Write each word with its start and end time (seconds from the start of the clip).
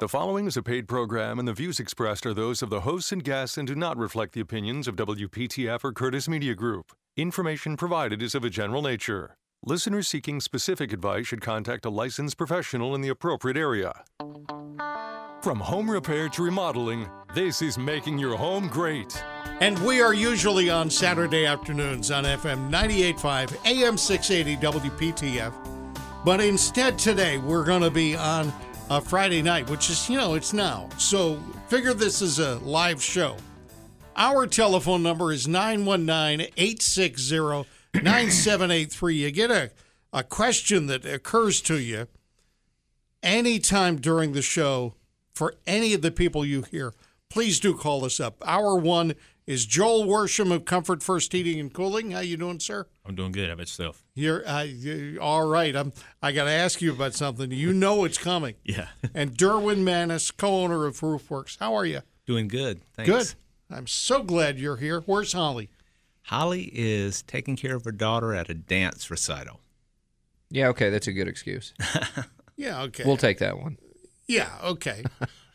The 0.00 0.08
following 0.08 0.46
is 0.46 0.56
a 0.56 0.62
paid 0.62 0.86
program, 0.86 1.40
and 1.40 1.48
the 1.48 1.52
views 1.52 1.80
expressed 1.80 2.24
are 2.24 2.32
those 2.32 2.62
of 2.62 2.70
the 2.70 2.82
hosts 2.82 3.10
and 3.10 3.24
guests 3.24 3.58
and 3.58 3.66
do 3.66 3.74
not 3.74 3.96
reflect 3.96 4.32
the 4.32 4.40
opinions 4.40 4.86
of 4.86 4.94
WPTF 4.94 5.82
or 5.82 5.90
Curtis 5.90 6.28
Media 6.28 6.54
Group. 6.54 6.92
Information 7.16 7.76
provided 7.76 8.22
is 8.22 8.36
of 8.36 8.44
a 8.44 8.48
general 8.48 8.80
nature. 8.80 9.36
Listeners 9.64 10.06
seeking 10.06 10.40
specific 10.40 10.92
advice 10.92 11.26
should 11.26 11.40
contact 11.40 11.84
a 11.84 11.90
licensed 11.90 12.38
professional 12.38 12.94
in 12.94 13.00
the 13.00 13.08
appropriate 13.08 13.56
area. 13.56 14.04
From 15.42 15.58
home 15.58 15.90
repair 15.90 16.28
to 16.28 16.44
remodeling, 16.44 17.10
this 17.34 17.60
is 17.60 17.76
making 17.76 18.20
your 18.20 18.36
home 18.36 18.68
great. 18.68 19.20
And 19.60 19.76
we 19.80 20.00
are 20.00 20.14
usually 20.14 20.70
on 20.70 20.90
Saturday 20.90 21.44
afternoons 21.44 22.12
on 22.12 22.22
FM 22.22 22.70
98.5, 22.70 23.66
AM 23.66 23.98
680 23.98 24.90
WPTF. 24.90 25.52
But 26.24 26.40
instead 26.40 27.00
today, 27.00 27.38
we're 27.38 27.64
going 27.64 27.82
to 27.82 27.90
be 27.90 28.14
on 28.14 28.52
a 28.90 29.00
Friday 29.00 29.42
night, 29.42 29.68
which 29.68 29.90
is, 29.90 30.08
you 30.08 30.16
know, 30.16 30.34
it's 30.34 30.52
now. 30.52 30.88
So 30.98 31.36
figure 31.68 31.94
this 31.94 32.22
is 32.22 32.38
a 32.38 32.56
live 32.60 33.02
show. 33.02 33.36
Our 34.16 34.46
telephone 34.46 35.02
number 35.02 35.32
is 35.32 35.46
919 35.46 36.48
860 36.56 37.68
9783. 37.94 39.14
You 39.14 39.30
get 39.30 39.50
a, 39.50 39.70
a 40.12 40.24
question 40.24 40.86
that 40.86 41.04
occurs 41.04 41.60
to 41.62 41.78
you 41.78 42.08
anytime 43.22 43.96
during 43.96 44.32
the 44.32 44.42
show 44.42 44.94
for 45.34 45.54
any 45.66 45.94
of 45.94 46.02
the 46.02 46.10
people 46.10 46.44
you 46.44 46.62
hear, 46.62 46.94
please 47.28 47.60
do 47.60 47.74
call 47.74 48.04
us 48.04 48.18
up. 48.18 48.42
Hour 48.44 48.76
one 48.76 49.14
is 49.46 49.66
Joel 49.66 50.04
Worsham 50.04 50.52
of 50.52 50.64
Comfort 50.64 51.02
First 51.02 51.32
Heating 51.32 51.60
and 51.60 51.72
Cooling. 51.72 52.10
How 52.10 52.20
you 52.20 52.36
doing, 52.36 52.60
sir? 52.60 52.86
I'm 53.06 53.14
doing 53.14 53.32
good. 53.32 53.46
How 53.46 53.54
about 53.54 53.62
yourself? 53.62 54.04
You're 54.18 54.46
uh, 54.48 54.62
you, 54.62 55.18
all 55.20 55.46
right. 55.46 55.74
I'm. 55.76 55.92
I 56.22 56.32
got 56.32 56.44
to 56.44 56.50
ask 56.50 56.82
you 56.82 56.92
about 56.92 57.14
something. 57.14 57.50
You 57.52 57.72
know 57.72 58.04
it's 58.04 58.18
coming. 58.18 58.54
Yeah. 58.64 58.88
and 59.14 59.36
Derwin 59.36 59.78
Maness, 59.84 60.36
co-owner 60.36 60.86
of 60.86 60.98
Roofwerks. 61.00 61.56
How 61.58 61.74
are 61.74 61.86
you? 61.86 62.00
Doing 62.26 62.48
good. 62.48 62.80
Thanks. 62.94 63.10
Good. 63.10 63.34
I'm 63.70 63.86
so 63.86 64.22
glad 64.22 64.58
you're 64.58 64.76
here. 64.76 65.00
Where's 65.02 65.32
Holly? 65.32 65.68
Holly 66.22 66.70
is 66.74 67.22
taking 67.22 67.54
care 67.56 67.76
of 67.76 67.84
her 67.84 67.92
daughter 67.92 68.34
at 68.34 68.50
a 68.50 68.54
dance 68.54 69.10
recital. 69.10 69.60
Yeah, 70.50 70.68
okay, 70.68 70.90
that's 70.90 71.06
a 71.06 71.12
good 71.12 71.28
excuse. 71.28 71.72
Yeah. 72.56 72.82
Okay. 72.82 73.04
We'll 73.06 73.16
take 73.16 73.38
that 73.38 73.56
one. 73.56 73.78
yeah. 74.26 74.48
Okay. 74.64 75.04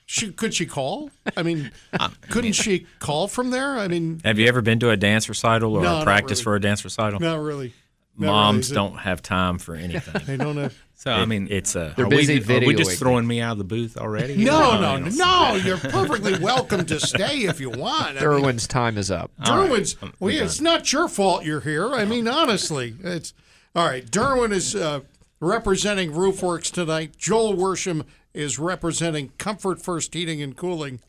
she 0.06 0.32
could 0.32 0.54
she 0.54 0.66
call? 0.66 1.10
I 1.36 1.44
mean, 1.44 1.70
couldn't 2.30 2.54
she 2.54 2.88
call 3.00 3.28
from 3.28 3.50
there? 3.50 3.78
I 3.78 3.90
mean, 3.90 4.22
Have 4.24 4.40
you 4.40 4.48
ever 4.48 4.62
been 4.62 4.80
to 4.80 4.90
a 4.90 4.96
dance 4.96 5.28
recital 5.28 5.76
or 5.76 5.82
No, 5.84 6.00
a 6.00 6.04
practice 6.06 6.40
really. 6.40 6.44
for 6.44 6.56
a 6.56 6.62
dance 6.62 6.82
recital? 6.86 7.20
not 7.20 7.42
really. 7.42 7.74
Not 8.18 8.28
Moms 8.28 8.70
really. 8.70 8.76
don't 8.90 8.98
have 9.00 9.22
time 9.22 9.58
for 9.58 9.76
anything. 9.76 10.22
They 10.26 10.38
don't 10.38 10.58
have. 10.58 10.76
So 10.96 11.12
I 11.12 11.26
mean, 11.26 11.48
it's 11.50 11.76
a. 11.76 11.94
They're 11.98 12.06
are 12.06 12.10
busy 12.10 12.40
we, 12.40 12.56
Are 12.56 12.60
we 12.68 12.76
just 12.76 12.92
videoing. 12.92 13.00
throwing 13.00 13.28
me 13.28 13.42
out 13.42 13.54
of 13.54 13.58
the 13.58 13.64
booth 13.64 13.98
already? 13.98 14.38
No, 14.44 14.72
I 14.72 15.00
no, 15.00 15.10
no. 15.10 15.56
You're 15.56 15.78
perfectly 15.78 16.38
welcome 16.40 16.86
to 16.86 17.00
stay 17.00 17.40
if 17.40 17.60
you 17.60 17.70
want. 17.72 18.10
I 18.10 18.14
mean, 18.14 18.24
Derwin's 18.24 18.68
time 18.68 18.98
is 18.98 19.10
up. 19.12 19.32
Derwin's. 19.42 19.98
I'm- 20.02 20.14
well, 20.20 20.34
I'm 20.36 20.44
it's 20.44 20.62
not 20.62 20.94
your 20.94 21.08
fault 21.10 21.44
you're 21.44 21.60
here. 21.62 21.90
I 21.94 22.06
mean, 22.06 22.28
honestly, 22.28 22.96
it's 23.04 23.34
all 23.76 23.86
right. 23.86 24.06
Derwin 24.06 24.52
is 24.54 24.76
uh, 24.76 25.02
representing 25.40 26.12
Roofwerks 26.12 26.72
tonight. 26.72 27.18
Joel 27.18 27.56
Worsham 27.56 28.06
is 28.34 28.58
representing 28.60 29.32
Comfort 29.38 29.82
First 29.82 30.14
Heating 30.14 30.42
and 30.42 30.56
Cooling. 30.56 31.00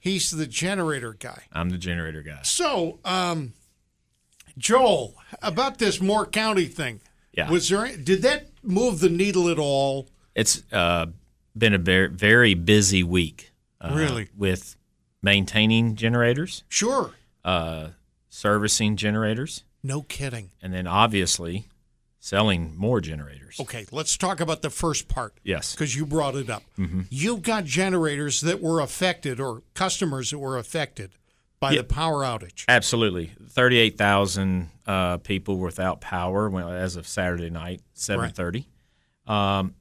He's 0.00 0.30
the 0.30 0.46
generator 0.46 1.14
guy. 1.18 1.44
I'm 1.52 1.70
the 1.70 1.78
generator 1.78 2.22
guy. 2.22 2.40
So, 2.44 3.00
um, 3.04 3.54
Joel, 4.58 5.14
about 5.42 5.78
this 5.78 6.00
Moore 6.00 6.26
County 6.26 6.66
thing. 6.66 7.00
Yeah. 7.32 7.50
Was 7.50 7.68
there? 7.68 7.94
Did 7.96 8.22
that 8.22 8.46
move 8.62 9.00
the 9.00 9.10
needle 9.10 9.48
at 9.50 9.58
all? 9.58 10.08
It's 10.34 10.62
uh, 10.72 11.06
been 11.56 11.74
a 11.74 11.78
very, 11.78 12.08
very 12.08 12.54
busy 12.54 13.02
week. 13.02 13.52
Uh, 13.80 13.92
Really? 13.94 14.28
With 14.36 14.76
maintaining 15.22 15.96
generators, 15.96 16.64
Sure. 16.68 17.12
uh, 17.44 17.88
servicing 18.30 18.96
generators, 18.96 19.64
No 19.82 20.02
kidding. 20.02 20.50
and 20.62 20.72
then 20.72 20.86
obviously 20.86 21.66
selling 22.20 22.74
more 22.76 23.00
generators. 23.00 23.58
Okay, 23.60 23.86
let's 23.92 24.16
talk 24.16 24.40
about 24.40 24.62
the 24.62 24.70
first 24.70 25.08
part. 25.08 25.34
Yes. 25.44 25.74
because 25.74 25.94
you 25.94 26.06
brought 26.06 26.34
it 26.34 26.48
up. 26.50 26.62
Mm-hmm. 26.78 27.02
You've 27.10 27.42
got 27.42 27.64
generators 27.64 28.40
that 28.40 28.60
were 28.62 28.80
affected 28.80 29.38
or 29.40 29.62
customers 29.74 30.30
that 30.30 30.38
were 30.38 30.56
affected 30.58 31.12
by 31.60 31.72
Yeah. 31.72 31.78
the 31.78 31.84
power 31.84 32.22
outage. 32.22 32.64
Absolutely, 32.68 33.32
thirty-eight 33.48 33.96
thousand 33.98 34.70
uh, 34.86 35.18
people 35.18 35.58
without 35.58 36.00
power 36.00 36.48
when, 36.50 36.66
as 36.68 36.96
of 36.96 37.06
Saturday 37.08 37.50
night, 37.50 37.80
seven 37.94 38.30
thirty. 38.30 38.68
Um, 39.26 39.74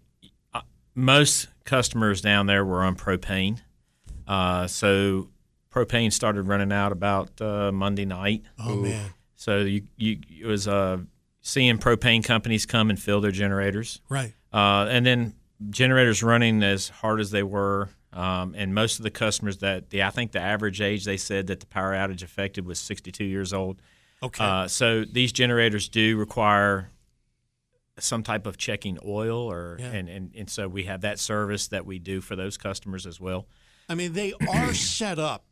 uh, 0.54 0.62
most 0.96 1.48
customers 1.66 2.22
down 2.22 2.46
there 2.48 2.64
were 2.66 2.84
on 2.84 2.96
propane, 2.96 3.60
uh, 4.28 4.68
so 4.68 5.30
propane 5.72 6.12
started 6.12 6.44
running 6.44 6.72
out 6.72 6.92
about 6.92 7.40
uh, 7.42 7.72
Monday 7.72 8.06
night. 8.06 8.44
Oh 8.60 8.76
man, 8.78 9.12
So 9.36 9.60
you, 9.60 9.84
you 9.98 10.20
it 10.42 10.46
was 10.46 10.68
uh, 10.68 10.98
seeing 11.42 11.78
propane 11.78 12.24
companies 12.24 12.66
come 12.66 12.90
and 12.90 13.00
fill 13.00 13.22
their 13.22 13.32
generators. 13.32 14.02
right? 14.10 14.34
Uh, 14.54 14.88
and 14.90 15.06
then 15.06 15.36
generators 15.70 16.24
running 16.24 16.64
as 16.64 16.88
hard 16.90 17.20
as 17.20 17.32
they 17.32 17.44
were, 17.44 17.90
um, 18.16 18.56
and 18.58 18.74
most 18.74 18.98
of 19.00 19.04
the 19.04 19.12
customers 19.12 19.58
that 19.58 19.90
the 19.92 20.02
I 20.04 20.10
think 20.10 20.32
the 20.32 20.40
average 20.40 20.82
age 20.82 21.04
they 21.06 21.18
said 21.18 21.48
that 21.48 21.60
the 21.60 21.66
power 21.68 21.94
outage 21.94 22.24
affected 22.24 22.66
was 22.66 22.80
62 22.80 23.24
years 23.24 23.54
old. 23.54 23.82
Okay, 24.24 24.44
Uh, 24.44 24.68
so 24.68 25.04
these 25.06 25.32
generators 25.32 25.90
do 25.90 26.18
require 26.18 26.90
some 28.00 28.24
type 28.24 28.46
of 28.46 28.58
checking 28.58 28.98
oil, 29.06 29.38
or 29.52 29.78
Yeah. 29.80 29.92
and, 29.92 30.10
and 30.10 30.32
and 30.36 30.50
so 30.50 30.68
we 30.68 30.84
have 30.86 31.02
that 31.02 31.20
service 31.20 31.68
that 31.70 31.86
we 31.86 32.00
do 32.00 32.22
for 32.22 32.36
those 32.36 32.58
customers 32.58 33.06
as 33.06 33.20
well. 33.22 33.48
I 33.88 33.96
mean 33.96 34.14
they 34.14 34.34
are 34.50 34.74
set 34.74 35.20
up 35.20 35.46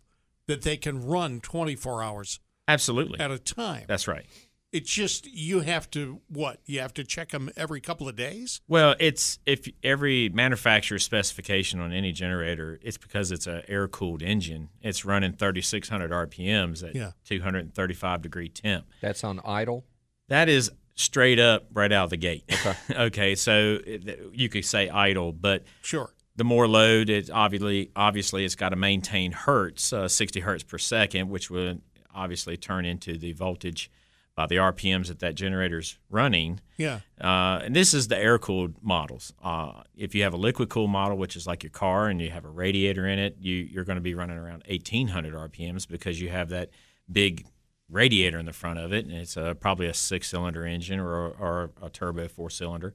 that 0.48 0.62
they 0.64 0.76
can 0.78 1.02
run 1.06 1.40
24 1.40 2.02
hours 2.04 2.40
Absolutely, 2.68 3.20
at 3.20 3.32
a 3.32 3.40
time. 3.40 3.84
that's 3.88 4.08
right. 4.08 4.26
It's 4.74 4.90
just 4.92 5.28
you 5.32 5.60
have 5.62 5.90
to 5.92 6.20
what? 6.28 6.60
You 6.66 6.80
have 6.80 6.94
to 6.96 7.04
check 7.04 7.30
them 7.30 7.50
every 7.56 7.80
couple 7.80 8.10
of 8.10 8.16
days. 8.16 8.60
Well, 8.68 8.96
it's 9.00 9.38
if 9.46 9.68
every 9.84 10.30
manufacturer's 10.30 11.04
specification 11.04 11.80
on 11.80 11.94
any 11.94 12.12
generator, 12.12 12.80
it's 12.82 12.98
because 12.98 13.32
it's 13.32 13.46
an 13.48 13.62
air 13.68 13.88
cooled 13.88 14.24
engine. 14.24 14.70
It's 14.82 15.06
running 15.06 15.34
3,600 15.34 16.12
RPMs 16.12 16.84
at 16.84 16.96
Yeah. 16.96 17.12
235 17.26 18.22
degree 18.22 18.50
temp. 18.50 18.86
That's 19.02 19.24
on 19.24 19.40
idle. 19.46 19.86
That 20.30 20.50
is 20.50 20.72
straight 20.96 21.40
up 21.40 21.68
right 21.74 21.92
out 21.92 22.06
of 22.06 22.10
the 22.10 22.18
gate. 22.18 22.44
Okay. 22.52 22.76
okay, 23.06 23.36
so 23.36 23.80
it- 23.86 24.20
you 24.34 24.50
could 24.50 24.66
say 24.66 24.90
idle, 24.90 25.34
but 25.34 25.64
Sure. 25.84 26.14
the 26.36 26.44
more 26.44 26.68
load, 26.68 27.10
it 27.10 27.30
obviously 27.30 27.92
obviously 27.96 28.44
it's 28.46 28.56
got 28.56 28.70
to 28.70 28.76
maintain 28.76 29.32
hertz, 29.34 29.94
uh, 29.94 30.08
60 30.08 30.40
hertz 30.40 30.64
per 30.64 30.78
second, 30.80 31.30
which 31.30 31.52
would 31.52 31.82
obviously 32.14 32.58
turn 32.58 32.86
into 32.86 33.18
the 33.18 33.34
voltage 33.34 33.90
by 34.36 34.48
the 34.48 34.56
RPMs 34.56 35.08
that 35.08 35.20
that 35.20 35.36
generator's 35.36 35.98
running. 36.10 36.60
Yeah. 36.78 37.02
Uh, 37.22 37.60
and 37.64 37.76
this 37.76 37.94
is 37.94 38.08
the 38.08 38.18
air 38.18 38.40
cooled 38.40 38.76
models. 38.82 39.34
Uh, 39.44 39.84
if 39.96 40.16
you 40.16 40.24
have 40.24 40.34
a 40.34 40.38
liquid 40.38 40.70
cooled 40.70 40.90
model, 40.90 41.18
which 41.18 41.36
is 41.36 41.46
like 41.46 41.64
your 41.64 41.70
car, 41.70 42.08
and 42.08 42.20
you 42.20 42.32
have 42.32 42.46
a 42.46 42.50
radiator 42.50 43.08
in 43.08 43.20
it, 43.20 43.38
you, 43.40 43.56
you're 43.56 43.84
going 43.84 43.98
to 43.98 44.02
be 44.02 44.16
running 44.16 44.38
around 44.38 44.64
1800 44.68 45.34
RPMs 45.34 45.88
because 45.88 46.20
you 46.20 46.30
have 46.30 46.50
that 46.50 46.70
big 47.12 47.46
radiator 47.90 48.40
in 48.40 48.46
the 48.46 48.54
front 48.54 48.80
of 48.80 48.92
it, 48.92 49.06
and 49.06 49.14
it's 49.14 49.38
uh 49.38 49.54
probably 49.54 49.86
a 49.86 49.94
six 49.94 50.30
cylinder 50.30 50.66
engine 50.66 51.00
or, 51.00 51.28
or 51.28 51.72
a 51.82 51.90
turbo 51.90 52.28
four 52.28 52.50
cylinder. 52.50 52.94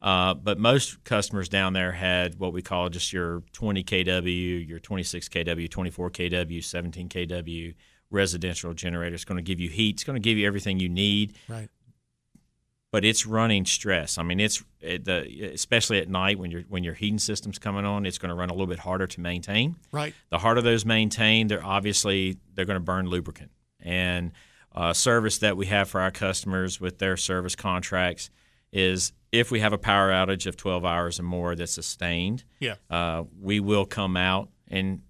Uh, 0.00 0.34
but 0.34 0.58
most 0.58 1.02
customers 1.04 1.48
down 1.48 1.72
there 1.72 1.90
had 1.92 2.38
what 2.38 2.52
we 2.52 2.62
call 2.62 2.88
just 2.88 3.12
your 3.12 3.42
20 3.52 3.82
kW, 3.82 4.68
your 4.68 4.78
26 4.78 5.28
kW, 5.28 5.70
24 5.70 6.10
kW, 6.10 6.62
17 6.62 7.08
kW 7.08 7.74
residential 8.10 8.72
generator. 8.74 9.14
It's 9.14 9.24
going 9.24 9.36
to 9.36 9.42
give 9.42 9.60
you 9.60 9.68
heat. 9.68 9.96
It's 9.96 10.04
going 10.04 10.16
to 10.16 10.20
give 10.20 10.38
you 10.38 10.46
everything 10.46 10.78
you 10.80 10.88
need 10.88 11.34
Right. 11.48 11.68
but 12.92 13.04
it's 13.04 13.26
running 13.26 13.64
stress. 13.66 14.16
I 14.18 14.22
mean, 14.22 14.40
it's 14.40 14.62
it, 14.80 15.04
the 15.04 15.50
especially 15.52 15.98
at 15.98 16.08
night 16.08 16.38
when 16.38 16.50
your 16.50 16.62
when 16.62 16.84
your 16.84 16.94
heating 16.94 17.18
system's 17.18 17.58
coming 17.58 17.84
on, 17.84 18.06
it's 18.06 18.18
going 18.18 18.30
to 18.30 18.34
run 18.34 18.48
a 18.48 18.52
little 18.52 18.66
bit 18.68 18.78
harder 18.78 19.06
to 19.06 19.20
maintain. 19.20 19.76
Right. 19.92 20.14
The 20.30 20.38
harder 20.38 20.62
those 20.62 20.84
maintain, 20.86 21.48
they're 21.48 21.64
obviously 21.64 22.38
they're 22.54 22.64
going 22.64 22.76
to 22.76 22.84
burn 22.84 23.08
lubricant. 23.08 23.50
And 23.80 24.32
uh, 24.74 24.92
service 24.92 25.38
that 25.38 25.56
we 25.56 25.66
have 25.66 25.88
for 25.88 26.00
our 26.00 26.10
customers 26.10 26.80
with 26.80 26.98
their 26.98 27.16
service 27.16 27.56
contracts 27.56 28.30
is 28.72 29.12
if 29.32 29.50
we 29.50 29.60
have 29.60 29.72
a 29.72 29.78
power 29.78 30.10
outage 30.10 30.46
of 30.46 30.56
12 30.56 30.84
hours 30.84 31.18
or 31.18 31.22
more 31.22 31.54
that's 31.54 31.72
sustained, 31.72 32.44
Yeah. 32.60 32.74
uh, 32.90 33.24
we 33.40 33.58
will 33.60 33.86
come 33.86 34.16
out 34.16 34.50
and 34.68 35.00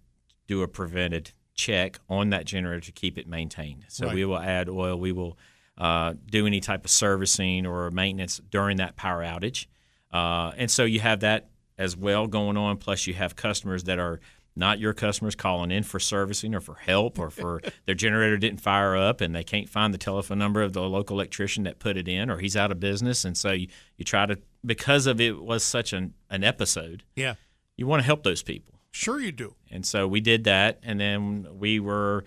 do 0.47 0.63
a 0.63 0.69
prevented 0.69 1.33
check 1.57 1.99
on 2.09 2.31
that 2.31 2.45
generator 2.45 2.81
to 2.81 2.93
keep 2.93 3.19
it 3.19 3.27
maintained. 3.27 3.85
So 3.89 4.07
Right. 4.07 4.15
we 4.15 4.25
will 4.25 4.39
add 4.39 4.69
oil. 4.69 4.97
We 4.99 5.13
will 5.13 5.37
uh, 5.79 6.15
do 6.31 6.47
any 6.47 6.61
type 6.61 6.85
of 6.85 6.91
servicing 6.91 7.67
or 7.67 7.91
maintenance 7.91 8.41
during 8.51 8.77
that 8.79 8.97
power 8.97 9.23
outage. 9.25 9.67
Uh, 10.13 10.53
and 10.57 10.71
so 10.71 10.85
you 10.85 11.01
have 11.01 11.21
that 11.21 11.49
as 11.79 11.97
well 11.97 12.27
going 12.27 12.57
on. 12.57 12.77
Plus, 12.79 13.07
you 13.07 13.15
have 13.15 13.37
customers 13.37 13.85
that 13.85 13.99
are 13.99 14.21
not 14.59 14.79
your 14.79 14.95
customers 14.95 15.35
calling 15.35 15.71
in 15.71 15.83
for 15.83 16.01
servicing 16.01 16.55
or 16.55 16.61
for 16.61 16.77
help 16.77 17.19
or 17.19 17.29
for 17.29 17.61
their 17.85 17.95
generator 17.95 18.39
didn't 18.39 18.61
fire 18.61 18.97
up 18.97 19.21
and 19.21 19.35
they 19.35 19.45
can't 19.45 19.69
find 19.69 19.93
the 19.93 19.99
telephone 19.99 20.39
number 20.39 20.63
of 20.63 20.73
the 20.73 20.81
local 20.81 21.17
electrician 21.19 21.65
that 21.65 21.79
put 21.79 21.99
it 21.99 22.09
in 22.09 22.31
or 22.31 22.39
he's 22.39 22.57
out 22.57 22.71
of 22.73 22.81
business. 22.81 23.25
And 23.27 23.37
so 23.37 23.53
you, 23.53 23.69
you 23.99 24.05
try 24.07 24.25
to, 24.25 24.39
because 24.65 25.07
of 25.07 25.21
it 25.21 25.43
was 25.43 25.63
such 25.63 25.93
an, 25.93 26.15
an 26.31 26.43
episode, 26.43 27.03
Yeah. 27.15 27.35
you 27.77 27.87
want 27.87 28.01
to 28.01 28.07
help 28.07 28.23
those 28.23 28.43
people. 28.43 28.76
Sure, 28.97 29.21
you 29.21 29.31
do. 29.31 29.55
And 29.71 29.85
so 29.85 30.09
we 30.09 30.23
did 30.23 30.45
that, 30.45 30.79
and 30.83 30.99
then 30.99 31.47
we 31.59 31.81
were 31.81 32.25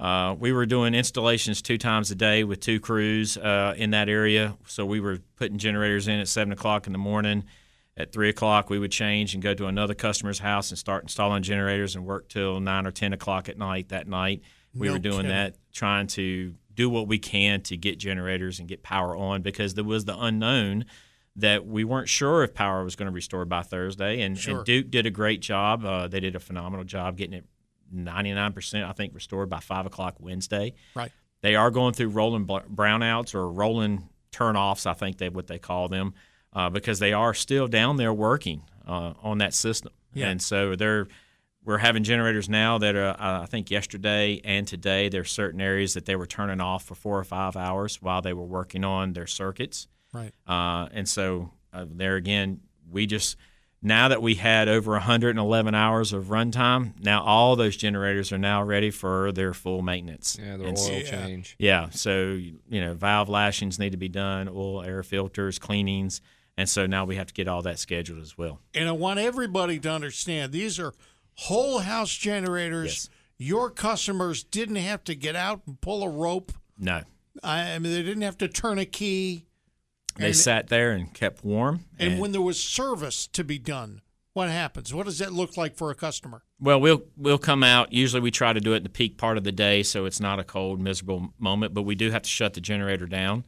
uh, 0.00 0.34
we 0.38 0.50
were 0.50 0.64
doing 0.64 0.94
installations 0.94 1.60
two 1.60 1.76
times 1.76 2.10
a 2.10 2.14
day 2.14 2.42
with 2.42 2.60
two 2.60 2.80
crews 2.80 3.36
uh, 3.36 3.74
in 3.76 3.90
that 3.90 4.08
area. 4.08 4.56
So 4.66 4.86
we 4.86 4.98
were 4.98 5.18
putting 5.36 5.58
generators 5.58 6.08
in 6.08 6.18
at 6.18 6.28
seven 6.28 6.52
o'clock 6.52 6.86
in 6.86 6.94
the 6.94 6.98
morning. 6.98 7.44
At 7.98 8.12
three 8.12 8.30
o'clock, 8.30 8.70
we 8.70 8.78
would 8.78 8.92
change 8.92 9.34
and 9.34 9.42
go 9.42 9.52
to 9.52 9.66
another 9.66 9.94
customer's 9.94 10.38
house 10.38 10.70
and 10.70 10.78
start 10.78 11.02
installing 11.02 11.42
generators 11.42 11.94
and 11.96 12.06
work 12.06 12.28
till 12.30 12.60
nine 12.60 12.86
or 12.86 12.92
ten 12.92 13.12
o'clock 13.12 13.50
at 13.50 13.58
night. 13.58 13.90
That 13.90 14.08
night, 14.08 14.40
we 14.74 14.86
No 14.86 14.94
were 14.94 14.98
doing 14.98 15.16
kidding. 15.16 15.30
that, 15.32 15.56
trying 15.70 16.06
to 16.08 16.54
do 16.74 16.88
what 16.88 17.08
we 17.08 17.18
can 17.18 17.60
to 17.62 17.76
get 17.76 17.98
generators 17.98 18.58
and 18.58 18.66
get 18.66 18.82
power 18.82 19.14
on 19.14 19.42
because 19.42 19.74
there 19.74 19.84
was 19.84 20.06
the 20.06 20.18
unknown 20.18 20.86
that 21.36 21.66
we 21.66 21.84
weren't 21.84 22.08
sure 22.08 22.42
if 22.42 22.54
power 22.54 22.82
was 22.82 22.96
going 22.96 23.06
to 23.06 23.12
restore 23.12 23.44
by 23.44 23.62
Thursday. 23.62 24.22
And, 24.22 24.38
Sure. 24.38 24.56
and 24.58 24.64
Duke 24.64 24.90
did 24.90 25.06
a 25.06 25.10
great 25.10 25.40
job. 25.40 25.84
Uh, 25.84 26.08
they 26.08 26.20
did 26.20 26.34
a 26.34 26.40
phenomenal 26.40 26.84
job 26.84 27.16
getting 27.16 27.34
it 27.34 27.44
99%, 27.94 28.84
I 28.84 28.92
think, 28.92 29.14
restored 29.14 29.48
by 29.48 29.60
5 29.60 29.86
o'clock 29.86 30.16
Wednesday. 30.18 30.74
Right. 30.94 31.12
They 31.42 31.54
are 31.54 31.70
going 31.70 31.92
through 31.94 32.08
rolling 32.08 32.46
brownouts 32.46 33.34
or 33.34 33.48
rolling 33.50 34.08
turnoffs, 34.32 34.86
I 34.86 34.94
think 34.94 35.18
they 35.18 35.28
what 35.28 35.46
they 35.46 35.58
call 35.58 35.88
them, 35.88 36.14
uh, 36.52 36.70
because 36.70 36.98
they 36.98 37.12
are 37.12 37.34
still 37.34 37.68
down 37.68 37.96
there 37.96 38.12
working 38.12 38.62
uh, 38.86 39.12
on 39.22 39.38
that 39.38 39.54
system. 39.54 39.92
Yeah. 40.14 40.28
And 40.28 40.42
so 40.42 40.74
they're 40.74 41.06
we're 41.64 41.78
having 41.78 42.04
generators 42.04 42.48
now 42.48 42.78
that 42.78 42.94
are, 42.94 43.08
uh, 43.08 43.42
I 43.42 43.46
think 43.46 43.72
yesterday 43.72 44.40
and 44.44 44.68
today, 44.68 45.08
there 45.08 45.22
are 45.22 45.24
certain 45.24 45.60
areas 45.60 45.94
that 45.94 46.06
they 46.06 46.14
were 46.14 46.26
turning 46.26 46.60
off 46.60 46.84
for 46.84 46.94
four 46.94 47.18
or 47.18 47.24
five 47.24 47.56
hours 47.56 48.00
while 48.00 48.22
they 48.22 48.32
were 48.32 48.44
working 48.44 48.84
on 48.84 49.14
their 49.14 49.26
circuits. 49.26 49.88
Right. 50.12 50.32
Uh, 50.46 50.88
and 50.92 51.08
so 51.08 51.50
uh, 51.72 51.84
there 51.88 52.16
again, 52.16 52.60
we 52.90 53.06
just 53.06 53.36
now 53.82 54.08
that 54.08 54.22
we 54.22 54.34
had 54.34 54.68
over 54.68 54.92
111 54.92 55.74
hours 55.74 56.12
of 56.12 56.24
runtime, 56.26 56.92
now 57.04 57.22
all 57.22 57.54
those 57.56 57.76
generators 57.76 58.32
are 58.32 58.38
now 58.38 58.62
ready 58.62 58.90
for 58.90 59.30
their 59.32 59.52
full 59.52 59.82
maintenance. 59.82 60.38
Yeah, 60.40 60.56
the 60.56 60.64
And 60.64 60.78
oil 60.78 60.84
so- 60.84 61.02
change. 61.02 61.56
yeah, 61.58 61.90
so 61.90 62.32
you 62.32 62.80
know, 62.80 62.94
valve 62.94 63.28
lashings 63.28 63.78
need 63.78 63.90
to 63.92 63.98
be 63.98 64.08
done, 64.08 64.48
oil, 64.48 64.82
air 64.82 65.02
filters, 65.02 65.58
cleanings, 65.58 66.20
and 66.56 66.68
so 66.68 66.86
now 66.86 67.04
we 67.04 67.16
have 67.16 67.26
to 67.26 67.34
get 67.34 67.48
all 67.48 67.60
that 67.62 67.78
scheduled 67.78 68.20
as 68.20 68.38
well. 68.38 68.60
And 68.74 68.88
I 68.88 68.92
want 68.92 69.18
everybody 69.20 69.78
to 69.80 69.90
understand 69.90 70.52
these 70.52 70.80
are 70.80 70.94
whole 71.34 71.80
house 71.80 72.14
generators. 72.16 72.84
Yes. 72.86 73.08
Your 73.38 73.68
customers 73.70 74.42
didn't 74.42 74.76
have 74.76 75.04
to 75.04 75.14
get 75.14 75.36
out 75.36 75.60
and 75.66 75.78
pull 75.82 76.02
a 76.02 76.08
rope. 76.08 76.52
No, 76.78 77.02
I 77.44 77.72
I 77.72 77.78
mean, 77.78 77.92
they 77.92 78.02
didn't 78.02 78.22
have 78.22 78.38
to 78.38 78.48
turn 78.48 78.78
a 78.78 78.86
key. 78.86 79.44
They 80.18 80.26
And- 80.28 80.36
sat 80.36 80.68
there 80.68 80.92
and 80.92 81.12
kept 81.12 81.44
warm. 81.44 81.84
And 81.98 82.18
when 82.20 82.32
there 82.32 82.40
was 82.42 82.62
service 82.62 83.26
to 83.28 83.44
be 83.44 83.58
done, 83.58 84.00
what 84.32 84.48
happens? 84.50 84.92
What 84.92 85.06
does 85.06 85.18
that 85.18 85.32
look 85.32 85.56
like 85.56 85.76
for 85.76 85.90
a 85.90 85.94
customer? 85.94 86.42
Well, 86.60 86.80
we'll 86.80 87.04
we'll 87.16 87.38
come 87.38 87.62
out. 87.62 87.92
Usually, 87.92 88.20
we 88.20 88.30
try 88.30 88.52
to 88.52 88.60
do 88.60 88.74
it 88.74 88.78
in 88.78 88.82
the 88.82 88.88
peak 88.90 89.16
part 89.18 89.38
of 89.38 89.44
the 89.44 89.52
day, 89.52 89.82
so 89.82 90.04
it's 90.04 90.20
not 90.20 90.38
a 90.38 90.44
cold, 90.44 90.80
miserable 90.80 91.32
moment. 91.38 91.72
But 91.74 91.82
we 91.82 91.94
do 91.94 92.10
have 92.10 92.22
to 92.22 92.28
shut 92.28 92.54
the 92.54 92.60
generator 92.60 93.06
down 93.06 93.44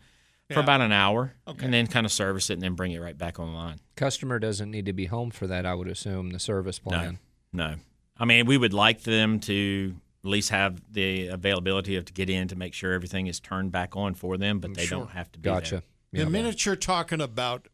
for 0.51 0.61
about 0.61 0.81
an 0.81 0.93
hour, 0.93 1.35
Okay. 1.47 1.63
and 1.67 1.75
then 1.75 1.87
kind 1.89 2.07
of 2.07 2.13
service 2.13 2.49
it, 2.49 2.55
and 2.55 2.63
then 2.63 2.73
bring 2.75 2.93
it 2.93 3.01
right 3.03 3.19
back 3.19 3.39
online. 3.39 3.81
Customer 3.97 4.39
doesn't 4.39 4.71
need 4.71 4.87
to 4.87 4.95
be 4.95 5.05
home 5.05 5.31
for 5.31 5.47
that, 5.47 5.67
I 5.67 5.75
would 5.75 5.89
assume, 5.89 6.31
the 6.31 6.39
service 6.39 6.79
plan. 6.79 7.19
No, 7.53 7.73
no. 7.73 7.77
I 8.17 8.25
mean 8.25 8.47
we 8.47 8.57
would 8.57 8.73
like 8.73 9.03
them 9.03 9.41
to 9.41 9.95
at 10.25 10.31
least 10.31 10.49
have 10.49 10.81
the 10.91 11.27
availability 11.29 11.97
of 11.97 12.07
to 12.07 12.13
get 12.15 12.31
in 12.31 12.49
to 12.49 12.57
make 12.57 12.73
sure 12.73 12.95
everything 12.95 13.27
is 13.27 13.41
turned 13.41 13.73
back 13.73 13.95
on 13.95 14.15
for 14.15 14.39
them, 14.39 14.59
but 14.59 14.71
mm, 14.71 14.75
they 14.77 14.87
Sure. 14.87 15.01
don't 15.01 15.11
have 15.11 15.31
to 15.33 15.39
be 15.39 15.45
Gotcha. 15.45 15.77
The 15.77 15.83
Yeah. 16.13 16.25
minute 16.27 16.65
you're 16.67 16.77
talking 16.77 17.21
about 17.21 17.69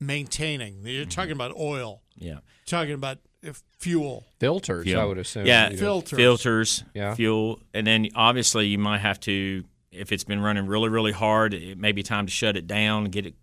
maintaining, 0.00 0.82
you're 0.84 1.02
Mm-hmm. 1.02 1.08
talking 1.10 1.32
about 1.32 1.56
oil, 1.56 2.02
Yeah. 2.16 2.38
talking 2.66 2.94
about 2.94 3.18
uh, 3.46 3.52
fuel. 3.78 4.26
Filters, 4.40 4.92
I 4.92 5.04
would 5.04 5.18
assume. 5.18 5.46
Yeah, 5.46 5.70
You- 5.70 5.76
Filters. 5.78 6.16
filters, 6.16 6.84
Yeah. 6.94 7.14
fuel, 7.14 7.60
and 7.72 7.86
then 7.86 8.08
obviously 8.14 8.66
you 8.66 8.78
might 8.78 8.98
have 8.98 9.20
to, 9.20 9.64
if 9.92 10.10
it's 10.12 10.24
been 10.24 10.40
running 10.40 10.66
really, 10.66 10.88
really 10.88 11.12
hard, 11.12 11.54
it 11.54 11.78
may 11.78 11.92
be 11.92 12.02
time 12.02 12.26
to 12.26 12.32
shut 12.32 12.56
it 12.56 12.66
down 12.66 13.04
and 13.04 13.12
get 13.12 13.26
it 13.26 13.34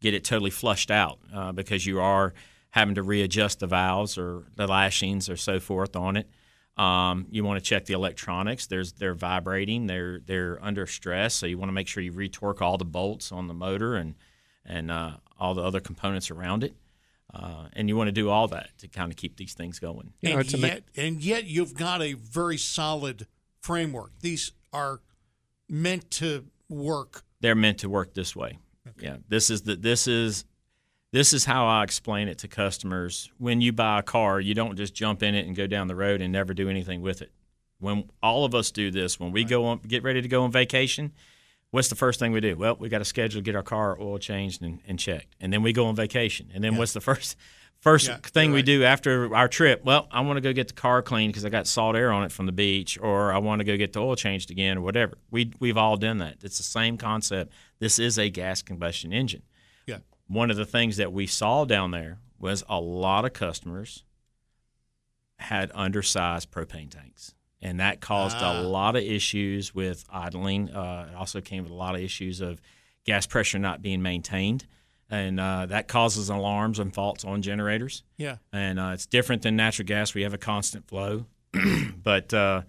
get 0.00 0.12
it 0.12 0.22
totally 0.22 0.50
flushed 0.50 0.90
out 0.90 1.18
uh, 1.32 1.50
because 1.50 1.86
you 1.86 1.98
are 1.98 2.34
having 2.72 2.94
to 2.94 3.02
readjust 3.02 3.60
the 3.60 3.66
valves 3.66 4.18
or 4.18 4.44
the 4.56 4.66
lashings 4.66 5.30
or 5.30 5.36
so 5.36 5.58
forth 5.58 5.96
on 5.96 6.14
it. 6.18 6.28
Um, 6.76 7.26
you 7.30 7.44
want 7.44 7.62
to 7.62 7.64
check 7.64 7.84
the 7.84 7.94
electronics. 7.94 8.66
There's 8.66 8.92
they're 8.92 9.14
vibrating. 9.14 9.86
They're 9.86 10.20
they're 10.20 10.58
under 10.62 10.86
stress, 10.86 11.34
so 11.34 11.46
you 11.46 11.56
want 11.56 11.68
to 11.68 11.72
make 11.72 11.86
sure 11.86 12.02
you 12.02 12.12
retorque 12.12 12.60
all 12.60 12.78
the 12.78 12.84
bolts 12.84 13.30
on 13.30 13.46
the 13.46 13.54
motor 13.54 13.94
and 13.94 14.14
and 14.64 14.90
uh, 14.90 15.12
all 15.38 15.54
the 15.54 15.62
other 15.62 15.80
components 15.80 16.30
around 16.30 16.64
it. 16.64 16.74
Uh, 17.32 17.66
and 17.72 17.88
you 17.88 17.96
want 17.96 18.08
to 18.08 18.12
do 18.12 18.30
all 18.30 18.46
that 18.48 18.70
to 18.78 18.88
kind 18.88 19.10
of 19.10 19.16
keep 19.16 19.36
these 19.36 19.54
things 19.54 19.78
going. 19.78 20.12
You 20.20 20.30
know, 20.30 20.38
and, 20.38 20.44
it's 20.44 20.54
a 20.54 20.58
ma- 20.58 20.66
yet, 20.68 20.84
and 20.96 21.22
yet 21.22 21.44
you've 21.44 21.74
got 21.74 22.00
a 22.00 22.12
very 22.12 22.56
solid 22.56 23.26
framework. 23.60 24.12
These 24.20 24.52
are 24.72 25.00
meant 25.68 26.10
to 26.12 26.46
work. 26.68 27.24
they're 27.40 27.54
meant 27.54 27.78
to 27.78 27.88
work 27.88 28.14
this 28.14 28.34
way. 28.36 28.58
Yeah, 29.00 29.16
this 29.28 29.50
is 29.50 29.62
the 29.62 29.76
this 29.76 30.06
is 30.06 30.44
this 31.14 31.32
is 31.32 31.44
how 31.44 31.68
I 31.68 31.84
explain 31.84 32.26
it 32.26 32.38
to 32.38 32.48
customers. 32.48 33.30
When 33.38 33.60
you 33.60 33.72
buy 33.72 34.00
a 34.00 34.02
car, 34.02 34.40
you 34.40 34.52
don't 34.52 34.74
just 34.74 34.94
jump 34.94 35.22
in 35.22 35.36
it 35.36 35.46
and 35.46 35.54
go 35.54 35.68
down 35.68 35.86
the 35.86 35.94
road 35.94 36.20
and 36.20 36.32
never 36.32 36.54
do 36.54 36.68
anything 36.68 37.02
with 37.02 37.22
it. 37.22 37.30
When 37.78 38.10
all 38.20 38.44
of 38.44 38.52
us 38.52 38.72
do 38.72 38.90
this, 38.90 39.20
when 39.20 39.30
we 39.30 39.44
go 39.44 39.64
on 39.66 39.78
get 39.86 40.02
ready 40.02 40.22
to 40.22 40.26
go 40.26 40.42
on 40.42 40.50
vacation, 40.50 41.12
what's 41.70 41.86
the 41.86 41.94
first 41.94 42.18
thing 42.18 42.32
we 42.32 42.40
do? 42.40 42.56
Well, 42.56 42.74
we 42.80 42.88
got 42.88 42.98
to 42.98 43.04
schedule 43.04 43.40
to 43.40 43.44
get 43.44 43.54
our 43.54 43.62
car 43.62 43.96
oil 44.00 44.18
changed 44.18 44.60
and, 44.60 44.80
and 44.88 44.98
checked, 44.98 45.36
and 45.40 45.52
then 45.52 45.62
we 45.62 45.72
go 45.72 45.86
on 45.86 45.94
vacation. 45.94 46.50
And 46.52 46.64
then 46.64 46.76
what's 46.76 46.94
the 46.94 47.00
first 47.00 47.36
first 47.78 48.08
Yeah, 48.08 48.16
thing 48.16 48.50
you're 48.50 48.56
we 48.56 48.62
do 48.62 48.82
after 48.82 49.32
our 49.36 49.46
trip? 49.46 49.84
Well, 49.84 50.08
I 50.10 50.20
want 50.22 50.38
to 50.38 50.40
go 50.40 50.52
get 50.52 50.66
the 50.66 50.74
car 50.74 51.00
cleaned 51.00 51.32
because 51.32 51.44
I 51.44 51.48
got 51.48 51.68
salt 51.68 51.94
air 51.94 52.10
on 52.10 52.24
it 52.24 52.32
from 52.32 52.46
the 52.46 52.52
beach, 52.52 52.98
or 53.00 53.32
I 53.32 53.38
want 53.38 53.60
to 53.60 53.64
go 53.64 53.76
get 53.76 53.92
the 53.92 54.00
oil 54.00 54.16
changed 54.16 54.50
again, 54.50 54.78
or 54.78 54.80
whatever. 54.80 55.16
We 55.30 55.52
we've 55.60 55.76
all 55.76 55.96
done 55.96 56.18
that. 56.18 56.38
It's 56.42 56.56
the 56.56 56.64
same 56.64 56.98
concept. 56.98 57.52
This 57.78 58.00
is 58.00 58.18
a 58.18 58.30
gas 58.30 58.62
combustion 58.62 59.12
engine. 59.12 59.42
One 60.26 60.50
of 60.50 60.56
the 60.56 60.64
things 60.64 60.96
that 60.96 61.12
we 61.12 61.26
saw 61.26 61.64
down 61.64 61.90
there 61.90 62.18
was 62.38 62.64
a 62.68 62.80
lot 62.80 63.24
of 63.24 63.32
customers 63.32 64.04
had 65.38 65.70
undersized 65.74 66.50
propane 66.50 66.90
tanks. 66.90 67.34
And 67.60 67.80
that 67.80 68.00
caused 68.00 68.36
Ah. 68.40 68.60
a 68.60 68.62
lot 68.62 68.94
of 68.96 69.02
issues 69.02 69.74
with 69.74 70.04
idling. 70.10 70.70
Uh, 70.70 71.08
it 71.10 71.14
also 71.16 71.40
came 71.40 71.62
with 71.62 71.72
a 71.72 71.76
lot 71.76 71.94
of 71.94 72.00
issues 72.02 72.40
of 72.40 72.60
gas 73.04 73.26
pressure 73.26 73.58
not 73.58 73.82
being 73.82 74.02
maintained. 74.02 74.66
And 75.10 75.38
uh, 75.38 75.66
that 75.66 75.86
causes 75.88 76.28
alarms 76.28 76.78
and 76.78 76.92
faults 76.92 77.24
on 77.24 77.42
generators. 77.42 78.02
Yeah. 78.16 78.36
And 78.52 78.78
uh, 78.78 78.90
it's 78.94 79.06
different 79.06 79.42
than 79.42 79.56
natural 79.56 79.86
gas. 79.86 80.14
We 80.14 80.22
have 80.22 80.34
a 80.34 80.38
constant 80.38 80.86
flow. 80.88 81.26
but 82.02 82.32
uh, 82.34 82.62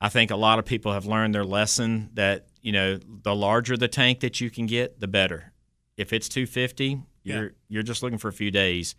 I 0.00 0.08
think 0.08 0.30
a 0.30 0.36
lot 0.36 0.58
of 0.58 0.64
people 0.64 0.92
have 0.92 1.06
learned 1.06 1.34
their 1.34 1.44
lesson 1.44 2.10
that, 2.14 2.46
you 2.62 2.72
know, 2.72 2.96
the 2.98 3.34
larger 3.34 3.76
the 3.76 3.88
tank 3.88 4.20
that 4.20 4.40
you 4.40 4.50
can 4.50 4.66
get, 4.66 5.00
the 5.00 5.08
better. 5.08 5.52
If 6.00 6.12
it's 6.14 6.28
250, 6.30 7.02
Yeah. 7.24 7.34
you're, 7.34 7.52
you're 7.68 7.82
just 7.82 8.02
looking 8.02 8.18
for 8.18 8.28
a 8.28 8.32
few 8.32 8.50
days. 8.50 8.94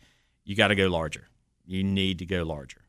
You 0.46 0.56
got 0.56 0.68
to 0.68 0.76
go 0.76 0.88
larger. 0.88 1.28
You 1.66 1.84
need 1.84 2.20
to 2.20 2.26
go 2.26 2.44
larger. 2.44 2.82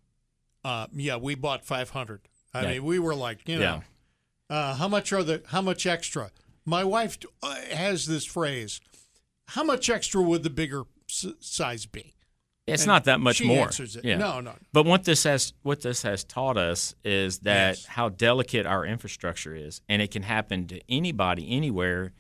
Uh, 0.65 0.87
yeah, 0.93 1.17
we 1.17 1.35
bought 1.35 1.65
500. 1.65 2.21
I 2.55 2.63
Yeah. 2.63 2.69
mean, 2.73 2.85
we 2.85 2.99
were 2.99 3.15
like, 3.15 3.49
you 3.49 3.59
know, 3.59 3.83
uh, 4.51 4.75
how 4.75 4.87
much 4.89 5.13
are 5.15 5.23
the 5.23 5.43
how 5.47 5.63
much 5.63 5.87
extra? 5.87 6.31
My 6.67 6.85
wife 6.85 7.17
uh, 7.43 7.55
has 7.71 8.07
this 8.07 8.27
phrase: 8.27 8.81
"How 9.49 9.65
much 9.65 9.89
extra 9.89 10.21
would 10.21 10.43
the 10.43 10.51
bigger 10.51 10.83
s- 11.09 11.27
size 11.41 11.87
be?" 11.87 12.15
It's 12.67 12.83
And 12.83 12.89
not 12.89 13.05
that 13.05 13.19
much 13.21 13.37
she 13.37 13.47
more. 13.47 13.65
answers 13.65 13.97
it. 13.97 14.05
Yeah. 14.05 14.19
No, 14.19 14.41
no. 14.41 14.55
But 14.73 14.85
what 14.85 15.05
this 15.05 15.25
has 15.25 15.55
what 15.63 15.81
this 15.81 16.03
has 16.03 16.23
taught 16.23 16.59
us 16.59 16.95
is 17.03 17.39
that 17.41 17.77
Yes. 17.77 17.87
how 17.87 18.11
delicate 18.11 18.67
our 18.67 18.85
infrastructure 18.85 19.57
is, 19.57 19.81
and 19.89 20.03
it 20.03 20.11
can 20.11 20.23
happen 20.25 20.67
to 20.69 20.81
anybody, 20.89 21.51
anywhere, 21.51 22.13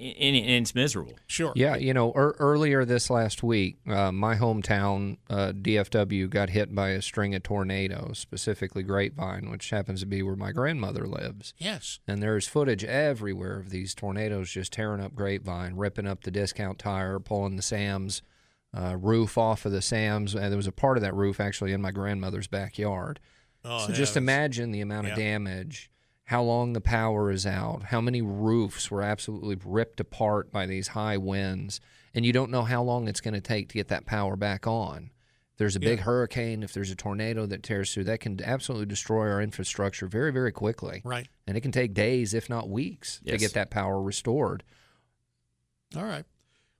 and 0.00 0.36
and 0.36 0.62
it's 0.62 0.74
miserable. 0.74 1.12
Sure. 1.26 1.52
Yeah, 1.54 1.76
you 1.76 1.92
know, 1.92 2.12
er, 2.16 2.34
earlier 2.38 2.84
this 2.84 3.10
last 3.10 3.42
week, 3.42 3.78
uh, 3.86 4.10
my 4.10 4.36
hometown, 4.36 5.18
uh, 5.28 5.52
DFW, 5.52 6.28
got 6.30 6.50
hit 6.50 6.74
by 6.74 6.90
a 6.90 7.02
string 7.02 7.34
of 7.34 7.42
tornadoes, 7.42 8.18
specifically 8.18 8.82
Grapevine, 8.82 9.50
which 9.50 9.70
happens 9.70 10.00
to 10.00 10.06
be 10.06 10.22
where 10.22 10.36
my 10.36 10.52
grandmother 10.52 11.06
lives. 11.06 11.52
Yes. 11.58 12.00
And 12.08 12.22
there's 12.22 12.48
footage 12.48 12.84
everywhere 12.84 13.58
of 13.58 13.70
these 13.70 13.94
tornadoes 13.94 14.50
just 14.50 14.72
tearing 14.72 15.02
up 15.02 15.14
Grapevine, 15.14 15.76
ripping 15.76 16.06
up 16.06 16.24
the 16.24 16.30
discount 16.30 16.78
tire, 16.78 17.18
pulling 17.18 17.56
the 17.56 17.62
Sam's 17.62 18.22
uh, 18.76 18.96
roof 18.96 19.36
off 19.36 19.66
of 19.66 19.72
the 19.72 19.82
Sam's. 19.82 20.34
And 20.34 20.50
there 20.50 20.56
was 20.56 20.66
a 20.66 20.72
part 20.72 20.96
of 20.96 21.02
that 21.02 21.14
roof 21.14 21.40
actually 21.40 21.72
in 21.72 21.82
my 21.82 21.90
grandmother's 21.90 22.46
backyard. 22.46 23.20
Oh, 23.64 23.86
so 23.86 23.92
just 23.92 24.16
imagine 24.16 24.70
the 24.70 24.80
amount 24.80 25.08
of 25.08 25.16
damage, 25.16 25.90
how 26.30 26.44
long 26.44 26.74
the 26.74 26.80
power 26.80 27.28
is 27.32 27.44
out, 27.44 27.82
how 27.86 28.00
many 28.00 28.22
roofs 28.22 28.88
were 28.88 29.02
absolutely 29.02 29.56
ripped 29.64 29.98
apart 29.98 30.52
by 30.52 30.64
these 30.64 30.86
high 30.86 31.16
winds, 31.16 31.80
and 32.14 32.24
you 32.24 32.32
don't 32.32 32.52
know 32.52 32.62
how 32.62 32.80
long 32.80 33.08
it's 33.08 33.20
going 33.20 33.34
to 33.34 33.40
take 33.40 33.68
to 33.68 33.74
get 33.74 33.88
that 33.88 34.06
power 34.06 34.36
back 34.36 34.64
on. 34.64 35.10
If 35.50 35.58
there's 35.58 35.74
a 35.74 35.80
big 35.80 35.98
Yeah. 35.98 36.04
hurricane, 36.04 36.62
if 36.62 36.72
there's 36.72 36.92
a 36.92 36.94
tornado 36.94 37.46
that 37.46 37.64
tears 37.64 37.92
through, 37.92 38.04
that 38.04 38.20
can 38.20 38.40
absolutely 38.44 38.86
destroy 38.86 39.28
our 39.28 39.42
infrastructure 39.42 40.06
very, 40.06 40.30
very 40.30 40.52
quickly. 40.52 41.02
Right. 41.04 41.26
And 41.48 41.56
it 41.56 41.62
can 41.62 41.72
take 41.72 41.94
days, 41.94 42.32
if 42.32 42.48
not 42.48 42.68
weeks, 42.68 43.20
to 43.26 43.36
get 43.36 43.52
that 43.54 43.68
power 43.70 44.00
restored. 44.00 44.62
All 45.96 46.04
right. 46.04 46.24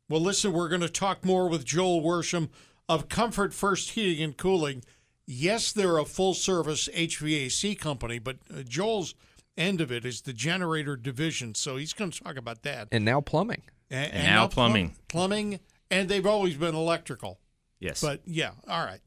Well, 0.09 0.21
listen, 0.21 0.53
we're 0.53 0.69
going 0.69 0.81
to 0.83 0.89
talk 0.89 1.25
more 1.25 1.49
with 1.49 1.65
Joel 1.65 2.03
Worsham 2.03 2.51
of 2.89 3.09
Comfort 3.09 3.53
First 3.53 3.91
Heating 3.91 4.23
and 4.23 4.37
Cooling. 4.37 4.85
Yes, 5.27 5.73
they're 5.73 5.99
a 5.99 6.05
full 6.05 6.35
service 6.35 6.89
HVAC 6.95 7.77
company, 7.81 8.21
but 8.21 8.37
uh, 8.53 8.63
Joel's 8.63 9.17
end 9.61 9.81
of 9.81 9.93
it 9.93 10.05
is 10.05 10.23
the 10.23 10.33
generator 10.33 10.97
division. 10.97 11.55
So 11.55 11.77
he's 11.77 11.93
going 11.93 12.11
to 12.11 12.23
talk 12.25 12.37
about 12.37 12.63
that. 12.63 12.89
And 12.91 13.05
now 13.05 13.21
plumbing. 13.21 13.63
A- 13.91 13.95
And 13.95 14.27
now 14.27 14.47
plum- 14.47 14.73
plumbing. 14.73 14.97
plumbing, 15.09 15.61
and 15.91 16.09
they've 16.09 16.27
always 16.27 16.55
been 16.57 16.75
electrical. 16.75 17.39
Yes. 17.79 18.01
But 18.01 18.23
yeah, 18.25 18.53
all 18.69 18.85
right. 18.85 19.01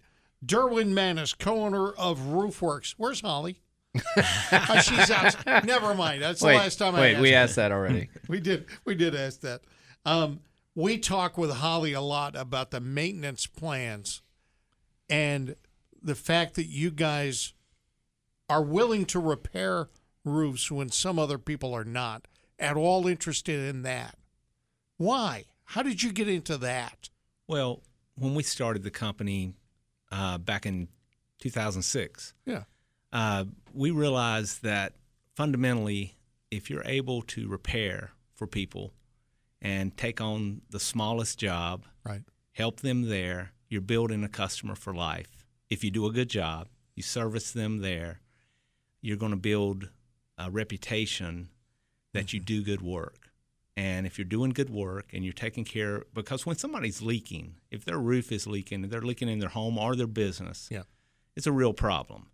Derwin 0.45 0.91
Maness, 0.93 1.37
co-owner 1.37 1.89
of 1.91 2.19
Roofwerks. 2.19 2.95
Where's 2.97 3.21
Holly? 3.21 3.59
Oh, 4.15 4.79
she's 4.83 5.09
out. 5.11 5.65
Never 5.65 5.93
mind. 5.95 6.21
That's 6.21 6.39
the 6.41 6.47
last 6.47 6.77
time 6.77 6.95
I 6.95 6.99
wait, 7.01 7.13
asked. 7.13 7.21
we 7.21 7.33
asked 7.33 7.55
that 7.57 7.71
already. 7.71 8.09
We 8.27 8.39
did. 8.39 8.65
We 8.85 8.95
did 8.95 9.15
ask 9.15 9.41
that. 9.41 9.61
Um, 10.05 10.39
we 10.75 10.97
talk 10.97 11.37
with 11.37 11.51
Holly 11.51 11.93
a 11.93 12.01
lot 12.01 12.35
about 12.35 12.71
the 12.71 12.79
maintenance 12.79 13.45
plans 13.45 14.21
and 15.09 15.55
the 16.01 16.15
fact 16.15 16.55
that 16.55 16.65
you 16.65 16.89
guys 16.91 17.53
are 18.49 18.61
willing 18.63 19.05
to 19.05 19.19
repair 19.19 19.89
roofs 20.25 20.71
when 20.71 20.89
some 20.89 21.19
other 21.19 21.37
people 21.37 21.73
are 21.73 21.83
not 21.83 22.27
at 22.59 22.75
all 22.77 23.07
interested 23.07 23.59
in 23.69 23.81
that. 23.83 24.17
Why? 24.97 25.45
How 25.65 25.83
did 25.83 26.03
you 26.03 26.11
get 26.11 26.27
into 26.29 26.57
that? 26.59 27.09
Well, 27.47 27.81
when 28.15 28.35
we 28.35 28.43
started 28.43 28.83
the 28.83 28.91
company 28.91 29.53
uh, 30.11 30.37
back 30.37 30.65
in 30.65 30.87
2006, 31.39 32.33
Yeah. 32.45 32.63
uh, 33.11 33.45
we 33.73 33.91
realized 33.91 34.63
that 34.63 34.93
fundamentally, 35.35 36.15
if 36.51 36.69
you're 36.69 36.85
able 36.85 37.21
to 37.23 37.47
repair 37.49 38.11
for 38.35 38.47
people 38.47 38.93
and 39.61 39.95
take 39.97 40.21
on 40.21 40.61
the 40.69 40.79
smallest 40.79 41.39
job, 41.39 41.85
Right. 42.05 42.21
help 42.51 42.81
them 42.81 43.03
there, 43.09 43.53
you're 43.67 43.81
building 43.81 44.23
a 44.23 44.29
customer 44.29 44.75
for 44.75 44.93
life. 44.93 45.45
If 45.69 45.83
you 45.83 45.89
do 45.89 46.05
a 46.05 46.11
good 46.11 46.29
job, 46.29 46.67
you 46.95 47.01
service 47.01 47.51
them 47.51 47.79
there, 47.79 48.21
you're 49.01 49.17
going 49.17 49.31
to 49.31 49.37
build 49.37 49.89
a 50.37 50.49
reputation 50.49 51.49
that 52.13 52.33
you 52.33 52.39
mm-hmm. 52.39 52.45
do 52.45 52.63
good 52.63 52.81
work. 52.81 53.29
And 53.75 54.05
if 54.05 54.19
you're 54.19 54.25
doing 54.25 54.51
good 54.51 54.69
work 54.69 55.09
and 55.13 55.23
you're 55.23 55.33
taking 55.33 55.65
care, 55.65 56.03
because 56.13 56.45
when 56.45 56.55
somebody's 56.55 57.01
leaking, 57.01 57.55
if 57.71 57.85
their 57.85 57.97
roof 57.97 58.31
is 58.31 58.45
leaking, 58.45 58.87
they're 58.89 59.01
leaking 59.01 59.29
in 59.29 59.39
their 59.39 59.49
home 59.49 59.77
or 59.77 59.95
their 59.95 60.07
business, 60.07 60.67
Yeah. 60.71 60.83
it's 61.35 61.47
a 61.47 61.51
real 61.51 61.73
problem. 61.73 62.27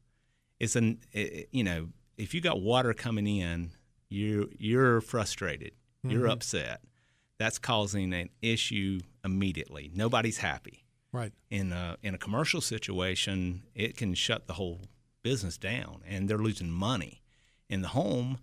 It's 0.60 0.75
an, 0.75 1.00
it, 1.13 1.48
you 1.51 1.63
know, 1.63 1.89
if 2.18 2.34
you 2.34 2.41
got 2.41 2.62
water 2.62 2.94
coming 2.94 3.25
in, 3.25 3.72
you 4.10 4.50
you're 4.58 5.01
frustrated, 5.01 5.72
you're 6.03 6.24
mm-hmm. 6.24 6.32
upset. 6.32 6.82
That's 7.38 7.58
causing 7.58 8.13
an 8.13 8.29
issue 8.41 9.00
immediately. 9.24 9.91
Nobody's 9.94 10.39
happy. 10.39 10.84
Right. 11.13 11.32
In 11.50 11.72
a 11.72 11.96
in 12.03 12.13
a 12.13 12.18
commercial 12.18 12.60
situation, 12.60 13.63
it 13.74 13.96
can 13.96 14.13
shut 14.13 14.48
the 14.48 14.53
whole 14.53 14.82
business 15.24 15.58
down, 15.58 16.01
and 16.06 16.27
they're 16.27 16.38
losing 16.38 16.70
money. 16.70 17.19
In 17.70 17.82
the 17.82 17.90
home, 17.90 18.40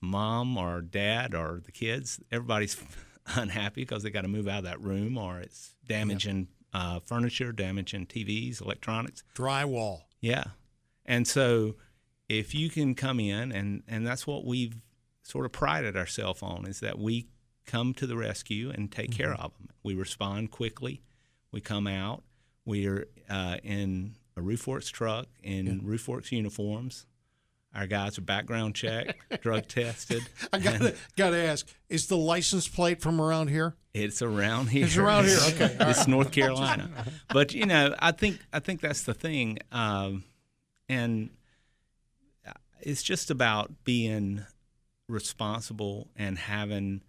mom 0.00 0.56
or 0.56 0.80
dad 0.80 1.34
or 1.34 1.60
the 1.64 1.72
kids, 1.72 2.20
everybody's 2.30 2.80
unhappy 3.34 3.82
because 3.82 4.02
they 4.02 4.10
got 4.10 4.22
to 4.22 4.28
move 4.28 4.48
out 4.48 4.58
of 4.58 4.64
that 4.64 4.80
room, 4.80 5.18
or 5.18 5.40
it's 5.40 5.74
damaging 5.86 6.48
uh, 6.72 7.00
furniture, 7.00 7.52
damaging 7.52 8.06
TVs, 8.06 8.60
electronics. 8.60 9.24
Drywall. 9.34 10.02
Yeah. 10.20 10.44
And 11.04 11.26
so 11.26 11.74
if 12.28 12.54
you 12.54 12.70
can 12.70 12.94
come 12.94 13.20
in 13.20 13.52
and 13.52 13.82
and 13.88 14.06
that's 14.06 14.26
what 14.26 14.44
we've 14.44 14.76
sort 15.22 15.44
of 15.44 15.52
prided 15.52 15.96
ourselves 15.96 16.42
on 16.42 16.66
is 16.66 16.80
that 16.80 16.98
we 16.98 17.28
come 17.66 17.94
to 17.94 18.06
the 18.06 18.16
rescue 18.16 18.70
and 18.70 18.90
take 18.90 19.12
care 19.12 19.34
of 19.34 19.52
them. 19.58 19.68
We 19.82 19.94
respond 19.94 20.50
quickly. 20.50 21.02
We 21.52 21.60
come 21.60 21.86
out. 21.86 22.22
We're 22.64 23.06
uh, 23.28 23.58
in 23.62 24.16
a 24.36 24.40
Roofwerks 24.40 24.90
truck 24.90 25.26
in 25.42 25.82
Roofwerks 25.82 26.32
uniforms. 26.32 27.06
Our 27.74 27.86
guys 27.86 28.18
are 28.18 28.22
background 28.22 28.74
checked, 28.74 29.14
drug 29.42 29.66
tested. 29.66 30.22
I 30.52 30.58
gotta 30.58 30.94
gotta 31.16 31.38
ask: 31.38 31.66
Is 31.88 32.06
the 32.06 32.16
license 32.16 32.68
plate 32.68 33.00
from 33.00 33.20
around 33.20 33.48
here? 33.48 33.76
It's 33.94 34.22
around 34.22 34.68
here. 34.68 34.86
It's 34.86 34.96
around 34.96 35.26
here, 35.26 35.38
okay. 35.48 35.76
it's 35.80 36.06
North 36.06 36.32
Carolina. 36.32 36.90
But 37.28 37.54
you 37.54 37.66
know, 37.66 37.94
I 37.98 38.12
think 38.12 38.40
I 38.52 38.58
think 38.60 38.80
that's 38.80 39.02
the 39.02 39.14
thing, 39.14 39.58
um, 39.70 40.24
and 40.88 41.30
it's 42.80 43.02
just 43.02 43.30
about 43.30 43.84
being 43.84 44.44
responsible 45.08 46.08
and 46.16 46.38
having 46.38 47.02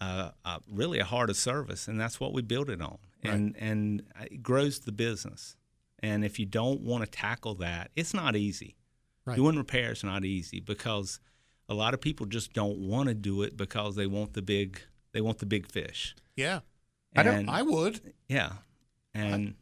uh, 0.00 0.30
uh, 0.44 0.58
really 0.70 0.98
a 0.98 1.04
heart 1.04 1.30
of 1.30 1.36
service, 1.36 1.86
and 1.86 2.00
that's 2.00 2.18
what 2.18 2.32
we 2.32 2.42
build 2.42 2.70
it 2.70 2.80
on, 2.80 2.98
and 3.22 3.56
and 3.58 4.02
it 4.20 4.42
grows 4.42 4.80
the 4.80 4.92
business. 4.92 5.56
And 6.00 6.24
if 6.24 6.40
you 6.40 6.46
don't 6.46 6.80
want 6.80 7.04
to 7.04 7.10
tackle 7.10 7.54
that, 7.56 7.92
it's 7.94 8.12
not 8.12 8.34
easy. 8.34 8.74
Right. 9.24 9.36
Doing 9.36 9.56
repair 9.56 9.92
is 9.92 10.02
not 10.02 10.24
easy 10.24 10.58
because 10.60 11.20
a 11.68 11.74
lot 11.74 11.94
of 11.94 12.00
people 12.00 12.26
just 12.26 12.52
don't 12.52 12.78
want 12.78 13.08
to 13.08 13.14
do 13.14 13.42
it 13.42 13.56
because 13.56 13.94
they 13.96 14.06
want 14.06 14.32
the 14.34 14.42
big 14.42 14.80
they 15.12 15.20
want 15.20 15.38
the 15.38 15.46
big 15.46 15.66
fish. 15.70 16.16
Yeah, 16.36 16.60
I 17.14 17.22
don't- 17.22 17.48
I 17.48 17.62
would. 17.62 18.14
yeah, 18.28 18.52
and 19.14 19.54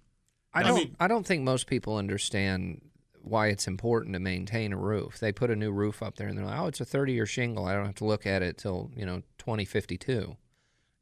I 0.54 0.60
I 0.60 0.62
don't. 0.62 0.74
mean- 0.76 0.96
I 1.00 1.08
don't 1.08 1.26
think 1.26 1.42
most 1.42 1.66
people 1.66 1.96
understand 1.96 2.80
why 3.22 3.48
it's 3.48 3.66
important 3.68 4.14
to 4.14 4.18
maintain 4.20 4.72
a 4.72 4.76
roof. 4.78 5.18
They 5.18 5.30
put 5.32 5.50
a 5.50 5.56
new 5.56 5.70
roof 5.72 6.02
up 6.02 6.16
there 6.16 6.26
and 6.28 6.38
they're 6.38 6.46
like, 6.46 6.58
"Oh, 6.58 6.66
it's 6.68 6.80
a 6.80 6.86
30-year 6.86 7.26
shingle. 7.26 7.66
I 7.66 7.74
don't 7.74 7.84
have 7.84 7.94
to 7.96 8.04
look 8.06 8.26
at 8.26 8.42
it 8.42 8.56
till 8.56 8.90
you 8.96 9.04
know 9.04 9.22
2052," 9.38 10.36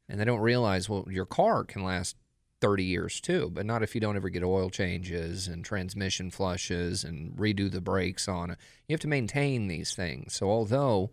and 0.09 0.19
they 0.19 0.25
don't 0.25 0.41
realize 0.41 0.89
well, 0.89 1.05
your 1.09 1.25
car 1.25 1.63
can 1.63 1.83
last 1.83 2.17
30 2.61 2.83
years 2.83 3.21
too, 3.21 3.49
but 3.53 3.65
not 3.65 3.83
if 3.83 3.95
you 3.95 4.01
don't 4.01 4.15
ever 4.15 4.29
get 4.29 4.43
oil 4.43 4.69
changes 4.69 5.47
and 5.47 5.63
transmission 5.63 6.29
flushes 6.29 7.03
and 7.03 7.35
redo 7.37 7.71
the 7.71 7.81
brakes 7.81 8.27
on 8.27 8.51
it. 8.51 8.57
You 8.87 8.93
have 8.93 8.99
to 9.01 9.07
maintain 9.07 9.67
these 9.67 9.93
things. 9.95 10.33
So 10.33 10.49
although 10.49 11.11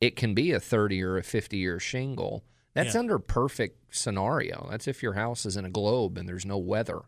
it 0.00 0.16
can 0.16 0.34
be 0.34 0.52
a 0.52 0.60
30 0.60 1.02
or 1.02 1.16
a 1.16 1.22
50 1.22 1.56
year 1.56 1.80
shingle, 1.80 2.44
that's 2.74 2.92
Yeah. 2.94 3.00
under 3.00 3.18
perfect 3.18 3.94
scenario. 3.96 4.68
That's 4.70 4.86
if 4.86 5.02
your 5.02 5.14
house 5.14 5.46
is 5.46 5.56
in 5.56 5.64
a 5.64 5.70
globe 5.70 6.18
and 6.18 6.28
there's 6.28 6.44
no 6.44 6.58
weather. 6.58 7.00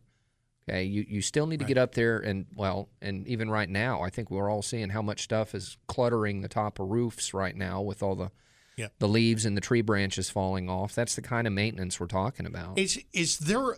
Okay, 0.71 0.85
you, 0.85 1.05
you 1.09 1.23
still 1.23 1.47
need 1.47 1.61
to 1.61 1.65
get 1.67 1.79
up 1.79 1.95
there 1.95 2.19
and 2.19 2.45
well, 2.55 2.89
and 3.01 3.27
even 3.27 3.51
right 3.51 3.69
now, 3.71 4.03
I 4.03 4.11
think 4.11 4.31
we're 4.31 4.51
all 4.51 4.61
seeing 4.61 4.91
how 4.91 5.01
much 5.01 5.23
stuff 5.23 5.55
is 5.55 5.79
cluttering 5.87 6.43
the 6.43 6.49
top 6.49 6.79
of 6.79 6.89
roofs 6.89 7.33
right 7.33 7.57
now 7.57 7.81
with 7.81 8.03
all 8.03 8.15
the 8.15 8.31
Yeah. 8.79 8.89
the 9.01 9.09
leaves 9.09 9.45
and 9.45 9.57
the 9.57 9.61
tree 9.61 9.83
branches 9.83 10.31
falling 10.31 10.71
off. 10.71 10.95
That's 10.95 11.17
the 11.17 11.23
kind 11.23 11.47
of 11.49 11.53
maintenance 11.53 11.99
we're 11.99 12.07
talking 12.07 12.47
about. 12.47 12.79
Is 12.79 13.03
is 13.13 13.39
there 13.39 13.77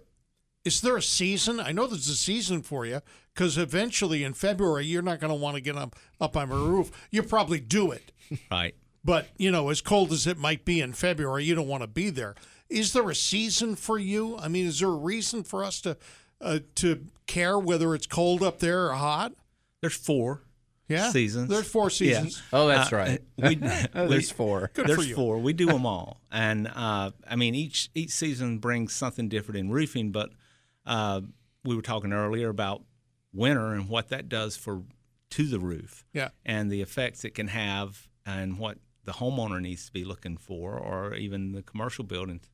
is 0.65 0.83
there 0.83 0.97
a 0.97 1.03
season? 1.03 1.59
I 1.59 1.73
know 1.73 1.87
there's 1.87 2.09
a 2.09 2.15
season 2.15 2.61
for 2.61 2.85
you 2.85 3.01
because 3.35 3.57
eventually 3.57 4.23
in 4.25 4.35
February 4.35 4.85
you're 4.85 5.01
not 5.01 5.19
going 5.19 5.31
to 5.31 5.35
want 5.35 5.57
to 5.57 5.63
get 5.63 5.77
up 5.77 5.97
up 6.21 6.37
on 6.37 6.51
my 6.51 6.55
roof. 6.55 6.91
You 7.11 7.23
probably 7.23 7.61
do 7.61 7.91
it, 7.93 8.13
right. 8.51 8.75
but 9.03 9.29
you 9.39 9.51
know, 9.51 9.71
as 9.71 9.81
cold 9.81 10.13
as 10.13 10.27
it 10.27 10.37
might 10.37 10.67
be 10.67 10.83
in 10.83 10.93
February, 10.93 11.45
you 11.45 11.55
don't 11.55 11.67
want 11.69 11.83
to 11.83 11.89
be 11.89 12.11
there. 12.11 12.35
Is 12.69 12.93
there 12.93 13.09
a 13.09 13.15
season 13.15 13.75
for 13.77 13.99
you? 13.99 14.37
I 14.37 14.49
mean, 14.49 14.67
is 14.67 14.81
there 14.81 14.91
a 14.91 14.95
reason 14.95 15.43
for 15.45 15.65
us 15.65 15.81
to 15.81 15.97
uh, 16.43 16.59
to 16.75 17.07
care 17.27 17.59
whether 17.59 17.95
it's 17.95 18.07
cold 18.07 18.43
up 18.43 18.59
there 18.59 18.89
or 18.89 18.93
hot? 18.93 19.33
There's 19.81 19.97
four 19.97 20.43
Yeah, 20.91 21.11
seasons. 21.11 21.49
There's 21.49 21.71
four 21.71 21.85
Yeah. 21.85 21.89
seasons. 21.89 22.43
oh, 22.53 22.67
that's 22.69 22.93
Uh, 22.93 22.97
right. 22.97 23.23
we- 23.37 23.45
we- 23.57 23.57
there's 24.09 24.31
four. 24.31 24.71
Good 24.75 24.87
for 24.87 24.95
There's 24.95 25.09
you. 25.09 25.15
four. 25.15 25.39
We 25.39 25.53
do 25.53 25.67
them 25.75 25.87
all, 25.87 26.21
and 26.31 26.67
uh, 26.69 27.13
I 27.27 27.37
mean 27.37 27.55
each 27.55 27.89
each 27.95 28.11
season 28.11 28.59
brings 28.59 28.93
something 28.93 29.29
different 29.29 29.59
in 29.61 29.71
roofing. 29.71 30.11
But 30.13 30.31
uh, 30.85 31.21
we 31.65 31.75
were 31.77 31.83
talking 31.83 32.13
earlier 32.13 32.49
about 32.49 32.83
winter 33.33 33.73
and 33.73 33.89
what 33.89 34.09
that 34.09 34.29
does 34.29 34.57
for 34.57 34.83
to 35.31 35.47
the 35.47 35.61
roof, 35.61 36.05
Yeah. 36.13 36.31
and 36.45 36.71
the 36.73 36.81
effects 36.83 37.25
it 37.25 37.35
can 37.37 37.47
have, 37.49 38.09
and 38.27 38.59
what 38.59 38.79
the 39.05 39.13
homeowner 39.13 39.61
needs 39.61 39.87
to 39.87 39.93
be 39.93 40.05
looking 40.05 40.37
for, 40.37 40.77
or 40.77 41.15
even 41.15 41.53
the 41.53 41.63
commercial 41.63 42.03
buildings. 42.05 42.51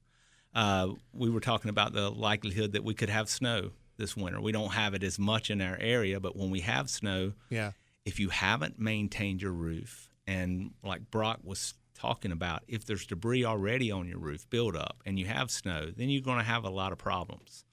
Uh, 0.55 0.89
we 1.13 1.29
were 1.31 1.41
talking 1.41 1.71
about 1.71 1.93
the 1.95 2.11
likelihood 2.11 2.73
that 2.73 2.85
we 2.85 2.93
could 2.95 3.09
have 3.09 3.29
snow 3.31 3.71
this 3.97 4.15
winter. 4.17 4.41
We 4.41 4.53
don't 4.53 4.73
have 4.75 4.93
it 4.95 5.03
as 5.03 5.19
much 5.19 5.51
in 5.51 5.61
our 5.63 5.77
area, 5.81 6.21
but 6.21 6.37
when 6.37 6.51
we 6.51 6.61
have 6.61 6.91
snow, 6.91 7.33
Yeah. 7.49 7.73
If 8.07 8.19
you 8.19 8.31
haven't 8.31 8.79
maintained 8.79 9.43
your 9.43 9.53
roof, 9.53 10.09
and 10.27 10.71
like 10.83 11.11
Brock 11.11 11.41
was 11.45 11.75
talking 11.95 12.33
about, 12.33 12.63
if 12.69 12.87
there's 12.87 13.05
debris 13.07 13.45
already 13.45 13.91
on 13.91 14.07
your 14.09 14.19
roof 14.19 14.49
build 14.49 14.75
up 14.77 15.03
and 15.05 15.19
you 15.19 15.27
have 15.27 15.51
snow, 15.51 15.91
then 15.95 16.09
you're 16.09 16.23
going 16.23 16.39
to 16.39 16.45
have 16.45 16.65
a 16.65 16.71
lot 16.71 16.93
of 16.93 16.99
problems 16.99 17.65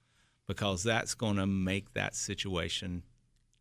because 0.46 0.82
that's 0.82 1.14
going 1.14 1.36
to 1.36 1.46
make 1.46 1.94
that 1.94 2.14
situation 2.14 3.02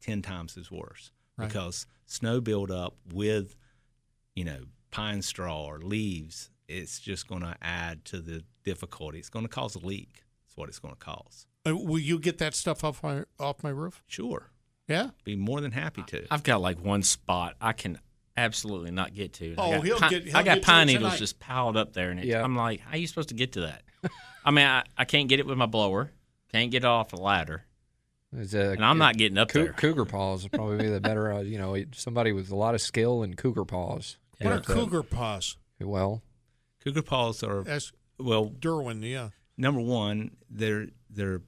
10 0.02 0.22
times 0.22 0.58
as 0.58 0.70
worse 0.70 1.12
Right. 1.38 1.48
because 1.48 1.86
snow 2.06 2.40
build 2.42 2.70
up 2.72 2.96
with, 3.12 3.56
you 4.36 4.44
know, 4.46 4.62
pine 4.92 5.22
straw 5.22 5.66
or 5.66 5.80
leaves, 5.80 6.50
it's 6.68 7.00
just 7.00 7.28
going 7.28 7.42
to 7.42 7.56
add 7.62 8.06
to 8.06 8.20
the 8.20 8.44
difficulty. 8.64 9.18
It's 9.20 9.30
going 9.30 9.46
to 9.46 9.50
cause 9.50 9.76
a 9.76 9.80
leak. 9.80 10.24
That's 10.46 10.56
what 10.56 10.70
it's 10.70 10.80
going 10.80 10.94
to 10.94 11.00
cause. 11.00 11.48
Uh, 11.68 11.76
will 11.76 12.00
you 12.00 12.20
get 12.20 12.38
that 12.38 12.54
stuff 12.54 12.84
off 12.84 13.02
my 13.04 13.24
off 13.40 13.64
my 13.64 13.70
roof? 13.72 14.04
Sure. 14.06 14.52
Yeah. 14.88 15.10
Be 15.24 15.36
more 15.36 15.62
than 15.62 15.72
happy 15.72 16.04
to. 16.08 16.26
I've 16.32 16.44
got 16.44 16.62
like 16.62 16.84
one 16.84 17.04
spot 17.04 17.56
I 17.62 17.74
can 17.74 18.00
absolutely 18.36 18.92
not 18.92 19.14
get 19.14 19.34
to. 19.34 19.52
And 19.52 19.60
I 19.60 19.64
Oh, 19.68 19.72
got 19.78 19.86
he'll 19.86 20.00
pi- 20.00 20.10
get- 20.10 20.24
he'll 20.26 20.38
I 20.38 20.44
got 20.44 20.56
get 20.56 20.64
pine 20.64 20.90
it 20.90 20.94
needles 20.94 21.20
just 21.20 21.40
piled 21.40 21.78
up 21.78 21.94
there, 21.94 22.10
and 22.12 22.20
it, 22.20 22.26
Yeah. 22.26 22.44
I'm 22.44 22.56
like, 22.56 22.80
how 22.82 22.92
are 22.92 22.98
you 22.98 23.08
supposed 23.08 23.30
to 23.30 23.36
get 23.36 23.54
to 23.54 23.62
that? 23.62 23.84
I 24.46 24.52
mean, 24.52 24.66
I, 24.66 24.84
I 24.98 25.06
can't 25.06 25.30
get 25.30 25.40
it 25.40 25.46
with 25.46 25.58
my 25.58 25.66
blower 25.68 26.12
Can't 26.52 26.70
get 26.72 26.84
it 26.84 26.86
off 26.86 27.10
the 27.10 27.18
ladder, 27.22 27.64
It's 28.36 28.54
a- 28.54 28.72
and 28.72 28.84
I'm 28.84 28.98
not 28.98 29.16
getting 29.18 29.38
up 29.38 29.50
Cou- 29.50 29.64
there. 29.66 29.74
cougar 29.74 30.06
paws 30.06 30.44
would 30.44 30.52
probably 30.52 30.78
be 30.80 30.90
the 30.90 31.00
better. 31.00 31.32
Uh, 31.32 31.40
you 31.42 31.58
know, 31.58 31.78
somebody 31.94 32.32
with 32.34 32.50
a 32.52 32.56
lot 32.56 32.76
of 32.76 32.82
skill 32.82 33.24
in 33.24 33.36
cougar 33.36 33.66
paws. 33.66 34.18
What 34.40 34.52
are 34.52 34.60
Get 34.60 34.70
up 34.70 34.76
cougar 34.76 35.04
paws? 35.04 35.56
Well, 35.80 36.22
Cougar 36.84 37.02
paws 37.04 37.44
are 37.44 37.66
As 37.68 37.92
well. 38.20 38.50
Derwin, 38.50 39.02
yeah. 39.10 39.30
Number 39.58 39.80
one, 39.82 40.32
they're 40.50 40.88
they're 41.10 41.42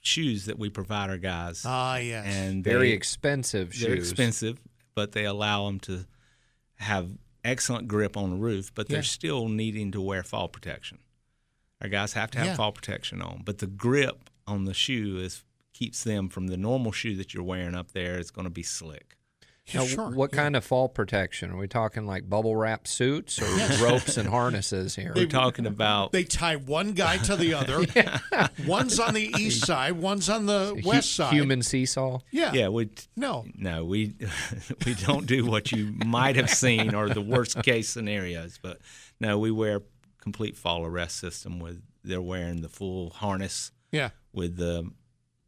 shoes 0.00 0.46
that 0.46 0.58
we 0.58 0.70
provide 0.70 1.10
our 1.10 1.18
guys, 1.18 1.62
Ah, 1.64 1.96
yes. 1.96 2.24
and 2.26 2.62
very 2.64 2.88
they- 2.90 2.94
expensive 2.94 3.70
They're 3.78 3.96
shoes. 3.96 4.10
expensive, 4.10 4.58
but 4.94 5.12
they 5.12 5.24
allow 5.24 5.66
them 5.66 5.80
to 5.80 6.06
have 6.76 7.18
excellent 7.44 7.88
grip 7.88 8.16
on 8.16 8.30
the 8.30 8.36
roof, 8.36 8.72
but 8.74 8.88
they're 8.88 8.98
Yeah. 8.98 9.02
still 9.02 9.48
needing 9.48 9.90
to 9.92 10.00
wear 10.00 10.22
fall 10.22 10.48
protection. 10.48 10.98
Our 11.80 11.88
guys 11.88 12.12
have 12.14 12.30
to 12.32 12.38
have 12.38 12.46
Yeah. 12.48 12.56
fall 12.56 12.72
protection 12.72 13.20
on, 13.22 13.42
but 13.44 13.58
the 13.58 13.66
grip 13.66 14.30
on 14.46 14.64
the 14.64 14.74
shoe 14.74 15.18
is 15.18 15.44
keeps 15.72 16.02
them 16.02 16.28
from 16.28 16.48
the 16.48 16.56
normal 16.56 16.90
shoe 16.90 17.14
that 17.16 17.32
you're 17.34 17.44
wearing 17.44 17.74
up 17.76 17.92
there. 17.92 18.18
It's 18.18 18.32
going 18.32 18.46
to 18.46 18.50
be 18.50 18.64
slick. 18.64 19.16
Yeah, 19.68 19.80
Now, 19.80 19.86
sure. 19.86 20.10
What 20.10 20.32
yeah. 20.32 20.36
kind 20.42 20.56
of 20.56 20.64
fall 20.64 20.88
protection? 20.88 21.50
Are 21.50 21.56
we 21.56 21.68
talking 21.68 22.06
like 22.06 22.28
bubble 22.28 22.56
wrap 22.56 22.86
suits 22.88 23.40
or 23.40 23.46
ropes 23.84 24.16
and 24.16 24.28
harnesses 24.36 24.96
here? 24.96 25.12
We're 25.14 25.26
talking 25.26 25.66
about 25.66 26.12
They 26.12 26.24
tie 26.24 26.56
one 26.56 26.92
guy 26.92 27.18
to 27.18 27.36
the 27.36 27.54
other. 27.54 27.84
One's 28.66 28.98
on 28.98 29.14
the 29.14 29.32
east 29.38 29.66
side, 29.66 29.92
one's 29.92 30.28
on 30.28 30.46
the 30.46 30.74
Hu- 30.82 30.88
west 30.88 31.14
side. 31.14 31.32
Human 31.32 31.62
seesaw. 31.62 32.20
Yeah. 32.30 32.52
yeah, 32.52 32.68
we 32.68 32.90
No. 33.16 33.44
no 33.54 33.84
we 33.84 34.14
we 34.86 34.94
don't 34.94 35.26
do 35.26 35.44
what 35.46 35.70
you 35.72 35.92
might 36.04 36.36
have 36.36 36.50
seen 36.50 36.94
or 36.94 37.08
the 37.08 37.20
worst 37.20 37.62
case 37.62 37.88
scenarios, 37.88 38.58
but 38.62 38.78
no, 39.20 39.38
we 39.38 39.50
wear 39.50 39.82
complete 40.20 40.56
fall 40.56 40.84
arrest 40.84 41.16
system 41.18 41.60
with 41.60 41.82
they're 42.04 42.22
wearing 42.22 42.60
the 42.62 42.68
full 42.68 43.10
harness 43.10 43.70
Yeah. 43.92 44.10
with 44.32 44.56
the 44.56 44.90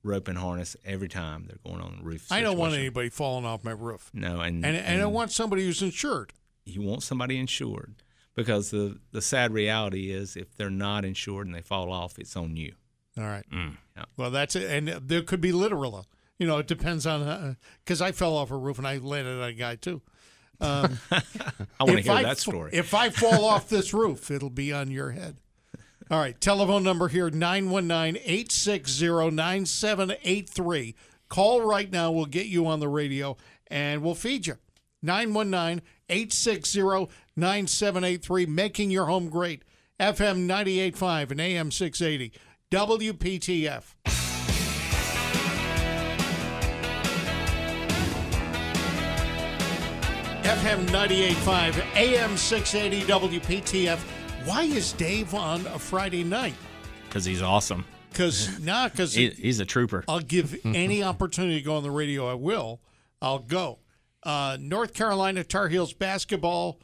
rope 0.02 0.28
and 0.28 0.38
harness 0.38 0.76
every 0.84 1.08
time 1.08 1.44
they're 1.46 1.58
going 1.64 1.82
on 1.82 1.98
the 1.98 2.04
roof. 2.04 2.30
I 2.30 2.40
don't 2.40 2.56
want 2.58 2.74
anybody 2.74 3.08
falling 3.10 3.44
off 3.44 3.64
my 3.64 3.72
roof. 3.72 4.10
No, 4.14 4.40
and 4.40 4.64
And, 4.64 4.76
and 4.76 5.02
I 5.02 5.06
want 5.06 5.30
somebody 5.32 5.64
who's 5.64 5.82
insured. 5.82 6.32
you 6.64 6.82
want 6.82 7.02
somebody 7.02 7.38
insured 7.38 7.94
because 8.34 8.70
the 8.70 8.98
the 9.12 9.20
sad 9.22 9.52
reality 9.52 10.10
is 10.10 10.36
if 10.36 10.56
they're 10.56 10.70
not 10.70 11.04
insured 11.04 11.46
and 11.46 11.54
they 11.54 11.62
fall 11.62 11.92
off, 11.92 12.18
it's 12.18 12.36
on 12.36 12.56
you. 12.56 12.74
All 13.18 13.24
right. 13.24 13.44
Mm, 13.52 13.76
Yeah. 13.96 14.04
Well, 14.16 14.30
that's 14.30 14.56
it. 14.56 14.70
And 14.70 14.88
there 15.08 15.22
could 15.22 15.40
be 15.40 15.52
literal. 15.52 16.06
You 16.38 16.46
know, 16.46 16.58
it 16.58 16.66
depends 16.66 17.06
on 17.06 17.56
because 17.84 18.00
I 18.00 18.12
fell 18.12 18.34
off 18.36 18.50
a 18.50 18.56
roof 18.56 18.78
and 18.78 18.86
I 18.86 18.96
landed 18.98 19.42
on 19.42 19.48
a 19.48 19.52
guy 19.52 19.76
too. 19.76 20.00
Um, 20.60 20.98
I 21.10 21.84
want 21.84 21.96
to 21.98 22.02
hear 22.02 22.12
I 22.12 22.22
that 22.22 22.38
story. 22.38 22.70
If 22.72 22.94
I 22.94 23.10
fall 23.10 23.44
off 23.44 23.68
this 23.68 23.92
roof, 23.92 24.30
it'll 24.30 24.48
be 24.50 24.72
on 24.72 24.90
your 24.90 25.10
head. 25.10 25.36
All 26.10 26.18
right. 26.18 26.38
Telephone 26.40 26.82
number 26.82 27.08
here 27.08 27.30
919 27.30 28.20
860 28.24 29.30
9783. 29.30 30.94
Call 31.28 31.62
right 31.62 31.90
now. 31.90 32.10
We'll 32.10 32.26
get 32.26 32.46
you 32.46 32.66
on 32.66 32.80
the 32.80 32.88
radio 32.88 33.36
and 33.68 34.02
we'll 34.02 34.16
feed 34.16 34.46
you. 34.46 34.56
919 35.02 35.82
860 36.08 37.08
9783. 37.36 38.46
Making 38.46 38.90
your 38.90 39.06
home 39.06 39.28
great. 39.28 39.62
FM 40.00 40.46
985 40.46 41.30
and 41.30 41.40
AM 41.40 41.70
680. 41.70 42.32
WPTF. 42.70 43.94
FM 50.42 50.86
98.5, 50.88 51.96
AM 51.96 52.36
680 52.36 53.06
WPTF. 53.06 54.19
Why 54.44 54.62
is 54.64 54.92
Dave 54.92 55.34
on 55.34 55.66
a 55.66 55.78
Friday 55.78 56.24
night? 56.24 56.54
because 57.08 57.24
he's 57.24 57.42
awesome. 57.42 57.84
Because 58.10 58.60
nah, 58.60 58.88
because 58.88 59.14
He, 59.14 59.30
he's 59.30 59.58
a 59.60 59.64
trooper. 59.64 60.04
I'll 60.08 60.20
give 60.20 60.56
any 60.64 61.02
opportunity 61.02 61.58
to 61.58 61.64
go 61.64 61.76
on 61.76 61.82
the 61.82 61.90
radio. 61.90 62.28
I 62.30 62.34
will. 62.34 62.80
I'll 63.20 63.38
go. 63.40 63.78
Uh, 64.22 64.56
North 64.60 64.94
Carolina 64.94 65.42
Tar 65.44 65.68
Heels 65.68 65.92
basketball. 65.92 66.80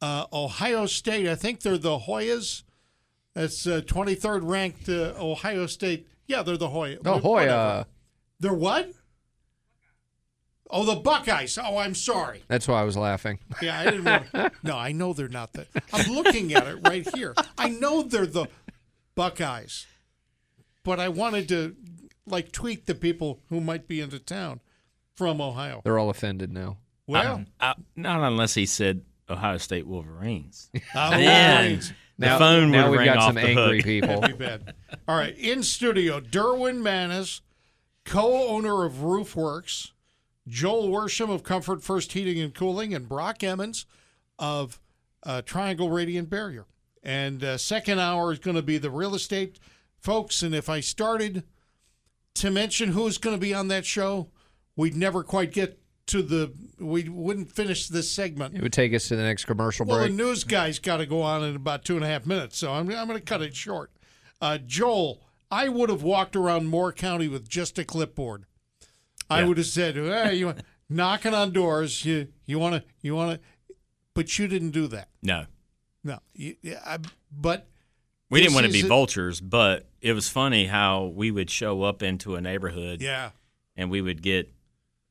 Uh, 0.00 0.26
Ohio 0.32 0.86
State. 0.86 1.26
I 1.28 1.34
think 1.36 1.60
they're 1.60 1.78
the 1.78 1.98
Hoyas. 2.00 2.64
That's 3.34 3.66
uh, 3.66 3.80
23rd 3.84 4.40
ranked 4.42 4.88
uh, 4.88 5.14
Ohio 5.18 5.66
State. 5.66 6.06
Yeah, 6.26 6.42
they're 6.42 6.56
the 6.56 6.68
Hoya. 6.68 6.98
Oh, 7.04 7.18
Whatever. 7.18 7.86
They're 8.40 8.52
what? 8.52 8.90
Oh, 10.74 10.84
the 10.86 10.96
Buckeyes. 10.96 11.58
Oh, 11.62 11.76
I'm 11.76 11.94
sorry. 11.94 12.42
That's 12.48 12.66
why 12.66 12.80
I 12.80 12.84
was 12.84 12.96
laughing. 12.96 13.38
Yeah, 13.60 13.78
I 13.78 13.84
didn't 13.84 14.04
want. 14.04 14.52
No, 14.64 14.76
I 14.76 14.92
know 14.92 15.12
they're 15.12 15.28
not 15.28 15.52
that. 15.52 15.68
I'm 15.92 16.10
looking 16.12 16.54
at 16.54 16.66
it 16.66 16.78
right 16.88 17.06
here. 17.14 17.34
I 17.58 17.68
know 17.68 18.02
they're 18.02 18.24
the 18.26 18.46
Buckeyes, 19.14 19.86
but 20.82 20.98
I 20.98 21.08
wanted 21.10 21.48
to 21.50 21.76
like 22.26 22.52
tweak 22.52 22.86
the 22.86 22.94
people 22.94 23.40
who 23.50 23.60
might 23.60 23.86
be 23.86 24.00
into 24.00 24.18
town 24.18 24.60
from 25.14 25.40
Ohio. 25.40 25.82
They're 25.84 25.98
all 25.98 26.08
offended 26.10 26.50
now. 26.52 26.78
Well, 27.06 27.44
Uh, 27.60 27.74
not 27.96 28.22
unless 28.26 28.54
he 28.54 28.64
said 28.64 29.02
Ohio 29.28 29.58
State 29.58 29.86
Wolverines. 29.86 30.70
uh, 30.94 31.10
Man, 31.10 31.60
Wolverines. 31.60 31.92
the 32.18 32.26
now, 32.26 32.38
phone 32.38 32.70
now 32.70 32.90
we've 32.90 33.00
ring 33.00 33.06
got 33.08 33.16
off 33.18 33.24
some 33.26 33.34
the 33.34 33.40
angry 33.42 33.78
hook. 33.78 33.84
people. 33.84 34.20
Bad. 34.38 34.74
All 35.06 35.16
right, 35.16 35.36
in 35.36 35.62
studio, 35.62 36.20
Derwin 36.20 36.80
Maness, 36.80 37.40
co-owner 38.04 38.84
of 38.84 38.94
Roofwerks, 38.94 39.90
Joel 40.48 40.88
Worsham 40.88 41.30
of 41.30 41.42
Comfort 41.42 41.82
First 41.82 42.12
Heating 42.12 42.40
and 42.40 42.54
Cooling, 42.54 42.94
and 42.94 43.08
Brock 43.08 43.42
Emmons 43.44 43.86
of 44.38 44.80
uh, 45.24 45.42
Triangle 45.42 45.90
Radiant 45.90 46.28
Barrier. 46.28 46.66
And 47.02 47.42
uh, 47.42 47.58
second 47.58 47.98
hour 47.98 48.32
is 48.32 48.38
going 48.38 48.56
to 48.56 48.62
be 48.62 48.78
the 48.78 48.90
real 48.90 49.14
estate 49.14 49.58
folks. 49.98 50.42
And 50.42 50.54
if 50.54 50.68
I 50.68 50.80
started 50.80 51.44
to 52.34 52.50
mention 52.50 52.92
who's 52.92 53.18
going 53.18 53.36
to 53.36 53.40
be 53.40 53.54
on 53.54 53.68
that 53.68 53.84
show, 53.86 54.30
we'd 54.76 54.96
never 54.96 55.22
quite 55.22 55.52
get 55.52 55.78
to 56.06 56.22
the. 56.22 56.52
We 56.80 57.08
wouldn't 57.08 57.52
finish 57.52 57.88
this 57.88 58.10
segment. 58.10 58.56
It 58.56 58.62
would 58.62 58.72
take 58.72 58.94
us 58.94 59.08
to 59.08 59.16
the 59.16 59.22
next 59.22 59.44
commercial 59.44 59.86
Well, 59.86 59.98
break. 59.98 60.10
the 60.10 60.16
news 60.16 60.44
guy's 60.44 60.78
got 60.78 60.96
to 60.98 61.06
go 61.06 61.22
on 61.22 61.44
in 61.44 61.54
about 61.54 61.84
two 61.84 61.96
and 61.96 62.04
a 62.04 62.08
half 62.08 62.26
minutes, 62.26 62.58
so 62.58 62.72
I'm, 62.72 62.90
I'm 62.90 63.06
going 63.06 63.18
to 63.18 63.24
cut 63.24 63.42
it 63.42 63.54
short. 63.54 63.92
Uh, 64.40 64.58
Joel, 64.58 65.22
I 65.50 65.68
would 65.68 65.88
have 65.88 66.02
walked 66.02 66.34
around 66.34 66.66
Moore 66.66 66.92
County 66.92 67.28
with 67.28 67.48
just 67.48 67.78
a 67.78 67.84
clipboard. 67.84 68.44
I 69.32 69.40
Yeah. 69.40 69.46
would 69.48 69.58
have 69.58 69.66
said, 69.66 69.96
"Hey, 69.96 70.36
you 70.36 70.54
knocking 70.88 71.34
on 71.34 71.52
doors? 71.52 72.04
You 72.04 72.28
you 72.46 72.58
want 72.58 72.74
to 72.76 72.84
you 73.00 73.14
want 73.14 73.40
to?" 73.40 73.74
But 74.14 74.38
you 74.38 74.46
didn't 74.48 74.70
do 74.70 74.86
that. 74.88 75.08
No, 75.22 75.46
No, 76.04 76.18
you, 76.34 76.56
yeah, 76.62 76.80
I, 76.84 76.98
but 77.30 77.66
we 78.28 78.40
didn't 78.40 78.54
want 78.54 78.66
to 78.66 78.72
be 78.72 78.82
a- 78.82 78.86
vultures, 78.86 79.40
but 79.40 79.86
it 80.00 80.12
was 80.12 80.28
funny 80.28 80.66
how 80.66 81.04
we 81.06 81.30
would 81.30 81.48
show 81.50 81.82
up 81.82 82.02
into 82.02 82.34
a 82.34 82.40
neighborhood 82.40 83.00
yeah, 83.00 83.30
and 83.76 83.90
we 83.90 84.00
would 84.02 84.20
get 84.22 84.52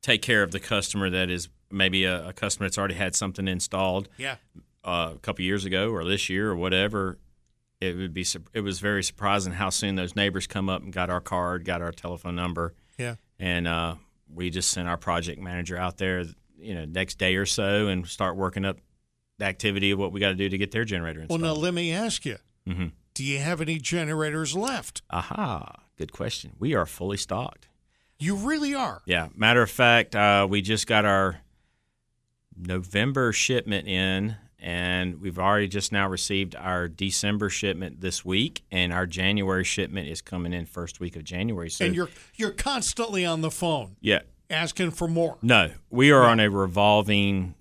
take 0.02 0.22
care 0.22 0.42
of 0.42 0.50
the 0.52 0.60
customer 0.60 1.08
that 1.10 1.30
is 1.30 1.48
maybe 1.70 2.04
a, 2.04 2.28
a 2.28 2.32
customer 2.32 2.66
that's 2.68 2.76
already 2.78 2.94
had 2.94 3.14
something 3.16 3.48
installed 3.48 4.08
yeah, 4.18 4.36
uh, 4.84 5.12
a 5.14 5.18
couple 5.18 5.44
years 5.44 5.64
ago 5.64 5.90
or 5.90 6.04
this 6.04 6.28
year 6.28 6.50
or 6.50 6.56
whatever. 6.56 7.18
It 7.80 7.96
would 7.96 8.14
be 8.14 8.24
it 8.52 8.60
was 8.60 8.78
very 8.78 9.02
surprising 9.02 9.54
how 9.54 9.70
soon 9.70 9.96
those 9.96 10.14
neighbors 10.14 10.46
come 10.46 10.68
up 10.68 10.82
and 10.82 10.92
got 10.92 11.10
our 11.10 11.20
card, 11.20 11.64
got 11.64 11.82
our 11.82 11.90
telephone 11.90 12.36
number, 12.36 12.74
yeah. 12.98 13.16
and 13.40 13.66
uh, 13.66 13.96
we 14.34 14.50
just 14.50 14.70
sent 14.70 14.88
our 14.88 14.96
project 14.96 15.40
manager 15.40 15.76
out 15.76 15.98
there, 15.98 16.24
you 16.58 16.74
know, 16.74 16.84
next 16.84 17.18
day 17.18 17.36
or 17.36 17.46
so, 17.46 17.88
and 17.88 18.06
start 18.06 18.36
working 18.36 18.64
up 18.64 18.78
the 19.38 19.44
activity 19.44 19.90
of 19.90 19.98
what 19.98 20.12
we 20.12 20.20
got 20.20 20.28
to 20.28 20.34
do 20.34 20.48
to 20.48 20.58
get 20.58 20.70
their 20.70 20.84
generator 20.84 21.20
installed. 21.20 21.42
Well, 21.42 21.54
now 21.54 21.60
let 21.60 21.74
me 21.74 21.92
ask 21.92 22.24
you: 22.24 22.36
hmm 22.66 22.86
Do 23.14 23.24
you 23.24 23.38
have 23.38 23.60
any 23.60 23.78
generators 23.78 24.54
left? 24.56 25.02
Aha, 25.10 25.82
good 25.98 26.12
question. 26.12 26.52
We 26.58 26.74
are 26.74 26.86
fully 26.86 27.16
stocked. 27.16 27.68
You 28.18 28.36
really 28.36 28.74
are. 28.74 29.02
Yeah. 29.04 29.28
Matter 29.34 29.62
of 29.62 29.70
fact, 29.70 30.14
uh, 30.14 30.46
we 30.48 30.62
just 30.62 30.86
got 30.86 31.04
our 31.04 31.40
November 32.56 33.32
shipment 33.32 33.88
in, 33.88 34.36
and 34.62 35.20
we've 35.20 35.40
already 35.40 35.66
just 35.66 35.90
now 35.90 36.08
received 36.08 36.54
our 36.54 36.86
December 36.86 37.50
shipment 37.50 38.00
this 38.00 38.24
week, 38.24 38.62
and 38.70 38.92
our 38.92 39.06
January 39.06 39.64
shipment 39.64 40.08
is 40.08 40.22
coming 40.22 40.52
in 40.52 40.66
first 40.66 41.00
week 41.00 41.16
of 41.16 41.24
January. 41.24 41.68
So, 41.68 41.84
and 41.84 41.94
you're 41.94 42.08
you're 42.36 42.52
constantly 42.52 43.26
on 43.26 43.40
the 43.40 43.50
phone 43.50 43.96
yeah. 44.00 44.20
asking 44.48 44.92
for 44.92 45.08
more. 45.08 45.36
No, 45.42 45.72
we 45.90 46.12
are 46.12 46.22
on 46.22 46.38
a 46.40 46.48
revolving. 46.48 47.54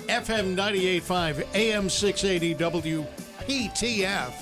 FM 0.08 0.56
98.5 0.56 1.56
AM 1.56 1.90
680 1.90 3.06
WPTF. 3.48 4.34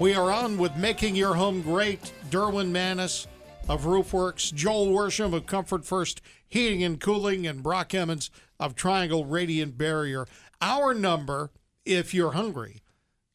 We 0.00 0.14
are 0.14 0.32
on 0.32 0.56
with 0.56 0.76
Making 0.76 1.14
Your 1.14 1.34
Home 1.34 1.62
Great. 1.62 2.12
Derwin 2.30 2.70
Maness 2.70 3.26
of 3.68 3.82
Roofwerks, 3.82 4.52
Joel 4.52 4.88
Worsham 4.88 5.34
of 5.34 5.46
Comfort 5.46 5.84
First 5.84 6.20
Heating 6.48 6.82
and 6.82 6.98
Cooling, 6.98 7.46
and 7.46 7.62
Brock 7.62 7.94
Emmons 7.94 8.30
of 8.60 8.76
Triangle 8.76 9.24
Radiant 9.24 9.76
Barrier. 9.76 10.26
Our 10.60 10.94
number, 10.94 11.50
if 11.84 12.14
you're 12.14 12.32
hungry, 12.32 12.82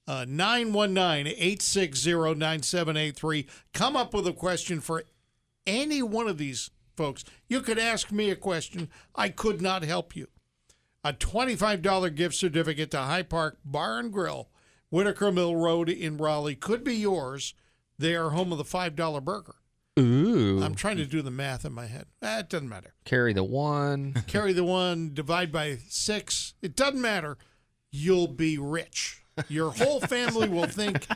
uh, 0.07 0.25
919 0.29 1.27
860 1.27 2.11
9783. 2.35 3.47
Come 3.73 3.95
up 3.97 4.13
with 4.13 4.27
a 4.27 4.33
question 4.33 4.79
for 4.79 5.03
any 5.65 6.03
one 6.03 6.27
of 6.27 6.37
these 6.37 6.69
folks. 6.95 7.25
You 7.49 7.61
could 7.61 7.79
ask 7.79 8.11
me 8.11 8.29
a 8.29 8.35
question, 8.35 8.89
I 9.15 9.29
could 9.29 9.61
not 9.61 9.83
help 9.83 10.15
you. 10.15 10.27
A 11.03 11.11
$25 11.11 12.15
gift 12.15 12.35
certificate 12.35 12.91
to 12.91 12.99
High 12.99 13.23
Park 13.23 13.57
Bar 13.65 13.99
and 13.99 14.13
Grill, 14.13 14.49
Whitaker 14.89 15.31
Mill 15.31 15.55
Road 15.55 15.89
in 15.89 16.17
Raleigh 16.17 16.55
could 16.55 16.83
be 16.83 16.95
yours. 16.95 17.53
They 17.97 18.15
are 18.15 18.29
home 18.29 18.51
of 18.51 18.57
the 18.57 18.63
$5 18.63 19.23
burger. 19.23 19.55
Ooh. 19.97 20.61
I'm 20.61 20.75
trying 20.75 20.97
to 20.97 21.05
do 21.05 21.21
the 21.21 21.31
math 21.31 21.63
in 21.63 21.71
my 21.71 21.85
head. 21.87 22.07
Ah, 22.21 22.39
it 22.39 22.49
doesn't 22.49 22.67
matter. 22.67 22.93
Carry 23.05 23.33
the 23.33 23.43
one. 23.43 24.13
Carry 24.27 24.51
the 24.51 24.63
one, 24.63 25.13
divide 25.13 25.51
by 25.51 25.77
six. 25.87 26.53
It 26.61 26.75
doesn't 26.75 27.01
matter. 27.01 27.37
You'll 27.91 28.27
be 28.27 28.57
rich. 28.57 29.21
Your 29.47 29.71
whole 29.71 29.99
family 30.01 30.49
will 30.49 30.67
think 30.67 31.07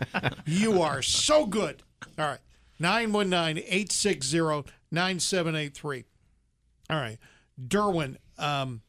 you 0.45 0.81
are 0.81 1.01
so 1.01 1.45
good. 1.45 1.83
All 2.17 2.25
right. 2.25 2.39
919 2.79 3.63
860 3.65 4.71
9783. 4.91 6.05
All 6.89 6.97
right. 6.97 7.17
Derwin, 7.61 8.17
um, 8.37 8.81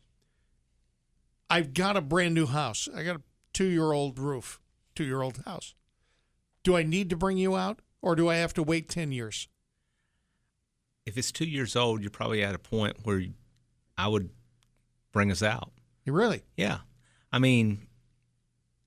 I've 1.48 1.74
got 1.74 1.96
a 1.96 2.00
brand 2.00 2.34
new 2.34 2.46
house. 2.46 2.88
I 2.94 3.02
got 3.02 3.16
a 3.16 3.22
two 3.52 3.66
year 3.66 3.92
old 3.92 4.18
roof, 4.18 4.60
two 4.94 5.04
year 5.04 5.22
old 5.22 5.42
house. 5.44 5.74
Do 6.62 6.76
I 6.76 6.82
need 6.84 7.10
to 7.10 7.16
bring 7.16 7.38
you 7.38 7.56
out 7.56 7.80
or 8.00 8.14
do 8.14 8.28
I 8.28 8.36
have 8.36 8.54
to 8.54 8.62
wait 8.62 8.88
10 8.88 9.12
years? 9.12 9.48
If 11.06 11.16
it's 11.16 11.32
two 11.32 11.46
years 11.46 11.76
old, 11.76 12.00
you're 12.00 12.10
probably 12.10 12.42
at 12.42 12.54
a 12.54 12.58
point 12.58 12.98
where 13.04 13.22
I 13.96 14.08
would 14.08 14.30
bring 15.12 15.30
us 15.30 15.42
out. 15.42 15.72
You 16.04 16.12
really? 16.12 16.42
Yeah. 16.56 16.78
I 17.32 17.38
mean, 17.38 17.86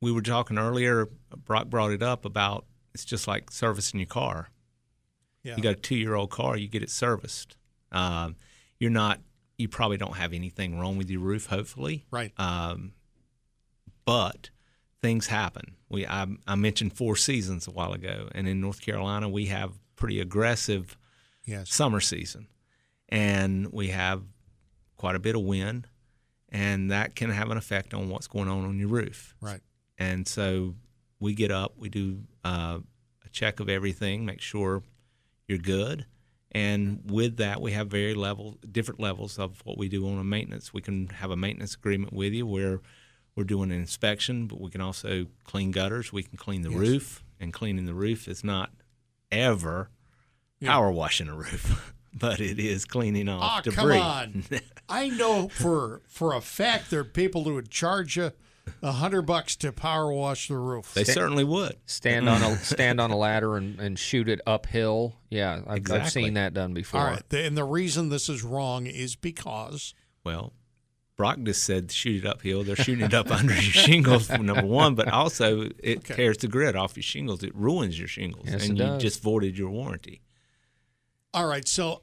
we 0.01 0.11
were 0.11 0.21
talking 0.21 0.57
earlier, 0.57 1.07
Brock 1.45 1.67
brought 1.67 1.91
it 1.91 2.03
up 2.03 2.25
about 2.25 2.65
it's 2.93 3.05
just 3.05 3.27
like 3.27 3.51
servicing 3.51 3.99
your 3.99 4.07
car. 4.07 4.49
Yeah. 5.43 5.55
You 5.55 5.63
got 5.63 5.73
a 5.73 5.79
two 5.79 5.95
year 5.95 6.15
old 6.15 6.29
car, 6.29 6.57
you 6.57 6.67
get 6.67 6.83
it 6.83 6.89
serviced. 6.89 7.57
Um, 7.91 8.35
you're 8.79 8.91
not, 8.91 9.19
you 9.57 9.67
probably 9.67 9.97
don't 9.97 10.17
have 10.17 10.33
anything 10.33 10.79
wrong 10.79 10.97
with 10.97 11.09
your 11.09 11.21
roof, 11.21 11.47
hopefully. 11.47 12.05
Right. 12.11 12.31
Um, 12.37 12.93
but 14.05 14.49
things 15.01 15.27
happen. 15.27 15.75
We 15.89 16.07
I, 16.07 16.27
I 16.47 16.55
mentioned 16.55 16.93
four 16.93 17.15
seasons 17.15 17.67
a 17.67 17.71
while 17.71 17.93
ago, 17.93 18.29
and 18.33 18.47
in 18.47 18.59
North 18.61 18.81
Carolina 18.81 19.29
we 19.29 19.47
have 19.47 19.73
pretty 19.95 20.19
aggressive 20.19 20.97
Yes. 21.45 21.71
summer 21.73 21.99
season, 21.99 22.47
and 23.09 23.71
we 23.71 23.89
have 23.89 24.23
quite 24.97 25.15
a 25.15 25.19
bit 25.19 25.35
of 25.35 25.41
wind, 25.41 25.87
and 26.49 26.91
that 26.91 27.15
can 27.15 27.29
have 27.29 27.51
an 27.51 27.57
effect 27.57 27.93
on 27.93 28.09
what's 28.09 28.27
going 28.27 28.47
on 28.47 28.65
on 28.65 28.77
your 28.79 28.87
roof. 28.89 29.35
Right. 29.41 29.61
And 29.97 30.27
so 30.27 30.75
we 31.19 31.33
get 31.33 31.51
up, 31.51 31.73
we 31.77 31.89
do 31.89 32.19
uh, 32.43 32.79
a 33.25 33.29
check 33.31 33.59
of 33.59 33.69
everything, 33.69 34.25
make 34.25 34.41
sure 34.41 34.83
you're 35.47 35.57
good. 35.57 36.05
And 36.51 37.01
with 37.09 37.37
that, 37.37 37.61
we 37.61 37.71
have 37.71 37.87
very 37.87 38.13
level, 38.13 38.59
different 38.71 38.99
levels 38.99 39.39
of 39.39 39.59
what 39.65 39.77
we 39.77 39.89
do 39.89 40.07
on 40.07 40.19
a 40.19 40.23
maintenance. 40.23 40.71
We 40.73 40.81
can 40.81 41.07
have 41.07 41.31
a 41.31 41.35
maintenance 41.35 41.73
agreement 41.73 42.13
with 42.13 42.31
you 42.31 42.45
where 42.45 42.79
we're 43.35 43.43
doing 43.43 43.71
an 43.71 43.79
inspection, 43.79 44.45
but 44.45 44.61
we 44.61 44.69
can 44.69 44.79
also 44.81 45.25
clean 45.45 45.71
gutters. 45.71 46.13
We 46.13 46.21
can 46.21 46.37
clean 46.37 46.61
the 46.61 46.69
Yes. 46.69 46.79
roof, 46.79 47.23
and 47.39 47.51
cleaning 47.51 47.85
the 47.87 47.95
roof 47.95 48.27
is 48.27 48.43
not 48.43 48.71
ever 49.31 49.89
power 50.65 50.91
washing 50.91 51.27
a 51.29 51.35
roof, 51.35 51.93
but 52.13 52.39
it 52.39 52.59
is 52.59 52.85
cleaning 52.85 53.29
off 53.29 53.41
Ah, 53.43 53.61
debris. 53.61 53.75
come 53.75 54.01
on. 54.01 54.43
I 54.89 55.09
know 55.09 55.47
for 55.49 56.01
for 56.07 56.33
a 56.33 56.41
fact 56.41 56.89
there 56.91 56.99
are 57.01 57.05
people 57.05 57.43
who 57.45 57.53
would 57.55 57.69
charge 57.71 58.17
you 58.17 58.31
a 58.81 58.91
hundred 58.93 59.23
bucks 59.23 59.55
to 59.57 59.71
power 59.73 60.11
wash 60.13 60.47
the 60.47 60.55
roof. 60.57 60.93
They 60.93 61.03
certainly 61.03 61.43
would. 61.43 61.75
Stand 61.85 62.29
on 62.29 62.41
a 62.41 62.57
stand 62.57 63.01
on 63.01 63.11
a 63.11 63.17
ladder 63.17 63.57
and, 63.57 63.79
and 63.79 63.97
shoot 63.99 64.29
it 64.29 64.39
uphill. 64.47 65.15
Yeah, 65.29 65.61
I've, 65.67 65.89
I've 65.91 66.09
seen 66.11 66.35
that 66.35 66.53
done 66.53 66.73
before. 66.73 66.99
All 67.01 67.05
right. 67.07 67.33
And 67.33 67.57
the 67.57 67.63
reason 67.65 68.09
this 68.09 68.29
is 68.29 68.43
wrong 68.43 68.85
is 68.87 69.15
because 69.15 69.93
Well, 70.23 70.53
Brock 71.17 71.39
just 71.43 71.63
said 71.63 71.91
shoot 71.91 72.23
it 72.23 72.27
uphill. 72.27 72.63
They're 72.63 72.75
shooting 72.75 73.05
it 73.05 73.13
up 73.13 73.31
under 73.31 73.53
your 73.53 73.61
shingles, 73.61 74.29
number 74.39 74.65
one, 74.65 74.95
but 74.95 75.07
also 75.09 75.69
it 75.79 75.99
Okay. 75.99 76.15
tears 76.15 76.37
the 76.37 76.47
grit 76.47 76.75
off 76.75 76.95
your 76.95 77.03
shingles. 77.03 77.43
It 77.43 77.53
ruins 77.55 77.99
your 77.99 78.07
shingles, 78.07 78.45
Yes, 78.49 78.63
and 78.67 78.79
it 78.79 78.83
you 78.83 78.89
does. 78.89 79.01
just 79.01 79.21
voided 79.21 79.57
your 79.57 79.69
warranty. 79.69 80.21
All 81.33 81.47
right. 81.47 81.67
So 81.67 82.01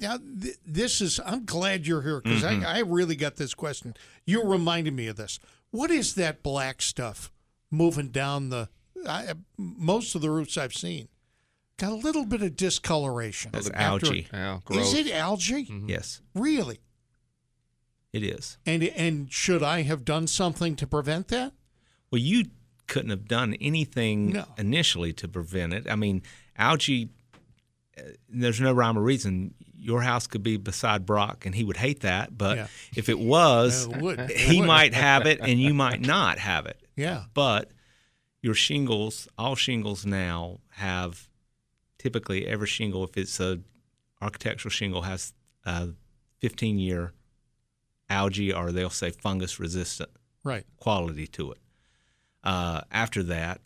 now 0.00 0.18
th- 0.18 0.56
this 0.66 1.00
is. 1.00 1.20
I'm 1.24 1.44
glad 1.44 1.86
you're 1.86 2.02
here 2.02 2.20
because 2.20 2.42
Mm-hmm. 2.42 2.64
I, 2.66 2.76
I 2.76 2.80
really 2.80 3.16
got 3.16 3.36
this 3.36 3.54
question. 3.54 3.94
You 4.26 4.42
reminded 4.44 4.94
me 4.94 5.06
of 5.08 5.16
this. 5.16 5.38
What 5.70 5.90
is 5.90 6.14
that 6.16 6.42
black 6.42 6.82
stuff 6.82 7.30
moving 7.70 8.08
down 8.08 8.48
the? 8.50 8.68
I, 9.08 9.32
most 9.56 10.14
of 10.14 10.20
the 10.20 10.30
roofs 10.30 10.58
I've 10.58 10.74
seen 10.74 11.08
got 11.78 11.92
a 11.92 11.94
little 11.94 12.26
bit 12.26 12.42
of 12.42 12.56
discoloration. 12.56 13.50
That's 13.52 13.70
after- 13.70 14.06
algae. 14.06 14.28
Yeah, 14.32 14.58
Is 14.70 14.92
it 14.94 15.10
algae? 15.12 15.66
Yes, 15.86 16.20
Really? 16.34 16.80
it 18.12 18.22
is. 18.22 18.58
And 18.66 18.82
and 18.82 19.32
should 19.32 19.62
I 19.62 19.82
have 19.82 20.04
done 20.04 20.26
something 20.26 20.76
to 20.76 20.86
prevent 20.86 21.28
that? 21.28 21.52
Well, 22.10 22.20
you 22.20 22.46
couldn't 22.88 23.10
have 23.10 23.28
done 23.28 23.54
anything 23.60 24.32
No. 24.32 24.44
initially 24.58 25.12
to 25.14 25.28
prevent 25.28 25.72
it. 25.72 25.88
I 25.88 25.94
mean, 25.96 26.22
algae. 26.58 27.10
Uh, 28.00 28.10
There's 28.28 28.60
no 28.60 28.72
rhyme 28.72 28.96
or 28.98 29.02
reason. 29.02 29.54
Your 29.76 30.02
house 30.02 30.26
could 30.26 30.42
be 30.42 30.56
beside 30.56 31.06
Brock, 31.06 31.46
and 31.46 31.54
he 31.54 31.64
would 31.64 31.76
hate 31.78 32.00
that. 32.00 32.36
But 32.36 32.56
Yeah. 32.58 32.66
if 32.96 33.08
it 33.08 33.18
was, 33.18 33.86
it. 33.90 34.20
It 34.30 34.36
he 34.36 34.60
would. 34.60 34.66
might 34.66 34.94
have 34.94 35.26
it, 35.26 35.40
and 35.40 35.60
you 35.60 35.72
might 35.74 36.00
not 36.00 36.38
have 36.38 36.66
it. 36.66 36.80
Yeah. 36.96 37.24
But 37.32 37.70
your 38.42 38.52
shingles, 38.54 39.26
all 39.38 39.54
shingles 39.56 40.04
now 40.04 40.60
have 40.72 41.28
typically 41.98 42.46
every 42.46 42.66
shingle, 42.66 43.04
if 43.04 43.16
it's 43.16 43.40
a 43.40 43.60
architectural 44.20 44.70
shingle, 44.70 45.02
has 45.02 45.32
a 45.64 45.90
15 46.40 46.78
year 46.78 47.14
algae 48.10 48.52
or 48.52 48.70
they'll 48.70 48.90
say 48.90 49.08
fungus 49.10 49.58
resistant 49.58 50.10
Right. 50.44 50.66
quality 50.76 51.26
to 51.28 51.52
it. 51.52 51.58
Uh, 52.44 52.82
after 52.90 53.22
that, 53.22 53.62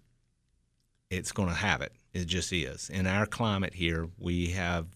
it's 1.11 1.33
going 1.33 1.49
to 1.49 1.55
have 1.57 1.81
it. 1.81 1.93
It 2.15 2.27
just 2.27 2.53
is. 2.53 2.89
In 2.89 3.07
our 3.07 3.27
climate 3.27 3.75
here, 3.75 4.09
we 4.19 4.47
have 4.53 4.87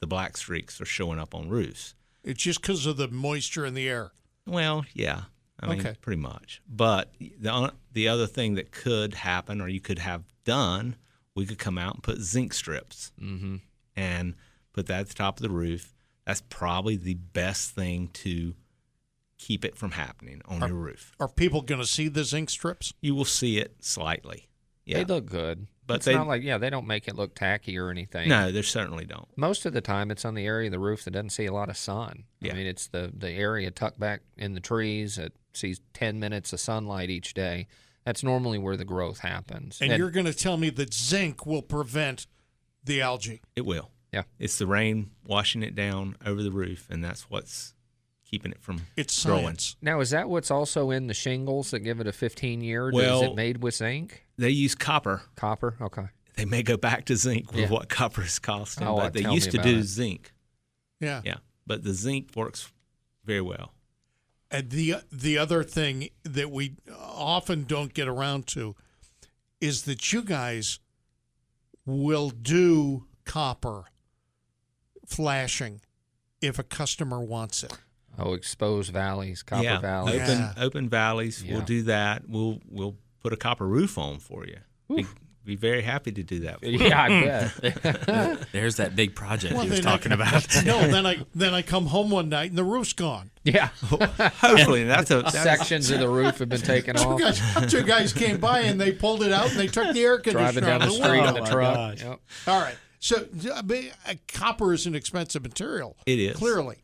the 0.00 0.06
black 0.06 0.36
streaks 0.36 0.80
are 0.80 0.84
showing 0.86 1.18
up 1.18 1.34
on 1.34 1.48
roofs. 1.48 1.94
It's 2.24 2.42
just 2.42 2.60
because 2.62 2.86
of 2.86 2.96
the 2.96 3.08
moisture 3.08 3.64
in 3.66 3.74
the 3.74 3.88
air. 3.88 4.12
Well, 4.46 4.84
yeah. 4.94 5.22
I 5.60 5.66
mean, 5.68 5.80
Okay. 5.80 5.94
pretty 6.00 6.20
much. 6.20 6.62
But 6.68 7.12
the 7.18 7.72
the 7.92 8.08
other 8.08 8.26
thing 8.26 8.54
that 8.54 8.70
could 8.72 9.14
happen, 9.14 9.60
or 9.60 9.68
you 9.68 9.80
could 9.80 9.98
have 9.98 10.24
done, 10.44 10.96
we 11.34 11.46
could 11.46 11.58
come 11.58 11.76
out 11.78 11.94
and 11.94 12.02
put 12.02 12.18
zinc 12.18 12.52
strips 12.54 13.12
Mm-hmm. 13.20 13.56
and 13.96 14.34
put 14.72 14.86
that 14.86 15.00
at 15.00 15.08
the 15.08 15.14
top 15.14 15.38
of 15.38 15.42
the 15.42 15.50
roof. 15.50 15.92
That's 16.24 16.42
probably 16.48 16.96
the 16.96 17.14
best 17.14 17.70
thing 17.74 18.08
to 18.14 18.54
keep 19.38 19.64
it 19.64 19.76
from 19.76 19.92
happening 19.92 20.42
on 20.46 20.60
your 20.60 20.76
roof. 20.76 21.12
Are 21.20 21.28
people 21.28 21.62
going 21.62 21.80
to 21.80 21.86
see 21.86 22.08
the 22.08 22.24
zinc 22.24 22.50
strips? 22.50 22.92
You 23.00 23.14
will 23.14 23.24
see 23.24 23.58
it 23.58 23.76
slightly. 23.80 24.48
Yeah. 24.84 24.98
They 24.98 25.04
look 25.04 25.26
good, 25.26 25.66
But 25.88 25.96
it's 25.96 26.04
they- 26.04 26.14
not 26.14 26.28
like 26.28 26.44
yeah, 26.44 26.58
they 26.58 26.70
don't 26.70 26.86
make 26.86 27.08
it 27.08 27.16
look 27.16 27.34
tacky 27.34 27.76
or 27.76 27.90
anything. 27.90 28.28
no, 28.28 28.52
they 28.52 28.62
certainly 28.62 29.04
don't. 29.04 29.26
Most 29.36 29.66
of 29.66 29.72
the 29.72 29.80
time, 29.80 30.12
it's 30.12 30.24
on 30.24 30.34
the 30.34 30.46
area 30.46 30.68
of 30.68 30.72
the 30.72 30.78
roof 30.78 31.02
that 31.04 31.10
doesn't 31.10 31.30
see 31.30 31.46
a 31.46 31.52
lot 31.52 31.68
of 31.68 31.76
sun. 31.76 32.24
Yeah. 32.40 32.52
I 32.52 32.56
mean, 32.56 32.66
it's 32.66 32.86
the 32.86 33.12
the 33.12 33.30
area 33.32 33.70
tucked 33.72 33.98
back 33.98 34.20
in 34.36 34.54
the 34.54 34.60
trees 34.60 35.16
that 35.16 35.32
sees 35.52 35.80
ten 35.94 36.20
minutes 36.20 36.52
of 36.52 36.60
sunlight 36.60 37.10
each 37.10 37.34
day. 37.34 37.66
That's 38.04 38.22
normally 38.22 38.58
where 38.58 38.76
the 38.76 38.84
growth 38.84 39.18
happens. 39.18 39.80
And 39.82 39.98
you're 39.98 40.10
going 40.10 40.24
to 40.26 40.32
tell 40.32 40.56
me 40.56 40.70
that 40.70 40.94
zinc 40.94 41.44
will 41.44 41.60
prevent 41.62 42.26
the 42.84 43.02
algae. 43.02 43.42
It 43.56 43.66
will. 43.66 43.90
Yeah. 44.12 44.22
It's 44.38 44.56
the 44.56 44.66
rain 44.66 45.10
washing 45.26 45.62
it 45.62 45.74
down 45.74 46.16
over 46.24 46.42
the 46.42 46.52
roof, 46.52 46.86
and 46.90 47.02
that's 47.04 47.28
what's 47.28 47.74
keeping 48.30 48.52
it 48.52 48.60
from 48.60 48.82
It's 48.96 49.24
growing. 49.24 49.44
science. 49.44 49.76
now 49.80 50.00
is 50.00 50.10
that 50.10 50.28
what's 50.28 50.50
also 50.50 50.90
in 50.90 51.06
the 51.06 51.14
shingles 51.14 51.70
that 51.70 51.80
give 51.80 51.98
it 52.00 52.06
a 52.06 52.12
15 52.12 52.60
year? 52.60 52.90
is 52.90 53.22
it 53.22 53.34
made 53.34 53.62
with 53.62 53.74
zinc, 53.76 54.24
They 54.36 54.50
use 54.50 54.74
copper. 54.74 55.22
copper? 55.36 55.76
Okay. 55.80 56.06
They 56.36 56.44
may 56.44 56.62
go 56.62 56.76
back 56.76 57.04
to 57.06 57.16
zinc 57.16 57.50
with 57.52 57.62
Yeah. 57.62 57.68
what 57.70 57.88
copper 57.88 58.22
is 58.22 58.38
costing, 58.38 58.86
Oh, 58.86 58.96
but 58.96 59.12
they 59.12 59.22
tell 59.22 59.30
me 59.30 59.36
used 59.36 59.50
to 59.52 59.58
do 59.58 59.78
it. 59.78 59.82
zinc. 59.84 60.32
Yeah. 61.00 61.22
Yeah, 61.24 61.38
but 61.66 61.82
the 61.84 61.94
zinc 61.94 62.30
works 62.36 62.70
very 63.24 63.40
well. 63.40 63.72
And 64.50 64.70
the 64.70 64.96
the 65.12 65.36
other 65.38 65.62
thing 65.64 66.08
that 66.22 66.50
we 66.50 66.76
often 66.96 67.64
don't 67.64 67.92
get 67.92 68.08
around 68.08 68.46
to 68.48 68.76
is 69.60 69.82
that 69.82 70.12
you 70.12 70.22
guys 70.22 70.78
will 71.84 72.30
do 72.30 73.06
copper 73.24 73.84
flashing 75.06 75.80
if 76.40 76.58
a 76.58 76.62
customer 76.62 77.20
wants 77.20 77.62
it. 77.62 77.76
Oh, 78.18 78.34
exposed 78.34 78.92
valleys, 78.92 79.42
copper 79.42 79.64
yeah, 79.64 79.78
valleys. 79.80 80.20
open 80.22 80.38
Yeah. 80.38 80.52
open 80.58 80.88
valleys. 80.88 81.42
Yeah. 81.44 81.54
We'll 81.54 81.64
do 81.64 81.82
that. 81.84 82.28
We'll 82.28 82.60
we'll 82.68 82.96
put 83.22 83.32
a 83.32 83.36
copper 83.36 83.66
roof 83.66 83.96
on 83.98 84.18
for 84.18 84.46
you. 84.46 84.58
Be, 84.94 85.06
be 85.44 85.54
very 85.56 85.82
happy 85.82 86.12
to 86.12 86.22
do 86.22 86.40
that. 86.40 86.60
For 86.60 86.66
you. 86.66 86.78
Yeah, 86.78 87.02
I 87.02 87.08
bet. 87.70 88.48
There's 88.52 88.76
that 88.76 88.96
big 88.96 89.14
project 89.14 89.54
Well, 89.54 89.64
he 89.64 89.70
was 89.70 89.80
then 89.80 89.88
I- 89.88 89.90
talking 89.96 90.12
about. 90.12 90.46
no, 90.64 90.88
then 90.88 91.06
I 91.06 91.24
then 91.34 91.54
I 91.54 91.62
come 91.62 91.86
home 91.86 92.10
one 92.10 92.28
night 92.28 92.50
and 92.50 92.58
the 92.58 92.64
roof's 92.64 92.92
gone. 92.92 93.30
yeah. 93.44 93.68
Hopefully, 93.88 94.84
that's 94.84 95.10
a 95.10 95.22
that's, 95.22 95.40
Sections 95.42 95.90
of 95.90 96.00
the 96.00 96.08
roof 96.08 96.38
have 96.38 96.48
been 96.48 96.60
taken 96.60 96.96
Two 96.96 97.02
off. 97.08 97.20
guys, 97.20 97.70
two 97.70 97.82
guys 97.82 98.12
came 98.12 98.38
by 98.38 98.60
and 98.60 98.80
they 98.80 98.92
pulled 98.92 99.22
it 99.22 99.32
out 99.32 99.50
and 99.50 99.58
they 99.58 99.66
took 99.68 99.92
the 99.94 100.02
air 100.02 100.18
conditioner 100.18 100.60
Driving 100.60 100.64
down 100.64 100.72
out 100.72 100.80
the 100.80 100.86
of 100.86 100.92
street 100.94 101.10
window. 101.22 101.36
in 101.36 101.44
the 101.44 101.50
truck. 101.50 101.98
Yep. 102.00 102.20
All 102.48 102.60
right. 102.60 102.76
So 103.00 103.26
I 103.54 103.62
mean, 103.62 103.90
uh, 104.08 104.14
copper 104.32 104.72
is 104.74 104.86
an 104.86 104.94
expensive 104.94 105.42
material. 105.42 105.96
It 106.04 106.18
is. 106.18 106.36
clearly 106.36 106.78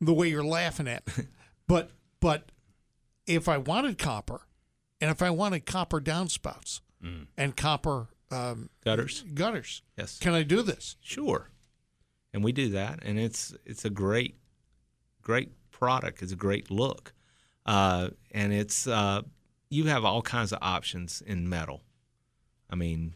the 0.00 0.14
way 0.14 0.28
you're 0.28 0.44
laughing 0.44 0.88
at. 0.88 1.06
me. 1.16 1.24
but 1.66 1.90
but 2.20 2.50
if 3.26 3.48
I 3.48 3.58
wanted 3.58 3.98
copper, 3.98 4.42
and 5.00 5.10
if 5.10 5.22
I 5.22 5.30
wanted 5.30 5.66
copper 5.66 6.00
downspouts 6.00 6.80
and 7.36 7.56
copper 7.56 8.08
um, 8.30 8.70
gutters. 8.84 9.22
gutters, 9.34 9.82
Yes, 9.96 10.18
can 10.18 10.34
I 10.34 10.42
do 10.42 10.62
this? 10.62 10.96
sure. 11.00 11.50
And 12.34 12.44
we 12.44 12.52
do 12.52 12.68
that, 12.70 12.98
and 13.02 13.18
it's 13.18 13.54
it's 13.64 13.84
a 13.84 13.90
great 13.90 14.36
great 15.22 15.50
product. 15.70 16.22
It's 16.22 16.32
a 16.32 16.36
great 16.36 16.70
look, 16.70 17.14
uh, 17.64 18.10
and 18.32 18.52
it's 18.52 18.86
uh, 18.86 19.22
you 19.70 19.84
have 19.84 20.04
all 20.04 20.20
kinds 20.22 20.52
of 20.52 20.58
options 20.60 21.22
in 21.24 21.48
metal. 21.48 21.82
I 22.68 22.74
mean, 22.76 23.14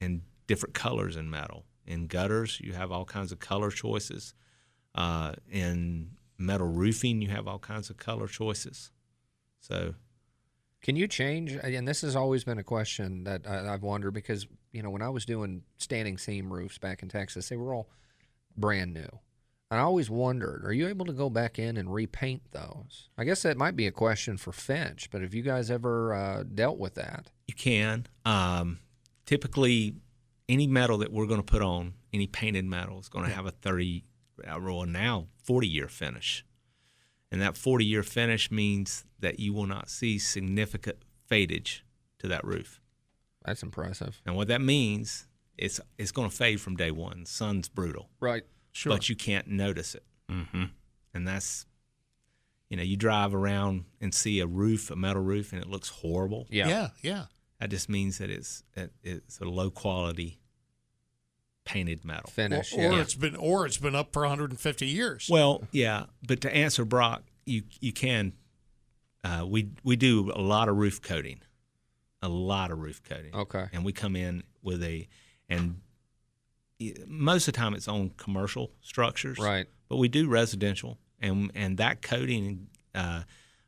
in 0.00 0.22
different 0.46 0.74
colors 0.74 1.16
in 1.16 1.28
metal. 1.28 1.64
In 1.86 2.06
gutters, 2.06 2.58
you 2.60 2.72
have 2.72 2.90
all 2.90 3.04
kinds 3.04 3.30
of 3.30 3.38
color 3.40 3.70
choices. 3.70 4.34
Uh, 4.94 5.34
in 5.50 6.12
metal 6.38 6.66
roofing, 6.66 7.22
you 7.22 7.28
have 7.28 7.46
all 7.48 7.58
kinds 7.58 7.90
of 7.90 7.96
color 7.96 8.26
choices. 8.26 8.90
So 9.60 9.94
Can 10.82 10.96
you 10.96 11.08
change? 11.08 11.52
And 11.52 11.86
this 11.88 12.02
has 12.02 12.14
always 12.14 12.44
been 12.44 12.58
a 12.58 12.64
question 12.64 13.24
that 13.24 13.42
I, 13.48 13.72
I've 13.72 13.82
wondered 13.82 14.12
because 14.12 14.46
you 14.72 14.82
know 14.82 14.90
when 14.90 15.02
I 15.02 15.08
was 15.08 15.24
doing 15.24 15.62
standing 15.78 16.18
seam 16.18 16.52
roofs 16.52 16.78
back 16.78 17.02
in 17.02 17.08
Texas, 17.08 17.48
they 17.48 17.56
were 17.56 17.74
all 17.74 17.88
brand 18.56 18.94
new. 18.94 19.08
And 19.68 19.80
I 19.80 19.82
always 19.82 20.08
wondered, 20.08 20.64
are 20.64 20.72
you 20.72 20.86
able 20.86 21.06
to 21.06 21.12
go 21.12 21.28
back 21.28 21.58
in 21.58 21.76
and 21.76 21.92
repaint 21.92 22.52
those? 22.52 23.08
I 23.18 23.24
guess 23.24 23.42
that 23.42 23.56
might 23.56 23.74
be 23.74 23.88
a 23.88 23.90
question 23.90 24.36
for 24.36 24.52
Finch, 24.52 25.10
but 25.10 25.22
have 25.22 25.34
you 25.34 25.42
guys 25.42 25.72
ever 25.72 26.14
uh, 26.14 26.44
dealt 26.44 26.78
with 26.78 26.94
that? 26.94 27.32
You 27.48 27.54
can. 27.54 28.06
Um, 28.24 28.78
typically, 29.24 29.96
any 30.48 30.68
metal 30.68 30.98
that 30.98 31.12
we're 31.12 31.26
going 31.26 31.40
to 31.40 31.44
put 31.44 31.62
on, 31.62 31.94
any 32.12 32.28
painted 32.28 32.64
metal, 32.64 33.00
is 33.00 33.08
going 33.08 33.24
to 33.24 33.34
have 33.34 33.46
a 33.46 33.50
30, 33.50 34.04
uh, 34.46 34.60
well, 34.62 34.86
now 34.86 35.26
40 35.46 35.66
year 35.68 35.88
finish. 35.88 36.44
And 37.32 37.40
that 37.40 37.56
40 37.56 37.84
year 37.84 38.02
finish 38.02 38.50
means 38.50 39.04
that 39.20 39.40
you 39.40 39.52
will 39.52 39.66
not 39.66 39.88
see 39.88 40.18
significant 40.18 40.98
fadage 41.30 41.80
to 42.18 42.28
that 42.28 42.44
roof. 42.44 42.80
That's 43.44 43.62
impressive. 43.62 44.20
And 44.26 44.36
what 44.36 44.48
that 44.48 44.60
means 44.60 45.26
is 45.58 45.80
it's 45.98 46.12
going 46.12 46.28
to 46.30 46.36
fade 46.36 46.60
from 46.60 46.76
day 46.76 46.90
one. 46.90 47.20
The 47.24 47.26
sun's 47.30 47.68
brutal, 47.68 48.10
Right. 48.20 48.42
Sure. 48.72 48.92
but 48.92 49.08
you 49.08 49.16
can't 49.16 49.46
notice 49.48 49.94
it. 49.94 50.04
Mm-hmm. 50.30 50.64
And 51.14 51.26
that's, 51.26 51.64
you 52.68 52.76
know, 52.76 52.82
you 52.82 52.96
drive 52.96 53.34
around 53.34 53.84
and 54.00 54.12
see 54.14 54.40
a 54.40 54.46
roof, 54.46 54.90
a 54.90 54.96
metal 54.96 55.22
roof, 55.22 55.52
and 55.52 55.62
it 55.62 55.68
looks 55.68 55.88
horrible. 55.88 56.46
Yeah. 56.50 56.68
yeah, 56.68 56.88
yeah. 57.02 57.24
That 57.60 57.70
just 57.70 57.88
means 57.88 58.18
that 58.18 58.28
it's 58.30 58.62
it- 58.74 58.92
it's 59.02 59.38
a 59.40 59.44
low 59.44 59.70
quality 59.70 60.38
painted 61.66 62.04
metal. 62.04 62.30
Finish. 62.30 62.72
or 62.72 62.80
yeah. 62.80 63.00
it's 63.00 63.14
been 63.14 63.36
or 63.36 63.66
it's 63.66 63.76
been 63.76 63.94
up 63.94 64.14
for 64.14 64.22
150 64.22 64.86
years. 64.86 65.28
Well, 65.30 65.64
yeah, 65.72 66.04
but 66.26 66.40
to 66.40 66.54
answer 66.54 66.86
Brock, 66.86 67.24
you 67.44 67.64
you 67.80 67.92
can. 67.92 68.32
Uh, 69.22 69.44
we 69.46 69.70
we 69.84 69.96
do 69.96 70.32
a 70.34 70.40
lot 70.40 70.68
of 70.68 70.76
roof 70.76 71.02
coating, 71.02 71.40
a 72.22 72.28
lot 72.28 72.70
of 72.70 72.78
roof 72.78 73.02
coating. 73.02 73.34
Okay. 73.34 73.66
and 73.72 73.84
we 73.84 73.92
come 73.92 74.16
in 74.16 74.44
with 74.62 74.82
a 74.82 75.08
and 75.48 75.80
most 77.06 77.48
of 77.48 77.54
the 77.54 77.58
time 77.58 77.74
it's 77.74 77.88
on 77.88 78.10
commercial 78.16 78.70
structures, 78.80 79.38
Right. 79.38 79.66
But 79.88 79.96
we 79.96 80.08
do 80.08 80.28
residential, 80.28 80.98
and 81.20 81.50
and 81.54 81.76
that 81.78 82.02
coating, 82.02 82.68
uh, 82.94 83.22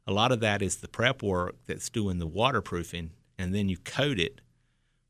a 0.06 0.12
lot 0.12 0.32
of 0.32 0.40
that 0.40 0.62
is 0.62 0.76
the 0.76 0.88
prep 0.88 1.22
work 1.22 1.54
that's 1.66 1.88
doing 1.88 2.18
the 2.18 2.26
waterproofing, 2.26 3.10
and 3.38 3.54
then 3.54 3.68
you 3.68 3.76
coat 3.78 4.18
it 4.18 4.40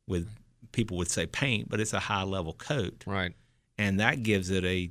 with 0.07 0.29
people 0.73 0.97
would 0.99 1.11
say 1.11 1.27
paint, 1.27 1.69
but 1.69 1.81
it's 1.81 1.93
a 1.93 2.01
high 2.01 2.23
level 2.23 2.53
coat, 2.53 3.05
Right. 3.07 3.33
and 3.77 4.01
that 4.01 4.23
gives 4.23 4.51
it 4.51 4.65
a, 4.65 4.91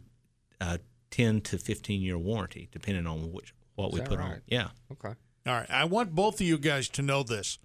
a 0.61 0.79
ten 1.11 1.41
to 1.41 1.57
fifteen 1.57 2.01
year 2.01 2.17
warranty, 2.17 2.67
depending 2.71 3.07
on 3.07 3.31
which 3.31 3.53
what 3.75 3.87
Is 3.89 3.93
we 3.93 3.99
that 4.01 4.09
put 4.09 4.19
on. 4.19 4.29
right? 4.31 4.41
Yeah, 4.47 4.69
Okay. 4.91 5.13
All 5.45 5.53
right. 5.53 5.69
I 5.69 5.85
want 5.85 6.13
both 6.15 6.35
of 6.41 6.47
you 6.47 6.57
guys 6.57 6.89
to 6.89 7.01
know 7.01 7.23
this 7.23 7.57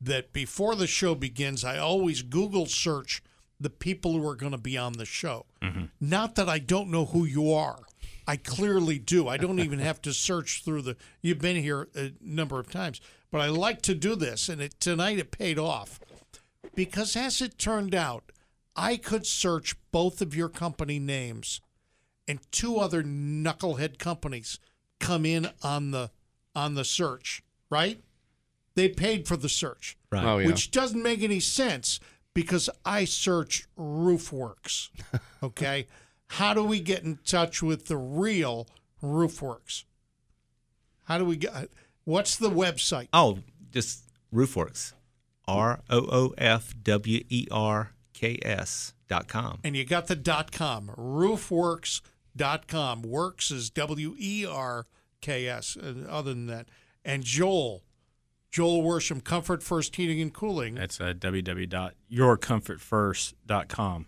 that 0.00 0.32
before 0.32 0.74
the 0.74 0.86
show 0.86 1.14
begins, 1.14 1.64
I 1.64 1.76
always 1.78 2.22
Google 2.22 2.66
search 2.66 3.22
the 3.60 3.70
people 3.70 4.14
who 4.14 4.26
are 4.26 4.34
going 4.34 4.52
to 4.52 4.58
be 4.58 4.78
on 4.78 4.94
the 4.94 5.04
show. 5.04 5.44
Mm-hmm. 5.62 5.84
Not 6.00 6.34
that 6.36 6.48
I 6.48 6.58
don't 6.58 6.90
know 6.90 7.04
who 7.04 7.24
you 7.26 7.52
are. 7.52 7.80
I 8.26 8.36
clearly 8.36 8.98
do. 8.98 9.28
I 9.28 9.36
don't 9.36 9.58
even 9.60 9.78
have 9.80 10.00
to 10.02 10.12
search 10.14 10.62
through 10.64 10.82
the. 10.82 10.96
You've 11.20 11.40
been 11.40 11.56
here 11.56 11.88
a 11.94 12.12
number 12.22 12.58
of 12.58 12.70
times, 12.70 13.00
but 13.30 13.40
I 13.42 13.48
like 13.48 13.82
to 13.82 13.94
do 13.94 14.14
this, 14.16 14.48
and 14.48 14.60
it, 14.62 14.80
tonight 14.80 15.18
it 15.18 15.30
paid 15.30 15.58
off 15.58 16.00
because, 16.74 17.16
as 17.16 17.40
it 17.40 17.58
turned 17.58 17.94
out, 17.94 18.24
I 18.76 18.96
could 18.96 19.26
search 19.26 19.76
both 19.92 20.20
of 20.20 20.34
your 20.34 20.48
company 20.48 20.98
names, 20.98 21.60
and 22.28 22.40
two 22.52 22.78
other 22.78 23.02
knucklehead 23.02 23.98
companies 23.98 24.58
come 24.98 25.26
in 25.26 25.48
on 25.62 25.90
the 25.90 26.10
on 26.54 26.74
the 26.74 26.84
search. 26.84 27.42
Right? 27.70 28.02
They 28.74 28.88
paid 28.88 29.26
for 29.26 29.36
the 29.36 29.48
search 29.48 29.98
right. 30.10 30.24
Oh 30.24 30.38
yeah. 30.38 30.46
which 30.46 30.70
doesn't 30.70 31.02
make 31.02 31.22
any 31.22 31.40
sense 31.40 32.00
because 32.34 32.70
I 32.84 33.04
search 33.04 33.66
Roofwerks. 33.78 34.88
Okay, 35.42 35.86
how 36.26 36.52
do 36.52 36.62
we 36.62 36.80
get 36.80 37.02
in 37.02 37.18
touch 37.24 37.62
with 37.62 37.86
the 37.86 37.96
real 37.96 38.68
Roofwerks? 39.02 39.84
How 41.04 41.16
do 41.16 41.24
we 41.24 41.36
get? 41.36 41.70
What's 42.04 42.36
the 42.36 42.50
website? 42.50 43.08
Oh, 43.14 43.38
just 43.72 44.04
Roofwerks. 44.32 44.92
R 45.50 45.80
O 45.90 45.98
O 46.10 46.34
F 46.38 46.74
W 46.82 47.22
E 47.28 47.46
R 47.50 47.92
K 48.12 48.38
S 48.42 48.94
dot 49.08 49.26
com. 49.28 49.58
And 49.64 49.74
you 49.76 49.84
got 49.84 50.06
the 50.06 50.16
dot 50.16 50.52
com. 50.52 50.90
Roofwerks.com. 50.96 53.02
Works 53.02 53.50
is 53.50 53.70
W 53.70 54.14
E 54.18 54.46
R 54.48 54.86
K 55.20 55.46
S. 55.48 55.76
uh, 55.76 56.06
Other 56.08 56.32
than 56.34 56.46
that, 56.46 56.68
and 57.04 57.22
Joel, 57.24 57.82
Joel 58.50 58.82
Worsham, 58.82 59.22
Comfort 59.22 59.62
First 59.62 59.94
Heating 59.96 60.20
and 60.20 60.32
Cooling. 60.32 60.74
That's 60.76 61.00
uh, 61.00 61.12
www.yourcomfortfirst.com. 61.16 64.06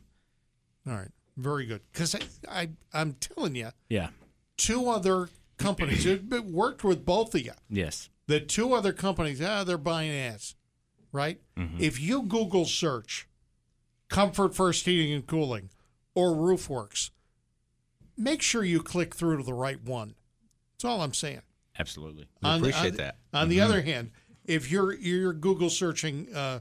All 0.86 0.92
right, 0.94 1.10
very 1.36 1.66
good. 1.66 1.80
Because 1.92 2.14
I, 2.14 2.20
I, 2.48 2.70
I'm 2.92 3.12
telling 3.14 3.54
you, 3.54 3.70
Yeah. 3.88 4.08
two 4.56 4.88
other 4.88 5.28
companies. 5.58 6.06
It 6.06 6.22
it 6.32 6.44
worked 6.44 6.82
with 6.84 7.04
both 7.04 7.34
of 7.34 7.42
you. 7.42 7.52
Yes. 7.68 8.08
The 8.26 8.40
two 8.40 8.72
other 8.72 8.92
companies, 8.92 9.40
ah, 9.42 9.64
they're 9.64 9.78
buying 9.78 10.10
ads, 10.10 10.54
right? 11.12 11.40
If 11.78 12.00
you 12.00 12.22
Google 12.22 12.64
search 12.64 13.28
Comfort 14.08 14.54
First 14.54 14.84
Heating 14.86 15.12
and 15.12 15.26
Cooling 15.26 15.70
or 16.14 16.30
Roofwerks, 16.32 17.10
make 18.16 18.42
sure 18.42 18.64
you 18.64 18.82
click 18.82 19.14
through 19.14 19.38
to 19.38 19.42
the 19.42 19.54
right 19.54 19.82
one. 19.82 20.14
That's 20.74 20.84
all 20.84 21.00
I'm 21.02 21.14
saying. 21.14 21.42
Absolutely. 21.78 22.26
We 22.42 22.48
On- 22.48 22.60
appreciate 22.60 22.92
on- 22.92 22.96
that. 22.98 23.16
On 23.32 23.48
the 23.48 23.60
other 23.60 23.82
hand, 23.82 24.10
if 24.44 24.70
you're 24.70 24.92
you're 24.94 25.32
Google 25.32 25.70
searching 25.70 26.26
uh, 26.34 26.60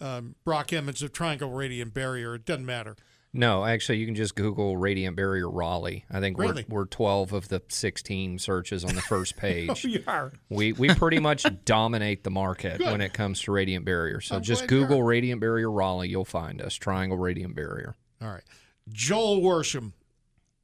um, 0.00 0.34
Brock 0.44 0.72
Emmons 0.72 1.02
of 1.02 1.12
Triangle 1.12 1.50
Radiant 1.50 1.94
Barrier, 1.94 2.34
it 2.34 2.44
doesn't 2.44 2.66
matter. 2.66 2.96
No, 3.36 3.64
actually, 3.64 3.98
you 3.98 4.06
can 4.06 4.14
just 4.14 4.34
Google 4.34 4.76
Radiant 4.76 5.14
Barrier 5.16 5.48
Raleigh. 5.50 6.04
I 6.10 6.20
think 6.20 6.38
Really? 6.38 6.64
we're, 6.68 6.80
we're 6.80 6.86
12 6.86 7.32
of 7.32 7.48
the 7.48 7.62
16 7.68 8.38
searches 8.38 8.84
on 8.84 8.94
the 8.94 9.02
first 9.02 9.36
page. 9.38 9.68
oh, 9.70 9.88
You 9.88 10.02
are. 10.06 10.32
we, 10.48 10.72
we 10.72 10.88
pretty 10.94 11.18
much 11.18 11.44
dominate 11.64 12.24
the 12.24 12.30
market 12.30 12.80
when 12.80 13.00
it 13.00 13.12
comes 13.12 13.40
to 13.42 13.52
Radiant 13.52 13.84
Barrier. 13.84 14.20
So 14.20 14.36
I'm 14.36 14.42
just 14.42 14.66
Google 14.66 15.02
Radiant 15.02 15.40
Barrier 15.40 15.70
Raleigh. 15.70 16.08
You'll 16.08 16.24
find 16.24 16.60
us. 16.62 16.74
Triangle 16.74 17.18
Radiant 17.18 17.54
Barrier. 17.54 17.94
All 18.22 18.28
right. 18.28 18.42
Joel 18.88 19.40
Worsham, 19.40 19.92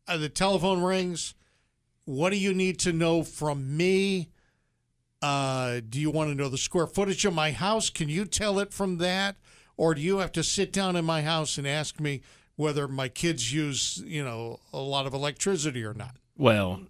uh, 0.08 0.16
the 0.16 0.28
telephone 0.28 0.82
rings. 0.82 1.34
What 2.04 2.30
do 2.30 2.36
you 2.36 2.54
need 2.54 2.78
to 2.80 2.92
know 2.92 3.22
from 3.22 3.76
me? 3.76 4.30
Uh, 5.20 5.80
do 5.88 6.00
you 6.00 6.10
want 6.10 6.30
to 6.30 6.34
know 6.34 6.48
the 6.48 6.58
square 6.58 6.86
footage 6.86 7.24
of 7.24 7.34
my 7.34 7.52
house? 7.52 7.90
Can 7.90 8.08
you 8.08 8.24
tell 8.24 8.58
it 8.58 8.72
from 8.72 8.98
that? 8.98 9.36
Or 9.76 9.94
do 9.94 10.00
you 10.00 10.18
have 10.18 10.32
to 10.32 10.42
sit 10.42 10.72
down 10.72 10.96
in 10.96 11.04
my 11.04 11.22
house 11.22 11.58
and 11.58 11.66
ask 11.66 12.00
me 12.00 12.22
whether 12.56 12.86
my 12.88 13.08
kids 13.08 13.52
use, 13.52 14.02
you 14.04 14.24
know, 14.24 14.60
a 14.72 14.78
lot 14.78 15.06
of 15.06 15.14
electricity 15.14 15.84
or 15.84 15.94
not? 15.94 16.16
Well, 16.36 16.82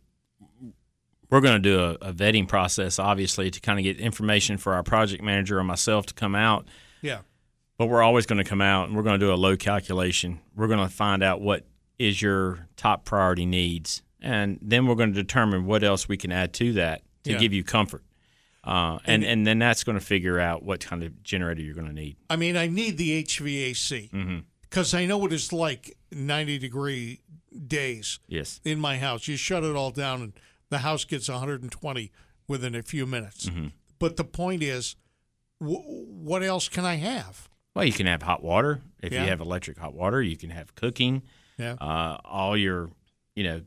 we're 1.31 1.41
going 1.41 1.55
to 1.63 1.69
do 1.69 1.81
a, 1.81 2.09
a 2.09 2.13
vetting 2.13 2.47
process, 2.47 2.99
obviously, 2.99 3.51
to 3.51 3.61
kind 3.61 3.79
of 3.79 3.83
get 3.85 3.99
information 3.99 4.59
for 4.59 4.75
our 4.75 4.83
project 4.83 5.23
manager 5.23 5.59
or 5.59 5.65
myself 5.65 6.07
to 6.07 6.15
come 6.15 6.35
out. 6.35 6.67
Yeah. 7.01 7.21
But 7.79 7.87
we're 7.87 8.03
always 8.03 8.27
going 8.27 8.39
to 8.43 8.49
come 8.49 8.61
out 8.61 8.89
and 8.89 8.97
we're 8.97 9.03
going 9.03 9.19
to 9.19 9.27
do 9.27 9.33
a 9.33 9.35
load 9.35 9.59
calculation. 9.59 10.41
We're 10.55 10.69
going 10.69 10.87
to 10.87 10.89
find 10.95 11.23
out 11.23 11.41
what 11.41 11.65
is 11.99 12.21
your 12.21 12.67
top 12.77 13.05
priority 13.05 13.47
needs, 13.47 14.03
and 14.21 14.59
then 14.61 14.87
we're 14.87 14.95
going 14.95 15.13
to 15.15 15.21
determine 15.23 15.67
what 15.67 15.83
else 15.83 16.09
we 16.09 16.17
can 16.17 16.33
add 16.33 16.53
to 16.55 16.73
that 16.75 17.03
to 17.25 17.33
Yeah. 17.33 17.39
give 17.39 17.53
you 17.53 17.65
comfort. 17.65 18.03
Uh, 18.65 18.99
and 19.07 19.25
and 19.25 19.45
then 19.45 19.59
that's 19.59 19.83
going 19.83 19.99
to 19.99 20.05
figure 20.05 20.39
out 20.39 20.63
what 20.63 20.79
kind 20.81 21.03
of 21.03 21.23
generator 21.25 21.61
you're 21.63 21.75
going 21.75 21.87
to 21.89 21.93
need. 21.93 22.17
I 22.31 22.37
mean, 22.37 22.57
I 22.57 22.69
need 22.69 22.97
the 22.99 23.25
HVAC 23.25 24.11
because 24.73 24.95
I 24.95 25.05
know 25.05 25.19
what 25.19 25.35
it's 25.35 25.53
like 25.53 25.99
90 26.13 26.59
degree 26.59 27.21
days 27.67 28.21
Yes. 28.27 28.59
in 28.65 28.81
my 28.81 28.97
house. 28.97 29.29
You 29.29 29.37
shut 29.37 29.65
it 29.65 29.77
all 29.77 29.91
down 29.91 30.23
and 30.23 30.33
the 30.71 30.79
house 30.79 31.05
gets 31.05 31.29
120 31.29 32.11
within 32.49 32.75
a 32.75 32.81
few 32.81 33.05
minutes. 33.07 33.51
But 33.99 34.17
the 34.17 34.25
point 34.25 34.63
is, 34.63 34.97
w- 35.61 35.79
what 35.85 36.43
else 36.43 36.71
can 36.71 36.87
I 36.87 36.95
have? 36.95 37.51
Well, 37.75 37.85
you 37.85 37.93
can 37.93 38.07
have 38.07 38.23
hot 38.23 38.43
water 38.43 38.81
if 39.03 39.13
Yeah. 39.13 39.25
you 39.25 39.29
have 39.29 39.43
electric 39.43 39.77
hot 39.77 39.93
water. 39.93 40.23
You 40.23 40.39
can 40.39 40.49
have 40.49 40.75
cooking. 40.75 41.23
Yeah. 41.59 41.75
uh, 41.75 42.17
all 42.25 42.57
your, 42.57 42.89
you 43.37 43.45
know, 43.45 43.61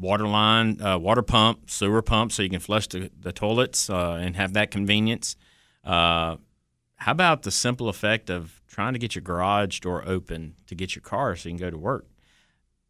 water 0.00 0.26
line, 0.26 0.82
uh, 0.82 0.98
water 0.98 1.22
pump, 1.22 1.70
sewer 1.70 2.02
pump, 2.02 2.32
so 2.32 2.42
you 2.42 2.50
can 2.50 2.58
flush 2.58 2.88
the, 2.88 3.08
the 3.16 3.32
toilets 3.32 3.88
uh, 3.88 4.18
and 4.20 4.34
have 4.34 4.52
that 4.54 4.72
convenience. 4.72 5.36
Uh, 5.84 6.36
how 7.00 7.12
about 7.12 7.42
the 7.42 7.50
simple 7.50 7.88
effect 7.88 8.30
of 8.30 8.60
trying 8.68 8.92
to 8.92 8.98
get 8.98 9.14
your 9.14 9.22
garage 9.22 9.80
door 9.80 10.02
open 10.06 10.54
to 10.66 10.74
get 10.74 10.94
your 10.94 11.02
car 11.02 11.34
so 11.36 11.48
you 11.48 11.56
can 11.56 11.60
go 11.66 11.70
to 11.70 11.78
work? 11.78 12.06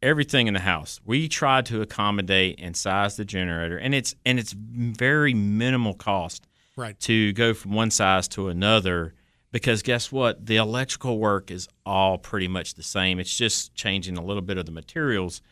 Everything 0.03 0.46
in 0.46 0.55
the 0.55 0.61
house, 0.61 0.99
we 1.05 1.29
try 1.29 1.61
to 1.62 1.83
accommodate 1.83 2.59
and 2.59 2.75
size 2.77 3.16
the 3.16 3.25
generator, 3.25 3.77
and 3.77 3.94
it's 3.94 4.14
and 4.25 4.38
it's 4.38 4.53
very 4.55 5.35
minimal 5.35 5.94
cost 5.94 6.46
Right. 6.77 6.99
to 7.01 7.33
go 7.35 7.53
from 7.53 7.73
one 7.73 7.90
size 7.90 8.27
to 8.29 8.49
another 8.49 9.12
because 9.53 9.83
guess 9.83 10.11
what 10.11 10.46
the 10.46 10.57
electrical 10.57 11.18
work 11.18 11.51
is 11.51 11.68
all 11.85 12.16
pretty 12.16 12.49
much 12.49 12.75
the 12.75 12.83
same 12.83 13.18
it's 13.18 13.37
just 13.37 13.75
changing 13.75 14.16
a 14.16 14.25
little 14.25 14.40
bit 14.40 14.57
of 14.57 14.64
the 14.64 14.73
materials 14.73 15.42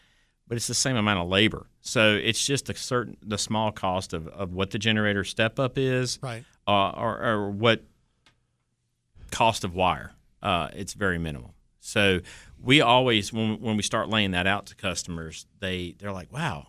but 0.46 0.56
it's 0.56 0.68
the 0.68 0.74
same 0.74 0.96
amount 0.96 1.18
of 1.18 1.28
labor 1.28 1.66
so 1.82 2.14
it's 2.14 2.46
just 2.46 2.70
a 2.70 2.74
certain 2.74 3.16
the 3.20 3.36
small 3.36 3.70
cost 3.72 4.14
of, 4.14 4.26
of 4.28 4.54
what 4.54 4.70
the 4.70 4.78
generator 4.78 5.22
step 5.24 5.58
up 5.58 5.76
is 5.76 6.18
Right. 6.22 6.44
uh, 6.66 6.90
or, 6.92 7.22
or 7.22 7.50
what 7.50 7.82
cost 9.30 9.64
of 9.64 9.74
wire 9.74 10.12
uh, 10.42 10.68
it's 10.74 10.94
very 10.94 11.18
minimal 11.18 11.54
so 11.80 12.20
we 12.62 12.80
always 12.80 13.32
when, 13.32 13.60
when 13.60 13.76
we 13.76 13.82
start 13.82 14.08
laying 14.08 14.32
that 14.32 14.46
out 14.46 14.66
to 14.66 14.74
customers 14.74 15.46
they 15.60 15.94
they're 15.98 16.12
like 16.12 16.32
wow 16.32 16.66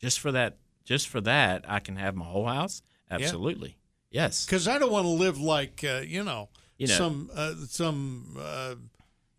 just 0.00 0.18
for 0.20 0.32
that 0.32 0.56
just 0.84 1.08
for 1.08 1.20
that 1.20 1.64
i 1.68 1.78
can 1.78 1.96
have 1.96 2.14
my 2.14 2.24
whole 2.24 2.46
house 2.46 2.82
absolutely 3.10 3.76
yes 4.10 4.44
Because 4.46 4.66
I 4.68 4.78
don't 4.78 4.92
want 4.92 5.04
to 5.04 5.10
live 5.10 5.38
like 5.40 5.82
uh, 5.84 6.02
you 6.06 6.22
know, 6.24 6.48
You 6.78 6.86
know. 6.88 6.94
some 6.94 7.30
uh, 7.34 7.54
some 7.68 8.36
uh, 8.38 8.74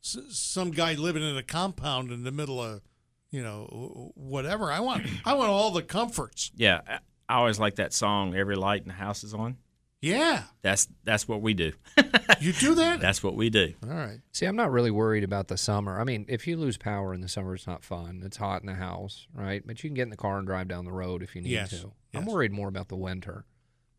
s- 0.04 0.18
some 0.30 0.72
guy 0.72 0.94
living 0.96 1.22
in 1.24 1.38
a 1.38 1.44
compound 1.44 2.12
in 2.12 2.24
the 2.24 2.32
middle 2.32 2.60
of 2.62 2.82
you 3.30 3.42
know 3.44 4.12
whatever. 4.16 4.72
I 4.72 4.80
want 4.80 5.06
I 5.26 5.34
want 5.36 5.50
all 5.50 5.72
the 5.72 5.82
comforts. 5.84 6.52
Yeah, 6.56 6.82
I- 6.88 7.00
I 7.30 7.36
always 7.36 7.60
like 7.60 7.76
that 7.76 7.94
song. 7.94 8.36
Every 8.36 8.56
light 8.56 8.82
in 8.82 8.88
the 8.90 8.94
house 8.96 9.24
is 9.24 9.34
on. 9.34 9.58
Yeah, 10.04 10.44
That's 10.62 10.88
that's 11.06 11.28
what 11.30 11.42
we 11.42 11.54
do. 11.54 11.72
you 12.42 12.52
do 12.52 12.76
that. 12.76 13.00
That's 13.00 13.24
what 13.24 13.36
we 13.36 13.50
do. 13.50 13.74
all 13.84 13.90
right. 13.90 14.20
See, 14.34 14.46
I'm 14.46 14.58
not 14.58 14.72
really 14.72 14.92
worried 14.92 15.24
about 15.24 15.48
the 15.48 15.58
summer. 15.58 15.98
I 16.00 16.04
mean, 16.04 16.26
if 16.28 16.46
you 16.46 16.58
lose 16.58 16.78
power 16.78 17.14
in 17.14 17.22
the 17.22 17.30
summer, 17.30 17.56
it's 17.56 17.66
not 17.68 17.86
fun. 17.86 18.22
It's 18.26 18.36
hot 18.36 18.62
in 18.62 18.68
the 18.68 18.74
house, 18.76 19.28
right? 19.34 19.66
But 19.66 19.82
you 19.82 19.90
can 19.90 19.96
get 19.96 20.04
in 20.04 20.10
the 20.10 20.18
car 20.18 20.38
and 20.38 20.46
drive 20.46 20.68
down 20.68 20.84
the 20.84 20.92
road 20.92 21.24
if 21.24 21.36
you 21.36 21.42
need 21.42 21.52
Yes, 21.52 21.70
to. 21.70 21.76
yes. 21.78 21.86
I'm 22.14 22.26
worried 22.26 22.52
more 22.52 22.68
about 22.68 22.90
the 22.90 22.98
winter. 22.98 23.46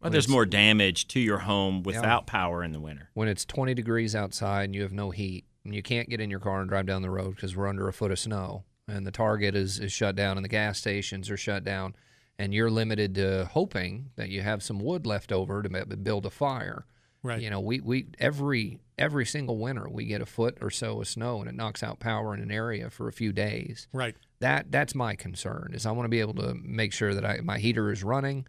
Well, 0.02 0.10
there's 0.10 0.28
more 0.28 0.44
damage 0.44 1.08
to 1.08 1.20
your 1.20 1.38
home 1.38 1.82
without 1.82 2.26
power 2.26 2.62
in 2.62 2.72
the 2.72 2.80
winter. 2.80 3.08
When 3.14 3.26
it's 3.26 3.46
20 3.46 3.72
degrees 3.72 4.14
outside 4.14 4.64
and 4.64 4.74
you 4.74 4.82
have 4.82 4.92
no 4.92 5.10
heat 5.10 5.46
and 5.64 5.74
you 5.74 5.82
can't 5.82 6.10
get 6.10 6.20
in 6.20 6.28
your 6.28 6.40
car 6.40 6.60
and 6.60 6.68
drive 6.68 6.84
down 6.84 7.00
the 7.00 7.08
road 7.08 7.36
because 7.36 7.56
we're 7.56 7.68
under 7.68 7.88
a 7.88 7.92
foot 7.94 8.10
of 8.10 8.18
snow 8.18 8.64
and 8.86 9.06
the 9.06 9.10
Target 9.10 9.54
is, 9.54 9.78
is 9.80 9.90
shut 9.92 10.14
down 10.14 10.36
and 10.36 10.44
the 10.44 10.50
gas 10.50 10.78
stations 10.78 11.30
are 11.30 11.38
shut 11.38 11.64
down 11.64 11.94
and 12.38 12.52
you're 12.52 12.70
limited 12.70 13.14
to 13.14 13.48
hoping 13.52 14.10
that 14.16 14.28
you 14.28 14.42
have 14.42 14.62
some 14.62 14.80
wood 14.80 15.06
left 15.06 15.32
over 15.32 15.62
to 15.62 15.68
build 15.96 16.26
a 16.26 16.30
fire. 16.30 16.86
Right. 17.22 17.40
You 17.40 17.48
know, 17.50 17.60
we, 17.60 17.80
we 17.80 18.06
every 18.18 18.80
every 18.98 19.26
single 19.26 19.58
winter 19.58 19.88
we 19.88 20.04
get 20.04 20.20
a 20.20 20.26
foot 20.26 20.58
or 20.60 20.70
so 20.70 21.00
of 21.00 21.08
snow 21.08 21.40
and 21.40 21.48
it 21.48 21.54
knocks 21.54 21.82
out 21.82 21.98
power 21.98 22.34
in 22.34 22.40
an 22.40 22.50
area 22.50 22.90
for 22.90 23.08
a 23.08 23.12
few 23.12 23.32
days. 23.32 23.88
Right. 23.92 24.14
That 24.40 24.70
that's 24.70 24.94
my 24.94 25.14
concern 25.14 25.70
is 25.72 25.86
I 25.86 25.92
want 25.92 26.04
to 26.04 26.10
be 26.10 26.20
able 26.20 26.34
to 26.34 26.54
make 26.54 26.92
sure 26.92 27.14
that 27.14 27.24
I, 27.24 27.40
my 27.40 27.58
heater 27.58 27.90
is 27.90 28.04
running 28.04 28.46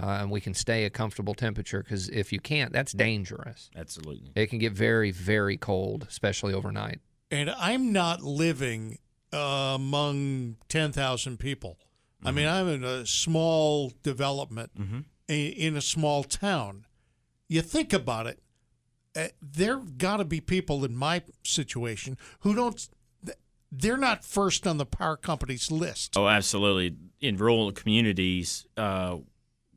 uh, 0.00 0.18
and 0.20 0.30
we 0.30 0.40
can 0.40 0.52
stay 0.52 0.84
a 0.84 0.90
comfortable 0.90 1.34
temperature 1.34 1.82
because 1.82 2.08
if 2.08 2.32
you 2.32 2.40
can't, 2.40 2.72
that's 2.72 2.92
dangerous. 2.92 3.70
Absolutely. 3.76 4.32
It 4.34 4.48
can 4.48 4.58
get 4.58 4.72
very 4.72 5.10
very 5.12 5.56
cold, 5.56 6.06
especially 6.08 6.54
overnight. 6.54 7.00
and 7.30 7.50
I'm 7.50 7.92
not 7.92 8.20
living 8.22 8.98
uh, 9.32 9.74
among 9.76 10.56
10,000 10.68 11.38
people. 11.38 11.78
I 12.24 12.30
mean, 12.32 12.46
I'm 12.48 12.68
in 12.68 12.84
a 12.84 13.06
small 13.06 13.92
development 14.02 14.72
i- 15.28 15.32
in 15.32 15.76
a 15.76 15.80
small 15.80 16.24
town. 16.24 16.84
You 17.48 17.62
think 17.62 17.92
about 17.92 18.26
it, 18.26 18.42
uh, 19.16 19.28
there 19.40 19.76
got 19.78 20.18
to 20.18 20.24
be 20.24 20.40
people 20.40 20.84
in 20.84 20.94
my 20.96 21.22
situation 21.44 22.18
who 22.40 22.54
don't, 22.54 22.88
they're 23.70 23.96
not 23.96 24.24
first 24.24 24.66
on 24.66 24.78
the 24.78 24.86
power 24.86 25.16
company's 25.16 25.70
list. 25.70 26.16
Oh, 26.16 26.28
absolutely. 26.28 26.96
In 27.20 27.36
rural 27.36 27.70
communities, 27.72 28.66
uh, 28.76 29.18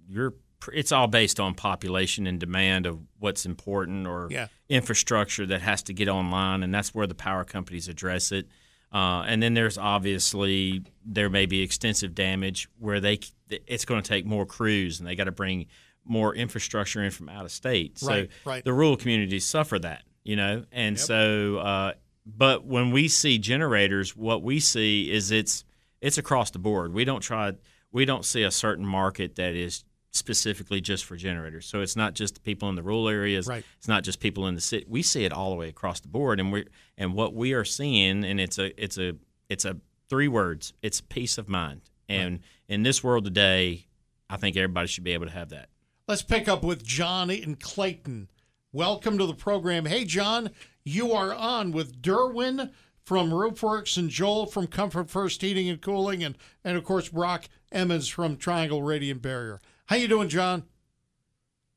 you're 0.07 0.33
it's 0.71 0.91
all 0.91 1.07
based 1.07 1.39
on 1.39 1.55
population 1.55 2.27
and 2.27 2.39
demand 2.39 2.85
of 2.85 2.99
what's 3.17 3.47
important 3.47 4.05
or 4.05 4.27
Yeah. 4.29 4.47
infrastructure 4.69 5.43
that 5.47 5.61
has 5.63 5.81
to 5.83 5.93
get 5.93 6.07
online, 6.07 6.61
and 6.61 6.71
that's 6.71 6.93
where 6.93 7.07
the 7.07 7.15
power 7.15 7.43
companies 7.43 7.87
address 7.87 8.31
it. 8.31 8.47
Uh, 8.93 9.23
and 9.25 9.41
then 9.41 9.53
there's 9.53 9.77
obviously 9.77 10.83
there 11.05 11.29
may 11.29 11.45
be 11.45 11.61
extensive 11.61 12.13
damage 12.13 12.67
where 12.79 12.99
they 12.99 13.19
it's 13.49 13.85
going 13.85 14.01
to 14.01 14.07
take 14.07 14.25
more 14.25 14.45
crews 14.45 14.99
and 14.99 15.07
they 15.07 15.15
got 15.15 15.25
to 15.25 15.31
bring 15.31 15.67
more 16.03 16.35
infrastructure 16.35 17.03
in 17.03 17.11
from 17.11 17.29
out 17.29 17.45
of 17.45 17.51
state. 17.51 17.99
So 17.99 18.07
Right, 18.07 18.29
right. 18.45 18.63
the 18.63 18.73
rural 18.73 18.97
communities 18.97 19.45
suffer 19.45 19.79
that, 19.79 20.03
you 20.23 20.35
know, 20.35 20.65
and 20.71 20.99
so. 20.99 21.57
Uh, 21.57 21.93
but 22.25 22.65
when 22.65 22.91
we 22.91 23.07
see 23.07 23.39
generators, 23.39 24.15
what 24.15 24.43
we 24.43 24.59
see 24.59 25.11
is 25.11 25.31
it's 25.31 25.63
it's 26.01 26.17
across 26.17 26.51
the 26.51 26.59
board. 26.59 26.93
We 26.93 27.05
don't 27.05 27.21
try 27.21 27.53
we 27.91 28.05
don't 28.05 28.25
see 28.25 28.43
a 28.43 28.51
certain 28.51 28.85
market 28.85 29.35
that 29.35 29.55
is 29.55 29.83
specifically 30.11 30.81
just 30.81 31.05
for 31.05 31.15
generators. 31.15 31.65
So 31.65 31.81
it's 31.81 31.95
not 31.95 32.13
just 32.13 32.43
people 32.43 32.69
in 32.69 32.75
the 32.75 32.83
rural 32.83 33.09
areas. 33.09 33.47
Right. 33.47 33.63
It's 33.77 33.87
not 33.87 34.03
just 34.03 34.19
people 34.19 34.47
in 34.47 34.55
the 34.55 34.61
city. 34.61 34.85
We 34.87 35.01
see 35.01 35.23
it 35.25 35.33
all 35.33 35.49
the 35.49 35.55
way 35.55 35.69
across 35.69 35.99
the 35.99 36.09
board, 36.09 36.39
and 36.39 36.51
we 36.51 36.65
and 36.97 37.13
what 37.13 37.33
we 37.33 37.53
are 37.53 37.65
seeing, 37.65 38.23
and 38.23 38.39
it's 38.39 38.59
a 38.59 38.81
it's 38.81 38.97
a 38.97 39.15
it's 39.49 39.65
a 39.65 39.77
three 40.09 40.27
words. 40.27 40.73
It's 40.81 41.01
peace 41.01 41.37
of 41.37 41.47
mind. 41.49 41.81
And 42.09 42.41
in 42.67 42.83
this 42.83 43.01
world 43.01 43.23
today, 43.23 43.87
I 44.29 44.35
think 44.35 44.57
everybody 44.57 44.87
should 44.87 45.05
be 45.05 45.13
able 45.13 45.27
to 45.27 45.31
have 45.31 45.49
that. 45.49 45.69
Let's 46.09 46.21
pick 46.21 46.49
up 46.49 46.61
with 46.61 46.83
John 46.83 47.29
in 47.29 47.55
Clayton. 47.55 48.29
Welcome 48.73 49.17
to 49.17 49.25
the 49.25 49.33
program. 49.33 49.85
Hey, 49.85 50.03
John, 50.03 50.49
you 50.83 51.13
are 51.13 51.33
on 51.33 51.71
with 51.71 52.01
Derwin 52.01 52.71
from 53.03 53.29
Roofwerks 53.29 53.97
and 53.97 54.09
Joel 54.09 54.45
from 54.45 54.67
Comfort 54.67 55.09
First 55.09 55.41
Heating 55.41 55.69
and 55.69 55.81
Cooling, 55.81 56.23
and 56.23 56.37
and 56.63 56.77
of 56.77 56.83
course 56.83 57.09
Brock 57.09 57.45
Emmons 57.71 58.09
from 58.09 58.35
Triangle 58.35 58.83
Radiant 58.83 59.21
Barrier. 59.21 59.61
How 59.91 59.97
you 59.97 60.07
doing, 60.07 60.29
John? 60.29 60.63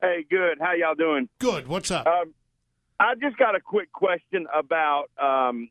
Hey, 0.00 0.24
good. 0.30 0.58
How 0.60 0.72
y'all 0.74 0.94
doing? 0.94 1.28
Good. 1.40 1.66
What's 1.66 1.90
up? 1.90 2.06
Um, 2.06 2.32
I 3.00 3.16
just 3.20 3.36
got 3.38 3.56
a 3.56 3.60
quick 3.60 3.90
question 3.90 4.46
about 4.54 5.06
um, 5.20 5.68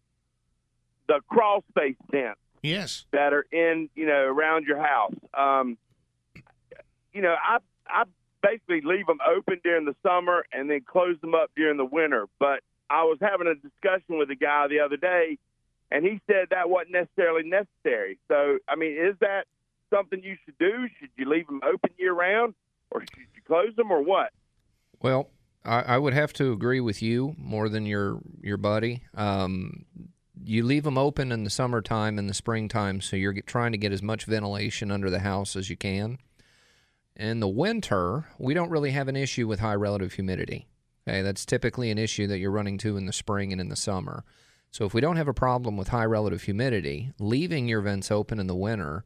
the 1.07 1.21
crawl 1.29 1.63
space 1.69 1.95
vents 2.11 2.41
yes. 2.61 3.05
that 3.13 3.31
are 3.31 3.45
in, 3.53 3.87
you 3.95 4.05
know, 4.05 4.25
around 4.25 4.65
your 4.65 4.77
house. 4.85 5.13
Um, 5.33 5.77
you 7.13 7.21
know, 7.21 7.33
I 7.41 7.59
I 7.87 8.03
basically 8.41 8.81
leave 8.81 9.07
them 9.07 9.19
open 9.25 9.61
during 9.63 9.85
the 9.85 9.95
summer 10.03 10.45
and 10.51 10.69
then 10.69 10.81
close 10.85 11.15
them 11.21 11.33
up 11.35 11.49
during 11.55 11.77
the 11.77 11.85
winter. 11.85 12.27
But 12.39 12.59
I 12.89 13.03
was 13.05 13.19
having 13.21 13.47
a 13.47 13.55
discussion 13.55 14.17
with 14.17 14.29
a 14.31 14.35
guy 14.35 14.67
the 14.67 14.81
other 14.81 14.97
day, 14.97 15.37
and 15.89 16.03
he 16.03 16.19
said 16.27 16.47
that 16.49 16.69
wasn't 16.69 16.91
necessarily 16.91 17.43
necessary. 17.47 18.19
So, 18.27 18.57
I 18.67 18.75
mean, 18.75 18.97
is 18.97 19.15
that 19.21 19.45
something 19.93 20.21
you 20.23 20.35
should 20.45 20.57
do? 20.57 20.87
Should 20.99 21.09
you 21.17 21.29
leave 21.29 21.47
them 21.47 21.61
open 21.63 21.91
year 21.97 22.13
round, 22.13 22.53
or 22.91 23.01
should 23.01 23.27
you 23.35 23.41
close 23.45 23.75
them, 23.75 23.91
or 23.91 24.01
what? 24.01 24.31
Well, 25.01 25.29
I, 25.63 25.81
I 25.81 25.97
would 25.97 26.13
have 26.13 26.33
to 26.33 26.51
agree 26.51 26.79
with 26.79 27.01
you 27.01 27.35
more 27.37 27.69
than 27.69 27.85
your 27.85 28.19
your 28.41 28.57
buddy. 28.57 29.03
Um, 29.15 29.85
you 30.45 30.63
leave 30.63 30.83
them 30.83 30.97
open 30.97 31.31
in 31.31 31.43
the 31.43 31.49
summertime 31.49 32.17
and 32.19 32.29
the 32.29 32.33
springtime, 32.33 33.01
so 33.01 33.15
you're 33.15 33.41
trying 33.41 33.71
to 33.71 33.77
get 33.77 33.91
as 33.91 34.01
much 34.01 34.25
ventilation 34.25 34.91
under 34.91 35.09
the 35.09 35.19
house 35.19 35.55
as 35.55 35.69
you 35.69 35.77
can. 35.77 36.17
In 37.15 37.39
the 37.39 37.47
winter, 37.47 38.25
we 38.39 38.53
don't 38.53 38.71
really 38.71 38.91
have 38.91 39.07
an 39.07 39.15
issue 39.15 39.47
with 39.47 39.59
high 39.59 39.75
relative 39.75 40.13
humidity. 40.13 40.67
Okay, 41.07 41.21
that's 41.21 41.45
typically 41.45 41.91
an 41.91 41.97
issue 41.97 42.27
that 42.27 42.39
you're 42.39 42.51
running 42.51 42.77
to 42.79 42.97
in 42.97 43.05
the 43.05 43.13
spring 43.13 43.51
and 43.51 43.61
in 43.61 43.69
the 43.69 43.75
summer. 43.75 44.23
So 44.71 44.85
if 44.85 44.93
we 44.93 45.01
don't 45.01 45.17
have 45.17 45.27
a 45.27 45.33
problem 45.33 45.77
with 45.77 45.89
high 45.89 46.05
relative 46.05 46.43
humidity, 46.43 47.11
leaving 47.19 47.67
your 47.67 47.81
vents 47.81 48.09
open 48.09 48.39
in 48.39 48.47
the 48.47 48.55
winter 48.55 49.03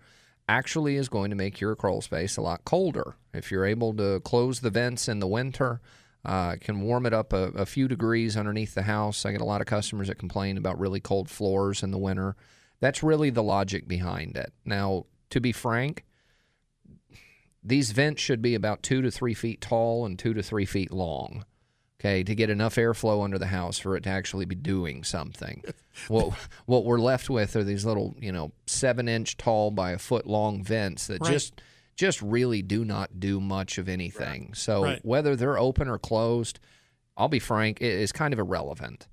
actually 0.48 0.96
is 0.96 1.10
going 1.10 1.30
to 1.30 1.36
make 1.36 1.60
your 1.60 1.76
crawl 1.76 2.02
space 2.02 2.38
a 2.38 2.42
lot 2.42 2.66
colder. 2.66 3.16
If 3.34 3.52
you're 3.52 3.66
able 3.66 3.94
to 3.96 4.20
close 4.22 4.60
the 4.60 4.70
vents 4.70 5.08
in 5.08 5.20
the 5.20 5.28
winter, 5.28 5.82
uh, 6.26 6.56
can 6.60 6.82
warm 6.82 7.06
it 7.06 7.14
up 7.14 7.34
a, 7.34 7.50
a 7.50 7.66
few 7.66 7.88
degrees 7.88 8.36
underneath 8.36 8.74
the 8.74 8.84
house. 8.84 9.26
I 9.26 9.32
get 9.32 9.42
a 9.42 9.46
lot 9.46 9.62
of 9.62 9.68
customers 9.68 10.08
that 10.08 10.18
complain 10.18 10.58
about 10.58 10.80
really 10.80 11.00
cold 11.00 11.30
floors 11.30 11.84
in 11.84 11.92
the 11.92 11.98
winter. 11.98 12.36
That's 12.80 13.04
really 13.04 13.30
the 13.30 13.44
logic 13.44 13.88
behind 13.88 14.38
it. 14.38 14.54
Now, 14.66 15.06
to 15.30 15.40
be 15.40 15.52
frank, 15.52 16.06
these 17.64 17.92
vents 17.92 18.22
should 18.22 18.42
be 18.42 18.56
about 18.56 18.84
two 18.84 19.02
to 19.02 19.12
three 19.12 19.34
feet 19.34 19.62
tall 19.62 20.06
and 20.06 20.18
two 20.18 20.34
to 20.34 20.44
three 20.44 20.66
feet 20.66 20.92
long. 20.92 21.46
Okay, 22.00 22.24
to 22.24 22.36
get 22.36 22.52
enough 22.52 22.76
airflow 22.76 23.24
under 23.24 23.40
the 23.40 23.48
house 23.48 23.80
for 23.80 23.96
it 23.96 24.04
to 24.04 24.10
actually 24.10 24.46
be 24.46 24.54
doing 24.56 25.04
something. 25.04 25.64
what 26.10 26.32
what 26.68 26.86
we're 26.86 27.00
left 27.00 27.28
with 27.30 27.56
are 27.56 27.64
these 27.64 27.86
little, 27.86 28.16
you 28.20 28.32
know, 28.32 28.52
seven 28.68 29.08
inch 29.10 29.36
tall 29.38 29.72
by 29.72 29.92
a 29.92 29.98
foot 29.98 30.28
long 30.28 30.64
vents 30.64 31.08
that 31.08 31.22
Right. 31.22 31.32
just 31.34 31.60
just 31.96 32.22
really 32.22 32.62
do 32.62 32.86
not 32.86 33.20
do 33.20 33.42
much 33.42 33.80
of 33.80 33.90
anything. 33.90 34.54
So 34.54 34.84
Right. 34.84 35.04
whether 35.04 35.36
they're 35.36 35.58
open 35.58 35.88
or 35.88 35.98
closed, 35.98 36.60
I'll 37.18 37.30
be 37.30 37.40
frank, 37.40 37.82
it 37.82 37.94
is 38.00 38.12
kind 38.12 38.32
of 38.32 38.40
irrelevant. 38.40 39.08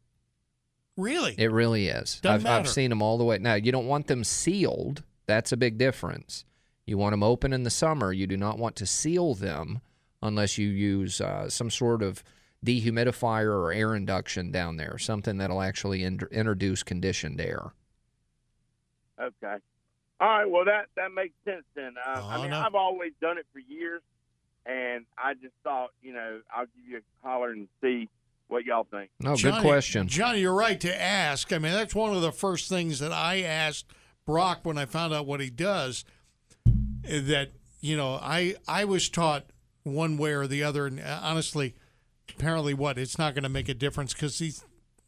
Really? 0.98 1.34
It 1.38 1.50
really 1.50 1.88
is. 1.88 2.20
Doesn't 2.20 2.46
I've, 2.46 2.60
I've 2.66 2.68
seen 2.68 2.90
them 2.90 3.00
all 3.00 3.16
the 3.18 3.24
way. 3.24 3.38
Now, 3.38 3.54
you 3.54 3.72
don't 3.72 3.86
want 3.86 4.06
them 4.06 4.22
sealed. 4.22 5.02
That's 5.26 5.50
a 5.52 5.56
big 5.56 5.78
difference. 5.78 6.44
You 6.86 6.98
want 6.98 7.14
them 7.14 7.22
open 7.22 7.52
in 7.54 7.62
the 7.62 7.70
summer. 7.70 8.12
You 8.12 8.26
do 8.26 8.36
not 8.36 8.58
want 8.58 8.76
to 8.76 8.86
seal 8.86 9.34
them 9.34 9.80
unless 10.22 10.58
you 10.58 10.68
use 10.68 11.20
uh, 11.22 11.48
some 11.48 11.70
sort 11.70 12.02
of 12.02 12.22
dehumidifier 12.64 13.46
or 13.52 13.72
air 13.72 13.94
induction 13.94 14.50
down 14.50 14.76
there, 14.76 14.96
something 14.98 15.36
that'll 15.38 15.60
actually 15.62 16.02
in- 16.02 16.20
introduce 16.30 16.82
conditioned 16.82 17.40
air. 17.40 17.72
Okay. 19.20 19.56
All 20.20 20.28
right. 20.28 20.50
Well, 20.50 20.64
that 20.64 20.86
that 20.96 21.12
makes 21.12 21.34
sense 21.44 21.64
then. 21.74 21.94
Uh, 22.04 22.20
Oh, 22.22 22.28
I 22.28 22.40
mean, 22.40 22.50
no. 22.50 22.60
I've 22.60 22.74
always 22.74 23.12
done 23.20 23.38
it 23.38 23.46
for 23.52 23.58
years, 23.58 24.02
and 24.66 25.04
I 25.18 25.34
just 25.34 25.54
thought, 25.62 25.90
you 26.02 26.12
know, 26.12 26.40
I'll 26.54 26.66
give 26.66 26.84
you 26.88 26.96
a 26.98 27.26
holler 27.26 27.50
and 27.50 27.68
see 27.82 28.08
what 28.48 28.64
y'all 28.64 28.86
think. 28.90 29.10
No, 29.20 29.36
Johnny- 29.36 29.56
good 29.56 29.62
question. 29.62 30.08
Johnny, 30.08 30.40
you're 30.40 30.54
right 30.54 30.80
to 30.80 31.00
ask. 31.02 31.52
I 31.52 31.58
mean, 31.58 31.72
that's 31.72 31.94
one 31.94 32.14
of 32.14 32.22
the 32.22 32.32
first 32.32 32.68
things 32.68 32.98
that 32.98 33.12
I 33.12 33.42
asked 33.42 33.86
Brock 34.26 34.60
when 34.64 34.78
I 34.78 34.84
found 34.86 35.12
out 35.14 35.26
what 35.26 35.40
he 35.40 35.50
does. 35.50 36.04
eh, 37.04 37.20
That 37.20 37.52
you 37.80 37.96
know, 37.96 38.14
I 38.20 38.54
I 38.66 38.84
was 38.84 39.08
taught 39.08 39.46
one 39.82 40.16
way 40.16 40.32
or 40.32 40.46
the 40.46 40.62
other, 40.62 40.86
and 40.86 40.98
uh, 41.00 41.20
honestly, 41.22 41.74
apparently, 42.36 42.74
what 42.74 42.98
it's 42.98 43.18
not 43.18 43.34
going 43.34 43.42
to 43.44 43.48
make 43.48 43.68
a 43.68 43.74
difference 43.74 44.12
because 44.12 44.38
these 44.38 44.64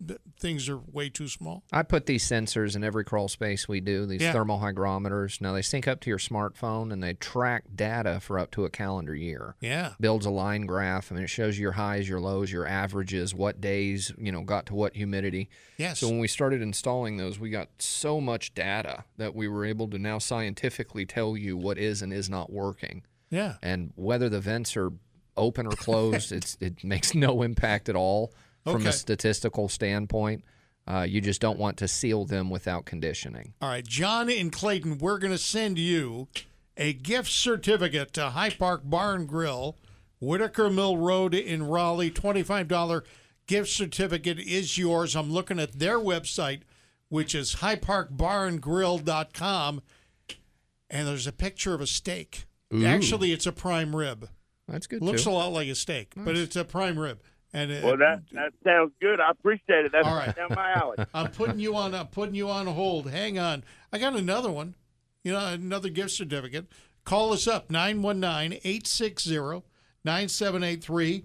th- 0.07 0.21
things 0.39 0.69
are 0.69 0.77
way 0.79 1.09
too 1.09 1.27
small. 1.29 1.63
I 1.73 1.83
put 1.83 2.05
these 2.07 2.23
sensors 2.29 2.77
in 2.77 2.85
every 2.85 3.03
crawl 3.05 3.29
space 3.29 3.67
we 3.67 3.81
do, 3.81 4.05
these 4.05 4.21
Yeah. 4.21 4.33
thermal 4.33 4.59
hygrometers. 4.59 5.41
Now, 5.41 5.53
they 5.55 5.63
sync 5.63 5.89
up 5.89 6.01
to 6.03 6.11
your 6.11 6.19
smartphone 6.19 6.93
and 6.93 7.03
they 7.03 7.15
track 7.15 7.65
data 7.75 8.21
for 8.21 8.39
up 8.39 8.51
to 8.53 8.65
a 8.67 8.71
calendar 8.71 9.15
year. 9.15 9.57
Yeah. 9.61 9.95
builds 9.99 10.27
a 10.27 10.31
line 10.31 10.67
graph. 10.67 11.11
I 11.11 11.15
mean, 11.15 11.25
it 11.25 11.31
shows 11.31 11.59
your 11.59 11.73
highs, 11.73 12.09
your 12.09 12.21
lows, 12.21 12.53
your 12.53 12.67
averages, 12.67 13.35
what 13.35 13.61
days, 13.61 14.13
you 14.19 14.31
know, 14.31 14.43
got 14.43 14.67
to 14.67 14.75
what 14.75 14.97
humidity. 14.97 15.49
Yes. 15.79 16.01
So 16.01 16.09
when 16.09 16.19
we 16.19 16.29
started 16.29 16.61
installing 16.61 17.17
those, 17.17 17.39
we 17.39 17.49
got 17.49 17.69
so 17.79 18.21
much 18.21 18.55
data 18.55 19.05
that 19.17 19.35
we 19.35 19.49
were 19.49 19.65
able 19.65 19.89
to 19.89 19.99
now 19.99 20.19
scientifically 20.19 21.07
tell 21.07 21.37
you 21.39 21.57
what 21.57 21.79
is 21.79 22.03
and 22.03 22.13
is 22.13 22.29
not 22.29 22.53
working. 22.53 23.03
yeah. 23.31 23.55
And 23.63 23.93
whether 23.97 24.29
the 24.29 24.41
vents 24.41 24.77
are 24.77 24.93
open 25.37 25.67
or 25.67 25.73
closed, 25.73 26.31
it's 26.33 26.57
it 26.61 26.83
makes 26.85 27.15
no 27.15 27.43
impact 27.43 27.89
at 27.89 27.97
all 27.97 28.33
from 28.65 28.77
Okay. 28.83 28.89
a 28.89 28.93
statistical 28.93 29.69
standpoint. 29.69 30.45
Uh, 30.89 31.05
you 31.09 31.21
just 31.21 31.41
don't 31.41 31.59
want 31.59 31.77
to 31.79 31.89
seal 31.89 32.25
them 32.25 32.49
without 32.51 32.85
conditioning. 32.85 33.53
All 33.61 33.69
right, 33.69 33.85
John 33.87 34.29
in 34.31 34.51
Clayton, 34.51 34.99
we're 34.99 35.19
going 35.19 35.33
to 35.33 35.39
send 35.39 35.79
you 35.79 36.29
a 36.77 36.93
gift 36.93 37.29
certificate 37.31 38.13
to 38.13 38.31
High 38.31 38.51
Park 38.51 38.83
Bar 38.85 39.15
and 39.17 39.27
Grill, 39.29 39.77
Whitaker 40.21 40.71
Mill 40.71 40.97
Road 40.97 41.35
in 41.35 41.65
Raleigh. 41.67 42.11
$25 42.13 43.03
gift 43.49 43.69
certificate 43.71 44.39
is 44.39 44.79
yours. 44.79 45.17
I'm 45.17 45.33
looking 45.33 45.59
at 45.59 45.79
their 45.81 45.99
website, 45.99 46.61
which 47.09 47.35
is 47.35 47.57
highparkbarandgrill.com, 47.57 49.83
and 50.91 51.09
there's 51.09 51.27
a 51.27 51.33
picture 51.33 51.75
of 51.75 51.81
a 51.81 51.87
steak. 51.87 52.45
Actually, 52.85 53.33
it's 53.33 53.47
a 53.47 53.53
prime 53.53 53.95
rib. 53.97 54.29
That's 54.69 54.87
good 54.87 55.03
Looks 55.03 55.25
too. 55.25 55.31
a 55.31 55.33
lot 55.33 55.53
like 55.53 55.69
a 55.69 55.75
steak, 55.75 56.13
but 56.17 56.37
it's 56.37 56.57
a 56.57 56.65
prime 56.65 56.99
rib. 56.99 57.21
And 57.53 57.71
it, 57.71 57.85
Well, 57.85 57.97
that 57.99 58.23
that 58.33 58.53
sounds 58.65 58.93
good. 59.01 59.21
I 59.21 59.31
appreciate 59.31 59.85
it. 59.87 59.93
That's 59.93 60.07
All 60.07 60.17
right. 60.17 60.35
down 60.35 60.49
my 60.51 60.73
alley. 60.73 60.97
I'm 61.15 61.31
putting 61.31 61.59
you 61.61 61.77
on. 61.77 61.95
I'm 61.95 62.09
putting 62.09 62.35
you 62.35 62.51
on 62.51 62.67
hold. 62.67 63.09
Hang 63.11 63.39
on. 63.39 63.63
I 63.93 63.99
got 63.99 64.17
another 64.17 64.51
one. 64.51 64.75
You 65.23 65.33
know, 65.33 65.47
another 65.47 65.89
gift 65.89 66.11
certificate. 66.11 66.67
Call 67.05 67.33
us 67.33 67.47
up 67.47 67.69
919-860-9783. 70.05 71.25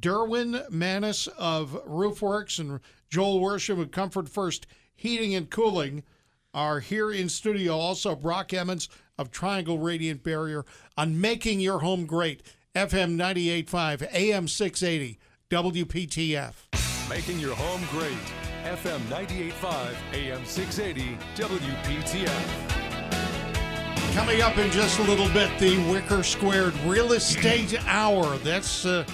Derwin 0.00 0.68
Maness 0.70 1.28
of 1.38 1.80
Roofwerks 1.86 2.58
and 2.58 2.80
Joel 3.08 3.40
Worsham 3.40 3.80
of 3.80 3.90
Comfort 3.92 4.28
First 4.28 4.66
Heating 4.94 5.34
and 5.34 5.48
Cooling 5.48 6.02
are 6.52 6.80
here 6.80 7.12
in 7.12 7.28
studio. 7.28 7.76
Also, 7.76 8.16
Brock 8.16 8.52
Emmons 8.52 8.88
of 9.18 9.30
Triangle 9.30 9.78
Radiant 9.78 10.22
Barrier 10.22 10.64
on 10.96 11.20
making 11.20 11.60
your 11.60 11.78
home 11.80 12.06
great. 12.06 12.42
FM 12.76 13.16
98.5, 13.16 14.06
AM 14.12 14.46
680, 14.46 15.18
WPTF. 15.48 17.08
Making 17.08 17.38
your 17.38 17.54
home 17.54 17.80
great. 17.90 18.12
FM 18.64 18.98
98.5, 19.08 19.94
AM 20.12 20.44
680, 20.44 21.16
WPTF. 21.36 22.74
Coming 24.14 24.42
up 24.42 24.58
in 24.58 24.70
just 24.70 24.98
a 24.98 25.02
little 25.04 25.30
bit, 25.30 25.58
the 25.58 25.78
Wicker 25.90 26.22
Squared 26.22 26.74
Real 26.84 27.14
Estate 27.14 27.82
Hour. 27.86 28.36
That's 28.40 28.84
uh, 28.84 29.06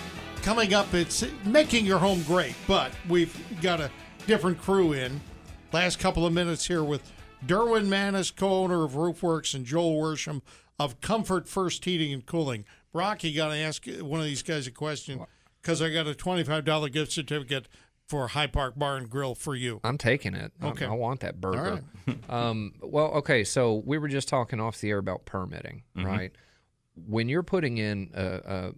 coming 0.43 0.75
up. 0.75 0.93
It's 0.93 1.25
making 1.45 1.87
your 1.87 2.01
home 2.01 2.25
great, 2.25 2.57
but 2.67 2.91
we've 3.09 3.33
got 3.63 3.81
a 3.81 3.93
different 4.27 4.59
crew 4.59 4.93
in. 4.93 5.21
Last 5.73 6.01
couple 6.01 6.27
of 6.27 6.33
minutes 6.33 6.67
here 6.67 6.83
with 6.83 7.13
Derwin 7.47 7.87
Maness, 7.87 8.35
co-owner 8.35 8.83
of 8.83 8.95
Roofwerks, 8.95 9.55
and 9.55 9.65
Joel 9.65 10.03
Worsham 10.03 10.43
of 10.81 11.01
Comfort 11.01 11.49
First 11.49 11.85
Heating 11.85 12.13
and 12.13 12.27
Cooling. 12.27 12.65
Brock, 12.93 13.25
you 13.25 13.35
got 13.35 13.49
to 13.49 13.57
ask 13.57 13.87
one 14.01 14.21
of 14.21 14.27
these 14.27 14.43
guys 14.43 14.67
a 14.67 14.71
question 14.71 15.25
because 15.61 15.81
I 15.81 15.91
got 15.91 16.07
a 16.07 16.15
twenty-five 16.15 16.65
dollar 16.65 16.89
gift 16.89 17.13
certificate 17.13 17.69
for 18.07 18.29
High 18.29 18.47
Park 18.49 18.79
Bar 18.79 18.97
and 18.99 19.09
Grill 19.09 19.35
for 19.35 19.55
you. 19.55 19.81
I'm 19.85 19.97
taking 19.99 20.35
it. 20.35 20.53
I- 20.61 20.69
Okay. 20.69 20.85
I, 20.87 20.91
want 20.93 21.21
that 21.21 21.41
burger. 21.41 21.83
right. 22.07 22.19
um, 22.31 22.75
well, 22.83 23.07
okay. 23.15 23.45
So 23.45 23.83
we 23.87 23.97
were 23.99 24.09
just 24.09 24.29
talking 24.29 24.61
off 24.61 24.81
the 24.81 24.91
air 24.91 24.99
about 24.99 25.25
permitting, 25.25 25.83
right? 25.95 26.33
When 27.07 27.29
you're 27.31 27.43
putting 27.43 27.79
in 27.79 28.11
a, 28.13 28.25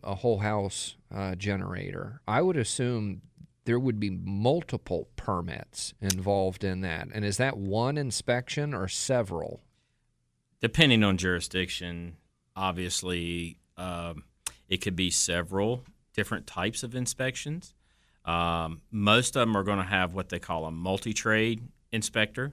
a, 0.04 0.10
a 0.12 0.14
whole 0.14 0.38
house 0.38 0.94
uh, 1.12 1.34
generator, 1.34 2.20
I 2.28 2.42
would 2.42 2.56
assume 2.56 3.22
there 3.64 3.80
would 3.80 3.98
be 3.98 4.10
multiple 4.10 5.08
permits 5.16 5.94
involved 6.00 6.62
in 6.62 6.82
that. 6.82 7.08
And 7.12 7.24
is 7.24 7.38
that 7.38 7.56
one 7.56 7.96
inspection 7.98 8.72
or 8.74 8.86
several? 8.88 9.62
depending 10.60 11.02
on 11.04 11.16
jurisdiction, 11.18 12.16
obviously, 12.56 13.58
um, 13.76 14.24
it 14.68 14.78
could 14.78 14.96
be 14.96 15.10
several 15.10 15.84
different 16.14 16.46
types 16.46 16.82
of 16.82 16.94
inspections. 16.94 17.74
Um, 18.24 18.80
most 18.90 19.36
of 19.36 19.40
them 19.40 19.56
are 19.56 19.62
going 19.62 19.78
to 19.78 19.84
have 19.84 20.14
what 20.14 20.28
they 20.30 20.38
call 20.38 20.64
a 20.64 20.70
multi 20.70 21.12
trade 21.12 21.68
inspector 21.92 22.52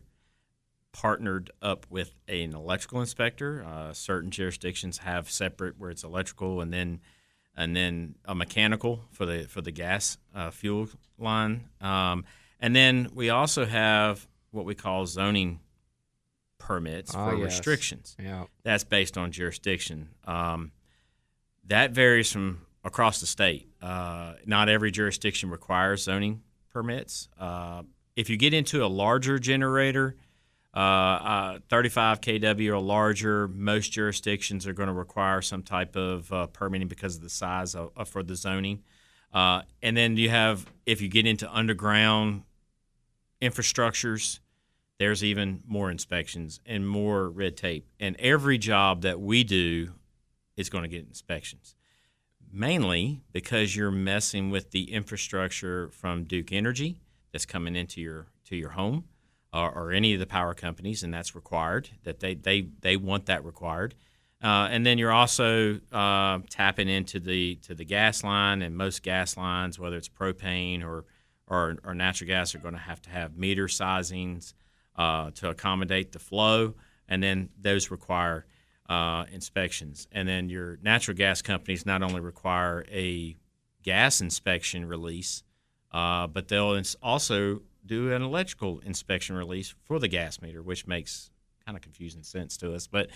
partnered 0.91 1.49
up 1.61 1.85
with 1.89 2.13
an 2.27 2.53
electrical 2.53 2.99
inspector. 2.99 3.63
Uh, 3.65 3.93
certain 3.93 4.29
jurisdictions 4.29 4.99
have 4.99 5.29
separate 5.29 5.79
where 5.79 5.89
it's 5.89 6.03
electrical 6.03 6.59
and 6.61 6.73
then 6.73 6.99
and 7.55 7.75
then 7.75 8.15
a 8.25 8.35
mechanical 8.35 9.05
for 9.11 9.25
the 9.25 9.45
for 9.47 9.61
the 9.61 9.71
gas 9.71 10.17
uh, 10.35 10.51
fuel 10.51 10.89
line. 11.17 11.69
Um, 11.79 12.25
and 12.59 12.75
then 12.75 13.09
we 13.13 13.29
also 13.29 13.65
have 13.65 14.27
what 14.51 14.65
we 14.65 14.75
call 14.75 15.05
zoning 15.05 15.59
permits 16.57 17.15
Ah, 17.15 17.29
for 17.29 17.35
yes. 17.37 17.45
restrictions. 17.45 18.15
Yeah. 18.19 18.45
That's 18.63 18.83
based 18.83 19.17
on 19.17 19.31
jurisdiction. 19.31 20.09
Um, 20.25 20.71
that 21.67 21.91
varies 21.91 22.31
from 22.31 22.61
across 22.83 23.19
the 23.19 23.27
state. 23.27 23.69
Uh, 23.81 24.33
not 24.45 24.69
every 24.69 24.91
jurisdiction 24.91 25.49
requires 25.49 26.03
zoning 26.03 26.41
permits. 26.71 27.29
Uh, 27.39 27.83
if 28.15 28.29
you 28.29 28.37
get 28.37 28.53
into 28.53 28.83
a 28.83 28.87
larger 28.87 29.39
generator, 29.39 30.15
uh, 30.75 30.79
uh, 30.79 31.59
35 31.69 32.21
kW 32.21 32.69
or 32.73 32.79
larger, 32.79 33.47
most 33.49 33.91
jurisdictions 33.91 34.65
are 34.65 34.73
going 34.73 34.87
to 34.87 34.93
require 34.93 35.41
some 35.41 35.63
type 35.63 35.95
of 35.95 36.31
uh, 36.31 36.47
permitting 36.47 36.87
because 36.87 37.17
of 37.17 37.21
the 37.21 37.29
size 37.29 37.75
of, 37.75 37.91
of- 37.95 38.07
for 38.07 38.23
the 38.23 38.35
zoning. 38.35 38.81
Uh, 39.33 39.61
and 39.81 39.95
then 39.95 40.17
you 40.17 40.29
have, 40.29 40.65
if 40.85 41.01
you 41.01 41.07
get 41.07 41.25
into 41.25 41.49
underground 41.53 42.43
infrastructures, 43.41 44.39
there's 44.99 45.23
even 45.23 45.61
more 45.65 45.89
inspections 45.89 46.59
and 46.65 46.87
more 46.87 47.29
red 47.29 47.57
tape. 47.57 47.87
And 47.99 48.15
every 48.19 48.57
job 48.57 49.01
that 49.01 49.19
we 49.19 49.43
do 49.43 49.93
is 50.57 50.69
going 50.69 50.83
to 50.83 50.89
get 50.89 51.05
inspections, 51.07 51.75
mainly 52.51 53.23
because 53.31 53.75
you're 53.75 53.91
messing 53.91 54.49
with 54.49 54.71
the 54.71 54.91
infrastructure 54.91 55.89
from 55.89 56.23
Duke 56.25 56.51
Energy 56.51 56.97
that's 57.31 57.45
coming 57.45 57.75
into 57.75 58.01
your 58.01 58.27
to 58.45 58.55
your 58.55 58.71
home, 58.71 59.05
or, 59.53 59.71
or 59.71 59.91
any 59.91 60.13
of 60.13 60.19
the 60.19 60.25
power 60.25 60.53
companies, 60.53 61.03
and 61.03 61.13
that's 61.13 61.35
required. 61.35 61.89
That 62.03 62.19
they 62.19 62.35
they 62.35 62.67
they 62.81 62.97
want 62.97 63.25
that 63.27 63.45
required. 63.45 63.95
Uh, 64.43 64.67
and 64.71 64.83
then 64.83 64.97
you're 64.97 65.11
also 65.11 65.79
uh, 65.91 66.39
tapping 66.49 66.89
into 66.89 67.19
the 67.19 67.55
to 67.55 67.75
the 67.75 67.85
gas 67.85 68.23
line, 68.23 68.61
and 68.61 68.75
most 68.75 69.03
gas 69.03 69.37
lines, 69.37 69.77
whether 69.77 69.97
it's 69.97 70.09
propane 70.09 70.83
or 70.83 71.05
or, 71.47 71.77
or 71.83 71.93
natural 71.93 72.27
gas, 72.27 72.55
are 72.55 72.59
going 72.59 72.73
to 72.73 72.79
have 72.79 73.01
to 73.01 73.09
have 73.09 73.37
meter 73.37 73.67
sizings 73.67 74.53
uh, 74.95 75.31
to 75.31 75.49
accommodate 75.49 76.11
the 76.11 76.19
flow, 76.19 76.75
and 77.07 77.21
then 77.21 77.49
those 77.59 77.91
require 77.91 78.45
uh, 78.91 79.25
inspections. 79.31 80.07
And 80.11 80.27
then 80.27 80.49
your 80.49 80.77
natural 80.81 81.15
gas 81.15 81.41
companies 81.41 81.85
not 81.85 82.03
only 82.03 82.19
require 82.19 82.83
a 82.91 83.37
gas 83.83 84.19
inspection 84.19 84.85
release, 84.85 85.43
uh, 85.93 86.27
but 86.27 86.49
they'll 86.49 86.73
ins- 86.73 86.97
also 87.01 87.61
do 87.85 88.11
an 88.11 88.21
electrical 88.21 88.79
inspection 88.79 89.35
release 89.37 89.73
for 89.85 89.97
the 89.97 90.09
gas 90.09 90.41
meter, 90.41 90.61
which 90.61 90.87
makes 90.87 91.31
kind 91.65 91.77
of 91.77 91.81
confusing 91.81 92.23
sense 92.23 92.57
to 92.57 92.73
us. 92.75 92.85
But 92.85 93.09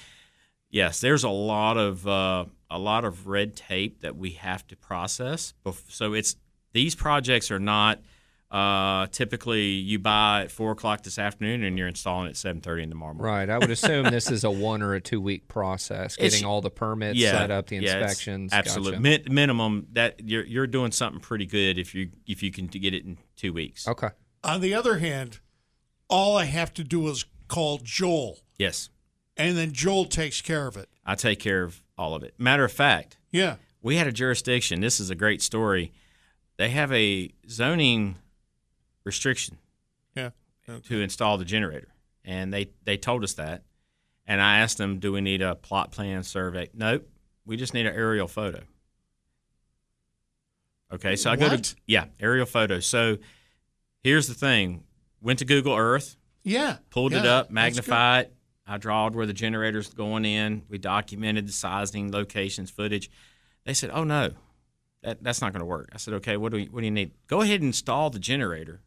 yes, 0.70 1.02
there's 1.02 1.26
a 1.26 1.30
lot 1.30 1.76
of 1.76 2.08
uh, 2.08 2.46
a 2.70 2.80
lot 2.80 3.04
of 3.04 3.28
red 3.28 3.56
tape 3.58 4.00
that 4.00 4.16
we 4.16 4.32
have 4.32 4.66
to 4.68 4.78
process. 4.78 5.54
Bef- 5.66 5.92
So 5.92 6.14
it's 6.14 6.38
these 6.72 6.96
projects 6.96 7.52
are 7.52 7.60
not 7.60 8.00
uh, 8.52 9.08
typically 9.08 9.64
you 9.72 10.00
buy 10.00 10.44
at 10.44 10.52
four 10.52 10.72
o'clock 10.72 11.04
this 11.04 11.18
afternoon 11.20 11.64
and 11.64 11.78
you're 11.78 11.88
installing 11.88 12.28
at 12.30 12.38
seven 12.38 12.62
thirty 12.62 12.84
in 12.84 12.90
the 12.90 12.96
morning. 12.96 13.22
Right. 13.22 13.50
I 13.50 13.58
would 13.58 13.72
assume 13.72 14.06
this 14.06 14.30
is 14.32 14.44
a 14.44 14.52
one 14.52 14.82
or 14.82 14.94
a 14.94 15.02
two 15.02 15.20
week 15.20 15.48
process, 15.48 16.16
It's- 16.16 16.32
getting 16.34 16.46
all 16.48 16.62
the 16.62 16.70
permits 16.70 17.20
set 17.20 17.52
up, 17.52 17.68
the 17.68 17.78
yeah, 17.78 17.82
it's 17.82 17.94
inspections. 17.94 18.54
Absolute 18.54 18.92
Gotcha. 18.92 19.02
Min- 19.02 19.24
minimum 19.30 19.88
that 19.94 20.22
you're 20.24 20.46
you're 20.46 20.68
doing 20.68 20.92
something 20.92 21.20
pretty 21.22 21.46
good 21.46 21.78
if 21.78 21.94
you 21.96 22.12
if 22.28 22.44
you 22.44 22.52
can 22.52 22.68
get 22.68 22.94
it 22.94 23.04
in 23.04 23.18
two 23.36 23.52
weeks. 23.52 23.88
Okay. 23.88 24.10
On 24.44 24.62
the 24.62 24.74
other 24.76 25.00
hand, 25.00 25.40
all 26.08 26.38
I 26.38 26.46
have 26.46 26.74
to 26.76 26.84
do 26.84 27.08
is 27.08 27.26
call 27.48 27.80
Joel, 27.84 28.38
Yes, 28.60 28.90
and 29.36 29.58
then 29.58 29.72
Joel 29.74 30.06
takes 30.06 30.42
care 30.42 30.68
of 30.68 30.78
it. 30.78 30.88
I 31.06 31.16
take 31.16 31.40
care 31.40 31.64
of 31.64 31.82
all 31.98 32.14
of 32.16 32.22
it. 32.24 32.36
Matter 32.38 32.64
of 32.64 32.72
fact, 32.72 33.18
Yeah. 33.32 33.56
we 33.82 33.96
had 33.98 34.06
a 34.08 34.12
jurisdiction. 34.12 34.82
This 34.82 35.00
is 35.00 35.10
a 35.10 35.16
great 35.16 35.42
story. 35.42 35.92
They 36.58 36.70
have 36.70 36.92
a 36.94 37.32
zoning 37.50 38.16
restriction 39.06 39.58
Yeah. 40.16 40.32
to 40.66 41.00
install 41.02 41.38
the 41.38 41.46
generator, 41.46 41.88
and 42.26 42.54
they 42.54 42.72
they 42.84 42.98
told 42.98 43.24
us 43.24 43.34
that. 43.36 43.64
And 44.28 44.42
I 44.42 44.58
asked 44.60 44.78
them, 44.80 45.00
"Do 45.00 45.12
we 45.14 45.22
need 45.22 45.42
a 45.42 45.56
plot 45.56 45.92
plan 45.92 46.24
survey?" 46.24 46.70
Nope. 46.74 47.08
We 47.46 47.56
just 47.58 47.74
need 47.76 47.86
an 47.86 47.94
aerial 47.96 48.28
photo. 48.28 48.64
Okay, 50.92 51.16
so 51.16 51.32
I 51.32 51.36
go 51.36 51.56
to 51.56 51.76
yeah 51.88 52.06
aerial 52.20 52.46
photo. 52.46 52.80
So 52.80 53.18
here's 54.04 54.28
the 54.28 54.34
thing: 54.34 54.84
went 55.22 55.40
to 55.40 55.46
Google 55.46 55.76
Earth, 55.76 56.16
Yeah. 56.44 56.78
pulled 56.90 57.14
it 57.14 57.26
up, 57.26 57.50
magnified. 57.52 58.30
I 58.68 58.78
drawed 58.78 59.14
where 59.14 59.28
the 59.28 59.34
generator's 59.34 59.94
going 59.94 60.26
in. 60.26 60.64
We 60.70 60.78
documented 60.80 61.48
the 61.48 61.52
sizing, 61.52 62.12
locations, 62.12 62.72
footage. 62.72 63.10
They 63.64 63.74
said, 63.74 63.90
"Oh 63.94 64.04
no, 64.04 64.32
that, 65.04 65.24
that's 65.24 65.42
not 65.42 65.54
going 65.54 65.60
to 65.62 65.66
work." 65.66 65.90
I 65.94 65.98
said, 65.98 66.16
"Okay, 66.16 66.38
what 66.38 66.52
do 66.52 66.58
we, 66.58 66.66
what 66.66 66.80
do 66.82 66.86
you 66.86 66.92
need? 66.92 67.12
Go 67.28 67.42
ahead 67.42 67.62
and 67.62 67.68
install 67.70 68.10
the 68.10 68.20
generator, 68.20 68.82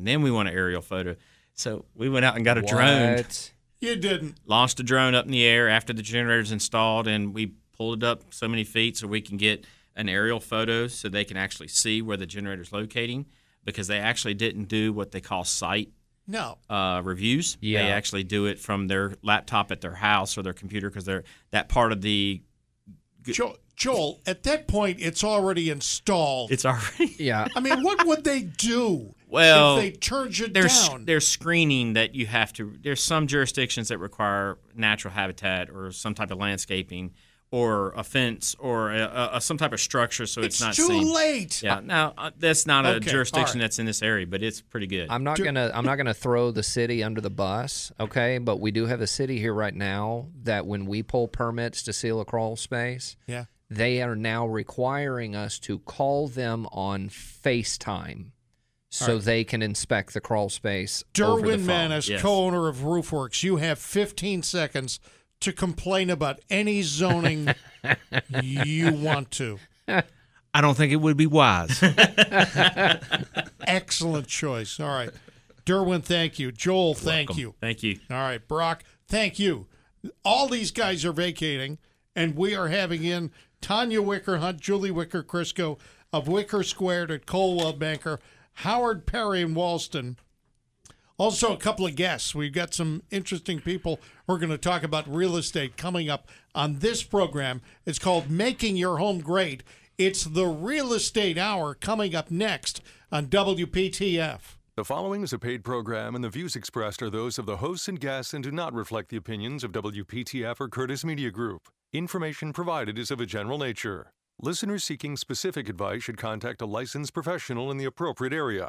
and 0.00 0.08
then 0.08 0.22
we 0.22 0.30
want 0.30 0.48
an 0.48 0.54
aerial 0.54 0.82
photo." 0.82 1.14
So 1.54 1.84
we 1.94 2.08
went 2.08 2.24
out 2.24 2.36
and 2.36 2.44
got 2.44 2.58
a 2.58 2.62
drone, 2.62 3.14
What? 3.16 3.16
good. 3.80 3.88
You 3.88 3.96
didn't. 3.96 4.36
launched 4.46 4.80
a 4.80 4.82
drone 4.82 5.14
up 5.14 5.24
in 5.26 5.30
the 5.30 5.44
air 5.44 5.68
after 5.68 5.92
the 5.92 6.02
generator's 6.02 6.52
installed, 6.52 7.06
and 7.06 7.32
we 7.32 7.52
pulled 7.76 8.02
it 8.02 8.06
up 8.06 8.24
so 8.34 8.46
many 8.48 8.64
feet 8.64 8.96
so 8.96 9.06
we 9.06 9.20
can 9.22 9.36
get 9.36 9.64
an 9.96 10.08
aerial 10.08 10.38
photo 10.40 10.86
so 10.86 11.08
they 11.08 11.24
can 11.24 11.36
actually 11.36 11.68
see 11.68 12.02
where 12.02 12.16
the 12.16 12.26
generator's 12.26 12.72
locating 12.72 13.26
because 13.64 13.86
they 13.88 13.98
actually 13.98 14.34
didn't 14.34 14.64
do 14.66 14.92
what 14.92 15.10
they 15.12 15.20
call 15.20 15.44
site 15.44 15.90
No. 16.26 16.58
uh, 16.68 17.00
reviews. 17.04 17.56
Yeah. 17.60 17.82
They 17.84 17.90
actually 17.92 18.22
do 18.24 18.46
it 18.46 18.58
from 18.60 18.86
their 18.88 19.14
laptop 19.22 19.70
at 19.72 19.80
their 19.80 19.94
house 19.94 20.36
or 20.38 20.42
their 20.42 20.52
computer 20.52 20.88
because 20.90 21.04
they're 21.04 21.24
that 21.50 21.68
part 21.68 21.92
of 21.92 22.00
the. 22.02 22.42
Jo- 23.22 23.56
Joel, 23.80 24.20
at 24.26 24.42
that 24.42 24.68
point, 24.68 24.98
it's 25.00 25.24
already 25.24 25.70
installed. 25.70 26.52
It's 26.52 26.66
already 26.66 27.16
Yeah. 27.18 27.48
I 27.56 27.60
mean, 27.60 27.82
what 27.82 28.06
would 28.06 28.24
they 28.24 28.42
do 28.42 29.14
well. 29.26 29.78
if 29.78 29.82
they 29.82 29.90
turned 29.92 30.38
you 30.38 30.48
there's 30.48 30.88
down? 30.88 31.06
there's 31.06 31.26
screening 31.26 31.94
that 31.94 32.14
you 32.14 32.26
have 32.26 32.52
to. 32.54 32.76
There's 32.82 33.02
some 33.02 33.26
jurisdictions 33.26 33.88
that 33.88 33.96
require 33.96 34.58
natural 34.74 35.14
habitat 35.14 35.70
or 35.70 35.92
some 35.92 36.14
type 36.14 36.30
of 36.30 36.36
landscaping 36.36 37.14
or 37.50 37.92
a 37.96 38.04
fence 38.04 38.54
or 38.58 38.92
a, 38.92 39.30
a, 39.32 39.40
some 39.40 39.56
type 39.56 39.72
of 39.72 39.80
structure 39.80 40.24
so 40.26 40.42
it's, 40.42 40.56
it's 40.56 40.60
not 40.60 40.74
too 40.74 40.86
seen. 40.86 41.12
late. 41.12 41.62
Yeah, 41.62 41.80
now 41.82 42.12
uh, 42.18 42.30
that's 42.38 42.66
not 42.66 42.84
a 42.84 43.00
jurisdiction 43.00 43.40
all 43.40 43.54
right. 43.54 43.60
that's 43.62 43.78
in 43.78 43.86
this 43.86 44.02
area, 44.02 44.26
but 44.26 44.42
it's 44.42 44.60
pretty 44.60 44.88
good. 44.88 45.08
I'm 45.08 45.24
not 45.24 45.38
gonna 45.42 45.70
I'm 45.72 45.86
not 45.86 45.96
gonna 45.96 46.12
throw 46.12 46.50
the 46.50 46.62
city 46.62 47.02
under 47.02 47.22
the 47.22 47.30
bus, 47.30 47.92
okay? 47.98 48.36
But 48.36 48.60
we 48.60 48.72
do 48.72 48.84
have 48.84 49.00
a 49.00 49.06
city 49.06 49.38
here 49.38 49.54
right 49.54 49.74
now 49.74 50.26
that 50.42 50.66
when 50.66 50.84
we 50.84 51.02
pull 51.02 51.28
permits 51.28 51.82
to 51.84 51.94
seal 51.94 52.20
a 52.20 52.26
crawl 52.26 52.56
space, 52.56 53.16
Yeah. 53.26 53.46
They 53.70 54.02
are 54.02 54.16
now 54.16 54.46
requiring 54.46 55.36
us 55.36 55.58
to 55.60 55.78
call 55.78 56.26
them 56.28 56.66
on 56.72 57.08
FaceTime 57.08 58.32
so 58.90 59.18
they 59.18 59.44
can 59.44 59.62
inspect 59.62 60.12
the 60.12 60.20
crawl 60.20 60.48
space. 60.48 61.04
Derwin 61.14 61.64
phone. 61.64 61.90
Maness, 61.90 62.08
Yes. 62.08 62.20
co-owner 62.22 62.66
of 62.66 62.78
Roofwerks, 62.78 63.44
you 63.44 63.56
have 63.58 63.78
15 63.78 64.42
seconds 64.42 64.98
to 65.38 65.52
complain 65.52 66.10
about 66.10 66.40
any 66.50 66.82
zoning 66.82 67.54
you 68.42 68.92
want 68.92 69.30
to. 69.32 69.60
I 70.52 70.60
don't 70.60 70.76
think 70.76 70.92
it 70.92 70.96
would 70.96 71.16
be 71.16 71.26
wise. 71.28 71.80
Excellent 73.66 74.26
choice. 74.26 74.80
All 74.80 74.88
right. 74.88 75.10
Derwin, 75.64 76.02
thank 76.02 76.38
you. 76.38 76.50
Joel, 76.50 76.94
thank 76.94 77.36
you. 77.36 77.54
Thank 77.60 77.82
you. 77.82 78.00
All 78.10 78.16
right, 78.16 78.46
Brock, 78.46 78.82
thank 79.06 79.38
you. 79.38 79.66
All 80.24 80.48
these 80.48 80.70
guys 80.70 81.04
are 81.04 81.12
vacating, 81.12 81.78
and 82.16 82.34
we 82.34 82.54
are 82.56 82.68
having 82.68 83.04
in 83.04 83.30
Tonya 83.62 84.04
Wicker 84.04 84.38
Hunt, 84.38 84.60
Julie 84.60 84.90
Wicker 84.90 85.22
Crisco 85.22 85.78
of 86.12 86.28
Wicker 86.28 86.62
Squared 86.62 87.10
at 87.10 87.26
Coldwell 87.26 87.74
Banker, 87.74 88.18
Howard 88.54 89.06
Perry 89.06 89.42
in 89.42 89.54
Walston. 89.54 90.16
Also, 91.18 91.52
a 91.52 91.58
couple 91.58 91.86
of 91.86 91.96
guests. 91.96 92.34
We've 92.34 92.52
got 92.52 92.72
some 92.72 93.02
interesting 93.10 93.60
people 93.60 94.00
We're 94.26 94.38
going 94.38 94.48
to 94.50 94.56
talk 94.56 94.82
about 94.82 95.12
real 95.12 95.36
estate 95.36 95.76
coming 95.76 96.08
up 96.08 96.28
on 96.54 96.78
this 96.78 97.02
program. 97.02 97.60
It's 97.84 97.98
called 97.98 98.30
Making 98.30 98.76
Your 98.76 98.96
Home 98.96 99.20
Great. 99.20 99.62
It's 99.98 100.24
the 100.24 100.46
Real 100.46 100.94
Estate 100.94 101.36
Hour 101.36 101.74
coming 101.74 102.14
up 102.14 102.30
next 102.30 102.80
on 103.12 103.26
WPTF. 103.26 104.40
The 104.76 104.84
following 104.84 105.22
is 105.22 105.34
a 105.34 105.38
paid 105.38 105.62
program, 105.62 106.14
and 106.14 106.24
the 106.24 106.30
views 106.30 106.56
expressed 106.56 107.02
are 107.02 107.10
those 107.10 107.38
of 107.38 107.44
the 107.44 107.58
hosts 107.58 107.86
and 107.86 108.00
guests 108.00 108.32
and 108.32 108.42
do 108.42 108.50
not 108.50 108.72
reflect 108.72 109.10
the 109.10 109.18
opinions 109.18 109.62
of 109.62 109.72
WPTF 109.72 110.58
or 110.58 110.68
Curtis 110.68 111.04
Media 111.04 111.30
Group. 111.30 111.68
Information 111.92 112.52
provided 112.52 113.00
is 113.00 113.10
of 113.10 113.18
a 113.18 113.26
general 113.26 113.58
nature. 113.58 114.12
Listeners 114.40 114.84
seeking 114.84 115.16
specific 115.16 115.68
advice 115.68 116.04
should 116.04 116.16
contact 116.16 116.62
a 116.62 116.64
licensed 116.64 117.12
professional 117.12 117.68
in 117.72 117.78
the 117.78 117.84
appropriate 117.84 118.32
area. 118.32 118.68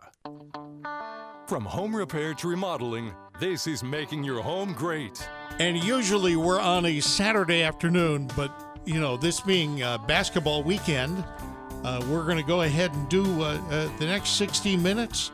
From 1.45 1.63
home 1.63 1.95
repair 1.95 2.33
to 2.33 2.47
remodeling, 2.47 3.13
this 3.39 3.67
is 3.67 3.83
making 3.83 4.23
your 4.23 4.41
home 4.41 4.73
great. 4.73 5.23
And 5.59 5.77
usually 5.77 6.35
we're 6.35 6.59
on 6.59 6.87
a 6.87 6.99
Saturday 6.99 7.61
afternoon, 7.61 8.27
but 8.35 8.51
you 8.85 8.99
know, 8.99 9.17
this 9.17 9.39
being 9.39 9.83
uh, 9.83 9.99
basketball 9.99 10.63
weekend, 10.63 11.23
uh, 11.83 12.03
we're 12.09 12.25
going 12.25 12.37
to 12.37 12.43
go 12.43 12.61
ahead 12.61 12.91
and 12.91 13.07
do 13.07 13.23
uh, 13.43 13.61
uh, 13.69 13.97
the 13.99 14.05
next 14.07 14.29
60 14.29 14.77
minutes 14.77 15.31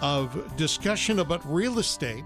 of 0.00 0.56
discussion 0.56 1.18
about 1.18 1.42
real 1.44 1.80
estate 1.80 2.24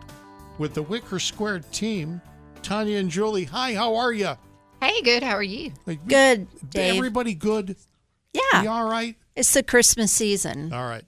with 0.59 0.73
the 0.73 0.83
Wicker 0.83 1.19
Squared 1.19 1.69
team, 1.73 2.23
Tonya 2.63 3.01
and 3.01 3.11
Julie. 3.11 3.47
Hi, 3.47 3.75
how 3.75 3.97
are 3.97 4.13
you? 4.13 4.37
Hey, 4.81 5.03
good. 5.03 5.23
How 5.23 5.35
are 5.37 5.43
you? 5.43 5.73
Good, 6.07 6.47
Dave. 6.71 6.97
Everybody 6.97 7.35
good? 7.35 7.77
Yeah, 8.33 8.63
You 8.63 8.69
all 8.71 8.89
right? 8.89 9.17
it's 9.37 9.53
the 9.53 9.63
Christmas 9.63 10.13
season. 10.13 10.73
All 10.73 10.87
right. 10.89 11.05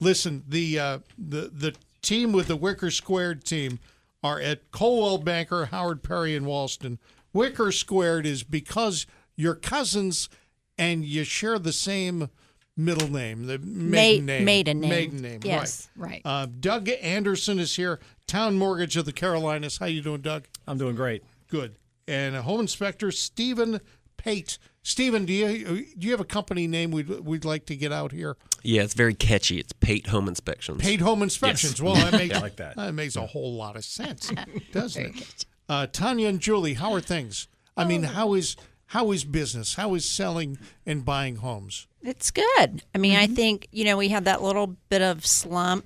Listen, 0.00 0.44
the 0.46 0.78
uh, 0.78 0.98
the 1.18 1.50
the 1.52 1.74
team 2.02 2.32
with 2.32 2.46
the 2.48 2.56
Wicker 2.56 2.90
Squared 2.90 3.44
team 3.44 3.80
are 4.22 4.38
at 4.40 4.70
Coldwell 4.70 5.18
Banker, 5.18 5.66
Howard 5.66 6.02
Perry, 6.02 6.36
and 6.36 6.46
Walston. 6.46 6.98
Wicker 7.32 7.72
Squared 7.72 8.24
is 8.26 8.42
because 8.44 9.06
you're 9.36 9.54
cousins 9.54 10.28
and 10.76 11.04
you 11.04 11.24
share 11.24 11.58
the 11.58 11.72
same 11.72 12.28
middle 12.76 13.10
name, 13.10 13.46
the 13.46 13.58
maiden 13.58 14.26
Ma- 14.26 14.32
name. 14.32 14.44
maiden 14.44 14.80
name. 14.80 14.90
Maiden 14.90 15.22
name. 15.22 15.40
Yes. 15.42 15.88
Right. 15.96 16.10
Right. 16.10 16.22
Uh, 16.24 16.46
Doug 16.60 16.88
Anderson 17.02 17.58
is 17.58 17.74
here. 17.74 17.98
Towne 18.28 18.56
Mortgage 18.56 18.96
of 18.96 19.04
the 19.04 19.12
Carolinas. 19.12 19.78
How 19.78 19.86
you 19.86 20.02
doing, 20.02 20.20
Doug? 20.20 20.46
I'm 20.68 20.78
doing 20.78 20.94
great. 20.94 21.24
Good. 21.48 21.76
And 22.08 22.34
a 22.34 22.42
Home 22.42 22.60
Inspector 22.60 23.10
Steven 23.12 23.80
Pate. 24.16 24.58
Steven, 24.82 25.26
do 25.26 25.32
you 25.32 25.84
do 25.98 26.06
you 26.06 26.10
have 26.12 26.20
a 26.20 26.24
company 26.24 26.66
name 26.66 26.90
we'd 26.90 27.08
we'd 27.08 27.44
like 27.44 27.66
to 27.66 27.76
get 27.76 27.92
out 27.92 28.12
here? 28.12 28.36
Yeah, 28.62 28.82
it's 28.82 28.94
very 28.94 29.14
catchy. 29.14 29.58
It's 29.58 29.72
Pate 29.74 30.06
Home 30.08 30.26
Inspections. 30.26 30.80
Paid 30.80 31.00
home 31.02 31.22
inspections. 31.22 31.80
Well, 31.80 31.94
that 31.94 32.12
makes 32.18 32.32
Yeah, 32.32 32.38
I 32.38 32.40
like 32.40 32.56
that. 32.56 32.94
makes 32.94 33.14
a 33.16 33.26
whole 33.26 33.54
lot 33.54 33.76
of 33.76 33.84
sense, 33.84 34.32
doesn't 34.72 35.04
it? 35.20 35.46
Uh, 35.68 35.86
Tonya 35.86 36.28
and 36.30 36.40
Julie, 36.40 36.74
how 36.74 36.92
are 36.94 37.00
things? 37.00 37.46
I 37.76 37.84
mean, 37.84 38.02
how 38.02 38.34
is 38.34 38.56
how 38.86 39.12
is 39.12 39.24
business? 39.24 39.74
How 39.74 39.94
is 39.94 40.04
selling 40.08 40.58
and 40.86 41.04
buying 41.04 41.36
homes? 41.36 41.86
It's 42.02 42.30
good. 42.30 42.82
I 42.94 42.98
mean, 42.98 43.16
I 43.16 43.26
think 43.26 43.68
you 43.70 43.84
know 43.84 43.98
we 43.98 44.08
had 44.08 44.24
that 44.24 44.42
little 44.42 44.76
bit 44.88 45.02
of 45.02 45.26
slump 45.26 45.84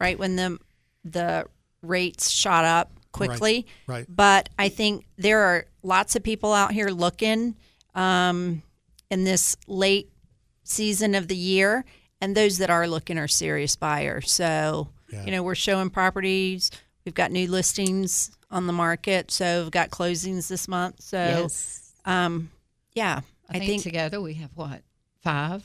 right 0.00 0.18
when 0.18 0.36
the 0.36 0.58
the 1.04 1.46
rates 1.82 2.30
shot 2.30 2.64
up 2.64 2.92
quickly. 3.16 3.66
right. 3.86 4.04
But 4.08 4.48
I 4.58 4.68
think 4.68 5.06
there 5.16 5.40
are 5.40 5.66
lots 5.82 6.16
of 6.16 6.22
people 6.22 6.52
out 6.52 6.72
here 6.72 6.88
looking 6.88 7.56
um, 7.94 8.62
in 9.10 9.24
this 9.24 9.56
late 9.66 10.10
season 10.64 11.14
of 11.14 11.28
the 11.28 11.36
year, 11.36 11.84
and 12.20 12.36
those 12.36 12.58
that 12.58 12.70
are 12.70 12.86
looking 12.88 13.18
are 13.18 13.28
serious 13.28 13.76
buyers. 13.76 14.32
So 14.32 14.88
you 15.24 15.30
know 15.30 15.42
we're 15.42 15.54
showing 15.54 15.90
properties. 15.90 16.70
We've 17.04 17.14
got 17.14 17.30
new 17.30 17.46
listings 17.48 18.36
on 18.50 18.66
the 18.66 18.72
market, 18.72 19.30
so 19.30 19.62
we've 19.62 19.70
got 19.70 19.90
closings 19.90 20.48
this 20.48 20.66
month. 20.68 21.00
So 21.02 21.16
yes. 21.18 21.92
um, 22.04 22.50
yeah, 22.94 23.20
I, 23.48 23.58
think, 23.60 23.82
together 23.82 24.20
we 24.20 24.34
have 24.34 24.50
what 24.54 24.82
five, 25.22 25.62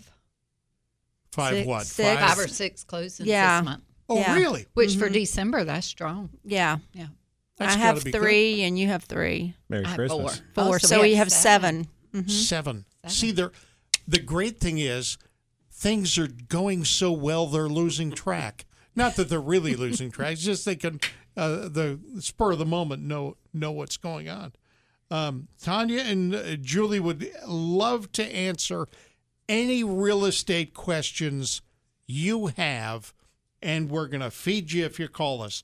Five 1.31 1.53
Six- 1.55 1.67
what? 1.67 1.85
six. 1.87 2.19
five 2.21 2.37
or 2.39 2.47
six 2.47 2.83
closings 2.83 3.25
Yeah. 3.25 3.59
this 3.61 3.65
month. 3.65 3.83
Oh, 4.09 4.17
Yeah. 4.19 4.35
really? 4.35 4.65
Which 4.73 4.97
for 4.97 5.07
December, 5.09 5.63
that's 5.63 5.87
strong. 5.87 6.29
yeah. 6.43 6.77
Yeah. 6.93 7.07
That's 7.57 7.75
I 7.75 7.77
have 7.79 8.03
be 8.03 8.11
good. 8.11 8.19
three, 8.21 8.63
and 8.63 8.77
you 8.79 8.87
have 8.87 9.03
three. 9.03 9.55
Merry 9.69 9.85
I 9.85 9.89
have 9.89 9.97
Christmas. 9.97 10.39
four. 10.53 10.65
Four. 10.65 10.75
Oh, 10.75 10.77
so, 10.79 11.01
we 11.01 11.11
had 11.15 11.17
have 11.25 11.31
7 11.31 11.87
Mhm. 12.13 12.29
Seven. 12.29 12.85
See, 13.07 13.31
there. 13.31 13.51
The 14.07 14.19
great 14.19 14.59
thing 14.59 14.77
is, 14.79 15.17
things 15.71 16.17
are 16.17 16.27
going 16.27 16.83
so 16.85 17.11
well 17.11 17.47
they're 17.47 17.69
losing 17.69 18.11
track. 18.11 18.65
Not 18.95 19.15
that 19.15 19.29
they're 19.29 19.39
really 19.39 19.75
losing 19.75 20.11
track; 20.11 20.33
it's 20.33 20.43
just 20.43 20.65
they 20.65 20.75
can, 20.75 20.99
uh, 21.37 21.69
the 21.69 21.99
spur 22.19 22.51
of 22.51 22.59
the 22.59 22.65
moment, 22.65 23.03
know 23.03 23.37
know 23.53 23.71
what's 23.71 23.97
going 23.97 24.27
on. 24.27 24.53
Um, 25.09 25.47
Tonya 25.61 25.99
and 26.05 26.33
uh, 26.35 26.55
Julie 26.55 26.99
would 26.99 27.31
love 27.45 28.11
to 28.13 28.23
answer 28.25 28.87
any 29.47 29.83
real 29.83 30.25
estate 30.25 30.73
questions 30.73 31.61
you 32.07 32.47
have, 32.47 33.13
and 33.61 33.89
we're 33.89 34.07
going 34.07 34.21
to 34.21 34.31
feed 34.31 34.71
you 34.71 34.85
if 34.85 34.99
you 34.99 35.07
call 35.07 35.41
us. 35.41 35.63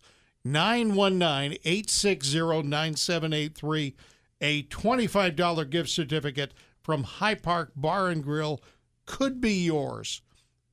919 0.52 1.58
860 1.64 2.64
9783. 2.64 3.96
A 4.40 4.64
$25 4.64 5.70
gift 5.70 5.90
certificate 5.90 6.54
from 6.84 7.04
High 7.04 7.36
Park 7.36 7.72
Bar 7.76 8.10
and 8.10 8.24
Grill 8.24 8.62
could 9.06 9.42
be 9.42 9.54
yours. 9.54 10.22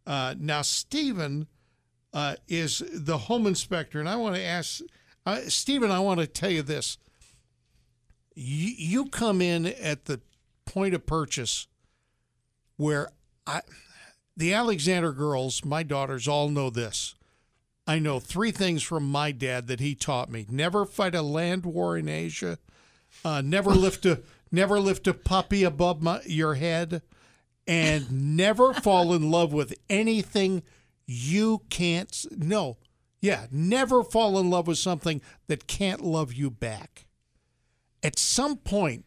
Uh, 0.07 0.35
now, 0.39 0.63
Steven 0.63 1.47
uh, 2.13 2.37
is 2.47 2.83
the 2.93 3.17
home 3.17 3.47
inspector, 3.47 3.99
and 3.99 4.09
I 4.09 4.17
want 4.17 4.37
to 4.37 4.43
ask 4.43 4.83
uh, 5.27 5.41
Steven, 5.49 5.91
I 5.91 6.01
want 6.01 6.21
to 6.21 6.27
tell 6.27 6.51
you 6.51 6.63
this. 6.63 6.99
You, 8.35 8.75
you 8.77 9.07
come 9.07 9.41
in 9.41 9.67
at 9.67 10.05
the 10.05 10.21
point 10.67 10.95
of 10.95 11.07
purchase 11.07 11.67
where 12.77 13.09
I, 13.47 13.63
the 14.37 14.53
Alexander 14.53 15.13
girls, 15.13 15.65
my 15.65 15.83
daughters, 15.83 16.29
all 16.29 16.49
know 16.49 16.71
this. 16.71 17.15
I 17.87 17.99
know 17.99 18.19
three 18.19 18.51
things 18.51 18.83
from 18.83 19.11
my 19.11 19.33
dad 19.33 19.67
that 19.67 19.81
he 19.81 19.95
taught 19.95 20.31
me: 20.31 20.47
never 20.49 20.85
fight 20.85 21.15
a 21.15 21.23
land 21.23 21.67
war 21.67 21.97
in 21.97 22.09
Asia, 22.09 22.59
uh, 23.25 23.43
never 23.43 23.71
lift 23.75 24.07
a 24.07 24.23
never 24.51 24.81
lift 24.81 25.07
a 25.07 25.15
puppy 25.15 25.65
above 25.65 26.03
my, 26.03 26.21
your 26.27 26.55
head, 26.55 27.03
and 27.67 28.37
never 28.37 28.73
fall 28.73 29.13
in 29.13 29.31
love 29.31 29.53
with 29.53 29.75
anything 29.91 30.63
you 31.07 31.63
can't. 31.69 32.25
No, 32.37 32.79
yeah, 33.21 33.47
never 33.51 34.03
fall 34.03 34.39
in 34.39 34.51
love 34.51 34.67
with 34.67 34.79
something 34.79 35.21
that 35.47 35.67
can't 35.67 36.01
love 36.01 36.33
you 36.33 36.51
back. 36.51 37.07
At 38.03 38.19
some 38.19 38.57
point, 38.57 39.07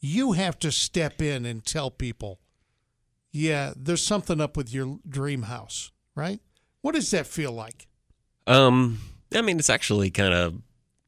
you 0.00 0.32
have 0.32 0.58
to 0.60 0.72
step 0.72 1.20
in 1.20 1.44
and 1.44 1.64
tell 1.64 1.90
people, 1.90 2.40
yeah, 3.30 3.72
there's 3.76 4.02
something 4.02 4.40
up 4.40 4.56
with 4.56 4.72
your 4.72 4.98
dream 5.06 5.42
house, 5.42 5.90
right? 6.14 6.40
What 6.80 6.94
does 6.94 7.10
that 7.10 7.26
feel 7.26 7.52
like? 7.52 7.87
Um, 8.48 8.98
I 9.34 9.42
mean, 9.42 9.58
it's 9.58 9.70
actually 9.70 10.10
kind 10.10 10.32
of 10.34 10.54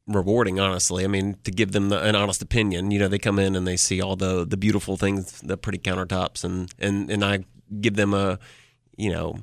rewarding, 0.07 0.61
honestly. 0.61 1.05
I 1.05 1.07
mean, 1.09 1.36
to 1.45 1.51
give 1.51 1.72
them 1.72 1.88
the, 1.88 2.01
an 2.03 2.14
honest 2.14 2.43
opinion. 2.43 2.91
You 2.91 2.99
know, 2.99 3.09
they 3.09 3.18
come 3.18 3.38
in 3.38 3.57
and 3.57 3.66
they 3.66 3.76
see 3.76 4.01
all 4.01 4.16
the 4.16 4.45
the 4.47 4.57
beautiful 4.57 4.97
things, 4.97 5.41
the 5.41 5.57
pretty 5.57 5.78
countertops, 5.78 6.45
and 6.45 6.72
and 6.78 7.11
and 7.11 7.24
I 7.24 7.45
give 7.80 7.95
them 7.95 8.12
a, 8.14 8.38
you 8.97 9.11
know, 9.11 9.38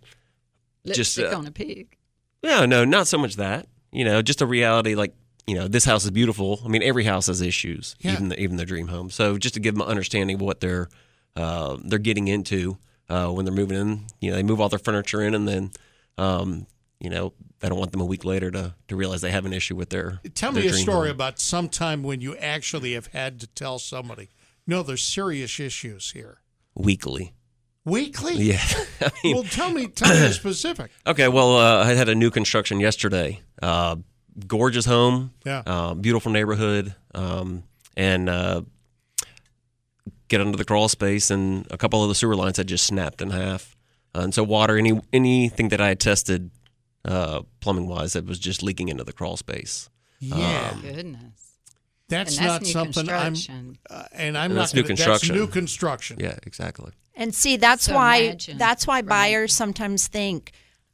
Just, 0.85 1.17
Lipstick 1.17 1.33
uh, 1.33 1.37
on 1.39 1.47
a 1.47 1.51
pig. 1.51 1.97
no, 2.43 2.65
no, 2.65 2.85
not 2.85 3.07
so 3.07 3.17
much 3.17 3.35
that. 3.37 3.67
You 3.91 4.05
know, 4.05 4.21
just 4.21 4.41
a 4.41 4.45
reality 4.45 4.95
like. 4.95 5.13
You 5.49 5.55
know, 5.55 5.69
this 5.69 5.85
house 5.85 6.03
is 6.03 6.11
beautiful. 6.11 6.59
I 6.65 6.67
mean, 6.67 6.83
every 6.83 7.05
house 7.05 7.27
has 7.27 7.39
issues, 7.41 7.95
Yeah. 8.01 8.11
even 8.11 8.27
the, 8.27 8.37
even 8.37 8.57
the 8.57 8.65
dream 8.65 8.89
home. 8.89 9.09
So, 9.09 9.37
just 9.37 9.53
to 9.53 9.61
give 9.61 9.75
them 9.75 9.81
an 9.81 9.87
understanding 9.87 10.35
of 10.35 10.41
what 10.41 10.59
they're 10.59 10.89
uh, 11.37 11.77
they're 11.85 11.99
getting 11.99 12.27
into 12.27 12.77
uh, 13.07 13.29
when 13.29 13.45
they're 13.45 13.53
moving 13.55 13.77
in, 13.79 14.07
you 14.19 14.29
know, 14.29 14.35
they 14.35 14.43
move 14.43 14.59
all 14.59 14.67
their 14.67 14.77
furniture 14.77 15.21
in, 15.21 15.33
and 15.33 15.47
then, 15.47 15.71
um, 16.17 16.67
you 16.99 17.09
know, 17.09 17.31
I 17.63 17.69
don't 17.69 17.79
want 17.79 17.91
them 17.91 18.01
a 18.01 18.05
week 18.05 18.23
later 18.25 18.51
to 18.51 18.75
to 18.87 18.95
realize 18.95 19.21
they 19.21 19.31
have 19.31 19.45
an 19.45 19.53
issue 19.53 19.75
with 19.75 19.89
their. 19.89 20.19
Tell 20.35 20.51
their 20.51 20.63
me 20.63 20.69
a 20.69 20.73
story 20.73 21.07
home. 21.07 21.15
about 21.15 21.39
some 21.39 21.69
time 21.69 22.03
when 22.03 22.21
you 22.21 22.35
actually 22.37 22.93
have 22.93 23.07
had 23.07 23.39
to 23.39 23.47
tell 23.47 23.79
somebody, 23.79 24.29
no, 24.67 24.83
there's 24.83 25.03
serious 25.03 25.59
issues 25.59 26.11
here. 26.11 26.39
weekly. 26.75 27.33
Weekly? 27.85 28.33
Yeah, 28.35 28.61
I 29.01 29.11
mean, 29.23 29.35
Well, 29.35 29.43
tell 29.45 29.71
me, 29.71 29.87
tell 29.87 30.13
me 30.13 30.31
specific. 30.33 30.91
okay. 31.07 31.29
Well, 31.29 31.55
uh, 31.57 31.85
I 31.85 31.93
had 31.93 32.09
a 32.09 32.15
new 32.15 32.29
construction 32.29 32.79
yesterday. 32.81 33.39
Uh, 33.61 33.95
gorgeous 34.45 34.85
home, 34.85 35.31
Yeah. 35.45 35.63
uh, 35.65 35.93
beautiful 35.93 36.31
neighborhood, 36.31 36.93
um, 37.15 37.63
and 37.95 38.27
uh, 38.29 38.61
get 40.27 40.41
under 40.41 40.57
the 40.57 40.65
crawl 40.65 40.89
space, 40.89 41.31
and 41.31 41.65
a 41.71 41.77
couple 41.77 42.03
of 42.03 42.09
the 42.09 42.15
sewer 42.15 42.35
lines 42.35 42.57
had 42.57 42.67
just 42.67 42.85
snapped 42.85 43.21
in 43.21 43.29
half, 43.29 43.75
uh, 44.13 44.19
and 44.19 44.33
so 44.33 44.43
water, 44.43 44.77
any 44.77 44.99
anything 45.13 45.69
that 45.69 45.79
I 45.81 45.87
had 45.87 45.99
tested 45.99 46.51
uh, 47.07 47.41
plumbing 47.59 47.87
wise, 47.87 48.13
that 48.13 48.25
was 48.25 48.39
just 48.39 48.61
leaking 48.63 48.89
into 48.89 49.03
the 49.03 49.13
crawl 49.13 49.37
space. 49.37 49.89
Yeah. 50.19 50.75
Goodness. 50.81 51.21
that's, 52.09 52.37
and 52.37 52.45
that's 52.47 52.47
not 52.47 52.61
new 52.63 52.67
something 52.93 53.09
I'm, 53.09 53.77
uh, 53.89 54.03
and 54.13 54.37
I'm 54.37 54.45
And 54.51 54.55
not 54.55 54.61
that's 54.61 54.73
new 54.73 54.81
gonna- 54.81 54.87
construction. 54.95 55.29
That's 55.35 55.39
new 55.39 55.47
construction. 55.47 56.17
Yeah, 56.19 56.37
exactly. 56.43 56.91
And 57.15 57.33
see, 57.33 57.57
that's 57.57 57.85
So 57.85 57.95
why 57.95 58.15
imagine, 58.17 58.57
that's 58.57 58.85
why 58.87 58.97
right. 58.97 59.05
buyers 59.07 59.53
sometimes 59.53 60.07
think, 60.07 60.51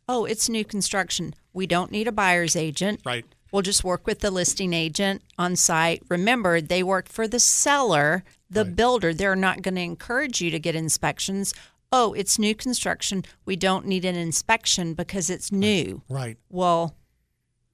"Oh, 0.08 0.26
it's 0.26 0.48
new 0.50 0.64
construction. 0.66 1.36
We 1.54 1.68
don't 1.68 1.92
need 1.92 2.08
a 2.08 2.12
buyer's 2.12 2.56
agent. 2.56 3.02
Right. 3.06 3.26
We'll 3.52 3.62
just 3.62 3.84
work 3.84 4.08
with 4.08 4.20
the 4.22 4.32
listing 4.32 4.74
agent 4.74 5.22
on 5.38 5.56
site." 5.56 6.02
Remember, 6.10 6.62
they 6.62 6.82
work 6.82 7.10
for 7.10 7.28
the 7.28 7.40
seller, 7.40 8.24
the 8.50 8.64
builder. 8.66 9.14
They're 9.14 9.36
not 9.36 9.62
going 9.62 9.76
to 9.76 9.82
encourage 9.82 10.42
you 10.42 10.50
to 10.52 10.60
get 10.60 10.76
inspections. 10.76 11.54
Oh, 11.96 12.14
it's 12.14 12.40
new 12.40 12.56
construction. 12.56 13.24
We 13.46 13.56
don't 13.56 13.86
need 13.86 14.04
an 14.04 14.16
inspection 14.16 14.96
because 14.96 15.30
it's 15.30 15.52
new. 15.52 16.02
Right. 16.10 16.38
Well, 16.50 16.96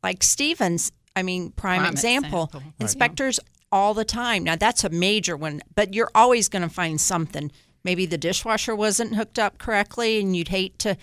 like 0.04 0.22
Stevens, 0.24 0.92
I 1.16 1.24
mean, 1.24 1.52
prime, 1.52 1.80
Prime 1.82 1.92
example, 1.94 2.44
example. 2.44 2.62
Right. 2.66 2.74
inspectors 2.82 3.40
all 3.72 3.94
the 3.94 4.04
time. 4.06 4.44
Now, 4.44 4.56
that's 4.58 4.84
a 4.84 4.90
major 4.90 5.38
one, 5.38 5.62
but 5.74 5.94
you're 5.94 6.12
always 6.14 6.50
going 6.50 6.64
to 6.64 6.70
find 6.70 7.00
something. 7.00 7.50
Maybe 7.86 8.06
the 8.06 8.18
dishwasher 8.18 8.76
wasn't 8.76 9.16
hooked 9.16 9.40
up 9.40 9.58
correctly, 9.58 10.20
and 10.20 10.36
you'd 10.36 10.50
hate 10.50 10.78
to 10.80 10.98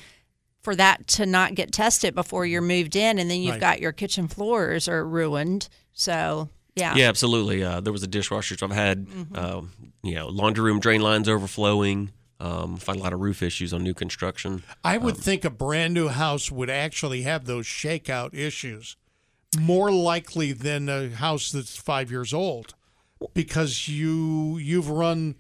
for 0.63 0.75
that 0.77 1.07
to 1.07 1.25
not 1.25 1.55
get 1.55 1.73
tested 1.73 2.15
before 2.15 2.45
you're 2.45 2.61
moved 2.61 2.97
in, 2.97 3.19
and 3.19 3.31
then 3.31 3.41
you've 3.41 3.53
Right. 3.53 3.61
got 3.61 3.81
your 3.81 3.93
kitchen 3.93 4.29
floors 4.29 4.89
are 4.89 5.07
ruined. 5.07 5.69
So, 5.93 6.51
yeah. 6.75 6.95
Yeah, 6.97 7.09
absolutely. 7.09 7.63
Uh, 7.65 7.81
there 7.81 7.93
was 7.93 8.03
a 8.03 8.07
dishwasher. 8.09 8.57
So 8.59 8.67
I've 8.67 8.73
had, 8.73 9.07
Mm-hmm. 9.07 9.37
um, 9.37 9.73
you 10.03 10.17
know, 10.17 10.27
laundry 10.29 10.65
room 10.65 10.81
drain 10.81 11.01
lines 11.01 11.29
overflowing. 11.29 12.11
Um, 12.39 12.77
find 12.77 12.99
a 13.01 13.03
lot 13.03 13.13
of 13.15 13.21
roof 13.21 13.43
issues 13.43 13.73
on 13.73 13.83
new 13.83 13.95
construction. 13.95 14.63
I 14.85 14.97
Um, 14.97 15.05
would 15.05 15.17
think 15.17 15.45
a 15.45 15.51
brand 15.51 15.95
new 15.95 16.09
house 16.09 16.51
would 16.51 16.69
actually 16.69 17.23
have 17.23 17.47
those 17.47 17.65
shakeout 17.67 18.35
issues 18.35 18.97
more 19.59 19.91
likely 19.91 20.53
than 20.53 20.89
a 20.89 21.09
house 21.11 21.51
that's 21.51 21.77
five 21.77 22.11
years 22.11 22.35
old 22.35 22.75
because 23.33 23.89
you 23.89 24.59
you've 24.59 24.91
run 24.91 25.37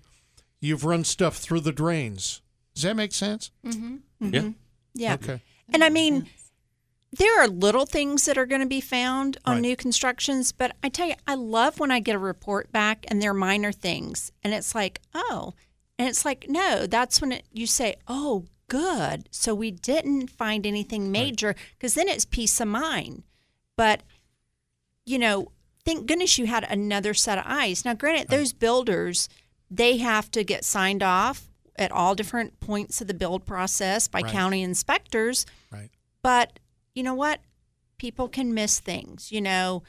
you've 0.61 0.85
run 0.85 1.05
stuff 1.05 1.37
through 1.37 1.61
the 1.61 1.73
drains. 1.73 2.41
Does 2.75 2.85
that 2.85 2.97
make 2.97 3.13
sense? 3.13 3.51
Mm-hmm. 3.65 3.97
Yeah. 4.35 4.51
Yeah. 4.95 5.15
Okay. 5.15 5.43
And 5.73 5.85
I 5.85 5.91
mean, 5.91 6.27
there 7.13 7.41
are 7.43 7.47
little 7.49 7.85
things 7.87 8.25
that 8.25 8.39
are 8.39 8.47
going 8.47 8.61
to 8.63 8.67
be 8.67 8.81
found 8.81 9.37
on 9.45 9.57
Right. 9.57 9.61
new 9.63 9.77
constructions, 9.77 10.53
but 10.53 10.75
I 10.83 10.89
tell 10.89 11.09
you, 11.09 11.15
I 11.27 11.35
love 11.35 11.79
when 11.79 11.91
I 11.91 12.01
get 12.01 12.15
a 12.15 12.19
report 12.19 12.73
back 12.73 13.05
and 13.09 13.21
they're 13.21 13.35
minor 13.35 13.73
things. 13.73 14.33
And 14.43 14.55
it's 14.55 14.75
like, 14.75 15.01
oh, 15.15 15.53
and 15.99 16.09
it's 16.09 16.25
like, 16.25 16.47
no, 16.49 16.87
that's 16.87 17.21
when 17.21 17.33
it, 17.33 17.45
you 17.53 17.67
say, 17.67 17.97
oh, 18.07 18.45
good. 18.69 19.29
So 19.31 19.55
we 19.55 19.71
didn't 19.71 20.29
find 20.29 20.67
anything 20.67 21.11
major 21.13 21.55
because 21.79 21.95
then 21.95 22.09
it's 22.09 22.25
peace 22.25 22.61
of 22.61 22.69
mind. 22.69 23.23
But, 23.77 24.03
you 25.05 25.19
know, 25.19 25.53
thank 25.85 26.07
goodness 26.07 26.37
you 26.39 26.47
had 26.47 26.65
another 26.65 27.15
set 27.15 27.39
of 27.39 27.45
eyes. 27.47 27.85
Now, 27.85 27.95
granted, 27.95 28.29
those 28.29 28.53
builders, 28.53 29.29
they 29.71 29.99
have 29.99 30.31
to 30.33 30.45
get 30.45 30.65
signed 30.65 31.03
off 31.03 31.49
at 31.79 31.93
all 31.93 32.15
different 32.15 32.59
points 32.61 33.01
of 33.01 33.07
the 33.07 33.15
build 33.15 33.45
process 33.47 34.09
by 34.09 34.21
Right. 34.21 34.33
county 34.33 34.63
inspectors. 34.63 35.47
Right. 35.71 35.91
But 36.23 36.59
you 36.95 37.03
know 37.03 37.15
what? 37.15 37.41
People 37.99 38.29
can 38.29 38.53
miss 38.53 38.81
things. 38.81 39.31
You 39.31 39.41
know, 39.43 39.83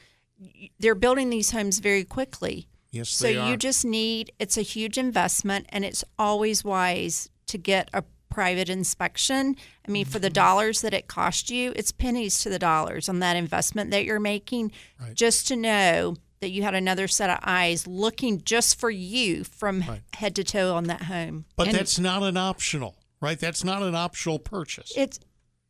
they're 0.78 0.94
building 0.94 1.30
these 1.30 1.50
homes 1.50 1.80
very 1.80 2.04
quickly. 2.04 2.67
Yes, 2.90 3.08
So 3.10 3.28
you 3.28 3.56
just 3.56 3.84
need, 3.84 4.32
it's 4.38 4.56
a 4.56 4.62
huge 4.62 4.96
investment 4.98 5.66
and 5.68 5.84
it's 5.84 6.04
always 6.18 6.64
wise 6.64 7.28
to 7.46 7.58
get 7.58 7.90
a 7.92 8.02
private 8.30 8.68
inspection. 8.70 9.56
I 9.86 9.90
mean, 9.90 10.04
Mm-hmm. 10.04 10.12
for 10.12 10.18
the 10.18 10.30
dollars 10.30 10.80
that 10.82 10.94
it 10.94 11.06
cost 11.08 11.50
you, 11.50 11.72
it's 11.76 11.92
pennies 11.92 12.40
to 12.42 12.48
the 12.50 12.58
dollars 12.58 13.08
on 13.08 13.18
that 13.20 13.36
investment 13.36 13.90
that 13.90 14.04
you're 14.04 14.20
making. 14.20 14.72
Right. 15.00 15.14
Just 15.14 15.48
to 15.48 15.56
know 15.56 16.16
that 16.40 16.50
you 16.50 16.62
had 16.62 16.74
another 16.74 17.08
set 17.08 17.30
of 17.30 17.38
eyes 17.42 17.86
looking 17.86 18.42
just 18.44 18.78
for 18.78 18.90
you 18.90 19.44
from 19.44 19.80
Right. 19.80 20.02
head 20.14 20.34
to 20.36 20.44
toe 20.44 20.74
on 20.74 20.84
that 20.84 21.02
home. 21.02 21.44
But 21.56 21.68
And 21.68 21.76
that's 21.76 21.98
not 21.98 22.22
an 22.22 22.36
optional, 22.36 22.96
right? 23.20 23.38
That's 23.38 23.64
not 23.64 23.82
an 23.82 23.94
optional 23.94 24.38
purchase. 24.38 24.92
it's, 24.96 25.18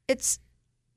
it's, 0.07 0.39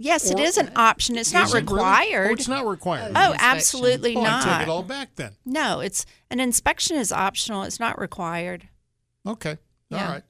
yes, 0.01 0.29
it 0.29 0.39
Or- 0.39 0.43
is 0.43 0.57
an 0.57 0.71
option. 0.75 1.17
It's 1.17 1.31
not 1.33 1.45
Is 1.45 1.53
it 1.53 1.57
really? 1.63 1.73
required. 1.73 2.29
Oh, 2.29 2.33
it's 2.33 2.47
not 2.47 2.67
required. 2.67 3.11
Oh, 3.15 3.31
Inspection. 3.31 3.37
absolutely 3.41 4.15
Oh, 4.15 4.21
I 4.21 4.23
not. 4.23 4.43
take 4.43 4.67
it 4.67 4.69
all 4.69 4.83
back 4.83 5.15
then. 5.15 5.33
No, 5.45 5.79
it's 5.79 6.05
an 6.29 6.39
inspection 6.39 6.97
is 6.97 7.11
optional. 7.11 7.63
It's 7.63 7.79
not 7.79 7.99
required. 7.99 8.69
Okay. 9.25 9.57
All 9.91 9.97
Yeah. 9.97 10.11
right. 10.11 10.23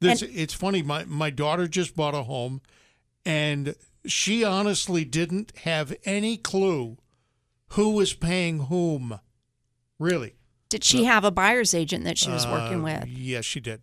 This, 0.00 0.22
it's 0.22 0.54
funny. 0.54 0.82
My 0.82 1.04
my 1.04 1.30
daughter 1.30 1.66
just 1.66 1.96
bought 1.96 2.14
a 2.14 2.22
home, 2.22 2.60
and 3.24 3.74
she 4.06 4.44
honestly 4.44 5.04
didn't 5.04 5.52
have 5.64 5.92
any 6.04 6.36
clue 6.36 6.98
who 7.72 7.90
was 7.90 8.14
paying 8.14 8.64
whom. 8.66 9.18
Really. 9.98 10.34
Did 10.68 10.84
she 10.84 11.04
have 11.04 11.24
a 11.24 11.30
buyer's 11.30 11.74
agent 11.74 12.04
that 12.04 12.16
she 12.18 12.30
was 12.30 12.44
Uh, 12.46 12.50
working 12.50 12.82
with? 12.82 13.06
Yes, 13.08 13.44
she 13.44 13.58
did. 13.58 13.80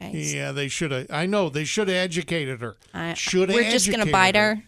Okay. 0.00 0.18
Yeah, 0.18 0.52
they 0.52 0.68
should 0.68 0.90
have. 0.90 1.06
I 1.10 1.26
know 1.26 1.48
they 1.48 1.64
should 1.64 1.88
have 1.88 1.96
educated 1.96 2.60
her. 2.60 2.76
Should 3.14 3.48
have. 3.48 3.56
we're 3.56 3.70
just 3.70 3.90
going 3.90 4.04
to 4.04 4.12
bite 4.12 4.36
her, 4.36 4.62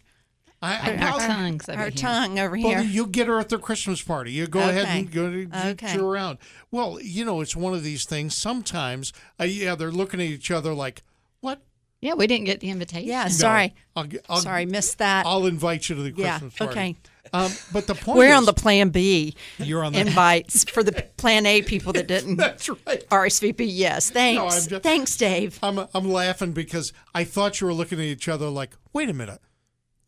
I, 0.63 0.93
I, 0.93 0.97
Our, 0.97 1.09
our 1.13 1.19
tongues 1.21 1.69
over 1.69 1.79
our 1.79 1.85
here. 1.85 1.91
tongue 1.93 2.39
over 2.39 2.57
Well, 2.57 2.69
here. 2.71 2.81
you 2.81 3.07
get 3.07 3.27
her 3.29 3.39
at 3.39 3.49
the 3.49 3.59
Christmas 3.59 4.01
party. 4.03 4.33
You 4.33 4.47
go 4.47 4.61
ahead 4.61 4.87
and 4.87 5.13
go 5.13 5.31
to 5.31 5.49
Okay. 5.71 5.95
you 5.95 6.09
around. 6.09 6.39
Well, 6.71 6.99
you 7.03 7.25
know, 7.25 7.41
it's 7.43 7.55
one 7.55 7.75
of 7.75 7.83
these 7.85 8.05
things. 8.07 8.37
Sometimes, 8.37 9.13
uh, 9.39 9.45
yeah, 9.45 9.75
they're 9.75 9.93
looking 9.93 10.19
at 10.21 10.27
each 10.27 10.51
other 10.51 10.75
like, 10.75 11.03
"What?" 11.41 11.61
Yeah, 12.01 12.15
we 12.15 12.27
didn't 12.27 12.47
get 12.47 12.61
the 12.61 12.71
invitation. 12.71 13.07
yeah, 13.09 13.25
No, 13.25 13.29
sorry. 13.29 13.75
I'll, 13.97 14.05
g- 14.05 14.19
I'll, 14.29 14.39
sorry, 14.39 14.67
missed 14.67 14.99
that. 14.99 15.27
I'll 15.27 15.47
invite 15.47 15.89
you 15.89 15.95
to 15.97 16.03
the 16.03 16.13
Yeah, 16.13 16.39
Christmas 16.39 16.55
party. 16.57 16.73
okay. 16.73 16.97
Um, 17.33 17.53
but 17.73 17.87
the 17.87 17.95
point 17.95 18.19
We're 18.19 18.31
is, 18.31 18.37
on 18.37 18.45
the 18.45 18.53
Plan 18.53 18.89
B 18.91 19.35
you're 19.59 19.85
on 19.85 19.93
the 19.93 20.01
invites 20.01 20.65
for 20.65 20.83
the 20.83 20.93
Plan 21.17 21.47
A 21.47 21.63
people 21.63 21.93
that 21.93 22.07
didn't 22.09 22.37
That's 22.39 22.69
right. 22.69 23.05
RSVP. 23.11 23.67
Yes, 23.69 24.11
thanks. 24.11 24.41
I'm 24.65 24.69
just- 24.71 24.83
thanks, 24.83 25.17
Dave. 25.17 25.59
I'm 25.63 25.79
I'm 25.95 26.09
laughing 26.11 26.53
because 26.53 26.93
I 27.15 27.25
thought 27.25 27.61
you 27.61 27.67
were 27.67 27.75
looking 27.75 27.99
at 27.99 28.05
each 28.05 28.29
other 28.29 28.49
like, 28.49 28.71
"Wait 28.93 29.09
a 29.09 29.15
minute, 29.15 29.41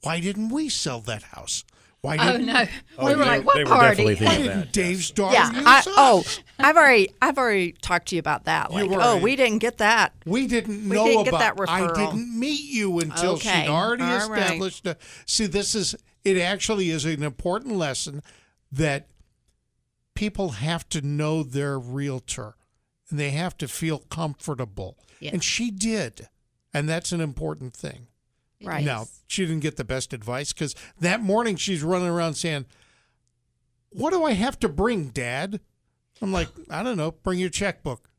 why 0.03 0.21
didn't 0.21 0.49
we 0.51 0.69
sell 0.69 1.01
that 1.03 1.23
house? 1.25 1.65
Why 2.03 2.17
Oh 2.19 2.33
didn't, 2.33 2.47
no, 2.47 2.65
Oh, 2.97 3.07
we 3.09 3.15
were 3.15 3.27
like, 3.27 3.45
what 3.45 3.67
party? 3.67 4.05
why 4.05 4.15
didn't 4.15 4.47
that, 4.47 4.73
Dave's 4.73 5.11
daughter 5.11 5.35
Yeah. 5.35 5.53
use 5.53 5.67
I, 5.67 5.79
us? 5.81 5.87
oh, 5.91 6.25
I've 6.59 6.77
already 6.79 7.11
I've 7.21 7.37
already 7.37 7.73
talked 7.73 8.09
to 8.09 8.17
you 8.17 8.21
about 8.21 8.45
that. 8.45 8.73
Like, 8.73 8.85
You've 8.89 8.99
oh, 8.99 9.19
we 9.19 9.37
didn't 9.37 9.59
get 9.59 9.77
that. 9.79 10.15
We 10.25 10.47
didn't 10.47 10.89
We 10.89 10.97
know 10.97 11.05
didn't 11.05 11.25
get 11.25 11.35
about. 11.35 11.57
that 11.59 11.69
I 11.69 11.93
didn't 11.93 12.39
meet 12.39 12.63
you 12.65 13.01
until 13.01 13.33
Okay. 13.35 13.65
she'd 13.65 13.69
already 13.69 14.05
All 14.05 14.31
right. 14.31 14.41
established. 14.45 14.87
A, 14.87 14.97
see, 15.27 15.45
this 15.45 15.75
is 15.75 15.95
it. 16.25 16.37
Actually, 16.39 16.91
is 16.91 17.05
an 17.05 17.23
important 17.23 17.77
lesson 17.77 18.23
that 18.73 19.09
people 20.15 20.51
have 20.51 20.89
to 20.91 21.01
know 21.01 21.43
their 21.43 21.79
realtor, 21.79 22.55
and 23.09 23.19
they 23.19 23.31
have 23.31 23.57
to 23.59 23.69
feel 23.69 23.99
comfortable. 23.99 24.99
Yes. 25.19 25.33
And 25.33 25.45
she 25.45 25.71
did, 25.71 26.29
and 26.73 26.89
that's 26.89 27.13
an 27.13 27.21
important 27.21 27.75
thing. 27.75 28.07
Right. 28.63 28.85
Now, 28.85 29.07
she 29.27 29.47
didn't 29.47 29.61
get 29.61 29.77
the 29.77 29.85
best 29.85 30.13
advice 30.13 30.53
because 30.53 30.75
that 31.01 31.23
morning 31.23 31.57
she's 31.57 31.83
running 31.83 32.09
around 32.09 32.35
saying, 32.35 32.67
"What 33.91 34.11
do 34.11 34.25
I 34.25 34.33
have 34.33 34.59
to 34.61 34.69
bring, 34.69 35.09
Dad?" 35.09 35.61
I'm 36.21 36.33
like, 36.33 36.49
"I 36.69 36.83
don't 36.83 36.99
know. 36.99 37.13
Bring 37.13 37.39
your 37.39 37.49
checkbook. 37.49 38.11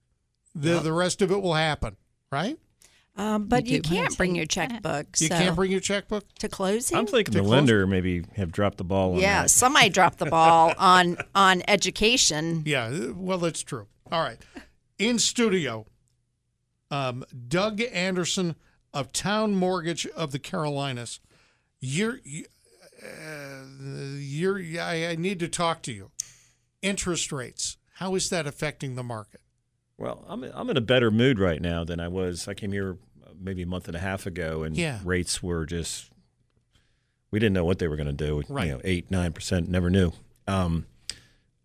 The 0.55 0.79
the 0.79 0.93
rest 0.93 1.21
of 1.21 1.31
it 1.31 1.41
will 1.41 1.53
happen." 1.53 1.95
Right? 2.31 2.57
Um, 3.17 3.45
but 3.47 3.65
You 3.65 3.75
you, 3.75 3.81
can't 3.81 4.15
bring 4.17 4.35
your 4.35 4.45
that. 4.45 4.49
checkbook. 4.49 5.07
You 5.19 5.27
so 5.27 5.35
can't 5.37 5.55
bring 5.55 5.69
your 5.71 5.81
checkbook. 5.81 6.23
to 6.39 6.47
closing. 6.47 6.97
I'm 6.97 7.05
thinking 7.05 7.33
To 7.33 7.39
the 7.39 7.43
close- 7.43 7.49
lender 7.51 7.85
maybe 7.85 8.23
have 8.37 8.51
dropped 8.51 8.77
the 8.77 8.83
ball 8.85 9.13
on 9.13 9.19
yeah, 9.19 9.43
that. 9.43 9.49
somebody 9.49 9.89
dropped 9.89 10.17
the 10.19 10.25
ball 10.27 10.73
on 10.77 11.17
on 11.35 11.61
education. 11.67 12.63
Yeah, 12.65 12.85
uh, 12.85 13.13
well, 13.15 13.37
that's 13.37 13.63
true. 13.63 13.87
All 14.11 14.21
right. 14.21 14.37
In 14.97 15.19
studio, 15.19 15.85
um, 16.89 17.23
Doug 17.47 17.81
Anderson 17.91 18.55
of 18.93 19.11
Towne 19.11 19.55
Mortgage 19.55 20.05
of 20.07 20.31
the 20.31 20.39
Carolinas. 20.39 21.19
You're, 21.79 22.19
you, 22.23 22.45
uh, 23.03 23.63
you're, 24.17 24.59
I, 24.79 25.07
I 25.09 25.15
need 25.15 25.39
to 25.39 25.47
talk 25.47 25.81
to 25.83 25.91
you. 25.91 26.11
Interest 26.81 27.31
rates. 27.31 27.77
How 27.95 28.15
is 28.15 28.29
that 28.29 28.45
affecting 28.47 28.95
the 28.95 29.03
market? 29.03 29.40
Well, 30.01 30.25
I'm 30.27 30.43
I'm 30.43 30.69
in 30.71 30.77
a 30.77 30.81
better 30.81 31.11
mood 31.11 31.37
right 31.39 31.61
now 31.61 31.83
than 31.83 31.99
I 31.99 32.07
was. 32.07 32.47
I 32.47 32.53
came 32.55 32.71
here 32.71 32.97
uh, 33.23 33.29
maybe 33.39 33.61
a 33.61 33.67
month 33.67 33.87
and 33.87 33.95
a 33.95 33.99
half 33.99 34.25
ago, 34.25 34.63
and 34.63 34.75
Yeah. 34.75 34.99
rates 35.03 35.43
were 35.43 35.65
just 35.65 36.09
we 37.29 37.39
didn't 37.39 37.53
know 37.53 37.63
what 37.65 37.77
they 37.79 37.87
were 37.87 37.95
going 37.95 38.07
to 38.07 38.13
do. 38.13 38.41
Right. 38.49 38.65
You 38.67 38.73
know, 38.73 38.81
eight 38.83 39.11
nine 39.11 39.31
percent, 39.31 39.69
never 39.69 39.89
knew. 39.91 40.11
Um, 40.47 40.87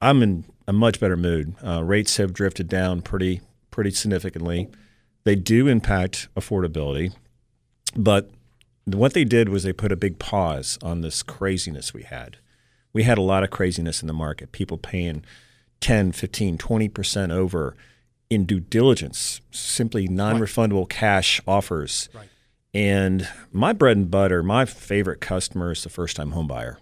I'm 0.02 0.22
in 0.22 0.44
a 0.68 0.72
much 0.74 1.00
better 1.00 1.16
mood. 1.16 1.54
Uh, 1.64 1.82
rates 1.82 2.18
have 2.18 2.34
drifted 2.34 2.68
down 2.68 3.00
pretty 3.00 3.40
pretty 3.70 3.90
significantly. 3.90 4.68
They 5.24 5.34
do 5.34 5.66
impact 5.66 6.28
affordability, 6.36 7.14
but 7.96 8.30
what 8.84 9.14
they 9.14 9.24
did 9.24 9.48
was 9.48 9.62
they 9.64 9.72
put 9.72 9.90
a 9.92 9.96
big 9.96 10.18
pause 10.18 10.78
on 10.82 11.00
this 11.00 11.22
craziness 11.22 11.94
we 11.94 12.02
had. 12.02 12.36
We 12.92 13.02
had 13.04 13.16
a 13.18 13.22
lot 13.22 13.42
of 13.42 13.50
craziness 13.50 14.02
in 14.02 14.06
the 14.08 14.12
market. 14.12 14.52
People 14.52 14.78
paying 14.78 15.24
10, 15.80 16.12
15, 16.12 16.56
20% 16.58 17.32
over 17.32 17.74
in 18.30 18.44
due 18.44 18.60
diligence, 18.60 19.40
simply 19.50 20.08
non-refundable 20.08 20.88
cash 20.88 21.40
offers. 21.46 22.08
Right. 22.14 22.28
And 22.74 23.28
my 23.52 23.72
bread 23.72 23.96
and 23.96 24.10
butter, 24.10 24.42
my 24.42 24.64
favorite 24.64 25.20
customer 25.20 25.72
is 25.72 25.82
the 25.82 25.88
first-time 25.88 26.32
home 26.32 26.46
buyer. 26.46 26.78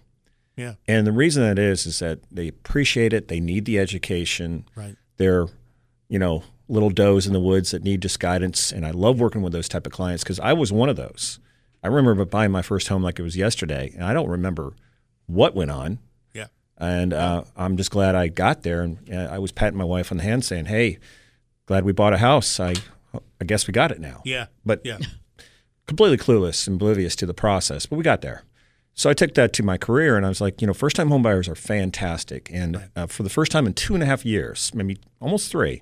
Yeah. 0.57 0.75
And 0.87 1.05
the 1.05 1.11
reason 1.11 1.43
that 1.43 1.59
is 1.59 1.85
is 1.85 1.99
that 1.99 2.19
they 2.31 2.47
appreciate 2.47 3.13
it. 3.13 3.27
They 3.27 3.39
need 3.39 3.65
the 3.65 3.79
education. 3.79 4.65
Right. 4.75 4.95
They're, 5.17 5.47
you 6.09 6.19
know, 6.19 6.43
little 6.67 6.89
does 6.89 7.27
in 7.27 7.33
the 7.33 7.39
woods 7.39 7.71
that 7.71 7.83
need 7.83 8.01
just 8.01 8.19
guidance. 8.19 8.71
And 8.71 8.85
I 8.85 8.91
love 8.91 9.19
working 9.19 9.41
with 9.41 9.53
those 9.53 9.69
type 9.69 9.85
of 9.85 9.93
clients 9.93 10.23
because 10.23 10.39
I 10.39 10.53
was 10.53 10.71
one 10.71 10.89
of 10.89 10.95
those. 10.95 11.39
I 11.83 11.87
remember 11.87 12.25
buying 12.25 12.51
my 12.51 12.61
first 12.63 12.87
home 12.87 13.03
like 13.03 13.19
it 13.19 13.23
was 13.23 13.37
yesterday, 13.37 13.91
and 13.93 14.03
I 14.03 14.13
don't 14.13 14.29
remember 14.29 14.73
what 15.27 15.53
went 15.55 15.69
on. 15.69 15.99
Yeah. 16.33 16.47
And 16.77 17.13
uh, 17.13 17.43
I'm 17.55 17.77
just 17.77 17.91
glad 17.91 18.15
I 18.15 18.27
got 18.27 18.63
there. 18.63 18.81
And 18.81 18.97
uh, 19.13 19.29
I 19.31 19.37
was 19.37 19.51
patting 19.51 19.77
my 19.77 19.85
wife 19.85 20.11
on 20.11 20.17
the 20.17 20.23
hand, 20.23 20.43
saying, 20.43 20.65
"Hey, 20.65 20.97
glad 21.65 21.85
we 21.85 21.91
bought 21.91 22.13
a 22.13 22.17
house. 22.17 22.59
I, 22.59 22.73
I 23.41 23.45
guess 23.45 23.67
we 23.67 23.71
got 23.71 23.91
it 23.91 23.99
now." 23.99 24.21
Yeah. 24.25 24.47
But 24.65 24.81
Yeah. 24.83 24.97
completely 25.87 26.17
clueless 26.17 26.67
and 26.67 26.75
oblivious 26.75 27.15
to 27.17 27.25
the 27.25 27.33
process, 27.33 27.85
but 27.85 27.95
we 27.97 28.03
got 28.03 28.21
there. 28.21 28.43
So 28.97 29.09
I 29.09 29.13
took 29.13 29.33
that 29.33 29.51
to 29.53 29.63
my 29.63 29.77
career, 29.77 30.15
and 30.15 30.25
I 30.25 30.29
was 30.29 30.39
like, 30.39 30.61
you 30.61 30.67
know, 30.67 30.73
first-time 30.73 31.09
homebuyers 31.09 31.49
are 31.49 31.55
fantastic, 31.55 32.49
and 32.53 32.89
uh, 32.95 33.07
for 33.07 33.23
the 33.23 33.29
first 33.29 33.51
time 33.51 33.67
in 33.67 33.73
two 33.73 33.93
and 33.93 34.01
a 34.01 34.05
half 34.05 34.25
years, 34.25 34.71
maybe 34.73 34.97
almost 35.19 35.51
three, 35.51 35.81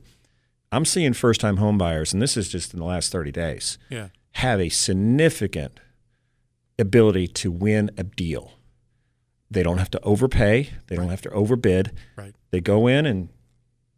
I'm 0.72 0.84
seeing 0.84 1.14
first-time 1.14 1.58
homebuyers, 1.58 2.12
and 2.12 2.22
this 2.22 2.36
is 2.36 2.50
just 2.50 2.74
in 2.74 2.80
the 2.80 2.86
last 2.86 3.12
30 3.12 3.32
days, 3.32 3.78
Yeah. 3.90 4.08
have 4.32 4.60
a 4.60 4.70
significant 4.70 5.80
ability 6.80 7.28
to 7.28 7.52
win 7.52 7.92
a 7.98 8.04
deal. 8.04 8.54
They 9.52 9.62
don't 9.62 9.78
have 9.78 9.92
to 9.92 10.00
overpay, 10.02 10.72
they 10.88 10.96
don't 10.96 11.10
have 11.10 11.22
to 11.22 11.30
overbid. 11.30 11.92
Right. 12.16 12.34
They 12.50 12.60
go 12.62 12.88
in 12.88 13.06
and 13.06 13.30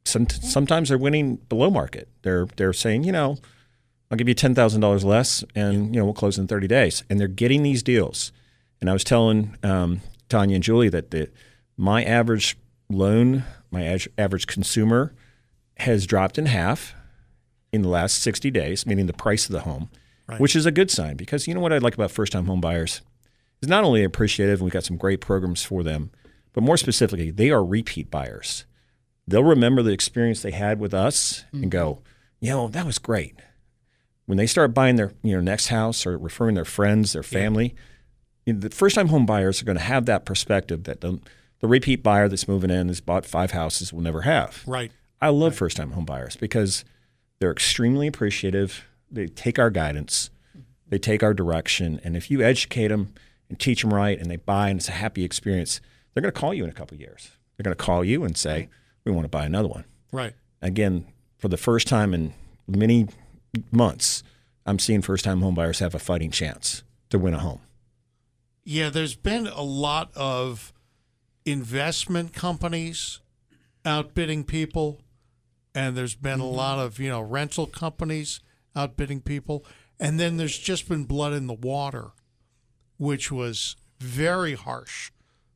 some, 0.06 0.30
sometimes 0.30 0.90
they're 0.90 0.98
winning 0.98 1.38
below 1.50 1.70
market. 1.70 2.08
They're 2.22 2.46
they're 2.58 2.74
saying, 2.74 3.04
you 3.04 3.12
know, 3.12 3.38
I'll 4.12 4.18
give 4.18 4.28
you 4.28 4.34
ten 4.36 4.56
thousand 4.56 4.82
dollars 4.82 5.04
less, 5.04 5.44
and 5.56 5.94
you 5.94 6.00
know 6.00 6.06
we'll 6.06 6.14
close 6.14 6.38
in 6.38 6.48
thirty 6.48 6.68
days. 6.68 7.04
And 7.10 7.20
they're 7.20 7.28
getting 7.28 7.64
these 7.64 7.84
deals. 7.84 8.32
And 8.82 8.90
I 8.90 8.94
was 8.94 9.04
telling 9.04 9.58
um, 9.64 10.02
Tonya 10.30 10.56
and 10.56 10.64
Julie 10.64 10.90
that 10.90 11.12
the 11.12 11.30
my 11.78 12.04
average 12.04 12.58
loan, 12.90 13.44
my 13.72 14.00
average 14.18 14.48
consumer, 14.48 15.14
has 15.78 16.06
dropped 16.06 16.38
in 16.38 16.46
half 16.46 16.94
in 17.74 17.82
the 17.82 17.90
last 17.90 18.22
sixty 18.22 18.52
days, 18.52 18.86
meaning 18.86 19.08
the 19.08 19.14
price 19.14 19.48
of 19.48 19.52
the 19.54 19.62
home, 19.62 19.90
Right. 20.28 20.40
which 20.40 20.56
is 20.56 20.66
a 20.66 20.72
good 20.72 20.90
sign 20.92 21.16
because 21.18 21.48
you 21.48 21.54
know 21.54 21.60
what 21.60 21.74
I 21.74 21.78
like 21.80 21.96
about 21.96 22.12
first 22.12 22.32
time 22.32 22.46
home 22.46 22.62
buyers 22.62 23.02
is 23.62 23.68
not 23.70 23.84
only 23.84 24.04
appreciative, 24.04 24.60
and 24.60 24.66
we've 24.66 24.74
got 24.74 24.84
some 24.84 24.98
great 24.98 25.20
programs 25.22 25.64
for 25.64 25.82
them, 25.84 26.12
but 26.54 26.64
more 26.64 26.78
specifically, 26.78 27.32
they 27.32 27.50
are 27.50 27.64
repeat 27.66 28.12
buyers. 28.12 28.66
They'll 29.28 29.44
remember 29.44 29.82
the 29.82 29.92
experience 29.92 30.42
they 30.42 30.52
had 30.52 30.80
with 30.80 30.94
us 30.94 31.46
and 31.52 31.72
go, 31.72 31.94
mm-hmm. 31.94 32.46
you 32.46 32.52
know, 32.52 32.68
that 32.68 32.86
was 32.86 33.00
great. 33.00 33.36
When 34.28 34.38
they 34.38 34.48
start 34.48 34.74
buying 34.74 34.96
their 34.96 35.14
you 35.24 35.36
know 35.36 35.42
next 35.42 35.68
house 35.68 36.06
or 36.06 36.18
referring 36.18 36.56
their 36.56 36.66
friends, 36.66 37.14
their 37.14 37.24
family, 37.24 37.76
you 38.46 38.54
know, 38.54 38.60
the 38.60 38.70
first 38.70 38.96
time 38.96 39.08
home 39.08 39.26
buyers 39.26 39.62
are 39.62 39.66
going 39.66 39.78
to 39.78 39.84
have 39.84 40.06
that 40.06 40.26
perspective 40.26 40.84
that 40.84 41.02
the, 41.02 41.20
the 41.60 41.68
repeat 41.68 42.04
buyer 42.04 42.28
that's 42.28 42.48
moving 42.48 42.70
in 42.70 42.88
has 42.88 43.02
bought 43.02 43.26
five 43.26 43.52
houses 43.52 43.92
will 43.92 44.02
never 44.02 44.22
have. 44.22 44.64
Right. 44.68 44.92
I 45.22 45.30
love 45.30 45.56
first 45.56 45.78
time 45.78 45.92
home 45.92 46.06
buyers 46.06 46.36
because 46.36 46.86
they're 47.40 47.52
extremely 47.52 48.08
appreciative. 48.08 48.86
They 49.10 49.28
take 49.28 49.58
our 49.60 49.70
guidance, 49.70 50.30
mm-hmm. 50.52 50.62
they 50.90 51.00
take 51.00 51.24
our 51.24 51.34
direction, 51.34 52.00
and 52.04 52.16
if 52.16 52.30
you 52.30 52.42
educate 52.42 52.90
them 52.90 53.14
and 53.50 53.60
teach 53.60 53.82
them 53.82 53.94
right, 53.94 54.20
and 54.20 54.30
they 54.30 54.38
buy, 54.38 54.70
and 54.70 54.80
it's 54.80 54.90
a 54.90 54.94
happy 54.94 55.24
experience, 55.24 55.82
they're 56.14 56.22
going 56.22 56.34
to 56.34 56.40
call 56.40 56.54
you 56.54 56.64
in 56.64 56.70
a 56.70 56.74
couple 56.74 56.96
of 56.96 57.02
years. 57.02 57.32
They're 57.56 57.64
going 57.64 57.76
to 57.76 57.84
call 57.84 58.04
you 58.04 58.24
and 58.24 58.36
say, 58.36 58.70
"We 59.06 59.12
want 59.12 59.26
to 59.26 59.30
buy 59.30 59.46
another 59.46 59.68
one." 59.68 59.86
Right. 60.12 60.34
Again, 60.62 61.06
for 61.38 61.48
the 61.48 61.58
first 61.58 61.88
time 61.88 62.14
in 62.14 62.34
many 62.68 63.08
months, 63.72 64.24
I'm 64.66 64.80
seeing 64.80 65.02
first 65.02 65.24
time 65.24 65.42
home 65.42 65.56
buyers 65.56 65.80
have 65.80 65.96
a 65.96 66.00
fighting 66.00 66.32
chance 66.32 66.84
to 67.10 67.20
win 67.20 67.34
a 67.34 67.40
home. 67.40 67.62
Yeah, 68.64 68.90
there's 68.90 69.16
been 69.16 69.46
a 69.48 69.62
lot 69.62 70.12
of 70.16 70.74
investment 71.46 72.34
companies 72.34 73.22
outbidding 73.86 74.44
people, 74.44 75.00
and 75.76 75.96
there's 75.96 76.16
been 76.16 76.40
a 76.40 76.44
mm-hmm. 76.44 76.56
lot 76.56 76.80
of 76.80 77.00
you 77.00 77.10
know 77.10 77.22
rental 77.22 77.68
companies 77.68 78.40
outbidding 78.76 79.22
people, 79.22 79.64
and 80.00 80.20
then 80.20 80.38
there's 80.38 80.58
just 80.58 80.90
been 80.90 81.04
blood 81.04 81.34
in 81.34 81.48
the 81.48 81.54
water, 81.54 82.12
which 82.98 83.32
was 83.32 83.76
very 84.00 84.56
harsh 84.56 85.12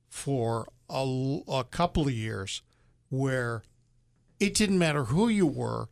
for 0.08 0.68
a, 0.90 1.40
a 1.48 1.64
couple 1.64 2.08
of 2.08 2.14
years, 2.14 2.62
where 3.10 3.64
it 4.40 4.54
didn't 4.54 4.80
matter 4.80 5.06
who 5.06 5.28
you 5.28 5.46
were, 5.48 5.88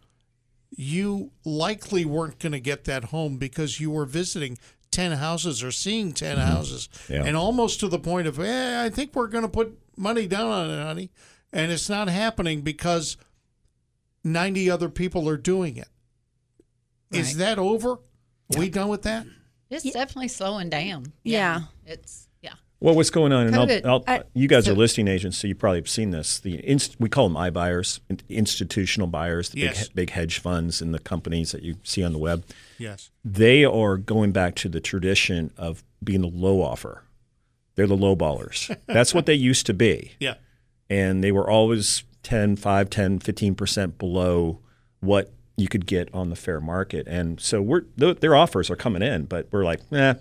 you 0.71 1.31
likely 1.45 2.05
weren't 2.05 2.39
going 2.39 2.51
to 2.51 2.59
get 2.59 2.83
that 2.85 3.05
home 3.05 3.37
because 3.37 3.79
you 3.79 3.89
were 3.91 4.05
visiting 4.05 4.57
10 4.91 5.13
houses 5.13 5.63
or 5.63 5.71
seeing 5.71 6.11
10 6.13 6.37
houses 6.37 6.87
Yeah. 7.09 7.23
and 7.23 7.35
almost 7.35 7.79
to 7.81 7.87
the 7.87 7.99
point 7.99 8.27
of 8.27 8.39
eh, 8.39 8.83
i 8.83 8.89
think 8.89 9.13
we're 9.15 9.27
going 9.27 9.43
to 9.43 9.49
put 9.49 9.77
money 9.97 10.27
down 10.27 10.47
on 10.47 10.69
it 10.69 10.81
honey 10.81 11.11
and 11.51 11.71
it's 11.71 11.89
not 11.89 12.07
happening 12.07 12.61
because 12.61 13.17
90 14.23 14.69
other 14.69 14.89
people 14.89 15.27
are 15.29 15.37
doing 15.37 15.77
it 15.77 15.89
is 17.11 17.29
Right. 17.29 17.37
that 17.39 17.59
over 17.59 17.91
are 17.91 17.99
we 18.59 18.69
done 18.69 18.87
with 18.87 19.03
that 19.03 19.25
It's 19.69 19.83
definitely 19.91 20.29
slowing 20.29 20.69
down. 20.69 21.11
Yeah. 21.23 21.61
It's 21.85 22.26
yeah. 22.26 22.26
Well, 22.79 22.93
what's 22.93 23.09
going 23.09 23.31
on? 23.33 23.47
And 23.47 23.55
I'll, 23.55 23.69
I'll, 23.85 24.03
I- 24.07 24.23
you 24.33 24.47
guys 24.47 24.65
so- 24.65 24.71
are 24.73 24.75
listing 24.75 25.07
agents, 25.07 25.37
so 25.39 25.47
you 25.47 25.55
probably 25.55 25.79
have 25.79 25.89
seen 25.89 26.11
this. 26.11 26.39
The 26.39 26.55
inst, 26.67 26.95
we 26.99 27.09
call 27.09 27.27
them 27.27 27.35
iBuyers, 27.37 27.99
in- 28.09 28.19
institutional 28.29 29.07
buyers, 29.07 29.49
the 29.49 29.61
Yes. 29.61 29.87
big 29.87 29.95
big 29.95 30.09
hedge 30.11 30.39
funds 30.39 30.81
and 30.81 30.93
the 30.93 30.99
companies 30.99 31.51
that 31.53 31.63
you 31.63 31.75
see 31.83 32.03
on 32.03 32.11
the 32.13 32.19
web. 32.19 32.43
yes 32.77 33.09
They 33.25 33.65
are 33.65 33.97
going 33.97 34.31
back 34.31 34.53
to 34.55 34.69
the 34.69 34.79
tradition 34.79 35.51
of 35.57 35.83
being 36.03 36.21
the 36.21 36.27
low 36.27 36.61
offer. 36.61 37.03
They're 37.75 37.87
the 37.87 37.97
low 37.97 38.15
ballers. 38.15 38.75
That's 38.85 39.13
what 39.13 39.25
they 39.25 39.33
used 39.33 39.65
to 39.65 39.73
be. 39.73 40.13
yeah 40.19 40.35
And 40.89 41.23
they 41.23 41.31
were 41.31 41.49
always 41.49 42.03
10, 42.23 42.57
5, 42.57 42.89
10, 42.89 43.19
15% 43.19 43.97
below 43.97 44.59
what 44.99 45.31
you 45.55 45.67
could 45.67 45.85
get 45.87 46.13
on 46.13 46.29
the 46.29 46.35
fair 46.35 46.61
market. 46.61 47.07
And 47.07 47.39
so 47.39 47.61
we're 47.61 47.81
th- 47.99 48.19
their 48.19 48.35
offers 48.35 48.69
are 48.69 48.75
coming 48.75 49.01
in, 49.01 49.25
but 49.25 49.47
we're 49.51 49.63
like, 49.65 49.79
eh, 49.91 50.13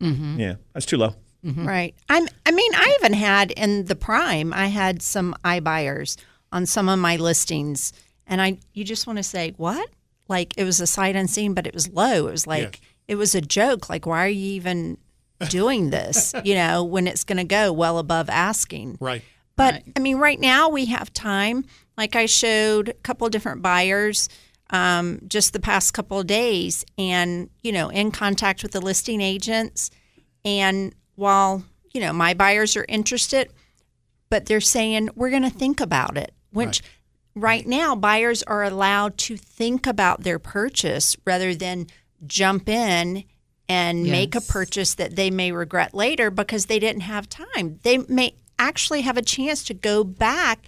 yeah, 0.00 0.54
that's 0.72 0.86
too 0.86 0.96
low. 0.98 1.14
Right. 1.44 1.94
I'm. 2.08 2.26
I 2.46 2.50
mean, 2.50 2.74
I 2.74 2.96
even 3.00 3.12
had 3.12 3.50
in 3.50 3.84
the 3.84 3.96
prime. 3.96 4.52
I 4.52 4.68
had 4.68 5.02
some 5.02 5.34
iBuyers 5.44 6.16
on 6.50 6.66
some 6.66 6.88
of 6.88 6.98
my 6.98 7.16
listings, 7.16 7.92
and 8.26 8.40
I. 8.40 8.58
You 8.72 8.84
just 8.84 9.06
want 9.06 9.18
to 9.18 9.22
say 9.22 9.52
what? 9.56 9.90
Like 10.28 10.54
it 10.56 10.64
was 10.64 10.80
a 10.80 10.86
sight 10.86 11.16
unseen, 11.16 11.52
but 11.54 11.66
it 11.66 11.74
was 11.74 11.88
low. 11.90 12.26
It 12.28 12.30
was 12.30 12.46
like 12.46 12.80
it 13.08 13.16
was 13.16 13.34
a 13.34 13.40
joke. 13.40 13.90
Like 13.90 14.06
why 14.06 14.24
are 14.24 14.28
you 14.28 14.52
even 14.52 14.96
doing 15.50 15.90
this? 15.90 16.34
you 16.44 16.54
know, 16.54 16.82
when 16.82 17.06
it's 17.06 17.24
going 17.24 17.36
to 17.38 17.44
go 17.44 17.72
well 17.72 17.98
above 17.98 18.30
asking. 18.30 18.96
right 19.00 19.22
But 19.56 19.82
I 19.96 20.00
mean, 20.00 20.16
right 20.16 20.40
now 20.40 20.70
we 20.70 20.86
have 20.86 21.12
time. 21.12 21.66
Like 21.98 22.16
I 22.16 22.26
showed 22.26 22.88
a 22.88 22.94
couple 22.94 23.26
of 23.26 23.32
different 23.32 23.60
buyers 23.60 24.28
um, 24.70 25.20
just 25.28 25.52
the 25.52 25.60
past 25.60 25.92
couple 25.92 26.18
of 26.18 26.26
days, 26.26 26.84
and 26.96 27.50
you 27.62 27.70
know, 27.70 27.90
in 27.90 28.10
contact 28.10 28.62
with 28.62 28.72
the 28.72 28.80
listing 28.80 29.20
agents. 29.20 29.90
And 30.46 30.94
while 31.16 31.64
you 31.92 32.00
know 32.00 32.12
my 32.12 32.34
buyers 32.34 32.76
are 32.76 32.86
interested, 32.88 33.50
but 34.30 34.46
they're 34.46 34.60
saying 34.60 35.10
we're 35.14 35.30
going 35.30 35.42
to 35.42 35.50
think 35.50 35.80
about 35.80 36.16
it. 36.16 36.32
Which 36.50 36.82
right. 37.34 37.66
now 37.66 37.96
buyers 37.96 38.42
are 38.44 38.62
allowed 38.62 39.18
to 39.18 39.36
think 39.36 39.86
about 39.86 40.22
their 40.22 40.38
purchase 40.38 41.16
rather 41.24 41.54
than 41.54 41.88
jump 42.26 42.68
in 42.68 43.24
and 43.68 44.04
make 44.04 44.34
a 44.34 44.40
purchase 44.40 44.94
that 44.94 45.16
they 45.16 45.30
may 45.30 45.50
regret 45.50 45.94
later 45.94 46.30
because 46.30 46.66
they 46.66 46.78
didn't 46.78 47.02
have 47.02 47.28
time. 47.28 47.80
They 47.82 47.98
may 47.98 48.34
actually 48.58 49.02
have 49.02 49.16
a 49.16 49.22
chance 49.22 49.64
to 49.64 49.74
go 49.74 50.04
back 50.04 50.66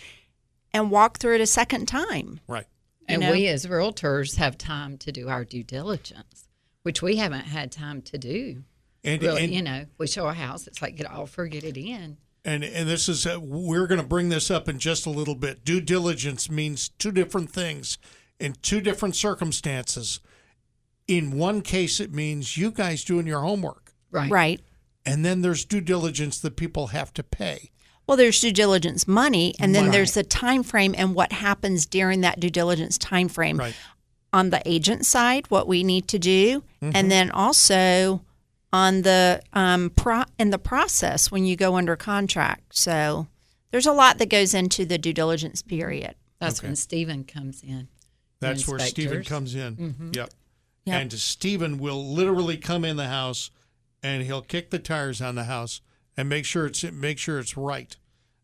and 0.72 0.90
walk 0.90 1.18
through 1.18 1.36
it 1.36 1.40
a 1.40 1.46
second 1.46 1.86
time. 1.86 2.40
right 2.48 2.66
And 3.08 3.22
know? 3.22 3.32
we 3.32 3.46
as 3.48 3.66
realtors 3.66 4.36
have 4.36 4.58
time 4.58 4.98
to 4.98 5.12
do 5.12 5.28
our 5.28 5.44
due 5.44 5.62
diligence, 5.62 6.48
which 6.82 7.02
we 7.02 7.16
haven't 7.16 7.44
had 7.44 7.70
time 7.70 8.02
to 8.02 8.18
do. 8.18 8.64
And, 9.06 9.22
Really, 9.22 9.44
and 9.44 9.54
you 9.54 9.62
know, 9.62 9.86
we 9.98 10.06
show 10.06 10.26
a 10.26 10.34
house, 10.34 10.66
it's 10.66 10.82
like 10.82 10.96
get 10.96 11.06
an 11.06 11.12
offer, 11.16 11.46
get 11.46 11.64
it 11.64 11.78
in. 11.78 12.18
and 12.44 12.62
and 12.64 12.88
this 12.88 13.08
is 13.08 13.26
uh, 13.26 13.38
we're 13.40 13.86
going 13.86 14.00
to 14.00 14.06
bring 14.06 14.28
this 14.28 14.50
up 14.50 14.68
in 14.68 14.78
just 14.78 15.06
a 15.06 15.10
little 15.10 15.34
bit. 15.34 15.64
Due 15.64 15.80
diligence 15.80 16.50
means 16.50 16.88
two 16.90 17.12
different 17.12 17.50
things 17.50 17.96
in 18.38 18.54
two 18.62 18.80
different 18.80 19.16
circumstances. 19.16 20.20
In 21.08 21.30
one 21.38 21.62
case, 21.62 22.00
it 22.00 22.12
means 22.12 22.56
you 22.56 22.70
guys 22.72 23.04
doing 23.04 23.26
your 23.26 23.40
homework, 23.40 23.92
Right. 24.10 24.30
Right. 24.30 24.60
and 25.04 25.24
then 25.24 25.40
there's 25.42 25.64
due 25.64 25.80
diligence 25.80 26.40
that 26.40 26.56
people 26.56 26.88
have 26.88 27.12
to 27.14 27.22
pay. 27.22 27.70
Well, 28.06 28.16
there's 28.16 28.40
due 28.40 28.52
diligence 28.52 29.06
money, 29.08 29.54
and 29.60 29.74
then 29.74 29.84
Right. 29.84 29.92
there's 29.92 30.12
the 30.14 30.22
time 30.24 30.62
frame 30.64 30.94
and 30.98 31.14
what 31.14 31.32
happens 31.32 31.86
during 31.86 32.20
that 32.22 32.38
due 32.40 32.50
diligence 32.50 32.98
time 32.98 33.28
frame. 33.28 33.56
Right. 33.58 33.74
On 34.32 34.50
the 34.50 34.60
agent 34.66 35.06
side, 35.06 35.46
what 35.48 35.66
we 35.68 35.82
need 35.84 36.08
to 36.08 36.18
do, 36.18 36.62
Mm-hmm. 36.82 36.90
and 36.94 37.10
then 37.10 37.30
also 37.30 38.22
on 38.76 39.00
the 39.00 39.40
um, 39.54 39.88
pro 39.88 40.22
in 40.38 40.50
the 40.50 40.58
process 40.58 41.30
when 41.30 41.46
you 41.46 41.56
go 41.56 41.76
under 41.76 41.96
contract. 41.96 42.76
So 42.76 43.26
there's 43.70 43.86
a 43.86 43.92
lot 43.92 44.18
that 44.18 44.28
goes 44.28 44.52
into 44.52 44.84
the 44.84 44.98
due 44.98 45.14
diligence 45.14 45.62
period. 45.62 46.14
That's 46.38 46.62
when 46.62 46.76
Steven 46.76 47.24
comes 47.24 47.62
in. 47.62 47.88
That's 48.38 48.68
where 48.68 48.78
Steven 48.78 49.24
comes 49.24 49.54
in. 49.54 49.76
Mm-hmm. 49.76 50.10
Yep. 50.12 50.30
Yep. 50.84 51.00
And 51.00 51.12
Steven 51.14 51.78
will 51.78 52.04
literally 52.04 52.58
come 52.58 52.84
in 52.84 52.96
the 52.96 53.08
house 53.08 53.50
and 54.02 54.22
he'll 54.22 54.42
kick 54.42 54.68
the 54.68 54.78
tires 54.78 55.22
on 55.22 55.36
the 55.36 55.44
house 55.44 55.80
and 56.14 56.28
make 56.28 56.44
sure 56.44 56.66
it's 56.66 56.84
make 56.84 57.18
sure 57.18 57.38
it's 57.38 57.56
right. 57.56 57.96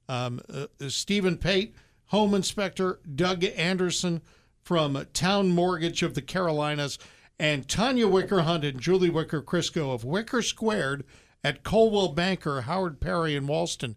Um, 0.09 0.41
uh, 0.53 0.67
uh, 0.81 0.89
Steven 0.89 1.37
Pate, 1.37 1.75
home 2.07 2.35
inspector, 2.35 3.01
Doug 3.15 3.45
Anderson 3.45 4.23
from 4.63 5.07
Towne 5.13 5.51
Mortgage 5.51 6.03
of 6.03 6.15
the 6.15 6.23
Carolinas, 6.23 6.99
and 7.43 7.67
Tonya 7.67 8.09
Wicker 8.09 8.43
Hunt 8.43 8.65
and 8.65 8.81
Julie 8.81 9.11
Wicker 9.11 9.43
Crisco 9.43 9.93
of 9.93 10.05
Wicker 10.05 10.43
Squared 10.43 11.03
at 11.43 11.65
Coldwell 11.65 12.11
Banker, 12.11 12.61
Howard 12.61 13.01
Perry, 13.01 13.35
and 13.35 13.49
Walston. 13.49 13.97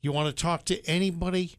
You 0.00 0.10
want 0.10 0.34
to 0.34 0.42
talk 0.42 0.64
to 0.64 0.82
anybody 0.86 1.56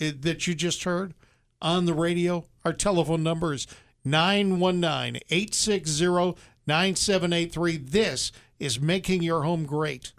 uh, 0.00 0.12
that 0.20 0.46
you 0.46 0.54
just 0.54 0.84
heard 0.84 1.14
on 1.60 1.86
the 1.86 1.94
radio? 1.94 2.44
Our 2.64 2.72
telephone 2.72 3.24
number 3.24 3.52
is 3.52 3.66
919 4.04 5.20
860 5.28 6.40
9783. 6.68 7.76
This 7.78 8.30
is 8.60 8.80
Making 8.80 9.24
Your 9.24 9.42
Home 9.42 9.66
Great. 9.66 10.12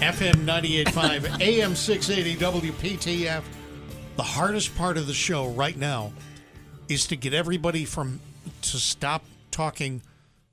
FM 0.00 0.46
98.5, 0.46 1.42
AM 1.42 1.74
680, 1.76 2.42
WPTF. 2.42 3.42
The 4.16 4.22
hardest 4.22 4.74
part 4.74 4.96
of 4.96 5.06
the 5.06 5.12
show 5.12 5.48
right 5.48 5.76
now 5.76 6.14
is 6.88 7.06
to 7.08 7.16
get 7.16 7.34
everybody 7.34 7.84
from 7.84 8.18
to 8.62 8.78
stop 8.78 9.24
talking 9.50 10.00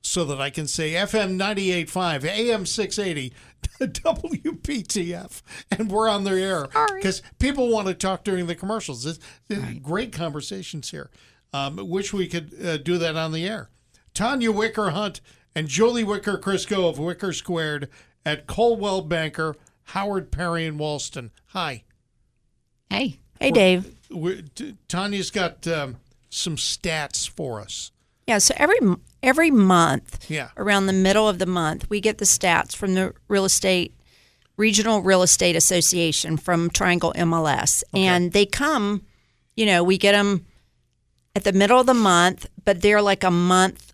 so 0.02 0.26
that 0.26 0.42
I 0.42 0.50
can 0.50 0.68
say 0.68 0.92
FM 0.94 1.38
98.5, 1.40 2.26
AM 2.26 2.66
680, 2.66 3.34
WPTF, 3.80 5.42
and 5.72 5.90
we're 5.90 6.10
on 6.10 6.26
the 6.26 6.32
air. 6.32 6.68
Because 6.96 7.22
people 7.40 7.70
want 7.70 7.88
to 7.88 7.94
talk 7.94 8.26
during 8.26 8.48
the 8.48 8.56
commercials. 8.56 9.06
This, 9.06 9.18
this 9.48 9.60
Great 9.82 10.12
conversations 10.12 10.92
here. 10.92 11.10
Um, 11.54 11.78
wish 11.90 12.12
we 12.12 12.28
could 12.28 12.54
uh, 12.64 12.78
do 12.78 12.98
that 12.98 13.16
on 13.16 13.32
the 13.32 13.48
air. 13.48 13.70
Tonya 14.14 14.54
Wicker 14.54 14.90
Hunt 14.90 15.22
and 15.56 15.70
Julie 15.70 16.04
Wicker 16.04 16.38
Crisco 16.38 16.90
of 16.90 17.00
Wicker 17.00 17.32
Squared 17.32 17.88
at 18.26 18.48
Coldwell 18.48 19.02
Banker, 19.02 19.56
Howard 19.86 20.32
Perry 20.32 20.66
and 20.66 20.80
Walston. 20.80 21.32
Hi. 21.48 21.84
Hey. 22.90 23.20
Hey, 23.40 23.52
Dave. 23.52 23.96
We're, 24.10 24.42
t- 24.56 24.76
Tonya's 24.88 25.30
got 25.32 25.68
um, 25.68 25.98
some 26.30 26.56
stats 26.56 27.30
for 27.30 27.60
us. 27.62 27.92
Yeah, 28.26 28.40
so 28.40 28.54
every 28.58 28.78
every 29.24 29.52
month, 29.52 30.30
Yeah. 30.30 30.50
around 30.58 30.88
the 30.88 30.94
middle 30.94 31.30
of 31.30 31.40
the 31.40 31.46
month, 31.46 31.90
we 31.90 32.02
get 32.02 32.18
the 32.18 32.26
stats 32.26 32.76
from 32.76 32.94
the 32.94 33.14
real 33.28 33.46
estate 33.46 33.94
regional 34.58 35.02
real 35.02 35.22
estate 35.24 35.56
association 35.56 36.36
from 36.36 36.70
Triangle 36.70 37.14
MLS, 37.16 37.84
and 37.94 38.34
they 38.34 38.46
come. 38.46 39.04
You 39.56 39.66
know, 39.66 39.84
we 39.84 39.98
get 39.98 40.12
them 40.12 40.46
at 41.36 41.44
the 41.46 41.54
middle 41.54 41.80
of 41.80 41.86
the 41.86 41.94
month, 41.94 42.48
but 42.66 42.82
they're 42.82 43.02
like 43.02 43.24
a 43.24 43.32
month 43.32 43.94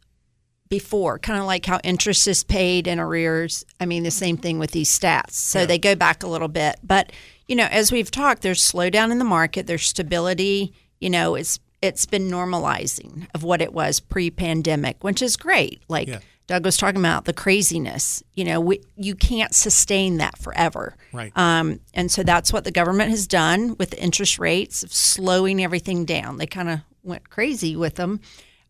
before, 0.73 1.19
kind 1.19 1.39
of 1.39 1.45
like 1.45 1.67
how 1.67 1.79
interest 1.83 2.27
is 2.27 2.43
paid 2.43 2.87
in 2.87 2.99
arrears. 2.99 3.63
I 3.79 3.85
mean, 3.85 4.01
the 4.01 4.09
same 4.09 4.37
thing 4.37 4.57
with 4.57 4.71
these 4.71 4.89
stats. 4.89 5.33
So 5.33 5.67
they 5.67 5.77
go 5.77 5.93
back 5.93 6.23
a 6.23 6.27
little 6.27 6.47
bit. 6.47 6.77
But, 6.81 7.11
you 7.47 7.55
know, 7.55 7.67
as 7.69 7.91
we've 7.91 8.09
talked, 8.09 8.41
there's 8.41 8.59
slowdown 8.59 9.11
in 9.11 9.19
the 9.19 9.25
market, 9.25 9.67
there's 9.67 9.87
stability. 9.87 10.73
You 10.99 11.11
know, 11.11 11.35
it's 11.35 11.59
it's 11.83 12.07
been 12.07 12.27
normalizing 12.27 13.27
of 13.35 13.43
what 13.43 13.61
it 13.61 13.71
was 13.71 13.99
pre-pandemic, 13.99 15.03
which 15.03 15.21
is 15.21 15.37
great. 15.37 15.83
Like 15.87 16.07
Yeah. 16.07 16.19
Doug 16.47 16.65
was 16.65 16.75
talking 16.75 16.99
about 16.99 17.25
the 17.25 17.33
craziness. 17.33 18.23
You 18.33 18.45
know, 18.45 18.59
we, 18.59 18.81
you 18.95 19.15
can't 19.15 19.53
sustain 19.53 20.17
that 20.17 20.37
forever. 20.39 20.95
Right. 21.11 21.31
Um, 21.35 21.81
and 21.93 22.11
so 22.11 22.23
that's 22.23 22.51
what 22.51 22.63
the 22.63 22.71
government 22.71 23.11
has 23.11 23.27
done 23.27 23.75
with 23.77 23.91
the 23.91 24.01
interest 24.01 24.39
rates, 24.39 24.81
of 24.83 24.91
slowing 24.91 25.63
everything 25.63 26.03
down. 26.03 26.37
They 26.37 26.47
kind 26.47 26.69
of 26.69 26.79
went 27.03 27.29
crazy 27.29 27.75
with 27.75 27.95
them. 27.95 28.19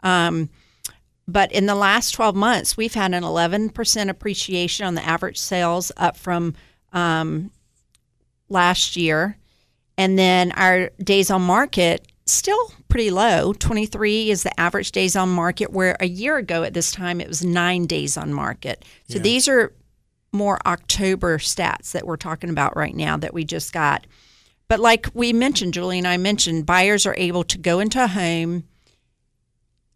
Um, 0.03 0.49
but 1.27 1.51
in 1.51 1.65
the 1.65 1.75
last 1.75 2.11
12 2.11 2.35
months, 2.35 2.75
we've 2.75 2.93
had 2.93 3.13
an 3.13 3.23
11% 3.23 4.09
appreciation 4.09 4.85
on 4.85 4.95
the 4.95 5.05
average 5.05 5.37
sales 5.37 5.91
up 5.95 6.17
from 6.17 6.53
um, 6.91 7.51
last 8.49 8.95
year. 8.95 9.37
And 9.97 10.17
then 10.17 10.51
our 10.53 10.89
days 11.01 11.31
on 11.31 11.41
market 11.43 12.07
still 12.25 12.73
pretty 12.87 13.11
low. 13.11 13.53
23 13.53 14.31
is 14.31 14.43
the 14.43 14.59
average 14.59 14.91
days 14.91 15.15
on 15.15 15.29
market, 15.29 15.71
where 15.71 15.95
a 15.99 16.07
year 16.07 16.37
ago 16.37 16.63
at 16.63 16.73
this 16.73 16.91
time 16.91 17.21
it 17.21 17.27
was 17.27 17.43
nine 17.43 17.85
days 17.85 18.17
on 18.17 18.33
market. 18.33 18.85
So 19.07 19.19
these 19.19 19.47
are 19.47 19.73
more 20.31 20.59
October 20.65 21.37
stats 21.37 21.91
that 21.91 22.07
we're 22.07 22.17
talking 22.17 22.49
about 22.49 22.75
right 22.75 22.95
now 22.95 23.17
that 23.17 23.33
we 23.33 23.43
just 23.43 23.71
got. 23.71 24.07
But 24.67 24.79
like 24.79 25.07
we 25.13 25.33
mentioned, 25.33 25.73
Julie 25.73 25.99
and 25.99 26.07
I 26.07 26.17
mentioned, 26.17 26.65
buyers 26.65 27.05
are 27.05 27.15
able 27.17 27.43
to 27.45 27.57
go 27.57 27.79
into 27.79 28.03
a 28.03 28.07
home, 28.07 28.63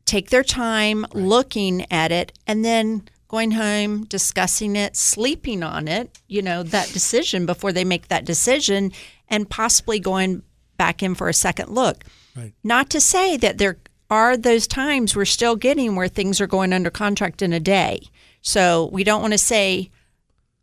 take 0.08 0.30
their 0.32 0.44
time 0.44 1.06
looking 1.14 1.86
at 1.92 2.12
it, 2.12 2.32
and 2.48 2.66
then 2.66 3.08
going 3.28 3.52
home, 3.52 4.06
discussing 4.06 4.76
it, 4.76 4.96
sleeping 4.96 5.62
on 5.62 5.88
it, 5.88 6.18
you 6.28 6.42
know, 6.42 6.64
that 6.64 6.92
decision 6.94 7.46
before 7.46 7.72
they 7.72 7.84
make 7.84 8.08
that 8.08 8.26
decision, 8.26 8.92
and 9.28 9.50
possibly 9.50 10.00
going 10.00 10.42
back 10.78 11.04
in 11.04 11.14
for 11.14 11.28
a 11.28 11.34
second 11.34 11.70
look. 11.70 12.04
Right. 12.36 12.54
Not 12.64 12.90
to 12.92 13.02
say 13.02 13.38
that 13.38 13.58
there 13.58 13.78
are 14.10 14.38
those 14.38 14.68
times 14.68 15.16
we're 15.16 15.26
still 15.26 15.56
getting 15.56 15.96
where 15.96 16.08
things 16.08 16.40
are 16.40 16.48
going 16.48 16.72
under 16.72 16.90
contract 16.90 17.42
in 17.42 17.52
a 17.52 17.60
day. 17.60 18.02
So 18.42 18.90
we 18.94 19.04
don't 19.04 19.22
want 19.22 19.34
to 19.34 19.38
say 19.38 19.92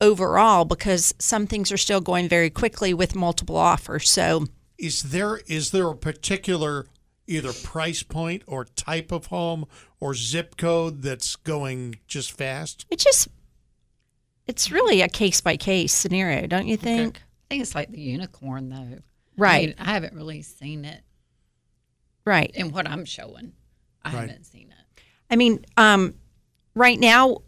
overall 0.01 0.65
because 0.65 1.15
some 1.19 1.47
things 1.47 1.71
are 1.71 1.77
still 1.77 2.01
going 2.01 2.29
very 2.29 2.51
quickly 2.51 2.95
with 2.95 3.15
multiple 3.15 3.57
offers. 3.57 4.09
So 4.09 4.47
Is 4.79 5.03
there 5.03 5.41
is 5.47 5.71
there 5.71 5.89
a 5.89 5.97
particular 5.97 6.87
either 7.27 7.53
price 7.53 8.03
point 8.03 8.43
or 8.47 8.65
type 8.65 9.11
of 9.13 9.27
home 9.27 9.67
or 10.01 10.15
zip 10.15 10.57
code 10.57 11.03
that's 11.03 11.37
going 11.37 11.97
just 12.07 12.33
fast? 12.33 12.87
it 12.91 12.99
just 12.99 13.29
it's 14.47 14.71
really 14.71 15.01
a 15.01 15.09
case 15.09 15.41
by 15.41 15.57
case 15.57 15.93
scenario, 15.95 16.47
don't 16.47 16.67
you 16.67 16.77
think? 16.77 17.17
I 17.19 17.21
think 17.49 17.63
it's 17.63 17.75
like 17.75 17.91
the 17.91 18.01
unicorn, 18.01 18.69
though. 18.69 18.77
I, 18.77 18.99
Right. 19.37 19.69
mean, 19.69 19.75
I 19.79 19.93
haven't 19.95 20.13
really 20.15 20.43
seen 20.43 20.85
it 20.85 21.03
Right. 22.27 22.51
in 22.55 22.71
what 22.73 22.87
I'm 22.89 23.05
showing. 23.07 23.53
I 24.05 24.13
Right. 24.13 24.21
haven't 24.29 24.45
seen 24.45 24.69
it. 24.71 25.03
I 25.31 25.37
mean, 25.37 25.65
um, 25.79 26.15
right 26.75 26.99
now 27.01 27.39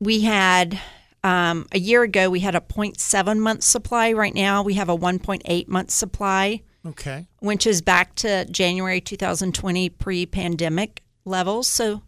we 0.00 0.22
had 0.22 0.80
um, 1.24 1.66
a 1.70 1.78
year 1.78 2.02
ago 2.02 2.28
we 2.28 2.40
had 2.40 2.56
a 2.56 2.60
0.7 2.60 3.38
month 3.38 3.62
supply. 3.62 4.12
Right 4.12 4.34
now 4.34 4.64
we 4.64 4.74
have 4.74 4.88
a 4.88 4.96
1.8 4.96 5.68
month 5.68 5.92
supply, 5.92 6.62
Okay. 6.86 7.26
which 7.40 7.66
is 7.66 7.80
back 7.82 8.14
to 8.16 8.44
January 8.46 9.00
2020 9.00 9.88
pre-pandemic 9.90 11.02
levels. 11.24 11.68
So, 11.68 12.02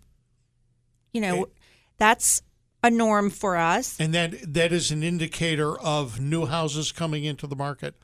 you 1.12 1.20
know, 1.20 1.42
Okay. 1.42 1.52
that's 1.98 2.42
a 2.82 2.90
norm 2.90 3.30
for 3.30 3.56
us. 3.56 3.96
And 4.00 4.12
that 4.14 4.52
that 4.54 4.72
is 4.72 4.90
an 4.90 5.02
indicator 5.02 5.78
of 5.78 6.20
new 6.20 6.46
houses 6.46 6.92
coming 6.92 7.24
into 7.24 7.46
the 7.46 7.56
market, 7.56 7.94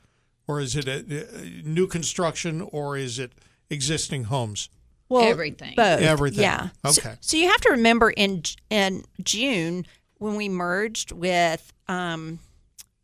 or 0.47 0.59
is 0.59 0.75
it 0.75 0.87
a, 0.87 0.99
a 1.37 1.61
new 1.63 1.87
construction, 1.87 2.61
or 2.61 2.97
is 2.97 3.19
it 3.19 3.33
existing 3.69 4.25
homes? 4.25 4.69
Well, 5.09 5.23
Everything. 5.29 5.73
Both. 5.75 5.99
Everything. 6.01 6.41
Yeah. 6.41 6.69
So- 6.87 7.01
Okay. 7.01 7.15
So, 7.19 7.35
you 7.37 7.49
have 7.49 7.61
to 7.61 7.69
remember 7.71 8.09
in 8.11 8.43
in 8.69 9.03
June 9.21 9.85
when 10.19 10.35
we 10.35 10.47
merged 10.47 11.11
with 11.11 11.73
um 11.89 12.39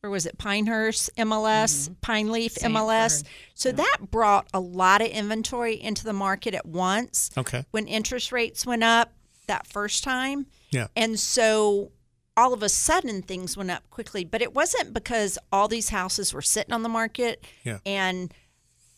or 0.08 0.12
was 0.12 0.26
it 0.26 0.38
Pinehurst 0.38 1.10
MLS, 1.18 1.84
mm-hmm. 1.90 1.94
Pine 2.02 2.32
Leaf 2.32 2.56
MLS. 2.56 3.24
So 3.54 3.72
that 3.72 3.98
brought 4.10 4.48
a 4.54 4.60
lot 4.60 5.02
of 5.02 5.08
inventory 5.08 5.80
into 5.80 6.04
the 6.04 6.14
market 6.14 6.54
at 6.54 6.66
once 6.66 7.30
Okay. 7.38 7.66
when 7.72 7.88
interest 7.88 8.32
rates 8.32 8.66
went 8.66 8.84
up 8.84 9.14
that 9.48 9.68
first 9.68 10.04
time. 10.04 10.48
Yeah. 10.72 10.88
And 10.96 11.20
so 11.20 11.92
all 12.36 12.54
of 12.54 12.64
a 12.64 12.70
sudden 12.70 13.22
things 13.22 13.58
went 13.58 13.72
up 13.72 13.90
quickly, 13.90 14.24
but 14.24 14.42
it 14.42 14.54
wasn't 14.54 14.94
because 14.94 15.38
all 15.52 15.68
these 15.68 15.90
houses 15.90 16.34
were 16.34 16.42
sitting 16.42 16.74
on 16.74 16.84
the 16.84 16.90
market 16.90 17.44
Yeah. 17.64 17.80
and 17.86 18.34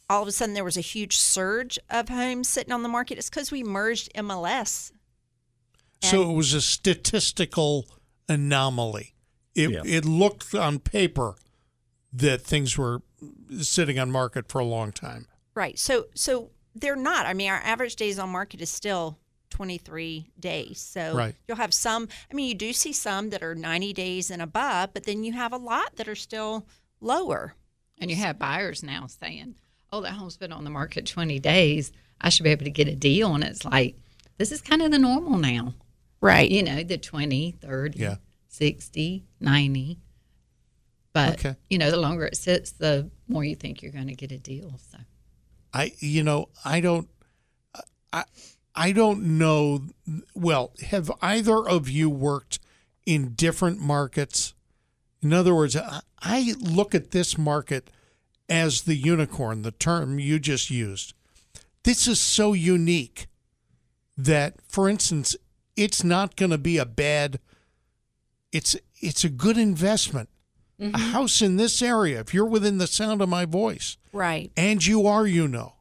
all 0.09 0.21
of 0.21 0.27
a 0.27 0.31
sudden 0.31 0.53
there 0.53 0.63
was 0.63 0.77
a 0.77 0.81
huge 0.81 1.15
surge 1.17 1.79
of 1.89 2.09
homes 2.09 2.47
sitting 2.49 2.73
on 2.73 2.83
the 2.83 2.89
market. 2.89 3.17
It's 3.17 3.29
because 3.29 3.51
we 3.51 3.63
merged 3.63 4.11
MLS. 4.15 4.91
So 6.01 6.29
it 6.29 6.33
was 6.33 6.53
a 6.53 6.61
statistical 6.61 7.85
anomaly. 8.27 9.13
It 9.63 9.69
Yeah. 9.71 9.81
it 9.85 10.05
looked 10.05 10.53
on 10.55 10.79
paper 10.79 11.35
that 12.13 12.41
things 12.41 12.77
were 12.77 13.01
sitting 13.61 13.99
on 13.99 14.11
market 14.11 14.47
for 14.47 14.59
a 14.59 14.65
long 14.65 14.91
time. 14.91 15.27
Right. 15.55 15.77
So 15.77 16.07
so 16.15 16.51
they're 16.75 16.95
not. 16.95 17.25
I 17.25 17.33
mean, 17.33 17.49
our 17.49 17.57
average 17.63 17.95
days 17.95 18.17
on 18.19 18.29
market 18.29 18.61
is 18.61 18.69
still 18.69 19.17
23 19.49 20.31
days. 20.39 20.79
So 20.79 21.15
Right. 21.15 21.35
you'll 21.47 21.57
have 21.57 21.73
some, 21.73 22.07
I 22.31 22.33
mean, 22.35 22.47
you 22.47 22.55
do 22.55 22.71
see 22.71 22.93
some 22.93 23.31
that 23.31 23.43
are 23.43 23.55
90 23.55 23.91
days 23.93 24.29
and 24.31 24.41
above, 24.41 24.93
but 24.93 25.03
then 25.03 25.23
you 25.23 25.33
have 25.33 25.51
a 25.51 25.57
lot 25.57 25.95
that 25.97 26.07
are 26.07 26.15
still 26.15 26.65
lower. 27.01 27.55
And 27.97 28.09
you 28.09 28.15
have 28.17 28.39
buyers 28.39 28.83
now 28.83 29.07
saying, 29.07 29.55
oh, 29.91 30.01
that 30.01 30.13
home's 30.13 30.37
been 30.37 30.53
on 30.53 30.63
the 30.63 30.69
market 30.69 31.05
20 31.07 31.39
days. 31.39 31.91
I 32.21 32.29
should 32.29 32.43
be 32.43 32.51
able 32.51 32.65
to 32.65 32.69
get 32.71 32.87
a 32.87 32.95
deal. 32.95 33.33
And 33.35 33.43
it's 33.43 33.65
like, 33.65 33.97
this 34.37 34.51
is 34.51 34.61
kind 34.61 34.81
of 34.81 34.91
the 34.91 34.99
normal 34.99 35.37
now. 35.37 35.73
Right. 36.21 36.49
You 36.49 36.63
know, 36.63 36.83
the 36.83 36.97
20, 36.97 37.51
30, 37.59 37.99
Yeah. 37.99 38.15
60, 38.49 39.25
90. 39.39 39.99
But, 41.13 41.39
Okay. 41.39 41.55
you 41.69 41.77
know, 41.77 41.89
the 41.89 41.97
longer 41.97 42.25
it 42.25 42.35
sits, 42.37 42.71
the 42.71 43.09
more 43.27 43.43
you 43.43 43.55
think 43.55 43.81
you're 43.81 43.91
going 43.91 44.07
to 44.07 44.15
get 44.15 44.31
a 44.31 44.37
deal. 44.37 44.79
So, 44.91 44.97
I 45.73 45.93
you 45.99 46.23
know 46.23 46.49
I 46.65 46.79
don't 46.81 47.07
I 48.11 48.25
I 48.75 48.91
don't 48.91 49.37
know. 49.37 49.81
Well, 50.35 50.73
have 50.87 51.11
either 51.21 51.57
of 51.67 51.89
you 51.89 52.09
worked 52.09 52.59
in 53.05 53.33
different 53.33 53.79
markets? 53.79 54.53
In 55.21 55.33
other 55.33 55.53
words, 55.53 55.75
I, 55.75 56.01
I 56.21 56.53
look 56.59 56.95
at 56.95 57.11
this 57.11 57.37
market 57.37 57.89
as 58.47 58.83
the 58.83 58.95
unicorn, 58.95 59.63
the 59.63 59.71
term 59.71 60.17
you 60.19 60.39
just 60.39 60.69
used. 60.69 61.13
This 61.83 62.07
is 62.07 62.19
so 62.19 62.53
unique 62.53 63.27
that, 64.17 64.55
for 64.67 64.89
instance, 64.89 65.35
it's 65.75 66.03
not 66.03 66.35
going 66.35 66.51
to 66.51 66.57
be 66.57 66.77
a 66.77 66.85
bad. 66.85 67.39
It's 68.51 68.75
it's 69.01 69.23
a 69.23 69.29
good 69.29 69.57
investment. 69.57 70.29
A 70.79 70.83
mm-hmm. 70.83 70.95
house 71.11 71.41
in 71.41 71.57
this 71.57 71.81
area, 71.81 72.21
if 72.21 72.33
you're 72.33 72.45
within 72.45 72.77
the 72.77 72.87
sound 72.87 73.21
of 73.21 73.27
my 73.27 73.43
voice, 73.43 73.97
Right. 74.13 74.49
and 74.55 74.85
you 74.85 75.05
are, 75.07 75.27
you 75.27 75.45
know, 75.45 75.73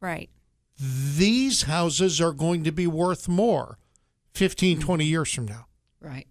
Right. 0.00 0.30
these 0.78 1.62
houses 1.62 2.20
are 2.20 2.32
going 2.32 2.62
to 2.62 2.70
be 2.70 2.86
worth 2.86 3.26
more 3.28 3.76
15, 4.34 4.78
mm-hmm. 4.78 4.86
20 4.86 5.04
years 5.04 5.34
from 5.34 5.46
now. 5.46 5.66
right. 6.00 6.28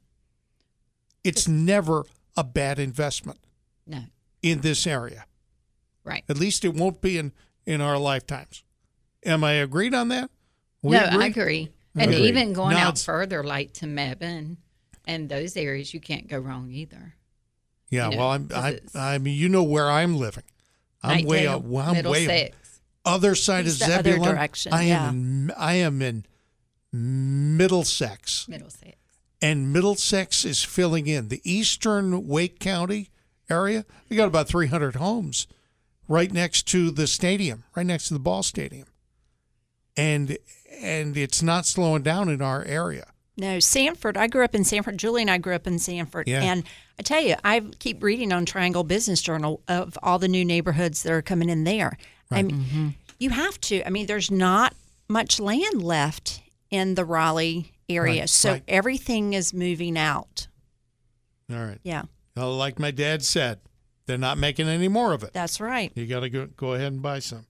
It's 1.26 1.46
never 1.48 2.06
a 2.38 2.44
bad 2.46 2.80
investment 2.80 3.40
No, 3.86 4.04
in 4.42 4.62
this 4.62 4.88
area. 4.88 5.26
right. 6.06 6.24
At 6.30 6.38
least 6.40 6.64
it 6.64 6.74
won't 6.74 7.02
be 7.02 7.18
in, 7.18 7.34
in 7.66 7.82
our 7.82 7.98
lifetimes. 7.98 8.64
Am 9.26 9.44
I 9.44 9.54
agreed 9.54 9.94
on 9.94 10.08
that? 10.08 10.32
We 10.82 10.96
no, 10.96 11.04
I 11.04 11.26
agree. 11.26 11.70
And 11.96 12.12
Agreed. 12.12 12.28
even 12.30 12.54
going 12.54 12.76
Now 12.78 12.88
out 12.90 12.98
further, 13.00 13.44
like 13.44 13.74
to 13.74 13.86
Mebane 13.86 14.56
and 15.10 15.28
those 15.30 15.58
areas, 15.58 15.94
you 15.94 16.00
can't 16.00 16.28
go 16.28 16.38
wrong 16.40 16.70
either. 16.72 17.16
Yeah, 17.90 18.06
you 18.06 18.12
know, 18.12 18.18
well, 18.18 18.28
I'm, 18.32 18.48
'cause 18.48 18.96
I, 18.96 19.16
I 19.16 19.18
mean, 19.18 19.36
you 19.36 19.50
know 19.50 19.64
where 19.64 19.90
I'm 19.90 20.16
living. 20.18 20.44
I'm 21.02 21.26
way 21.26 21.48
up. 21.48 21.64
Well, 21.64 21.86
I'm 21.86 21.94
way 21.96 22.28
Middlesex. 22.28 22.80
other 23.06 23.34
side 23.36 23.66
He's 23.66 23.82
of 23.82 23.88
the 23.88 23.94
other 23.96 24.12
Zebulon. 24.12 24.36
direction, 24.36 24.74
I 24.74 24.84
yeah. 24.84 25.08
am 25.08 25.16
in. 25.50 25.52
I 25.58 25.74
am 25.76 26.02
in 26.02 26.26
Middlesex, 26.92 28.48
Middlesex. 28.48 28.96
and 29.42 29.72
Middlesex 29.74 30.46
is 30.46 30.64
filling 30.64 31.08
in 31.08 31.30
the 31.30 31.42
eastern 31.44 32.28
Wake 32.28 32.60
County 32.60 33.10
area. 33.50 33.86
We 34.10 34.16
got 34.18 34.28
about 34.28 34.48
300 34.48 34.96
homes 34.96 35.48
right 36.08 36.32
next 36.32 36.68
to 36.70 36.92
the 36.92 37.08
stadium, 37.08 37.64
right 37.76 37.86
next 37.86 38.08
to 38.10 38.14
the 38.14 38.20
ball 38.20 38.44
stadium, 38.44 38.88
and 39.98 40.38
and 40.82 41.18
it's 41.18 41.42
not 41.42 41.66
slowing 41.66 42.04
down 42.04 42.30
in 42.30 42.42
our 42.42 42.64
area. 42.66 43.08
No, 43.40 43.60
Sanford. 43.60 44.18
I 44.18 44.28
grew 44.28 44.44
up 44.44 44.54
in 44.54 44.64
Sanford. 44.64 44.98
Julie 44.98 45.22
and 45.22 45.32
I 45.32 45.38
grew 45.38 45.56
up 45.56 45.66
in 45.66 45.80
Sanford. 45.80 46.28
Yeah. 46.28 46.42
And 46.44 46.64
I 47.00 47.04
tell 47.04 47.22
you, 47.22 47.36
I 47.44 47.62
keep 47.80 48.04
reading 48.04 48.32
on 48.34 48.46
Triangle 48.46 48.84
Business 48.84 49.22
Journal 49.22 49.62
of 49.68 49.98
all 50.04 50.20
the 50.20 50.28
new 50.28 50.44
neighborhoods 50.44 51.04
that 51.04 51.14
are 51.14 51.22
coming 51.22 51.50
in 51.50 51.64
there. 51.64 51.98
I 52.32 52.44
mean, 52.44 52.96
you 53.18 53.30
have 53.32 53.60
to. 53.62 53.86
I 53.86 53.90
mean, 53.90 54.06
there's 54.06 54.30
not 54.30 54.76
much 55.08 55.40
land 55.40 55.82
left 55.82 56.42
in 56.70 56.94
the 56.96 57.04
Raleigh 57.06 57.74
area, 57.90 58.22
Right, 58.22 58.30
so 58.30 58.52
right. 58.52 58.64
everything 58.68 59.34
is 59.34 59.54
moving 59.54 59.98
out. 59.98 60.48
All 61.52 61.58
right. 61.58 61.80
Yeah, 61.84 62.04
Well, 62.38 62.56
like 62.56 62.78
my 62.78 62.92
dad 62.92 63.24
said, 63.24 63.60
they're 64.06 64.20
not 64.20 64.38
making 64.38 64.68
any 64.68 64.88
more 64.88 65.14
of 65.14 65.24
it. 65.24 65.34
that's 65.34 65.60
right. 65.60 65.92
You 65.96 66.06
got 66.06 66.20
to 66.20 66.30
go 66.30 66.46
go 66.56 66.74
ahead 66.74 66.92
and 66.92 67.02
buy 67.02 67.20
some. 67.20 67.46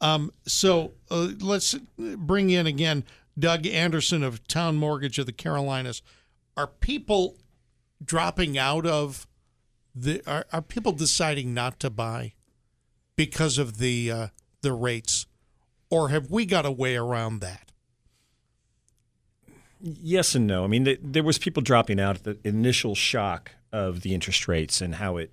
Um, 0.00 0.32
so 0.46 0.92
uh, 1.10 1.28
let's 1.40 1.74
bring 1.96 2.50
in 2.50 2.66
again 2.66 3.04
Doug 3.38 3.66
Anderson 3.66 4.22
of 4.22 4.46
Towne 4.48 4.76
Mortgage 4.76 5.18
of 5.18 5.26
the 5.26 5.32
Carolinas. 5.32 6.02
Are 6.56 6.66
people 6.66 7.36
dropping 8.04 8.56
out 8.56 8.86
of 8.86 9.26
the? 9.94 10.22
Are, 10.26 10.46
are 10.52 10.62
people 10.62 10.92
deciding 10.92 11.52
not 11.52 11.78
to 11.80 11.90
buy 11.90 12.32
because 13.14 13.58
of 13.58 13.78
the 13.78 14.10
uh, 14.10 14.26
the 14.62 14.72
rates, 14.72 15.26
or 15.90 16.08
have 16.08 16.30
we 16.30 16.46
got 16.46 16.64
a 16.64 16.70
way 16.70 16.96
around 16.96 17.40
that? 17.40 17.72
Yes 19.80 20.34
and 20.34 20.46
no. 20.46 20.64
I 20.64 20.66
mean, 20.66 20.84
th 20.84 20.98
there 21.02 21.22
was 21.22 21.38
people 21.38 21.62
dropping 21.62 22.00
out 22.00 22.16
at 22.16 22.24
the 22.24 22.38
initial 22.48 22.94
shock 22.94 23.52
of 23.72 24.00
the 24.00 24.14
interest 24.14 24.48
rates 24.48 24.80
and 24.80 24.94
how 24.94 25.18
it 25.18 25.32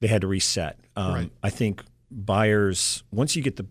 they 0.00 0.06
had 0.06 0.20
to 0.20 0.26
reset. 0.26 0.78
Um, 0.94 1.14
Right. 1.14 1.30
I 1.42 1.50
think 1.50 1.82
buyers 2.10 3.02
once 3.10 3.34
you 3.34 3.42
get 3.42 3.56
the 3.56 3.66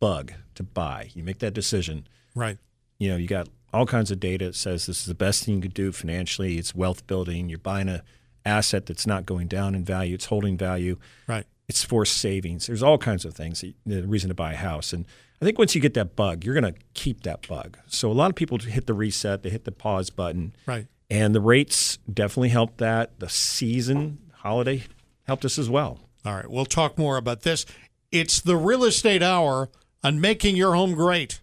bug 0.00 0.32
to 0.56 0.62
buy, 0.62 1.10
you 1.14 1.24
make 1.24 1.38
that 1.38 1.54
decision. 1.54 2.06
Right. 2.34 2.58
You 2.98 3.10
know, 3.10 3.16
you 3.16 3.28
got 3.28 3.48
all 3.72 3.86
kinds 3.86 4.10
of 4.10 4.18
data 4.18 4.46
that 4.46 4.54
says 4.54 4.86
this 4.86 5.00
is 5.00 5.06
the 5.06 5.14
best 5.14 5.44
thing 5.44 5.56
you 5.56 5.60
could 5.60 5.74
do 5.74 5.92
financially. 5.92 6.58
It's 6.58 6.74
wealth 6.74 7.06
building. 7.06 7.48
You're 7.48 7.58
buying 7.58 7.88
a 7.88 8.02
asset 8.44 8.86
that's 8.86 9.06
not 9.06 9.26
going 9.26 9.46
down 9.46 9.74
in 9.74 9.84
value. 9.84 10.14
It's 10.14 10.26
holding 10.26 10.56
value. 10.56 10.96
Right. 11.26 11.44
It's 11.68 11.84
forced 11.84 12.16
savings. 12.16 12.66
There's 12.66 12.82
all 12.82 12.96
kinds 12.96 13.24
of 13.26 13.34
things. 13.34 13.62
The 13.84 14.02
reason 14.02 14.28
to 14.28 14.34
buy 14.34 14.54
a 14.54 14.56
house, 14.56 14.94
and 14.94 15.04
I 15.40 15.44
think 15.44 15.58
once 15.58 15.74
you 15.74 15.80
get 15.80 15.94
that 15.94 16.16
bug, 16.16 16.44
you're 16.44 16.58
going 16.58 16.72
to 16.72 16.80
keep 16.94 17.24
that 17.24 17.46
bug. 17.46 17.76
So 17.86 18.10
a 18.10 18.14
lot 18.14 18.30
of 18.30 18.36
people 18.36 18.58
hit 18.58 18.86
the 18.86 18.94
reset. 18.94 19.42
They 19.42 19.50
hit 19.50 19.64
the 19.64 19.72
pause 19.72 20.08
button. 20.08 20.54
Right. 20.66 20.86
And 21.10 21.34
the 21.34 21.40
rates 21.40 21.98
definitely 22.12 22.48
helped 22.48 22.78
that. 22.78 23.20
The 23.20 23.28
season 23.28 24.18
holiday 24.36 24.84
helped 25.26 25.44
us 25.44 25.58
as 25.58 25.68
well. 25.68 26.00
All 26.24 26.34
right. 26.34 26.50
We'll 26.50 26.64
talk 26.64 26.96
more 26.96 27.18
about 27.18 27.42
this. 27.42 27.66
It's 28.10 28.40
the 28.40 28.56
real 28.56 28.84
estate 28.84 29.22
hour 29.22 29.68
on 30.02 30.20
making 30.20 30.56
your 30.56 30.74
home 30.74 30.94
great. 30.94 31.40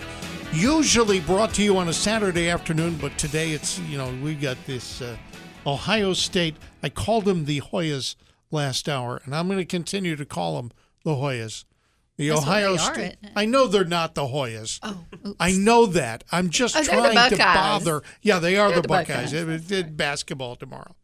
Usually 0.52 1.20
brought 1.20 1.54
to 1.54 1.62
you 1.62 1.78
on 1.78 1.90
a 1.90 1.94
Saturday 1.94 2.50
afternoon, 2.50 2.98
but 3.00 3.16
today 3.20 3.52
it's, 3.52 3.78
you 3.82 4.00
know, 4.00 4.12
we 4.24 4.34
got 4.34 4.58
this 4.66 5.00
uh, 5.04 5.16
Ohio 5.68 6.14
State. 6.14 6.56
I 6.82 6.90
called 6.90 7.26
them 7.26 7.46
the 7.46 7.62
Hoyas 7.62 8.16
last 8.50 8.90
hour, 8.90 9.22
and 9.26 9.36
I'm 9.36 9.48
going 9.48 9.60
to 9.60 9.66
continue 9.66 10.16
to 10.16 10.26
call 10.26 10.56
them 10.60 10.72
the 11.04 11.12
Hoyas. 11.12 11.66
The 12.18 12.30
That's 12.30 12.42
Ohio 12.42 12.74
are, 12.74 12.80
State. 12.80 13.18
I 13.36 13.46
know 13.46 13.68
they're 13.68 13.84
not 13.86 14.16
the 14.16 14.24
Hoyas. 14.24 14.80
Oh, 14.82 15.06
oops. 15.24 15.36
I 15.40 15.52
know 15.52 15.86
that. 15.86 16.24
I'm 16.32 16.50
just 16.50 16.76
Oh, 16.76 16.84
trying 16.84 17.30
to 17.30 17.38
bother. 17.38 18.02
Yeah, 18.24 18.40
they 18.40 18.58
are 18.58 18.70
They're 18.70 18.78
the, 18.78 18.82
the 18.82 18.88
Buckeyes. 18.88 19.34
Buckeyes. 19.34 19.46
They 19.68 19.76
did 19.84 19.96
basketball 19.96 20.56
tomorrow, 20.56 20.96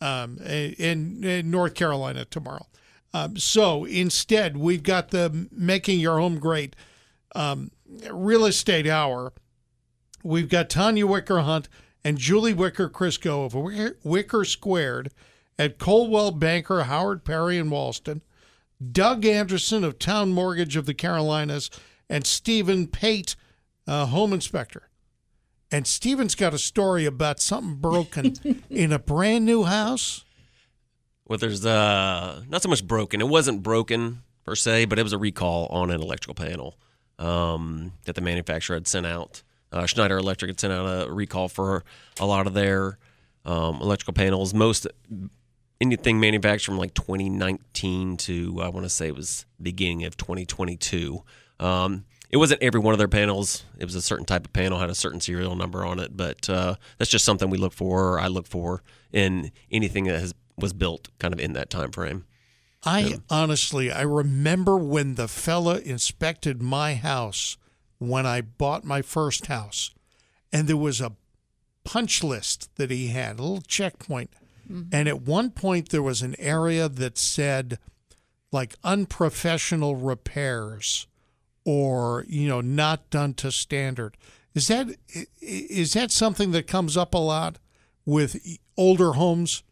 um, 0.00 0.38
in, 0.38 1.24
in 1.24 1.50
North 1.50 1.74
Carolina 1.74 2.24
tomorrow. 2.24 2.66
Um, 3.14 3.36
so 3.36 3.84
instead, 3.84 4.56
we've 4.56 4.82
got 4.82 5.10
the 5.10 5.48
making 5.50 6.00
your 6.00 6.18
home 6.18 6.38
great 6.38 6.76
um, 7.34 7.70
real 8.10 8.44
estate 8.44 8.86
hour. 8.86 9.32
We've 10.22 10.48
got 10.48 10.68
Tonya 10.68 11.04
Wicker 11.04 11.40
Hunt 11.40 11.68
and 12.04 12.18
Julie 12.18 12.54
Wicker 12.54 12.88
Crisco 12.88 13.46
of 13.46 13.54
Wicker, 14.04 14.44
Squared 14.44 15.10
at 15.58 15.78
Coldwell 15.78 16.32
Banker, 16.32 16.84
Howard 16.84 17.24
Perry, 17.24 17.58
and 17.58 17.70
Walston. 17.70 18.20
Doug 18.92 19.24
Anderson 19.24 19.82
of 19.82 19.98
Towne 19.98 20.32
Mortgage 20.32 20.76
of 20.76 20.86
the 20.86 20.94
Carolinas, 20.94 21.70
and 22.08 22.26
Steven 22.26 22.86
Pate, 22.86 23.34
uh, 23.86 24.06
home 24.06 24.32
inspector. 24.32 24.87
And 25.70 25.86
Steven's 25.86 26.34
got 26.34 26.54
a 26.54 26.58
story 26.58 27.04
about 27.04 27.40
something 27.40 27.76
broken 27.76 28.62
in 28.70 28.92
a 28.92 28.98
brand 28.98 29.44
new 29.44 29.64
house. 29.64 30.24
Well, 31.26 31.38
there's 31.38 31.66
uh, 31.66 32.42
not 32.48 32.62
so 32.62 32.70
much 32.70 32.86
broken. 32.86 33.20
It 33.20 33.28
wasn't 33.28 33.62
broken 33.62 34.22
per 34.44 34.54
se, 34.54 34.86
but 34.86 34.98
it 34.98 35.02
was 35.02 35.12
a 35.12 35.18
recall 35.18 35.66
on 35.66 35.90
an 35.90 36.00
electrical 36.00 36.34
panel 36.34 36.78
um, 37.18 37.92
that 38.06 38.14
the 38.14 38.22
manufacturer 38.22 38.76
had 38.76 38.88
sent 38.88 39.04
out. 39.04 39.42
Uh, 39.70 39.84
Schneider 39.84 40.16
Electric 40.16 40.48
had 40.48 40.58
sent 40.58 40.72
out 40.72 41.06
a 41.06 41.12
recall 41.12 41.48
for 41.48 41.84
a 42.18 42.24
lot 42.24 42.46
of 42.46 42.54
their 42.54 42.98
um, 43.44 43.76
electrical 43.82 44.14
panels. 44.14 44.54
Most 44.54 44.86
anything 45.80 46.18
manufactured 46.18 46.70
from 46.70 46.78
like 46.78 46.94
2019 46.94 48.16
to 48.16 48.60
I 48.62 48.68
want 48.68 48.84
to 48.84 48.90
say 48.90 49.08
it 49.08 49.14
was 49.14 49.44
beginning 49.60 50.04
of 50.04 50.16
2022. 50.16 51.22
Um, 51.60 52.04
it 52.30 52.36
wasn't 52.36 52.62
every 52.62 52.80
one 52.80 52.92
of 52.94 52.98
their 52.98 53.08
panels. 53.08 53.64
It 53.78 53.84
was 53.84 53.94
a 53.94 54.02
certain 54.02 54.26
type 54.26 54.46
of 54.46 54.52
panel, 54.52 54.78
had 54.78 54.90
a 54.90 54.94
certain 54.94 55.20
serial 55.20 55.56
number 55.56 55.84
on 55.84 55.98
it. 55.98 56.16
But 56.16 56.48
uh, 56.48 56.76
that's 56.98 57.10
just 57.10 57.24
something 57.24 57.50
we 57.50 57.58
look 57.58 57.72
for. 57.72 58.14
Or 58.14 58.20
I 58.20 58.26
look 58.26 58.46
for 58.46 58.82
in 59.12 59.50
anything 59.70 60.04
that 60.04 60.20
has 60.20 60.34
was 60.56 60.72
built 60.72 61.08
kind 61.18 61.32
of 61.32 61.40
in 61.40 61.52
that 61.52 61.70
time 61.70 61.92
frame. 61.92 62.24
I 62.84 63.18
honestly, 63.30 63.90
I 63.90 64.02
remember 64.02 64.76
when 64.76 65.14
the 65.14 65.28
fella 65.28 65.78
inspected 65.78 66.62
my 66.62 66.94
house 66.94 67.56
when 67.98 68.26
I 68.26 68.40
bought 68.40 68.84
my 68.84 69.02
first 69.02 69.46
house, 69.46 69.90
and 70.52 70.68
there 70.68 70.76
was 70.76 71.00
a 71.00 71.12
punch 71.84 72.22
list 72.22 72.70
that 72.76 72.90
he 72.90 73.08
had, 73.08 73.38
a 73.38 73.42
little 73.42 73.62
checkpoint. 73.62 74.30
And 74.92 75.08
at 75.08 75.22
one 75.22 75.50
point, 75.50 75.88
there 75.88 76.02
was 76.02 76.20
an 76.20 76.36
area 76.38 76.88
that 76.90 77.16
said, 77.16 77.78
like, 78.52 78.74
unprofessional 78.84 79.96
repairs 79.96 81.06
or, 81.68 82.24
you 82.28 82.48
know, 82.48 82.60
not 82.60 83.10
done 83.10 83.34
to 83.34 83.52
standard. 83.52 84.16
Is 84.54 84.68
that 84.68 84.88
is 85.40 85.92
that 85.92 86.10
something 86.10 86.52
that 86.52 86.66
comes 86.66 86.96
up 86.96 87.14
a 87.14 87.18
lot 87.18 87.58
with 88.06 88.40
older 88.76 89.12
homes? 89.12 89.62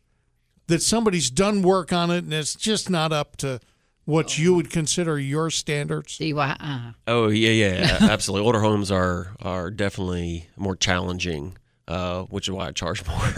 that 0.67 0.83
somebody's 0.83 1.31
done 1.31 1.63
work 1.63 1.93
on 1.93 2.11
it 2.11 2.25
and 2.25 2.33
it's 2.33 2.55
just 2.55 2.91
not 2.91 3.13
up 3.13 3.37
to 3.37 3.61
what 4.05 4.39
you 4.39 4.55
would 4.55 4.71
consider 4.71 5.19
your 5.19 5.51
standards. 5.51 6.19
DIY. 6.19 6.95
Oh 7.09 7.29
yeah, 7.29 7.51
yeah, 7.51 7.99
absolutely. 8.03 8.47
Older 8.47 8.61
homes 8.61 8.91
are 8.91 9.35
are 9.41 9.71
definitely 9.71 10.49
more 10.57 10.77
challenging, 10.77 11.57
uh, 11.89 12.23
which 12.23 12.47
is 12.47 12.53
why 12.53 12.69
I 12.69 12.73
charge 12.73 13.05
more 13.09 13.33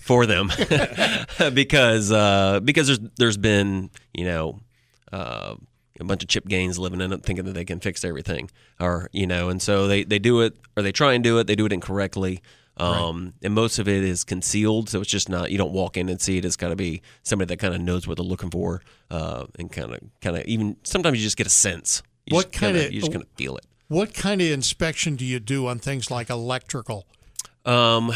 for 0.00 0.24
them 0.24 0.50
because 1.54 2.10
uh, 2.10 2.60
because 2.60 2.86
there's 2.86 3.00
there's 3.18 3.36
been 3.36 3.90
you 4.14 4.24
know 4.24 4.60
uh, 5.12 5.56
a 6.00 6.04
bunch 6.04 6.22
of 6.22 6.28
Chip 6.28 6.46
Gaines 6.46 6.78
living 6.78 7.00
in 7.00 7.12
it, 7.12 7.22
thinking 7.22 7.44
that 7.46 7.52
they 7.52 7.64
can 7.64 7.80
fix 7.80 8.04
everything, 8.04 8.50
or 8.80 9.08
you 9.12 9.26
know, 9.26 9.48
and 9.48 9.60
so 9.62 9.86
they 9.86 10.04
they 10.04 10.18
do 10.18 10.40
it 10.42 10.56
or 10.76 10.82
they 10.82 10.92
try 10.92 11.12
and 11.14 11.22
do 11.24 11.38
it, 11.38 11.46
they 11.46 11.56
do 11.56 11.66
it 11.66 11.72
incorrectly. 11.72 12.42
Um, 12.78 13.32
and 13.42 13.54
most 13.54 13.78
of 13.78 13.88
it 13.88 14.04
is 14.04 14.22
concealed, 14.22 14.90
so 14.90 15.00
it's 15.00 15.10
just 15.10 15.30
not 15.30 15.50
you 15.50 15.56
don't 15.56 15.72
walk 15.72 15.96
in 15.96 16.10
and 16.10 16.20
see 16.20 16.36
it. 16.36 16.44
It's 16.44 16.56
got 16.56 16.68
to 16.68 16.76
be 16.76 17.00
somebody 17.22 17.48
that 17.48 17.56
kind 17.56 17.74
of 17.74 17.80
knows 17.80 18.06
what 18.06 18.18
they're 18.18 18.24
looking 18.26 18.50
for, 18.50 18.82
uh, 19.10 19.46
and 19.58 19.72
kind 19.72 19.94
of 19.94 20.00
kind 20.20 20.36
of 20.36 20.44
even 20.44 20.76
sometimes 20.82 21.16
you 21.16 21.24
just 21.24 21.38
get 21.38 21.46
a 21.46 21.50
sense. 21.50 22.02
You 22.26 22.34
What 22.34 22.52
kinda- 22.52 22.80
kinda- 22.80 22.94
you 22.94 23.00
just 23.00 23.12
kind 23.12 23.22
of 23.22 23.28
feel 23.36 23.56
it. 23.56 23.64
What 23.88 24.12
kind 24.12 24.42
of 24.42 24.50
inspection 24.50 25.16
do 25.16 25.24
you 25.24 25.40
do 25.40 25.66
on 25.68 25.78
things 25.78 26.10
like 26.10 26.28
electrical? 26.28 27.06
Um, 27.64 28.12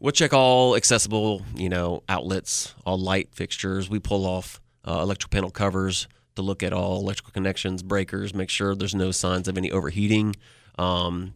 we'll 0.00 0.12
check 0.12 0.32
all 0.32 0.76
accessible, 0.76 1.42
you 1.54 1.68
know, 1.68 2.02
outlets, 2.08 2.74
all 2.86 2.96
light 2.98 3.28
fixtures. 3.32 3.90
We 3.90 3.98
pull 3.98 4.24
off 4.24 4.60
uh, 4.86 5.00
electrical 5.02 5.30
panel 5.34 5.50
covers 5.50 6.06
to 6.36 6.42
look 6.42 6.62
at 6.62 6.72
all 6.72 7.00
electrical 7.00 7.32
connections, 7.32 7.82
breakers, 7.82 8.34
make 8.34 8.50
sure 8.50 8.74
there's 8.74 8.94
no 8.94 9.10
signs 9.10 9.48
of 9.48 9.56
any 9.56 9.70
overheating. 9.70 10.36
Um, 10.78 11.34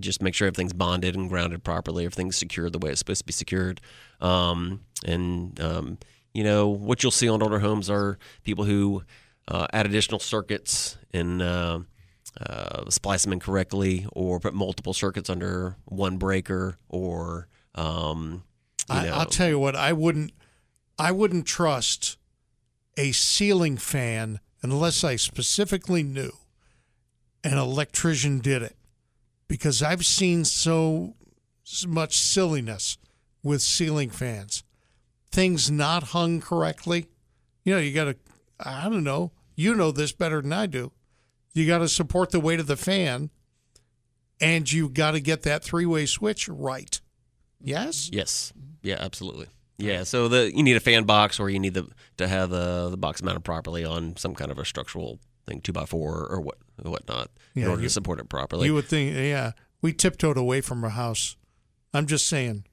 just 0.00 0.22
make 0.22 0.34
sure 0.34 0.48
everything's 0.48 0.72
bonded 0.72 1.14
and 1.14 1.28
grounded 1.28 1.62
properly, 1.62 2.04
everything's 2.04 2.36
secured 2.36 2.72
the 2.72 2.78
way 2.78 2.90
it's 2.90 2.98
supposed 2.98 3.20
to 3.20 3.24
be 3.24 3.32
secured. 3.32 3.80
Um, 4.20 4.80
and 5.04 5.60
um, 5.60 5.98
you 6.34 6.44
know 6.44 6.68
what 6.68 7.02
you'll 7.02 7.12
see 7.12 7.28
on 7.28 7.42
older 7.42 7.60
homes 7.60 7.88
are 7.88 8.18
people 8.44 8.64
who 8.64 9.02
uh, 9.46 9.66
add 9.72 9.86
additional 9.86 10.20
circuits 10.20 10.98
and 11.12 11.40
uh, 11.40 11.80
uh, 12.40 12.90
splice 12.90 13.24
them 13.24 13.32
incorrectly, 13.32 14.06
or 14.12 14.38
put 14.38 14.54
multiple 14.54 14.92
circuits 14.92 15.30
under 15.30 15.76
one 15.86 16.18
breaker, 16.18 16.76
or 16.88 17.48
um, 17.74 18.44
I, 18.88 19.08
I'll 19.08 19.26
tell 19.26 19.48
you 19.48 19.58
what, 19.58 19.74
I 19.74 19.92
wouldn't, 19.92 20.32
I 20.98 21.12
wouldn't 21.12 21.46
trust 21.46 22.17
a 22.98 23.12
ceiling 23.12 23.78
fan 23.78 24.40
unless 24.60 25.04
I 25.04 25.16
specifically 25.16 26.02
knew 26.02 26.32
an 27.44 27.56
electrician 27.56 28.40
did 28.40 28.60
it, 28.60 28.76
because 29.46 29.82
I've 29.82 30.04
seen 30.04 30.44
so 30.44 31.14
much 31.86 32.18
silliness 32.18 32.98
with 33.42 33.62
ceiling 33.62 34.10
fans, 34.10 34.64
things 35.30 35.70
not 35.70 36.02
hung 36.02 36.40
correctly. 36.40 37.06
You 37.64 37.74
know, 37.74 37.80
you 37.80 37.94
got 37.94 38.04
to, 38.04 38.16
I 38.58 38.88
don't 38.88 39.04
know, 39.04 39.30
you 39.54 39.74
know 39.74 39.92
this 39.92 40.12
better 40.12 40.42
than 40.42 40.52
I 40.52 40.66
do. 40.66 40.90
You 41.54 41.66
got 41.66 41.78
to 41.78 41.88
support 41.88 42.30
the 42.30 42.40
weight 42.40 42.60
of 42.60 42.66
the 42.66 42.76
fan, 42.76 43.30
and 44.40 44.70
you 44.70 44.88
got 44.88 45.12
to 45.12 45.20
get 45.20 45.42
that 45.42 45.62
three-way 45.62 46.06
switch 46.06 46.48
right. 46.48 47.00
Yes. 47.60 48.10
Yes. 48.12 48.52
Yeah, 48.82 48.96
absolutely. 48.98 49.46
Yeah, 49.78 50.02
so 50.02 50.26
the 50.28 50.52
you 50.54 50.62
need 50.64 50.76
a 50.76 50.80
fan 50.80 51.04
box, 51.04 51.38
or 51.38 51.48
you 51.48 51.60
need 51.60 51.74
the 51.74 51.88
to 52.16 52.26
have 52.26 52.50
the 52.50 52.88
the 52.90 52.96
box 52.96 53.22
mounted 53.22 53.44
properly 53.44 53.84
on 53.84 54.16
some 54.16 54.34
kind 54.34 54.50
of 54.50 54.58
a 54.58 54.64
structural 54.64 55.20
thing, 55.46 55.60
two 55.60 55.72
by 55.72 55.84
four 55.86 56.26
or 56.28 56.40
what 56.40 56.58
whatnot, 56.82 57.30
in 57.54 57.64
order 57.66 57.82
you- 57.82 57.88
to 57.88 57.92
support 57.92 58.18
it 58.18 58.28
properly. 58.28 58.66
You 58.66 58.74
would 58.74 58.86
think, 58.86 59.14
yeah, 59.14 59.52
we 59.80 59.92
tiptoed 59.92 60.36
away 60.36 60.60
from 60.60 60.82
our 60.82 60.90
house. 60.90 61.36
I'm 61.94 62.06
just 62.06 62.26
saying. 62.26 62.64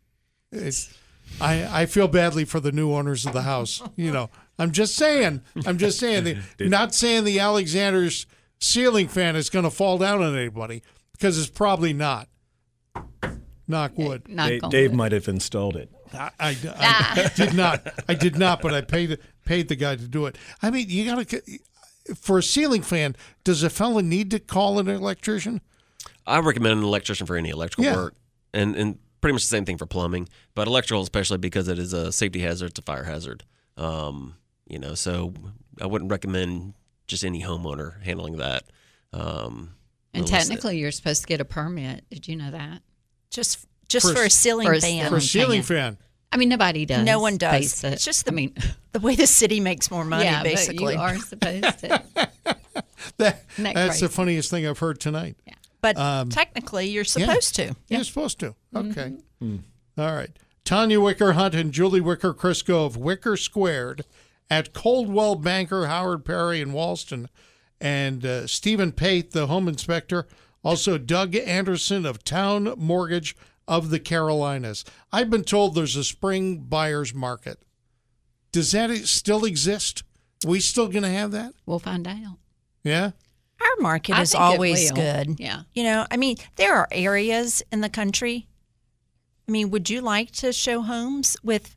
It's, 0.52 0.98
I 1.40 1.82
I 1.82 1.86
feel 1.86 2.07
badly 2.07 2.44
for 2.44 2.60
the 2.60 2.72
new 2.72 2.91
owners 2.94 3.26
of 3.26 3.34
the 3.34 3.44
house. 3.44 3.84
You 3.95 4.11
know, 4.11 4.30
I'm 4.57 4.72
just 4.72 4.95
saying. 4.95 5.41
I'm 5.65 5.77
just 5.77 5.99
saying. 5.99 6.23
The, 6.23 6.40
not 6.69 6.95
saying 6.95 7.23
the 7.23 7.40
Alexander's 7.40 8.26
ceiling 8.60 9.07
fan 9.10 9.36
is 9.36 9.49
going 9.52 9.64
to 9.65 9.69
fall 9.72 9.98
down 9.99 10.23
on 10.23 10.36
anybody 10.36 10.82
because 11.11 11.38
it's 11.38 11.49
probably 11.49 11.94
not. 11.94 12.30
Knock 13.68 13.98
wood. 13.98 14.27
Not 14.30 14.49
Dave, 14.49 14.69
Dave 14.69 14.94
might 14.94 15.11
have 15.11 15.27
installed 15.27 15.76
it. 15.76 15.90
I, 16.16 16.32
I, 16.40 16.58
I 17.20 17.32
did 17.36 17.54
not. 17.54 17.88
I 18.08 18.14
did 18.14 18.38
not, 18.38 18.62
but 18.62 18.74
I 18.74 18.82
paid 18.82 19.18
paid 19.46 19.68
the 19.70 19.76
guy 19.76 19.96
to 19.96 20.08
do 20.08 20.26
it. 20.26 20.38
I 20.62 20.70
mean, 20.72 20.90
you 20.90 21.06
got 21.06 21.28
to 21.28 21.42
for 22.16 22.38
a 22.40 22.44
ceiling 22.44 22.82
fan. 22.82 23.16
Does 23.44 23.64
a 23.64 23.70
fella 23.70 24.02
need 24.02 24.32
to 24.32 24.40
call 24.40 24.80
an 24.80 24.88
electrician? 24.88 25.62
I 26.28 26.40
recommend 26.40 26.80
an 26.80 26.84
electrician 26.86 27.28
for 27.28 27.36
any 27.36 27.50
electrical 27.50 27.86
Yeah. 27.86 27.96
work, 27.96 28.16
and 28.54 28.76
and 28.76 28.98
pretty 29.22 29.34
much 29.34 29.44
the 29.44 29.48
same 29.48 29.66
thing 29.66 29.78
for 29.78 29.86
plumbing, 29.86 30.28
but 30.54 30.68
electrical 30.68 31.02
especially 31.02 31.38
because 31.38 31.68
it 31.68 31.80
is 31.80 31.94
a 31.94 32.12
safety 32.12 32.40
hazard, 32.40 32.68
it's 32.72 32.80
a 32.80 32.84
fire 32.84 33.04
hazard. 33.06 33.44
Um, 33.78 34.36
you 34.68 34.80
know, 34.80 34.94
so 34.96 35.34
I 35.82 35.86
wouldn't 35.88 36.12
recommend 36.12 36.74
just 37.08 37.24
any 37.26 37.42
homeowner 37.44 38.02
handling 38.04 38.38
that. 38.38 38.64
Um, 39.14 39.76
And 40.14 40.26
unless- 40.26 40.48
technically, 40.48 40.78
you're 40.80 40.92
supposed 40.92 41.22
to 41.22 41.28
get 41.28 41.42
a 41.42 41.46
permit. 41.46 42.04
Did 42.10 42.28
you 42.28 42.36
know 42.36 42.52
that? 42.52 42.82
Just 43.32 43.66
just 43.88 44.08
For 44.08 44.14
for, 44.16 44.22
a- 44.24 44.28
a 44.28 44.30
ceiling 44.30 44.68
for 44.68 44.74
a 44.74 44.82
fan. 44.82 45.10
For 45.10 45.18
a 45.18 45.22
ceiling 45.22 45.62
fan. 45.64 45.98
Fan. 46.36 46.38
I 46.38 46.40
mean, 46.40 46.49
nobody 46.49 46.86
does. 46.86 47.06
No 47.06 47.20
one 47.20 47.38
does. 47.38 47.52
face 47.53 47.84
It. 47.84 47.94
It's 47.94 48.06
just 48.06 48.26
the- 48.26 48.32
I 48.32 48.36
mean, 48.36 48.53
the 48.91 48.99
way 48.99 49.16
the 49.16 49.28
city 49.28 49.60
makes 49.60 49.90
more 49.90 50.06
money, 50.06 50.26
yeah, 50.26 50.44
basically. 50.44 50.86
But 50.86 50.94
you 50.95 50.99
are 50.99 51.18
supposed 51.18 51.80
to. 51.80 52.03
That, 53.18 53.44
Isn't 53.53 53.64
that 53.64 53.76
that's 53.76 53.99
the 54.02 54.10
funniest 54.10 54.49
thing 54.49 54.68
I've 54.68 54.80
heard 54.80 54.99
tonight. 54.99 55.38
Yeah. 55.45 55.53
But 55.80 55.98
Um, 55.98 56.30
technically, 56.30 56.88
you're 56.90 57.03
supposed 57.06 57.56
to. 57.56 57.76
You're 57.88 58.03
supposed 58.03 58.40
to. 58.40 58.56
Okay. 58.76 59.14
Mm-hmm. 59.41 59.57
All 60.02 60.14
right. 60.14 60.32
Tonya 60.66 61.02
Wicker 61.02 61.34
Hunt 61.34 61.53
and 61.56 61.72
Julie 61.72 62.02
Wicker 62.02 62.34
Crisco 62.34 62.86
of 62.86 62.98
Wicker 62.98 63.38
Squared 63.38 64.03
at 64.49 64.74
Coldwell 64.74 65.36
Banker, 65.36 65.86
Howard 65.88 66.26
Perry, 66.26 66.60
and 66.62 66.72
Walston, 66.74 67.28
and 67.80 68.26
uh, 68.26 68.48
Steven 68.48 68.91
Pate, 68.91 69.32
the 69.32 69.48
home 69.48 69.68
inspector. 69.68 70.28
Also, 70.64 70.98
Doug 70.98 71.36
Anderson 71.36 72.06
of 72.06 72.24
Towne 72.24 72.74
Mortgage 72.78 73.36
of 73.68 73.90
the 73.90 74.00
Carolinas. 74.00 74.84
I've 75.12 75.30
been 75.30 75.44
told 75.44 75.76
there's 75.76 75.96
a 75.96 76.04
spring 76.04 76.58
buyer's 76.60 77.14
market. 77.14 77.60
Does 78.52 78.72
that 78.72 78.96
still 79.08 79.44
exist? 79.46 80.04
we 80.46 80.60
still 80.60 80.88
going 80.88 81.04
to 81.04 81.10
have 81.10 81.32
that? 81.32 81.54
We'll 81.66 81.80
find 81.80 82.08
out. 82.08 82.38
Yeah. 82.84 83.12
Our 83.62 83.82
market 83.82 84.16
I 84.16 84.22
is 84.22 84.36
always 84.36 84.92
good. 84.92 85.40
Yeah. 85.40 85.62
You 85.74 85.84
know, 85.84 86.06
I 86.12 86.18
mean, 86.18 86.38
there 86.56 86.76
are 86.76 86.88
areas 86.92 87.64
in 87.72 87.82
the 87.82 87.90
country. 87.90 88.48
I 89.48 89.52
mean, 89.52 89.72
would 89.72 89.90
you 89.90 90.02
like 90.02 90.32
to 90.34 90.52
show 90.54 90.82
homes 90.82 91.38
with, 91.44 91.76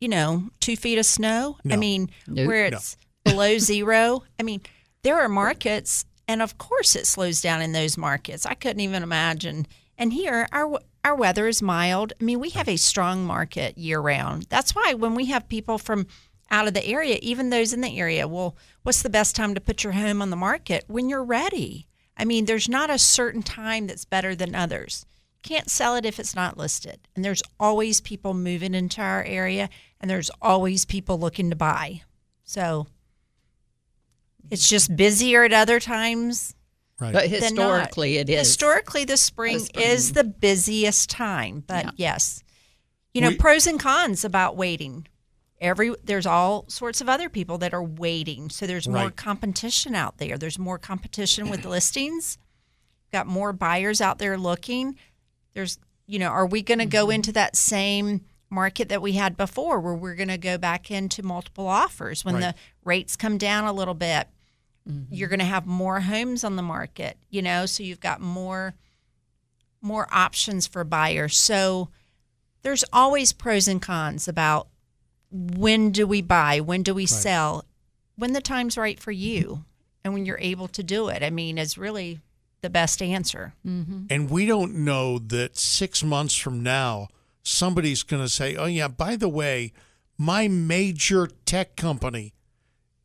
you 0.00 0.08
know, 0.08 0.48
two 0.60 0.76
feet 0.76 0.98
of 0.98 1.06
snow? 1.06 1.58
No. 1.62 1.74
I 1.74 1.78
mean, 1.78 2.10
Nope. 2.26 2.46
where 2.48 2.66
it's 2.66 2.96
below 3.24 3.58
zero? 3.58 4.24
I 4.40 4.42
mean, 4.42 4.60
there 5.02 5.20
are 5.20 5.28
markets, 5.28 6.04
and 6.26 6.40
of 6.42 6.56
course 6.58 6.96
it 6.96 7.06
slows 7.06 7.40
down 7.40 7.60
in 7.62 7.72
those 7.72 7.96
markets. 7.98 8.46
I 8.46 8.54
couldn't 8.54 8.80
even 8.80 9.02
imagine. 9.02 9.66
And 9.98 10.12
here, 10.12 10.48
our 10.52 10.78
our 11.04 11.14
weather 11.14 11.46
is 11.46 11.62
mild. 11.62 12.14
I 12.18 12.24
mean, 12.24 12.40
we 12.40 12.50
have 12.50 12.68
a 12.68 12.76
strong 12.76 13.24
market 13.24 13.76
year 13.76 14.00
round. 14.00 14.46
That's 14.48 14.74
why 14.74 14.94
when 14.94 15.14
we 15.14 15.26
have 15.26 15.48
people 15.48 15.76
from 15.78 16.06
out 16.50 16.66
of 16.66 16.74
the 16.74 16.86
area, 16.86 17.18
even 17.20 17.50
those 17.50 17.72
in 17.72 17.82
the 17.82 17.98
area, 17.98 18.26
well, 18.26 18.56
what's 18.82 19.02
the 19.02 19.10
best 19.10 19.36
time 19.36 19.54
to 19.54 19.60
put 19.60 19.84
your 19.84 19.92
home 19.92 20.22
on 20.22 20.30
the 20.30 20.36
market? 20.36 20.84
When 20.86 21.08
you're 21.08 21.24
ready. 21.24 21.86
I 22.16 22.24
mean, 22.24 22.44
there's 22.44 22.68
not 22.68 22.90
a 22.90 22.98
certain 22.98 23.42
time 23.42 23.86
that's 23.86 24.04
better 24.04 24.34
than 24.34 24.54
others. 24.54 25.04
Can't 25.42 25.70
sell 25.70 25.96
it 25.96 26.06
if 26.06 26.18
it's 26.18 26.34
not 26.34 26.56
listed. 26.56 27.00
And 27.14 27.24
there's 27.24 27.42
always 27.60 28.00
people 28.00 28.32
moving 28.32 28.74
into 28.74 29.02
our 29.02 29.24
area, 29.24 29.68
and 30.00 30.10
there's 30.10 30.30
always 30.40 30.84
people 30.84 31.18
looking 31.18 31.50
to 31.50 31.56
buy. 31.56 32.02
So 32.44 32.86
it's 34.50 34.68
just 34.68 34.96
busier 34.96 35.44
at 35.44 35.52
other 35.52 35.80
times. 35.80 36.54
Right. 37.00 37.12
But 37.12 37.28
historically, 37.28 38.18
it 38.18 38.30
is. 38.30 38.46
Historically, 38.48 39.04
the 39.04 39.16
spring, 39.16 39.58
The 39.58 39.64
spring. 39.64 39.86
is 39.86 40.12
the 40.12 40.24
busiest 40.24 41.10
time. 41.10 41.64
But 41.66 41.84
Yeah. 41.86 41.90
yes, 41.96 42.42
you 43.12 43.20
know, 43.20 43.30
We- 43.30 43.36
pros 43.36 43.66
and 43.66 43.80
cons 43.80 44.24
about 44.24 44.56
waiting. 44.56 45.06
Every 45.60 45.94
there's 46.04 46.26
all 46.26 46.66
sorts 46.68 47.00
of 47.00 47.08
other 47.08 47.28
people 47.28 47.58
that 47.58 47.72
are 47.74 47.82
waiting, 47.82 48.50
so 48.50 48.66
there's 48.66 48.86
more 48.88 49.10
competition 49.10 49.94
out 49.94 50.18
there. 50.18 50.36
There's 50.36 50.58
more 50.58 50.78
competition 50.78 51.48
with 51.48 51.64
listings. 51.64 52.38
Got 53.12 53.26
more 53.26 53.52
buyers 53.52 54.00
out 54.00 54.18
there 54.18 54.36
looking. 54.36 54.96
There's, 55.54 55.78
you 56.06 56.18
know, 56.18 56.28
are 56.28 56.46
we 56.46 56.60
going 56.62 56.78
to 56.80 56.84
Mm-hmm. 56.84 56.90
go 56.90 57.10
into 57.10 57.32
that 57.32 57.56
same 57.56 58.24
market 58.50 58.88
that 58.88 59.00
we 59.00 59.12
had 59.12 59.36
before, 59.36 59.80
where 59.80 59.94
we're 59.94 60.16
going 60.16 60.28
to 60.28 60.36
go 60.38 60.58
back 60.58 60.90
into 60.90 61.22
multiple 61.22 61.66
offers 61.66 62.24
when 62.24 62.34
Right. 62.34 62.40
the 62.40 62.54
rates 62.84 63.16
come 63.16 63.38
down 63.38 63.64
a 63.64 63.72
little 63.72 63.94
bit? 63.94 64.28
Mm-hmm. 64.88 65.14
You're 65.14 65.28
going 65.28 65.38
to 65.38 65.44
have 65.44 65.66
more 65.66 66.00
homes 66.00 66.44
on 66.44 66.56
the 66.56 66.62
market, 66.62 67.16
you 67.30 67.42
know, 67.42 67.66
so 67.66 67.82
you've 67.82 68.00
got 68.00 68.20
more 68.20 68.74
more 69.80 70.08
options 70.10 70.66
for 70.66 70.82
buyers. 70.82 71.36
So 71.36 71.90
there's 72.62 72.84
always 72.92 73.32
pros 73.34 73.68
and 73.68 73.82
cons 73.82 74.26
about 74.28 74.68
when 75.30 75.90
do 75.90 76.06
we 76.06 76.22
buy, 76.22 76.60
when 76.60 76.82
do 76.82 76.94
we 76.94 77.04
sell, 77.04 77.66
when 78.16 78.32
the 78.32 78.40
time's 78.40 78.78
right 78.78 78.98
for 78.98 79.12
you, 79.12 79.64
and 80.02 80.14
when 80.14 80.24
you're 80.24 80.38
able 80.38 80.68
to 80.68 80.82
do 80.82 81.08
it. 81.08 81.22
I 81.22 81.30
mean, 81.30 81.58
is 81.58 81.76
really 81.76 82.20
the 82.62 82.70
best 82.70 83.02
answer. 83.02 83.54
And 84.10 84.30
we 84.30 84.46
don't 84.46 84.74
know 84.76 85.18
that 85.18 85.56
six 85.58 86.02
months 86.02 86.34
from 86.34 86.62
now, 86.62 87.08
somebody's 87.42 88.02
going 88.02 88.22
to 88.22 88.28
say, 88.28 88.56
oh, 88.56 88.66
yeah, 88.66 88.88
by 88.88 89.16
the 89.16 89.28
way, 89.28 89.72
my 90.16 90.48
major 90.48 91.28
tech 91.44 91.76
company 91.76 92.32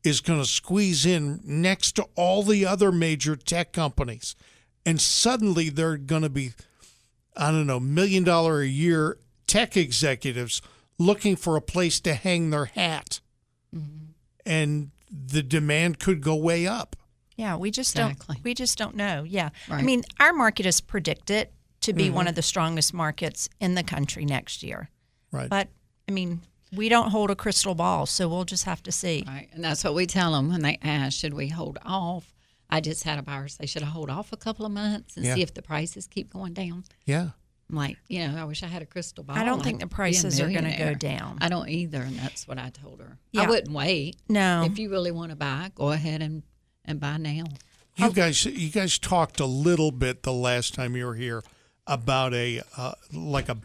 is 0.02 0.20
going 0.20 0.40
to 0.40 0.46
squeeze 0.46 1.04
in 1.04 1.40
next 1.44 1.92
to 1.92 2.06
all 2.14 2.42
the 2.42 2.66
other 2.66 2.90
major 2.90 3.36
tech 3.36 3.72
companies. 3.72 4.34
And 4.86 5.00
suddenly 5.00 5.68
they're 5.68 5.98
going 5.98 6.22
to 6.22 6.30
be, 6.30 6.52
I 7.36 7.50
don't 7.50 7.66
know, 7.66 7.80
million 7.80 8.24
dollar 8.24 8.60
a 8.60 8.66
year 8.66 9.18
tech 9.46 9.76
executives 9.76 10.62
looking 10.98 11.36
for 11.36 11.56
a 11.56 11.60
place 11.60 12.00
to 12.00 12.14
hang 12.14 12.50
their 12.50 12.66
hat. 12.66 13.20
Mm-hmm. 13.74 14.12
And 14.46 14.90
the 15.10 15.42
demand 15.42 15.98
could 15.98 16.22
go 16.22 16.34
way 16.34 16.66
up. 16.66 16.96
Yeah, 17.36 17.56
we 17.56 17.70
just 17.70 17.94
Exactly. 17.94 18.36
don't 18.36 18.44
we 18.44 18.54
just 18.54 18.76
don't 18.76 18.94
know. 18.94 19.24
Yeah. 19.26 19.50
I 19.70 19.82
mean, 19.82 20.04
our 20.18 20.32
market 20.32 20.66
is 20.66 20.80
predicted 20.80 21.48
to 21.80 21.92
be 21.94 22.10
one 22.10 22.24
mm-hmm. 22.24 22.28
of 22.28 22.34
the 22.34 22.42
strongest 22.42 22.92
markets 22.92 23.48
in 23.60 23.74
the 23.74 23.82
country 23.82 24.26
next 24.26 24.62
year. 24.62 24.90
Right. 25.32 25.48
But 25.48 25.68
I 26.08 26.12
mean, 26.12 26.42
we 26.72 26.88
don't 26.88 27.10
hold 27.10 27.30
a 27.30 27.36
crystal 27.36 27.74
ball, 27.74 28.06
so 28.06 28.28
we'll 28.28 28.44
just 28.44 28.64
have 28.64 28.82
to 28.84 28.92
see. 28.92 29.24
Right. 29.26 29.48
And 29.52 29.64
that's 29.64 29.82
what 29.84 29.94
we 29.94 30.06
tell 30.06 30.32
them 30.32 30.48
when 30.48 30.62
they 30.62 30.78
ask, 30.82 31.18
should 31.18 31.34
we 31.34 31.48
hold 31.48 31.78
off? 31.84 32.32
I 32.68 32.80
just 32.80 33.02
had 33.04 33.18
a 33.18 33.22
buyer 33.22 33.48
say, 33.48 33.66
should 33.66 33.82
I 33.82 33.86
hold 33.86 34.10
off 34.10 34.32
a 34.32 34.36
couple 34.36 34.64
of 34.64 34.70
months 34.72 35.16
and 35.16 35.24
Yeah. 35.26 35.34
see 35.34 35.42
if 35.42 35.52
the 35.54 35.62
prices 35.62 36.06
keep 36.06 36.32
going 36.32 36.52
down? 36.54 36.84
yeah. 37.06 37.30
I'm 37.68 37.76
like, 37.76 37.98
you 38.08 38.26
know, 38.26 38.36
I 38.36 38.42
wish 38.46 38.64
I 38.64 38.66
had 38.66 38.82
a 38.82 38.86
crystal 38.86 39.22
ball. 39.22 39.36
I 39.38 39.44
don't 39.44 39.62
think 39.62 39.78
the 39.78 39.86
prices 39.86 40.40
are 40.40 40.50
gonna 40.50 40.76
go 40.76 40.92
down. 40.92 41.38
I 41.40 41.48
don't 41.48 41.68
either, 41.68 42.02
and 42.02 42.18
that's 42.18 42.48
what 42.48 42.58
I 42.58 42.70
told 42.70 42.98
her. 42.98 43.16
Yeah. 43.30 43.42
I 43.42 43.46
wouldn't 43.46 43.72
wait. 43.72 44.16
No. 44.28 44.64
If 44.64 44.76
you 44.80 44.90
really 44.90 45.12
want 45.12 45.30
to 45.30 45.36
buy, 45.36 45.70
go 45.76 45.92
ahead 45.92 46.20
and, 46.20 46.42
and 46.84 46.98
buy 46.98 47.16
now. 47.18 47.44
You 47.96 48.10
guys, 48.10 48.44
you 48.44 48.70
guys 48.70 48.98
talked 48.98 49.38
a 49.38 49.46
little 49.46 49.92
bit 49.92 50.24
the 50.24 50.32
last 50.32 50.74
time 50.74 50.96
you 50.96 51.06
were 51.06 51.14
here 51.14 51.44
about 51.86 52.34
a 52.34 52.60
uh, 52.76 52.94
like 53.12 53.48
a 53.48 53.58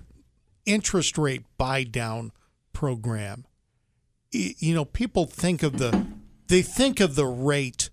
interest 0.67 1.17
rate 1.17 1.43
buy 1.57 1.83
down 1.83 2.31
program. 2.75 3.45
You 4.31 4.75
know, 4.75 4.85
people 4.85 5.25
think 5.25 5.63
of 5.63 5.79
the 5.79 6.05
they 6.47 6.61
think 6.61 6.99
of 6.99 7.15
the 7.15 7.25
rate 7.25 7.89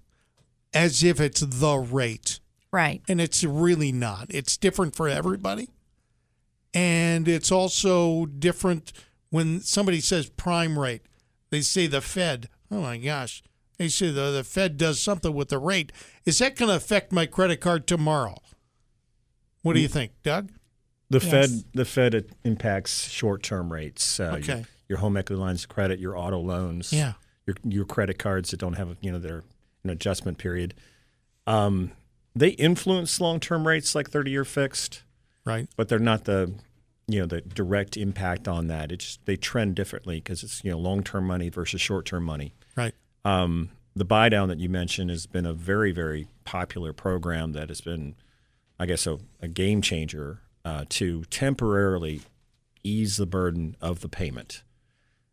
as 0.75 1.03
if 1.03 1.21
it's 1.21 1.41
the 1.41 1.77
rate, 1.77 2.41
Right. 2.71 3.01
and 3.09 3.21
it's 3.21 3.45
really 3.45 3.93
not. 3.93 4.27
It's 4.29 4.59
different 4.59 4.95
for 4.95 5.09
everybody, 5.09 5.71
and 6.75 7.27
it's 7.29 7.53
also 7.53 8.27
different 8.27 8.93
when 9.31 9.61
somebody 9.61 10.01
says 10.01 10.29
prime 10.29 10.79
rate. 10.79 11.03
They 11.51 11.61
say 11.63 11.87
the 11.87 12.01
Fed. 12.01 12.49
Oh 12.71 12.81
my 12.81 12.99
gosh. 12.99 13.43
They 13.79 13.89
say 13.89 14.11
the, 14.11 14.31
the 14.31 14.45
Fed 14.45 14.77
does 14.77 15.01
something 15.01 15.33
with 15.33 15.49
the 15.49 15.59
rate. 15.59 15.93
Is 16.25 16.39
that 16.39 16.57
going 16.57 16.69
to 16.69 16.77
affect 16.77 17.13
my 17.13 17.27
credit 17.27 17.61
card 17.61 17.87
tomorrow? 17.87 18.39
What 19.63 19.75
do 19.75 19.81
you 19.81 19.89
mm. 19.89 19.93
think, 19.93 20.13
Doug? 20.23 20.51
The 21.13 21.19
Yes. 21.27 21.31
Fed, 21.31 21.65
the 21.75 21.85
Fed 21.85 22.15
it 22.15 22.31
impacts 22.45 23.09
short-term 23.09 23.73
rates. 23.73 24.19
Uh, 24.19 24.37
Okay. 24.39 24.57
Your, 24.59 24.67
your 24.89 24.99
home 24.99 25.17
equity 25.17 25.41
lines 25.41 25.63
of 25.65 25.69
credit, 25.69 25.99
your 26.01 26.17
auto 26.17 26.39
loans, 26.39 26.93
Yeah. 26.93 27.13
your 27.47 27.57
your 27.65 27.85
credit 27.85 28.19
cards 28.19 28.51
that 28.51 28.59
don't 28.61 28.75
have 28.75 28.97
you 29.01 29.13
know 29.13 29.19
their 29.19 29.43
an 29.85 29.91
adjustment 29.91 30.39
period. 30.39 30.75
Um, 31.47 31.93
they 32.35 32.51
influence 32.51 33.21
long-term 33.21 33.67
rates 33.67 33.95
like 33.95 34.11
30-year 34.11 34.45
fixed, 34.45 35.03
Right. 35.45 35.69
but 35.77 35.89
they're 35.89 35.99
not 35.99 36.25
the 36.25 36.53
you 37.09 37.21
know 37.21 37.27
the 37.27 37.41
direct 37.41 37.97
impact 37.97 38.47
on 38.49 38.69
that. 38.69 38.91
It's 38.93 39.19
they 39.25 39.37
trend 39.37 39.75
differently 39.75 40.17
because 40.17 40.43
it's 40.43 40.63
you 40.65 40.71
know 40.71 40.79
long-term 40.79 41.27
money 41.27 41.49
versus 41.51 41.81
short-term 41.81 42.25
money. 42.25 42.55
Right. 42.77 42.95
Um, 43.25 43.71
the 43.95 44.05
buy 44.05 44.29
down 44.31 44.49
that 44.49 44.59
you 44.61 44.69
mentioned 44.71 45.11
has 45.11 45.27
been 45.27 45.45
a 45.47 45.53
very, 45.53 45.93
very 45.93 46.27
popular 46.45 46.93
program 46.95 47.53
that 47.53 47.69
has 47.69 47.81
been, 47.83 48.15
I 48.81 48.87
guess, 48.87 49.07
a, 49.07 49.19
a 49.43 49.49
game 49.49 49.83
changer 49.83 50.41
uh, 50.65 50.85
to 50.91 51.25
temporarily 51.25 52.23
ease 52.85 53.17
the 53.17 53.27
burden 53.27 53.77
of 53.81 54.01
the 54.01 54.09
payment. 54.09 54.63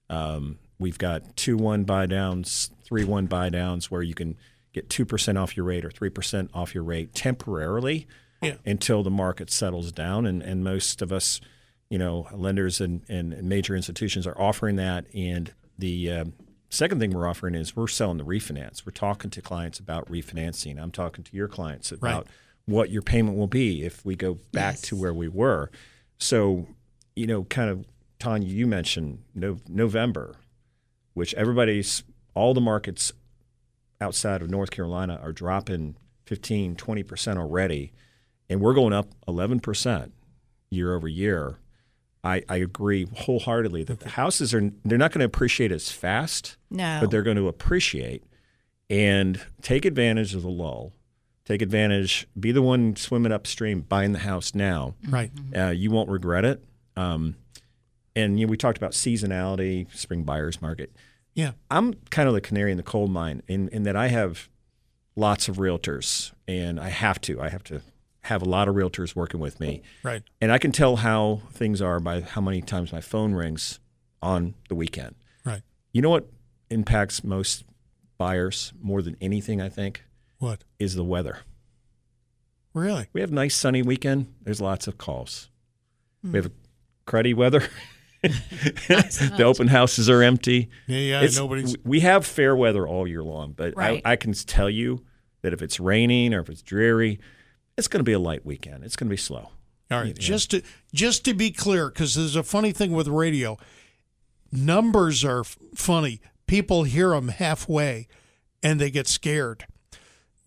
Um, 0.10 0.60
we've 0.80 0.98
got 0.98 1.36
two 1.36 1.58
one 1.58 1.84
buy 1.84 2.06
downs, 2.06 2.72
three 2.84 3.04
one 3.04 3.28
buy 3.28 3.50
downs 3.50 3.92
where 3.92 4.02
you 4.02 4.14
can 4.14 4.38
get 4.74 4.90
two 4.90 5.06
percent 5.06 5.38
off 5.38 5.56
your 5.58 5.66
rate 5.66 5.86
or 5.86 5.92
three 5.92 6.10
percent 6.10 6.50
off 6.54 6.74
your 6.74 6.84
rate 6.84 7.14
temporarily 7.14 8.08
Yeah. 8.42 8.56
until 8.66 9.04
the 9.04 9.12
market 9.12 9.52
settles 9.52 9.92
down. 9.92 10.26
And, 10.26 10.42
and 10.42 10.64
most 10.64 11.02
of 11.02 11.12
us, 11.12 11.42
you 11.90 11.98
know, 11.98 12.28
lenders 12.34 12.80
and, 12.82 13.02
and 13.10 13.42
major 13.44 13.76
institutions 13.76 14.26
are 14.28 14.40
offering 14.40 14.76
that. 14.78 15.06
And 15.14 15.54
the 15.78 16.12
um, 16.12 16.34
second 16.70 17.00
thing 17.00 17.12
we're 17.12 17.28
offering 17.28 17.56
is 17.56 17.76
we're 17.76 17.88
selling 17.88 18.18
the 18.18 18.24
refinance. 18.26 18.86
We're 18.86 18.92
talking 18.92 19.32
to 19.32 19.42
clients 19.42 19.80
about 19.80 20.08
refinancing. 20.10 20.80
I'm 20.82 20.92
talking 20.92 21.24
to 21.24 21.36
your 21.36 21.48
clients 21.48 21.92
about 21.92 22.28
what 22.70 22.90
your 22.92 23.02
payment 23.02 23.38
will 23.38 23.48
be 23.48 23.84
if 23.84 24.06
we 24.06 24.16
go 24.16 24.38
back 24.52 24.78
to 24.82 24.96
where 24.96 25.14
we 25.14 25.28
were. 25.28 25.72
So, 26.18 26.68
you 27.16 27.26
know, 27.28 27.44
kind 27.46 27.70
of 27.70 27.86
Tonya, 28.20 28.48
you 28.48 28.68
mentioned 28.68 29.24
no, 29.34 29.58
November, 29.68 30.36
which 31.14 31.34
everybody's 31.34 32.04
all 32.36 32.54
the 32.54 32.62
markets 32.62 33.12
outside 34.02 34.42
of 34.42 34.50
North 34.50 34.72
Carolina 34.72 35.20
are 35.22 35.32
dropping 35.32 35.96
15, 36.26 36.76
20% 36.76 37.38
already, 37.38 37.92
and 38.50 38.62
we're 38.62 38.74
going 38.74 38.94
up 38.94 39.08
11% 39.28 40.12
year 40.70 40.94
over 40.94 41.08
year. 41.08 41.58
I, 42.24 42.44
I 42.50 42.58
agree 42.58 43.08
wholeheartedly 43.16 43.86
that 43.86 44.02
the 44.02 44.10
houses 44.10 44.54
are 44.54 44.70
they're 44.84 44.98
not 44.98 45.12
going 45.12 45.20
to 45.20 45.26
appreciate 45.26 45.72
as 45.72 45.90
fast, 45.92 46.58
No. 46.70 47.00
but 47.02 47.10
they're 47.12 47.24
going 47.24 47.38
to 47.38 47.48
appreciate 47.48 48.24
and 48.90 49.40
take 49.62 49.86
advantage 49.86 50.36
of 50.36 50.42
the 50.42 50.50
lull. 50.50 50.94
Take 51.50 51.64
advantage, 51.64 52.28
be 52.40 52.52
the 52.52 52.62
one 52.62 52.96
swimming 52.96 53.32
upstream, 53.32 53.82
buying 53.82 54.12
the 54.14 54.20
house 54.20 54.54
now. 54.54 54.94
Right. 55.10 55.32
Uh, 55.58 55.70
you 55.70 55.90
won't 55.90 56.08
regret 56.08 56.46
it. 56.46 56.64
Um, 56.96 57.38
and 58.16 58.40
you 58.40 58.46
know, 58.46 58.52
we 58.52 58.56
talked 58.56 58.78
about 58.78 58.92
seasonality, 58.92 59.92
spring 59.92 60.22
buyers 60.22 60.62
market. 60.62 60.96
Yeah. 61.34 61.54
I'm 61.72 61.96
kind 62.12 62.28
of 62.28 62.36
the 62.36 62.42
canary 62.42 62.70
in 62.70 62.78
the 62.78 62.84
coal 62.84 63.08
mine 63.08 63.42
in, 63.48 63.68
in 63.70 63.82
that 63.84 63.96
I 63.96 64.10
have 64.10 64.48
lots 65.16 65.48
of 65.48 65.58
realtors 65.58 66.34
and 66.48 66.80
I 66.80 66.90
have 66.90 67.20
to. 67.22 67.42
I 67.42 67.50
have 67.50 67.64
to 67.64 67.82
have 68.22 68.44
a 68.44 68.46
lot 68.46 68.68
of 68.68 68.76
realtors 68.76 69.16
working 69.16 69.40
with 69.40 69.60
me. 69.60 69.82
Right. 70.04 70.22
And 70.40 70.52
I 70.52 70.60
can 70.60 70.72
tell 70.72 70.98
how 70.98 71.42
things 71.52 71.82
are 71.82 72.00
by 72.00 72.22
how 72.22 72.42
many 72.42 72.62
times 72.62 72.94
my 72.94 73.02
phone 73.02 73.34
rings 73.34 73.80
on 74.22 74.54
the 74.68 74.76
weekend. 74.76 75.16
Right. 75.44 75.64
You 75.94 76.04
know 76.04 76.12
what 76.12 76.28
impacts 76.70 77.24
most 77.24 77.64
buyers 78.20 78.72
more 78.80 79.02
than 79.02 79.18
anything, 79.20 79.60
I 79.62 79.70
think, 79.70 80.04
What? 80.40 80.64
is 80.80 80.96
the 80.96 81.04
weather. 81.04 81.40
Really? 82.74 83.08
We 83.14 83.22
have 83.22 83.32
nice 83.32 83.56
sunny 83.56 83.82
weekend. 83.82 84.34
There's 84.42 84.62
lots 84.62 84.88
of 84.88 84.98
calls. 84.98 85.50
We 86.24 86.30
hmm. 86.30 86.36
have 86.36 86.52
cruddy 87.06 87.36
weather. 87.36 87.68
the 88.22 89.44
open 89.46 89.68
houses 89.68 90.10
are 90.10 90.22
empty. 90.22 90.70
Yeah, 90.88 90.98
yeah. 90.98 91.18
It's- 91.20 91.38
nobody's. 91.38 91.78
We 91.86 92.02
have 92.02 92.26
fair 92.26 92.56
weather 92.56 92.86
all 92.86 93.08
year 93.08 93.24
long, 93.24 93.54
but 93.54 93.76
Right. 93.78 94.02
I, 94.04 94.14
I 94.14 94.16
can 94.18 94.34
tell 94.34 94.70
you 94.70 95.06
that 95.42 95.54
if 95.54 95.62
it's 95.62 95.80
raining 95.80 96.34
or 96.34 96.42
if 96.42 96.50
it's 96.50 96.62
dreary, 96.62 97.20
it's 97.78 97.88
going 97.88 98.02
to 98.02 98.06
be 98.06 98.12
a 98.12 98.20
light 98.20 98.46
weekend. 98.46 98.84
It's 98.84 98.98
going 98.98 99.08
to 99.08 99.14
be 99.14 99.18
slow. 99.18 99.52
All 99.92 100.02
right, 100.02 100.16
just 100.16 100.52
to 100.52 100.62
just 100.94 101.26
to 101.26 101.34
be 101.34 101.50
clear, 101.50 101.90
because 101.90 102.14
there's 102.14 102.36
a 102.36 102.44
funny 102.44 102.72
thing 102.72 102.92
with 102.92 103.08
radio. 103.08 103.58
Numbers 104.52 105.26
are 105.26 105.40
f- 105.40 105.58
funny. 105.74 106.22
People 106.46 106.84
hear 106.84 107.10
them 107.10 107.30
halfway, 107.30 108.08
and 108.62 108.80
they 108.80 108.92
get 108.92 109.08
scared. 109.08 109.66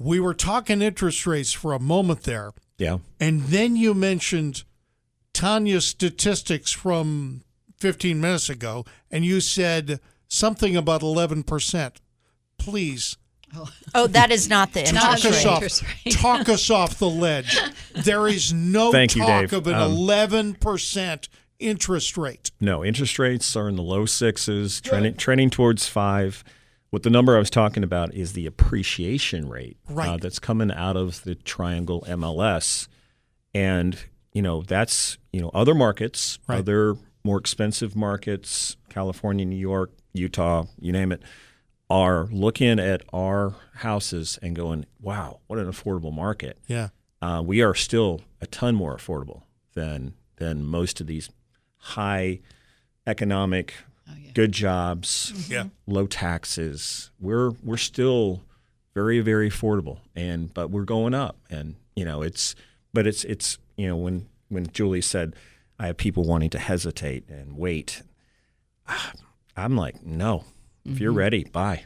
We 0.02 0.20
were 0.20 0.34
talking 0.34 0.82
interest 0.82 1.26
rates 1.26 1.52
for 1.52 1.72
a 1.72 1.78
moment 1.78 2.22
there, 2.22 2.52
Yeah. 2.78 2.98
and 3.20 3.42
then 3.44 3.76
you 3.76 3.94
mentioned 3.94 4.64
Tonya's 5.32 5.86
statistics 5.86 6.72
from 6.72 7.42
15 7.78 8.20
minutes 8.20 8.48
ago, 8.48 8.84
and 9.10 9.24
you 9.24 9.40
said 9.40 10.00
something 10.28 10.76
about 10.76 11.02
11 11.02 11.42
percent. 11.44 12.00
Please 12.58 13.16
Oh, 13.94 14.06
that 14.06 14.30
is 14.30 14.48
not 14.48 14.72
the 14.72 14.80
interest 14.80 15.22
talk 15.44 15.60
the 15.60 15.66
us 15.66 15.82
rate. 15.82 16.14
off. 16.16 16.20
Talk 16.22 16.48
us 16.48 16.70
off 16.70 16.98
the 16.98 17.08
ledge. 17.10 17.58
There 17.94 18.26
is 18.26 18.52
no 18.52 18.90
Thank 18.92 19.14
you, 19.14 19.22
talk 19.22 19.40
Dave. 19.50 19.52
of 19.52 19.66
an 19.66 19.74
Um, 19.74 19.92
11 19.92 20.54
percent 20.54 21.28
interest 21.58 22.16
rate. 22.16 22.50
No, 22.60 22.82
interest 22.84 23.18
rates 23.18 23.54
are 23.54 23.68
in 23.68 23.76
the 23.76 23.82
low 23.82 24.06
sixes, 24.06 24.80
trending, 24.80 25.14
trending 25.14 25.50
towards 25.50 25.86
five. 25.86 26.42
What 26.92 27.04
the 27.04 27.10
number 27.10 27.34
I 27.34 27.38
was 27.38 27.48
talking 27.48 27.82
about 27.82 28.12
is 28.12 28.34
the 28.34 28.44
appreciation 28.44 29.48
rate 29.48 29.78
uh, 29.88 30.18
that's 30.18 30.38
coming 30.38 30.70
out 30.70 30.94
of 30.94 31.24
the 31.24 31.34
Triangle 31.34 32.04
MLS, 32.06 32.86
and 33.54 33.98
you 34.34 34.42
know 34.42 34.60
that's 34.60 35.16
you 35.32 35.40
know 35.40 35.50
other 35.54 35.74
markets, 35.74 36.38
Right. 36.46 36.58
other 36.58 36.96
more 37.24 37.38
expensive 37.38 37.96
markets, 37.96 38.76
California, 38.90 39.46
New 39.46 39.56
York, 39.56 39.90
Utah, 40.12 40.64
you 40.78 40.92
name 40.92 41.12
it, 41.12 41.22
are 41.88 42.26
looking 42.30 42.78
at 42.78 43.02
our 43.10 43.54
houses 43.76 44.38
and 44.42 44.54
going, 44.54 44.84
"Wow, 45.00 45.40
what 45.46 45.58
an 45.58 45.66
affordable 45.72 46.12
market." 46.12 46.58
Yeah. 46.66 46.88
uh, 47.22 47.42
we 47.42 47.62
are 47.62 47.74
still 47.74 48.20
a 48.42 48.46
ton 48.46 48.74
more 48.74 48.94
affordable 48.94 49.44
than 49.72 50.12
than 50.36 50.62
most 50.62 51.00
of 51.00 51.06
these 51.06 51.30
high 51.78 52.40
economic, 53.06 53.72
Oh, 54.08 54.14
good 54.34 54.52
jobs, 54.52 55.32
mm-hmm. 55.34 55.52
Yeah. 55.52 55.64
low 55.86 56.06
taxes. 56.06 57.10
We're 57.20 57.50
we're 57.62 57.76
still 57.76 58.42
very 58.94 59.20
very 59.20 59.50
affordable, 59.50 59.98
and 60.14 60.52
but 60.52 60.70
we're 60.70 60.84
going 60.84 61.14
up, 61.14 61.36
and 61.50 61.76
you 61.94 62.04
know 62.04 62.22
it's 62.22 62.54
but 62.92 63.06
it's 63.06 63.24
it's 63.24 63.58
you 63.76 63.86
know 63.88 63.96
when 63.96 64.28
when 64.48 64.66
Julie 64.68 65.00
said 65.00 65.34
I 65.78 65.86
have 65.86 65.96
people 65.96 66.24
wanting 66.24 66.50
to 66.50 66.58
hesitate 66.58 67.28
and 67.28 67.56
wait, 67.56 68.02
I'm 69.56 69.76
like 69.76 70.04
no, 70.04 70.44
if 70.84 71.00
you're 71.00 71.10
mm-hmm. 71.10 71.18
ready, 71.18 71.44
buy. 71.44 71.84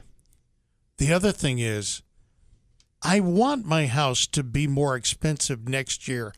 The 0.98 1.12
other 1.12 1.32
thing 1.32 1.58
is, 1.58 2.02
I 3.02 3.20
want 3.20 3.66
my 3.66 3.86
house 3.86 4.26
to 4.28 4.42
be 4.42 4.66
more 4.66 4.96
expensive 4.96 5.68
next 5.68 6.08
year 6.08 6.32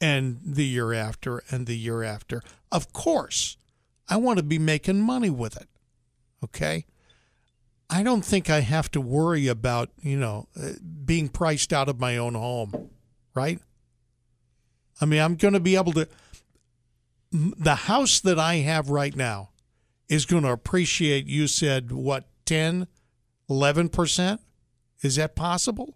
and 0.00 0.38
the 0.44 0.64
year 0.66 0.92
after 0.92 1.42
and 1.50 1.66
the 1.66 1.76
year 1.76 2.02
after. 2.02 2.42
Of 2.70 2.92
course, 2.92 3.56
I 4.08 4.16
want 4.16 4.38
to 4.38 4.42
be 4.42 4.58
making 4.58 5.00
money 5.00 5.30
with 5.30 5.56
it. 5.56 5.68
Okay? 6.44 6.86
I 7.88 8.02
don't 8.02 8.24
think 8.24 8.50
I 8.50 8.60
have 8.60 8.90
to 8.92 9.00
worry 9.00 9.46
about, 9.46 9.90
you 10.00 10.18
know, 10.18 10.48
uh, 10.60 10.72
being 11.04 11.28
priced 11.28 11.72
out 11.72 11.88
of 11.88 12.00
my 12.00 12.16
own 12.16 12.34
home, 12.34 12.90
right? 13.34 13.60
I 15.00 15.04
mean, 15.04 15.20
I'm 15.20 15.36
going 15.36 15.54
to 15.54 15.60
be 15.60 15.76
able 15.76 15.92
to 15.92 16.08
the 17.30 17.74
house 17.74 18.20
that 18.20 18.38
I 18.38 18.56
have 18.56 18.88
right 18.88 19.14
now 19.14 19.50
is 20.08 20.26
going 20.26 20.44
to 20.44 20.50
appreciate 20.50 21.26
you 21.26 21.46
said 21.46 21.92
what 21.92 22.24
10 22.46 22.86
11%? 23.48 24.38
Is 25.02 25.16
that 25.16 25.36
possible? 25.36 25.94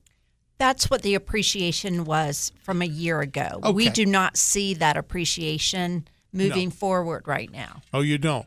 That's 0.59 0.91
what 0.91 1.03
the 1.03 1.15
appreciation 1.15 2.05
was 2.05 2.53
from 2.63 2.83
a 2.83 2.87
year 2.87 3.21
ago. 3.21 3.61
We 3.73 3.89
do 3.89 4.05
not 4.05 4.37
see 4.37 4.75
that 4.75 4.97
appreciation 4.97 6.07
moving 6.33 6.71
forward 6.71 7.27
right 7.27 7.51
now. 7.51 7.83
Oh, 7.93 8.01
you 8.01 8.19
don't. 8.19 8.47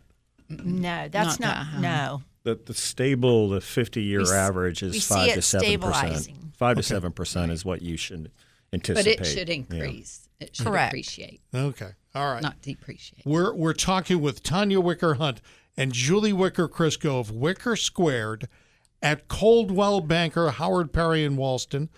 No, 0.49 1.07
that's 1.10 1.39
Not 1.39 1.39
not. 1.39 1.55
that 1.57 1.64
high. 1.65 1.81
no. 1.81 2.23
the, 2.43 2.55
the 2.65 2.73
stable, 2.73 3.49
the 3.49 3.61
50 3.61 4.01
year 4.03 4.22
We 4.23 4.31
average 4.31 4.84
is 4.84 5.05
5 5.07 5.34
to 5.35 5.41
7 5.41 5.61
percent. 5.61 5.64
stabilizing. 5.64 6.51
5 6.57 6.77
to 6.77 6.84
7 6.84 7.11
percent 7.11 7.51
is 7.51 7.65
what 7.65 7.81
you 7.81 7.97
should 7.97 8.31
anticipate. 8.72 9.18
But 9.19 9.27
it 9.27 9.30
should 9.30 9.49
Yeah. 9.49 9.55
increase. 9.55 10.27
It 10.39 10.55
should 10.55 10.65
Correct. 10.68 10.91
appreciate, 10.93 11.41
Okay. 11.55 11.91
All 12.14 12.34
right. 12.34 12.41
not 12.43 12.61
depreciate. 12.61 13.26
We're 13.26 13.53
we're 13.53 13.73
talking 13.73 14.22
with 14.22 14.43
Tonya 14.43 14.84
Wicker 14.84 15.15
Hunt 15.15 15.41
and 15.77 15.93
Julie 15.93 16.34
Wicker 16.34 16.68
Crisco 16.68 17.19
of 17.19 17.31
Wicker 17.31 17.76
Squared 17.76 18.47
at 19.01 19.27
Coldwell 19.27 20.01
Banker, 20.01 20.51
Howard 20.51 20.91
Perry 20.93 21.23
in 21.23 21.38
Walston, 21.38 21.89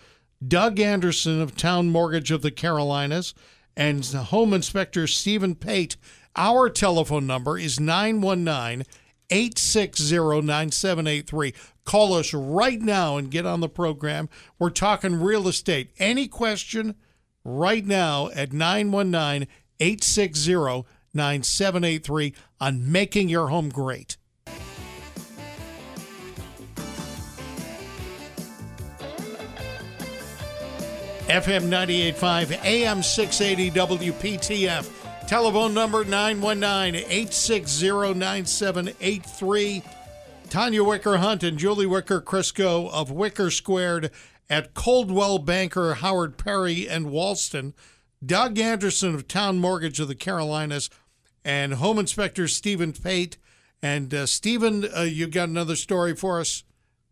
Doug 0.47 0.79
Anderson 0.79 1.41
of 1.41 1.55
Towne 1.57 1.89
Mortgage 1.89 2.29
of 2.31 2.41
the 2.43 2.51
Carolinas, 2.51 3.33
and 3.75 4.05
Home 4.05 4.53
Inspector 4.53 5.05
Steven 5.07 5.55
Pate. 5.55 5.97
Our 6.35 6.69
telephone 6.69 7.27
number 7.27 7.57
is 7.57 7.79
919 7.79 8.85
860 9.29 10.41
9783. 10.41 11.53
Call 11.83 12.13
us 12.13 12.33
right 12.33 12.81
now 12.81 13.17
and 13.17 13.31
get 13.31 13.45
on 13.45 13.59
the 13.59 13.69
program. 13.69 14.29
We're 14.59 14.69
talking 14.69 15.15
real 15.15 15.47
estate. 15.47 15.91
Any 15.97 16.27
question? 16.27 16.95
right 17.45 17.85
now 17.85 18.29
at 18.29 18.51
919 18.51 19.47
860 19.79 20.83
9783 21.13 22.33
on 22.59 22.91
making 22.91 23.29
your 23.29 23.47
home 23.47 23.69
great. 23.69 24.17
FM 31.27 31.69
98.5, 31.69 32.63
AM 32.63 33.01
680 33.01 33.71
WPTF. 34.11 35.27
Telephone 35.27 35.73
number 35.73 36.05
919 36.05 36.95
860 36.95 38.13
9783. 38.13 39.83
Tonya 40.49 40.85
Wicker 40.85 41.17
Hunt 41.17 41.43
and 41.43 41.57
Julie 41.57 41.87
Wicker 41.87 42.21
Crisco 42.21 42.91
of 42.91 43.09
Wicker 43.09 43.49
Squared 43.49 44.11
at 44.51 44.75
Coldwell 44.75 45.39
Banker, 45.39 45.95
Howard 45.95 46.37
Perry, 46.37 46.87
and 46.87 47.07
Walston. 47.07 47.73
Doug 48.23 48.59
Anderson 48.59 49.15
of 49.15 49.27
Towne 49.27 49.57
Mortgage 49.57 49.99
of 49.99 50.07
the 50.07 50.13
Carolinas, 50.13 50.91
and 51.43 51.73
Home 51.73 51.97
Inspector 51.97 52.47
Steven 52.49 52.93
Pate. 52.93 53.37
And 53.81 54.13
uh, 54.13 54.27
Steven, 54.27 54.87
uh, 54.95 55.01
you 55.01 55.25
got 55.25 55.49
another 55.49 55.75
story 55.75 56.15
for 56.15 56.39
us? 56.39 56.63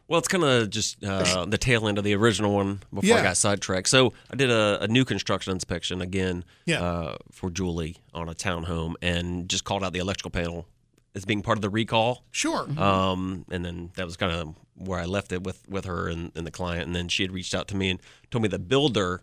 Well, 0.07 0.19
it's 0.19 0.27
kind 0.27 0.43
of 0.43 0.69
just 0.69 1.03
uh, 1.03 1.45
the 1.47 1.57
tail 1.57 1.87
end 1.87 1.97
of 1.97 2.03
the 2.03 2.13
original 2.15 2.53
one 2.53 2.81
before 2.93 3.07
Yeah. 3.09 3.17
I 3.19 3.23
got 3.23 3.37
sidetracked. 3.37 3.87
So 3.89 4.13
I 4.31 4.35
did 4.35 4.51
a, 4.51 4.83
a 4.83 4.87
new 4.87 5.05
construction 5.05 5.53
inspection 5.53 6.01
again 6.01 6.43
Yeah. 6.65 6.81
uh, 6.83 7.17
for 7.31 7.49
Julie 7.49 7.97
on 8.13 8.27
a 8.29 8.33
townhome 8.35 8.95
and 9.01 9.47
just 9.49 9.63
called 9.63 9.83
out 9.83 9.93
the 9.93 9.99
electrical 9.99 10.31
panel 10.31 10.67
as 11.15 11.25
being 11.25 11.41
part 11.41 11.57
of 11.57 11.61
the 11.61 11.69
recall. 11.69 12.23
Sure. 12.31 12.67
Um, 12.79 13.45
and 13.49 13.63
then 13.63 13.91
that 13.95 14.05
was 14.05 14.17
kind 14.17 14.31
of 14.33 14.55
where 14.75 14.99
I 14.99 15.05
left 15.05 15.31
it 15.31 15.43
with, 15.43 15.67
with 15.69 15.85
her 15.85 16.09
and, 16.09 16.31
and 16.35 16.45
the 16.45 16.51
client. 16.51 16.85
And 16.87 16.95
then 16.95 17.07
she 17.07 17.23
had 17.23 17.31
reached 17.31 17.53
out 17.55 17.67
to 17.69 17.75
me 17.75 17.89
and 17.91 17.99
told 18.31 18.41
me 18.41 18.49
the 18.49 18.59
builder 18.59 19.21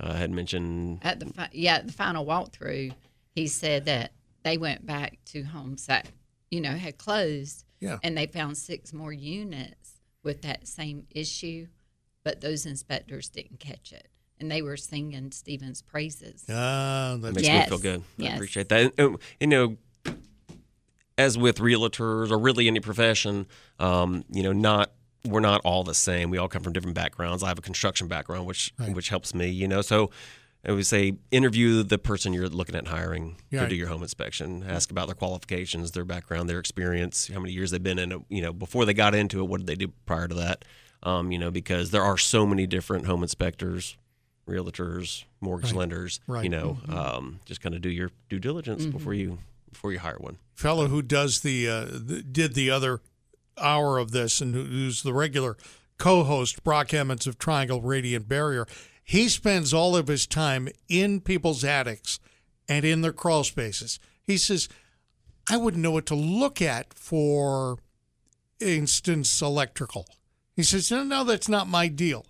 uh, 0.00 0.14
had 0.14 0.30
mentioned 0.30 1.00
At 1.02 1.20
the 1.20 1.26
fi- 1.26 1.50
yeah, 1.52 1.76
at 1.76 1.86
the 1.86 1.92
final 1.92 2.24
walkthrough, 2.26 2.92
he 3.34 3.46
said 3.46 3.84
that 3.84 4.12
they 4.42 4.56
went 4.58 4.84
back 4.84 5.18
to 5.26 5.42
homes 5.42 5.86
that 5.86 6.08
you 6.50 6.60
know 6.60 6.72
had 6.72 6.98
closed, 6.98 7.64
Yeah. 7.80 7.98
and 8.02 8.16
they 8.16 8.26
found 8.26 8.56
six 8.58 8.92
more 8.92 9.12
units 9.12 9.83
with 10.24 10.42
that 10.42 10.66
same 10.66 11.06
issue, 11.10 11.68
but 12.24 12.40
those 12.40 12.66
inspectors 12.66 13.28
didn't 13.28 13.60
catch 13.60 13.92
it, 13.92 14.08
and 14.40 14.50
they 14.50 14.62
were 14.62 14.76
singing 14.76 15.30
Steven's 15.30 15.82
praises. 15.82 16.44
Ah, 16.48 17.16
that's 17.20 17.34
makes 17.34 17.46
Yes. 17.46 17.70
me 17.70 17.76
feel 17.76 17.82
good. 17.82 18.02
I 18.20 18.34
appreciate 18.34 18.68
that. 18.70 18.92
And, 18.98 19.18
you 19.38 19.46
know, 19.46 19.76
as 21.16 21.38
with 21.38 21.58
realtors 21.58 22.30
or 22.30 22.38
really 22.38 22.66
any 22.66 22.80
profession, 22.80 23.46
um, 23.78 24.24
you 24.30 24.42
know, 24.42 24.52
not 24.52 24.90
we're 25.26 25.40
not 25.40 25.62
all 25.64 25.84
the 25.84 25.94
same. 25.94 26.28
We 26.28 26.36
all 26.36 26.48
come 26.48 26.62
from 26.62 26.74
different 26.74 26.94
backgrounds. 26.96 27.42
I 27.42 27.48
have 27.48 27.58
a 27.58 27.62
construction 27.62 28.08
background, 28.08 28.46
which 28.46 28.72
which 28.92 29.08
helps 29.08 29.34
me. 29.34 29.48
You 29.48 29.68
know, 29.68 29.80
so 29.80 30.10
I 30.66 30.72
would 30.72 30.86
say 30.86 31.14
interview 31.30 31.82
the 31.82 31.98
person 31.98 32.32
you're 32.32 32.48
looking 32.48 32.74
at 32.74 32.86
hiring 32.88 33.36
Right. 33.52 33.60
to 33.64 33.68
do 33.68 33.74
your 33.76 33.88
home 33.88 34.02
inspection. 34.02 34.62
Ask 34.66 34.90
about 34.90 35.06
their 35.06 35.14
qualifications, 35.14 35.90
their 35.92 36.04
background, 36.04 36.48
their 36.48 36.58
experience, 36.58 37.28
how 37.32 37.40
many 37.40 37.52
years 37.52 37.70
they've 37.70 37.82
been 37.82 37.98
in 37.98 38.12
it. 38.12 38.20
You 38.28 38.42
know, 38.42 38.52
before 38.52 38.84
they 38.86 38.94
got 38.94 39.14
into 39.14 39.40
it, 39.40 39.44
what 39.48 39.58
did 39.58 39.66
they 39.66 39.74
do 39.74 39.88
prior 40.06 40.26
to 40.28 40.34
that? 40.36 40.64
Um, 41.02 41.30
you 41.32 41.38
know, 41.38 41.50
because 41.50 41.90
there 41.90 42.02
are 42.02 42.16
so 42.16 42.46
many 42.46 42.66
different 42.66 43.04
home 43.06 43.22
inspectors, 43.22 43.98
realtors, 44.48 45.24
mortgage 45.40 45.72
lenders. 45.74 46.20
Right. 46.26 46.44
You 46.44 46.50
know, 46.50 46.78
um, 46.88 47.40
just 47.44 47.60
kind 47.60 47.74
of 47.74 47.82
do 47.82 47.90
your 47.90 48.10
due 48.28 48.38
diligence 48.38 48.86
before 48.86 49.14
you 49.14 49.38
before 49.70 49.92
you 49.92 49.98
hire 49.98 50.16
one. 50.18 50.38
fellow 50.54 50.86
who 50.86 51.02
does 51.02 51.40
the, 51.40 51.68
uh, 51.68 51.84
the 51.90 52.22
did 52.22 52.54
the 52.54 52.70
other 52.70 53.00
hour 53.58 53.98
of 53.98 54.12
this 54.12 54.40
and 54.40 54.54
who's 54.54 55.02
the 55.02 55.12
regular 55.12 55.56
co-host 55.98 56.62
Brock 56.64 56.94
Emmons 56.94 57.26
of 57.26 57.38
Triangle 57.38 57.82
Radiant 57.82 58.28
Barrier. 58.28 58.66
He 59.04 59.28
spends 59.28 59.74
all 59.74 59.94
of 59.94 60.08
his 60.08 60.26
time 60.26 60.68
in 60.88 61.20
people's 61.20 61.62
attics 61.62 62.18
and 62.68 62.84
in 62.84 63.02
their 63.02 63.12
crawl 63.12 63.44
spaces. 63.44 64.00
He 64.22 64.38
says, 64.38 64.68
"I 65.48 65.58
wouldn't 65.58 65.82
know 65.82 65.90
what 65.90 66.06
to 66.06 66.14
look 66.14 66.62
at 66.62 66.94
for 66.94 67.78
instance 68.60 69.42
electrical." 69.42 70.06
He 70.56 70.62
says, 70.62 70.90
"No, 70.90 71.04
no, 71.04 71.22
that's 71.22 71.48
not 71.48 71.68
my 71.68 71.88
deal." 71.88 72.24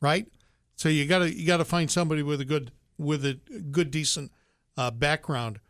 Right? 0.00 0.28
So 0.76 0.88
you 0.88 1.06
got 1.06 1.20
to 1.20 1.34
you 1.34 1.46
got 1.46 1.56
to 1.56 1.64
find 1.64 1.90
somebody 1.90 2.22
with 2.22 2.40
a 2.42 2.44
good 2.44 2.72
with 2.98 3.24
a 3.24 3.34
good 3.70 3.90
decent 3.90 4.30
uh, 4.76 4.90
background. 4.90 5.60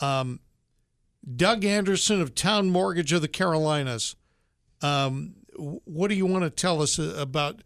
Um, 0.00 0.40
Doug 1.34 1.64
Anderson 1.64 2.20
of 2.20 2.34
Towne 2.34 2.70
Mortgage 2.70 3.12
of 3.12 3.22
the 3.22 3.28
Carolinas. 3.28 4.14
Um, 4.82 5.36
what 5.56 6.08
do 6.08 6.14
you 6.14 6.26
want 6.26 6.44
to 6.44 6.50
tell 6.50 6.82
us 6.82 6.98
about 6.98 7.62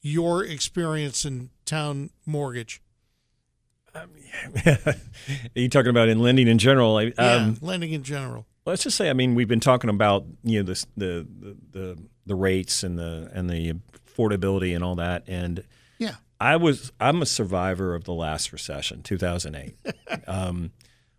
your 0.00 0.42
experience 0.42 1.24
in 1.24 1.50
Towne 1.64 2.10
Mortgage? 2.26 2.80
Are 3.94 4.06
you 5.54 5.68
talking 5.68 5.90
about 5.90 6.08
in 6.08 6.18
lending 6.18 6.48
in 6.48 6.58
general? 6.58 6.96
I- 6.96 7.12
Yeah, 7.16 7.32
Um, 7.34 7.58
lending 7.60 7.92
in 7.92 8.02
general. 8.02 8.46
let's 8.66 8.82
just 8.82 8.96
say, 8.96 9.08
I 9.08 9.12
mean, 9.12 9.34
we've 9.34 9.48
been 9.48 9.60
talking 9.60 9.90
about 9.90 10.26
you 10.42 10.58
know 10.60 10.64
this, 10.66 10.86
the, 10.96 11.26
the 11.40 11.56
the 11.70 11.98
the 12.26 12.34
rates 12.34 12.82
and 12.82 12.98
the 12.98 13.30
and 13.32 13.48
the 13.48 13.74
affordability 14.08 14.74
and 14.74 14.82
all 14.82 14.96
that, 14.96 15.22
and 15.28 15.62
Yeah. 15.98 16.16
I 16.40 16.56
was 16.56 16.90
I'm 17.00 17.22
a 17.22 17.26
survivor 17.26 17.94
of 17.94 18.04
the 18.04 18.14
last 18.14 18.52
recession, 18.52 19.02
2008. 19.02 19.76
um, 20.26 20.72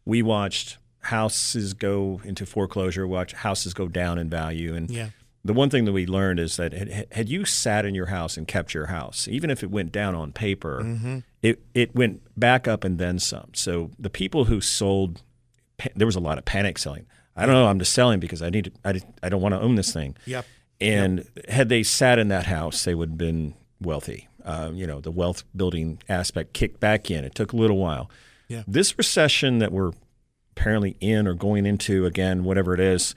we 0.04 0.22
watched 0.22 0.78
houses 1.00 1.74
go 1.74 2.20
into 2.26 2.46
foreclosure, 2.46 3.08
watch 3.08 3.32
houses 3.34 3.74
go 3.74 3.88
down 3.88 4.18
in 4.18 4.30
value, 4.30 4.76
and 4.76 4.90
Yeah. 4.90 5.10
The 5.46 5.54
one 5.54 5.70
thing 5.70 5.86
that 5.86 5.94
we 5.94 6.06
learned 6.08 6.40
is 6.40 6.58
that 6.58 6.74
had, 6.74 7.08
had 7.12 7.30
you 7.30 7.46
sat 7.46 7.86
in 7.86 7.94
your 7.96 8.08
house 8.08 8.36
and 8.36 8.48
kept 8.48 8.74
your 8.74 8.88
house, 8.88 9.28
even 9.30 9.50
if 9.50 9.64
it 9.64 9.70
went 9.72 9.92
down 9.92 10.16
on 10.16 10.34
paper, 10.34 10.82
Mm-hmm. 10.84 11.20
it 11.44 11.62
it 11.74 11.96
went 11.96 12.22
back 12.38 12.68
up 12.68 12.84
and 12.84 12.98
then 12.98 13.20
some. 13.20 13.52
So 13.54 13.92
the 14.00 14.10
people 14.10 14.46
who 14.46 14.60
sold, 14.60 15.22
there 15.96 16.08
was 16.08 16.16
a 16.16 16.20
lot 16.20 16.38
of 16.38 16.46
panic 16.46 16.78
selling. 16.80 17.06
I 17.38 17.46
don't 17.46 17.54
know. 17.54 17.68
I'm 17.68 17.80
just 17.80 17.94
selling 17.94 18.20
because 18.20 18.42
I 18.42 18.50
need 18.50 18.66
to. 18.66 18.72
I, 18.84 19.02
I 19.22 19.30
don't 19.30 19.42
want 19.42 19.54
to 19.54 19.62
own 19.62 19.76
this 19.76 19.94
thing. 19.94 20.18
Yep. 20.26 20.46
And 20.82 21.30
had 21.48 21.70
they 21.70 21.84
sat 21.84 22.18
in 22.20 22.28
that 22.30 22.48
house, 22.48 22.84
they 22.84 22.96
would 22.96 23.10
have 23.12 23.18
been 23.18 23.54
wealthy. 23.80 24.28
Uh, 24.44 24.72
you 24.74 24.86
know, 24.88 25.00
the 25.00 25.12
wealth 25.12 25.44
building 25.56 26.02
aspect 26.10 26.54
kicked 26.54 26.80
back 26.80 27.10
in. 27.12 27.24
It 27.24 27.34
took 27.36 27.54
a 27.54 27.56
little 27.56 27.78
while. 27.78 28.10
Yeah. 28.48 28.64
This 28.68 28.98
recession 28.98 29.60
that 29.60 29.72
we're 29.72 29.92
apparently 30.52 30.96
in 31.02 31.28
or 31.28 31.34
going 31.34 31.66
into 31.66 32.06
again, 32.06 32.44
whatever 32.44 32.74
it 32.74 32.80
is, 32.80 33.14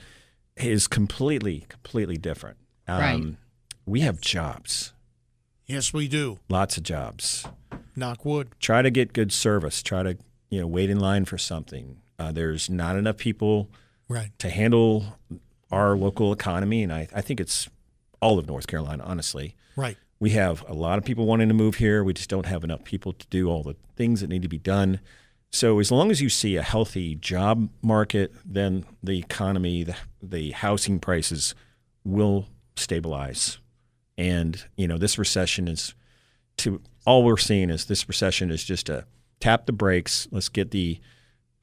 is 0.59 0.87
completely, 0.87 1.65
completely 1.69 2.17
different. 2.17 2.57
Um, 2.87 2.99
Right. 2.99 3.35
We 3.85 4.01
have 4.01 4.21
jobs, 4.21 4.93
Yes, 5.65 5.93
we 5.93 6.07
do. 6.07 6.39
lots 6.49 6.77
of 6.77 6.83
jobs. 6.83 7.45
Knock 7.95 8.23
wood. 8.25 8.49
Try 8.59 8.81
to 8.81 8.91
get 8.91 9.13
good 9.13 9.31
service. 9.31 9.81
Try 9.81 10.03
to, 10.03 10.17
you 10.49 10.61
know, 10.61 10.67
wait 10.67 10.89
in 10.89 10.99
line 10.99 11.25
for 11.25 11.37
something. 11.37 11.97
Uh, 12.19 12.31
there's 12.31 12.69
not 12.69 12.95
enough 12.97 13.17
people 13.17 13.69
Right. 14.07 14.29
to 14.39 14.49
handle 14.49 15.17
our 15.71 15.95
local 15.97 16.31
economy, 16.33 16.83
and 16.83 16.91
I, 16.93 17.07
I 17.13 17.21
think 17.21 17.39
it's 17.39 17.69
all 18.21 18.37
of 18.39 18.47
North 18.47 18.67
Carolina, 18.67 19.03
honestly. 19.05 19.55
Right. 19.75 19.97
We 20.19 20.31
have 20.31 20.63
a 20.67 20.73
lot 20.73 20.97
of 20.97 21.05
people 21.05 21.25
wanting 21.25 21.47
to 21.47 21.53
move 21.53 21.75
here. 21.75 22.03
We 22.03 22.13
just 22.13 22.29
don't 22.29 22.45
have 22.45 22.63
enough 22.63 22.83
people 22.83 23.13
to 23.13 23.25
do 23.27 23.49
all 23.49 23.63
the 23.63 23.75
things 23.95 24.21
that 24.21 24.29
need 24.29 24.41
to 24.41 24.49
be 24.49 24.57
done. 24.59 24.99
So 25.51 25.79
as 25.79 25.91
long 25.91 26.11
as 26.11 26.21
you 26.21 26.29
see 26.29 26.55
a 26.57 26.61
healthy 26.61 27.15
job 27.15 27.69
market, 27.81 28.33
then 28.45 28.85
the 29.01 29.17
economy, 29.17 29.83
the, 29.83 29.95
the 30.21 30.51
housing 30.51 30.99
prices 30.99 31.55
will 32.03 32.47
stabilize. 32.75 33.57
And 34.17 34.63
you 34.77 34.87
know, 34.87 34.97
this 34.97 35.17
recession 35.17 35.67
is 35.67 35.95
to 36.57 36.81
all 37.05 37.23
we're 37.23 37.37
seeing 37.37 37.69
is 37.69 37.85
this 37.85 38.07
recession 38.07 38.51
is 38.51 38.63
just 38.63 38.89
a 38.89 39.05
tap 39.39 39.65
the 39.65 39.71
brakes. 39.71 40.27
Let's 40.31 40.49
get 40.49 40.71
the 40.71 40.99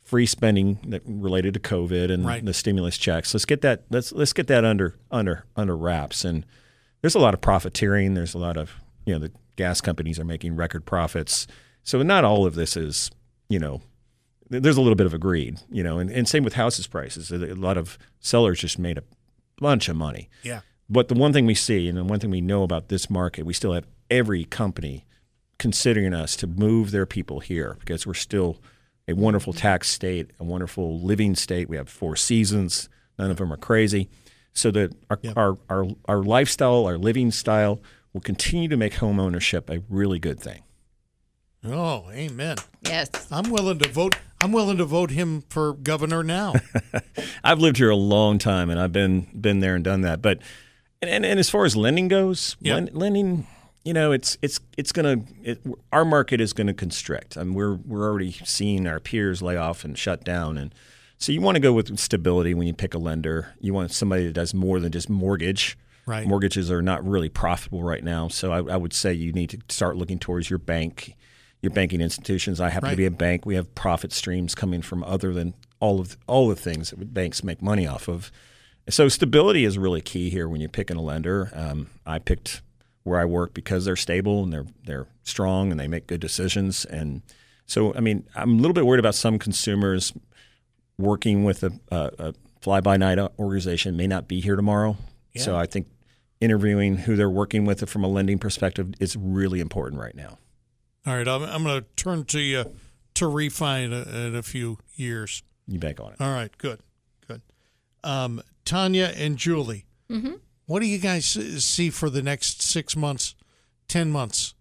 free 0.03 0.27
spending 0.27 0.79
that 0.89 1.03
related 1.05 1.55
to 1.55 1.61
COVID 1.61 2.11
and 2.11 2.25
Right. 2.25 2.45
the 2.45 2.55
stimulus 2.55 2.97
checks. 2.97 3.35
Let's 3.35 3.45
get 3.45 3.61
that 3.63 3.85
let's 3.91 4.13
let's 4.13 4.33
get 4.33 4.47
that 4.49 4.65
under 4.65 4.97
under 5.11 5.45
under 5.55 5.77
wraps. 5.77 6.25
And 6.25 6.47
there's 7.03 7.15
a 7.15 7.19
lot 7.21 7.35
of 7.35 7.41
profiteering. 7.41 8.15
There's 8.15 8.35
a 8.35 8.39
lot 8.39 8.57
of 8.57 8.73
you 9.05 9.13
know 9.13 9.19
the 9.21 9.33
gas 9.57 9.81
companies 9.81 10.19
are 10.19 10.25
making 10.25 10.57
record 10.57 10.87
profits. 10.87 11.47
So 11.83 12.03
not 12.03 12.25
all 12.25 12.47
of 12.47 12.55
this 12.55 12.77
is 12.77 13.11
you 13.49 13.59
know 13.59 13.81
there's 14.49 14.77
a 14.77 14.81
little 14.81 14.95
bit 14.97 15.07
of 15.07 15.15
a 15.15 15.19
greed, 15.19 15.59
you 15.71 15.83
know, 15.83 15.99
and, 15.99 16.09
and 16.11 16.29
same 16.29 16.45
with 16.45 16.55
houses 16.55 16.87
prices. 16.87 17.33
A 17.33 17.37
lot 17.57 17.77
of 17.77 17.99
sellers 18.21 18.61
just 18.61 18.79
made 18.79 18.97
a 18.97 19.03
bunch 19.59 19.89
of 19.89 19.97
money. 19.97 20.29
Yeah. 20.45 20.61
But 20.89 21.09
the 21.09 21.15
one 21.15 21.33
thing 21.33 21.47
we 21.47 21.55
see, 21.57 21.89
and 21.89 21.99
the 21.99 22.05
one 22.05 22.21
thing 22.21 22.31
we 22.31 22.41
know 22.41 22.63
about 22.63 22.89
this 22.89 23.11
market, 23.11 23.45
we 23.45 23.53
still 23.53 23.73
have 23.73 23.89
every 24.09 24.45
company 24.45 25.05
considering 25.59 26.15
us 26.15 26.37
to 26.37 26.47
move 26.47 26.93
their 26.93 27.07
people 27.07 27.41
here 27.41 27.77
because 27.81 28.07
we're 28.07 28.15
still 28.15 28.59
a 29.09 29.15
wonderful 29.15 29.53
tax 29.53 29.89
state, 29.89 30.31
a 30.39 30.45
wonderful 30.45 31.01
living 31.01 31.35
state. 31.35 31.69
We 31.69 31.77
have 31.77 31.89
four 31.89 32.15
seasons. 32.15 32.89
None 33.19 33.33
of 33.33 33.39
them 33.39 33.53
are 33.53 33.57
crazy. 33.57 34.09
So 34.53 34.71
that 34.71 34.95
our, 35.11 35.19
Yep. 35.23 35.37
our, 35.37 35.59
our, 35.69 35.87
our 36.05 36.23
lifestyle, 36.23 36.87
our 36.87 36.99
living 36.99 37.33
style 37.33 37.81
will 38.13 38.21
continue 38.21 38.69
to 38.69 38.77
make 38.77 38.95
home 38.95 39.19
ownership 39.19 39.69
a 39.71 39.83
really 39.89 40.21
good 40.21 40.39
thing. 40.39 40.63
Oh, 41.69 42.09
amen. 42.13 42.57
Yes. 42.83 43.11
I'm 43.31 43.51
willing 43.51 43.79
to 43.81 43.89
vote. 43.89 44.17
I'm 44.43 44.53
willing 44.53 44.77
to 44.79 44.85
vote 44.85 45.11
him 45.11 45.43
for 45.49 45.73
governor 45.73 46.23
now. 46.23 46.55
I've 47.45 47.59
lived 47.59 47.79
here 47.79 47.91
a 47.91 47.97
long 47.97 48.39
time, 48.39 48.71
and 48.71 48.79
I've 48.79 48.93
been 48.93 49.27
been 49.39 49.61
there 49.61 49.75
and 49.75 49.83
done 49.85 50.03
that. 50.03 50.23
But 50.23 50.39
and, 51.03 51.11
and, 51.11 51.27
and 51.27 51.41
as 51.41 51.51
far 51.51 51.65
as 51.65 51.75
lending 51.77 52.09
goes, 52.09 52.57
Yeah. 52.61 52.75
len- 52.75 52.91
lending, 52.93 53.47
you 53.85 53.93
know, 53.93 54.13
it's 54.13 54.37
it's 54.43 54.61
it's 54.77 54.93
gonna 54.93 55.23
it, 55.43 55.61
our 55.93 56.05
market 56.05 56.41
is 56.41 56.53
gonna 56.53 56.75
constrict. 56.75 57.37
I 57.37 57.43
mean, 57.45 57.55
we're 57.55 57.75
we're 57.75 58.09
already 58.09 58.33
seeing 58.45 58.87
our 58.87 59.01
peers 59.01 59.43
lay 59.43 59.57
off 59.57 59.85
and 59.85 59.97
shut 59.99 60.23
down, 60.25 60.59
and 60.59 60.75
so 61.19 61.33
you 61.33 61.41
want 61.41 61.57
to 61.57 61.61
go 61.61 61.73
with 61.73 61.99
stability 61.99 62.53
when 62.55 62.67
you 62.67 62.75
pick 62.75 62.95
a 62.95 62.99
lender. 62.99 63.55
You 63.61 63.73
want 63.75 63.91
somebody 63.91 64.27
that 64.27 64.35
does 64.35 64.53
more 64.55 64.79
than 64.79 64.93
just 64.93 65.09
mortgage. 65.09 65.77
Right. 66.05 66.25
Mortgages 66.27 66.71
are 66.71 66.83
not 66.83 67.05
really 67.05 67.29
profitable 67.29 67.83
right 67.83 68.05
now, 68.05 68.29
so 68.29 68.53
I, 68.53 68.75
I 68.75 68.77
would 68.77 68.93
say 68.93 69.13
you 69.13 69.33
need 69.33 69.51
to 69.51 69.59
start 69.69 69.97
looking 69.97 70.21
towards 70.21 70.49
your 70.49 70.61
bank, 70.61 71.17
your 71.67 71.75
banking 71.75 72.01
institutions. 72.01 72.61
I 72.61 72.71
happen 72.71 72.87
Right. 72.87 72.93
to 72.93 72.97
be 72.97 73.07
a 73.07 73.11
bank. 73.11 73.45
We 73.45 73.57
have 73.57 73.75
profit 73.75 74.13
streams 74.13 74.55
coming 74.55 74.81
from 74.83 75.03
other 75.05 75.33
than 75.35 75.55
all 75.81 76.01
of 76.01 76.17
all 76.27 76.49
the 76.49 76.57
things 76.57 76.91
that 76.91 77.13
banks 77.13 77.45
make 77.45 77.61
money 77.61 77.87
off 77.87 78.09
of. 78.09 78.31
So 78.89 79.09
stability 79.09 79.65
is 79.65 79.77
really 79.77 80.01
key 80.01 80.31
here 80.31 80.49
when 80.49 80.61
you're 80.61 80.71
picking 80.71 80.97
a 80.97 81.03
lender. 81.03 81.51
Um, 81.53 81.89
I 82.07 82.19
picked 82.21 82.63
where 83.03 83.21
I 83.21 83.25
work 83.25 83.53
because 83.53 83.85
they're 83.85 83.97
stable 83.97 84.43
and 84.45 84.53
they're 84.53 84.67
they're 84.85 85.07
strong 85.25 85.71
and 85.71 85.79
they 85.79 85.89
make 85.89 86.07
good 86.07 86.21
decisions. 86.21 86.85
And 86.85 87.23
so, 87.67 87.93
I 87.95 88.01
mean, 88.01 88.25
I'm 88.37 88.53
a 88.59 88.61
little 88.61 88.75
bit 88.75 88.87
worried 88.87 89.01
about 89.01 89.15
some 89.17 89.39
consumers 89.39 90.13
working 90.99 91.45
with 91.45 91.63
a, 91.65 91.73
a, 91.91 92.11
a 92.19 92.35
fly 92.61 92.81
by 92.81 92.97
night 92.97 93.19
organization 93.39 93.97
may 93.97 94.07
not 94.07 94.29
be 94.29 94.41
here 94.41 94.57
tomorrow. 94.57 94.97
So 95.37 95.55
I 95.55 95.67
think 95.67 95.89
interviewing 96.41 96.97
who 96.97 97.15
they're 97.15 97.29
working 97.29 97.67
with 97.67 97.87
from 97.89 98.03
a 98.05 98.09
lending 98.09 98.39
perspective 98.39 98.95
is 99.01 99.17
really 99.17 99.61
important 99.61 100.01
right 100.01 100.15
now. 100.15 100.39
All 101.07 101.15
right, 101.15 101.29
I'm, 101.29 101.43
I'm 101.43 101.63
going 101.63 101.83
to 101.83 101.87
turn 101.95 102.25
to 102.27 102.41
you 102.41 102.65
to 103.15 103.29
refine 103.29 103.85
in 103.85 103.93
a, 103.93 104.27
in 104.27 104.35
a 104.35 104.43
few 104.43 104.79
years. 104.97 105.43
You 105.69 105.79
bank 105.79 106.01
on 106.01 106.13
it. 106.13 106.21
All 106.21 106.33
right, 106.33 106.51
good, 106.59 106.81
good. 107.29 107.43
Um, 108.03 108.43
Tonya 108.65 109.15
and 109.17 109.37
Julie, 109.37 109.87
what 110.67 110.81
do 110.81 110.87
you 110.87 110.99
guys 110.99 111.25
see 111.65 111.91
for 111.91 112.11
the 112.11 112.23
next 112.23 112.61
six 112.63 112.97
months, 112.97 113.35
ten 113.89 114.11
months, 114.11 114.55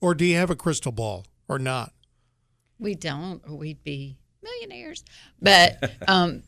or 0.00 0.14
do 0.14 0.24
you 0.24 0.36
have 0.36 0.50
a 0.50 0.56
crystal 0.56 0.92
ball 0.92 1.26
or 1.48 1.58
not? 1.58 1.92
We 2.78 2.94
don't, 2.94 3.42
or 3.46 3.56
we'd 3.56 3.82
be 3.82 4.16
millionaires. 4.42 5.04
But 5.42 5.92
um, 6.08 6.44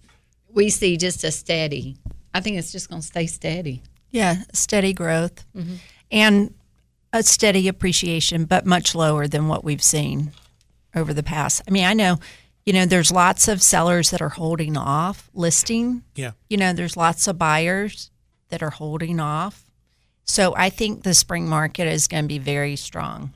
we 0.49 0.71
see 0.71 0.97
just 0.97 1.25
a 1.25 1.33
steady. 1.33 1.97
I 2.33 2.41
think 2.41 2.59
it's 2.59 2.73
just 2.73 2.89
going 2.89 3.03
to 3.03 3.07
stay 3.07 3.27
steady. 3.27 3.83
Yeah, 4.11 4.37
steady 4.53 4.93
growth 4.93 5.45
and 6.11 6.55
a 7.13 7.23
steady 7.23 7.69
appreciation, 7.69 8.45
but 8.45 8.67
much 8.67 8.95
lower 8.95 9.27
than 9.27 9.49
what 9.49 9.65
we've 9.65 9.83
seen 9.83 10.33
over 10.95 11.13
the 11.13 11.23
past. 11.23 11.63
I 11.67 11.71
mean, 11.71 11.85
I 11.85 11.95
know, 11.95 12.19
you 12.65 12.73
know, 12.73 12.87
there's 12.87 13.13
lots 13.13 13.49
of 13.49 13.63
sellers 13.63 14.11
that 14.11 14.23
are 14.23 14.31
holding 14.31 14.77
off 14.77 15.31
listing. 15.35 16.03
Yeah, 16.15 16.33
You 16.49 16.57
know, 16.57 16.73
there's 16.73 16.97
lots 16.97 17.27
of 17.27 17.39
buyers 17.39 18.11
that 18.49 18.63
are 18.63 18.71
holding 18.71 19.21
off. 19.21 19.67
So 20.25 20.55
I 20.57 20.71
think 20.71 21.03
the 21.03 21.15
spring 21.15 21.49
market 21.49 21.87
is 21.89 22.09
going 22.09 22.25
to 22.25 22.29
be 22.29 22.39
very 22.39 22.77
strong 22.77 23.33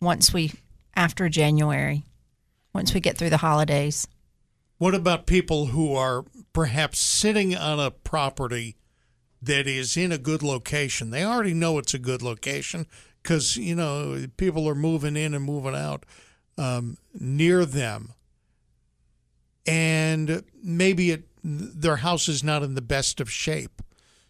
once 0.00 0.32
we, 0.32 0.52
after 0.94 1.28
January, 1.28 2.04
once 2.74 2.94
we 2.94 3.00
get 3.00 3.18
through 3.18 3.30
the 3.30 3.38
holidays. 3.38 4.06
What 4.78 4.94
about 4.94 5.26
people 5.26 5.66
who 5.66 5.94
are 5.94 6.24
perhaps 6.52 6.98
sitting 6.98 7.54
on 7.54 7.78
a 7.80 7.90
property 7.90 8.76
that 9.42 9.66
is 9.66 9.96
in 9.96 10.12
a 10.12 10.18
good 10.18 10.42
location? 10.42 11.10
They 11.10 11.24
already 11.24 11.54
know 11.54 11.78
it's 11.78 11.94
a 11.94 11.98
good 11.98 12.22
location 12.22 12.86
because, 13.22 13.56
you 13.56 13.74
know, 13.74 14.26
people 14.36 14.68
are 14.68 14.74
moving 14.74 15.16
in 15.16 15.34
and 15.34 15.44
moving 15.44 15.74
out 15.74 16.06
um, 16.58 16.96
near 17.14 17.64
them. 17.64 18.12
And 19.66 20.42
maybe 20.62 21.10
it, 21.12 21.24
their 21.42 21.96
house 21.96 22.28
is 22.28 22.42
not 22.42 22.62
in 22.62 22.74
the 22.74 22.82
best 22.82 23.20
of 23.20 23.30
shape. 23.30 23.82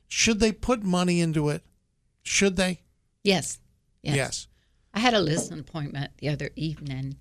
Should 0.09 0.41
they 0.41 0.53
put 0.53 0.83
money 0.83 1.21
into 1.21 1.49
it? 1.49 1.63
Should 2.23 2.57
they? 2.57 2.83
Yes. 3.25 3.59
Yes. 4.03 4.17
Yes. 4.17 4.47
I 4.95 5.01
had 5.01 5.15
a 5.15 5.21
listing 5.21 5.59
appointment 5.59 6.13
the 6.19 6.29
other 6.29 6.51
evening, 6.55 7.17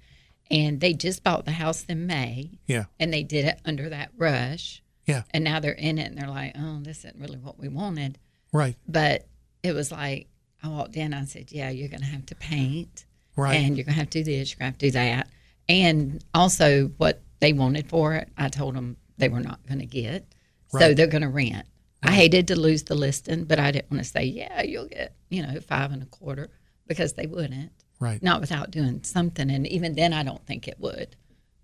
and 0.49 0.81
they 0.81 0.93
just 0.93 1.23
bought 1.23 1.45
the 1.45 1.51
house 1.51 1.85
in 1.88 2.05
May, 2.05 2.59
Yeah. 2.68 2.85
and 2.99 3.13
they 3.13 3.23
did 3.23 3.45
it 3.45 3.61
under 3.63 3.88
that 3.89 4.11
rush. 4.18 4.84
Yeah. 5.05 5.23
And 5.31 5.43
now 5.43 5.59
they're 5.59 5.71
in 5.73 5.97
it, 5.97 6.07
and 6.07 6.17
they're 6.17 6.27
like, 6.29 6.53
"Oh, 6.57 6.79
this 6.81 6.99
isn't 6.99 7.19
really 7.19 7.37
what 7.37 7.59
we 7.59 7.67
wanted." 7.67 8.17
Right. 8.53 8.75
But 8.87 9.27
it 9.63 9.73
was 9.73 9.91
like 9.91 10.27
I 10.63 10.67
walked 10.69 10.95
in, 10.95 11.13
I 11.13 11.25
said, 11.25 11.51
"Yeah, 11.51 11.69
you're 11.69 11.89
going 11.89 12.01
to 12.01 12.05
have 12.07 12.25
to 12.27 12.35
paint, 12.35 13.05
Right. 13.35 13.55
and 13.55 13.75
you're 13.77 13.85
going 13.85 13.95
to 13.95 13.99
have 13.99 14.09
to 14.11 14.23
do 14.23 14.23
this, 14.23 14.51
you're 14.51 14.57
going 14.59 14.71
to 14.71 14.73
have 14.73 14.77
to 14.79 14.85
do 14.87 14.91
that, 14.91 15.27
and 15.67 16.23
also 16.33 16.87
what 16.97 17.21
they 17.39 17.53
wanted 17.53 17.87
for 17.89 18.13
it, 18.15 18.29
I 18.37 18.49
told 18.49 18.75
them 18.75 18.97
they 19.17 19.29
were 19.29 19.39
not 19.39 19.65
going 19.67 19.79
to 19.79 19.85
get, 19.85 20.25
so 20.67 20.93
they're 20.93 21.07
going 21.07 21.23
to 21.23 21.29
rent." 21.29 21.65
I 22.03 22.11
hated 22.13 22.47
to 22.47 22.59
lose 22.59 22.83
the 22.83 22.95
listing, 22.95 23.43
but 23.45 23.59
I 23.59 23.69
didn't 23.71 23.91
want 23.91 24.03
to 24.03 24.09
say, 24.09 24.23
"Yeah, 24.23 24.61
you'll 24.63 24.87
get, 24.87 25.15
you 25.29 25.43
know, 25.43 25.59
five 25.61 25.91
and 25.91 26.01
a 26.01 26.07
quarter," 26.07 26.49
because 26.87 27.13
they 27.13 27.27
wouldn't. 27.27 27.71
Right. 27.99 28.21
Not 28.23 28.41
without 28.41 28.71
doing 28.71 29.03
something, 29.03 29.49
and 29.51 29.67
even 29.67 29.93
then, 29.93 30.11
I 30.13 30.23
don't 30.23 30.43
think 30.47 30.67
it 30.67 30.79
would. 30.79 31.15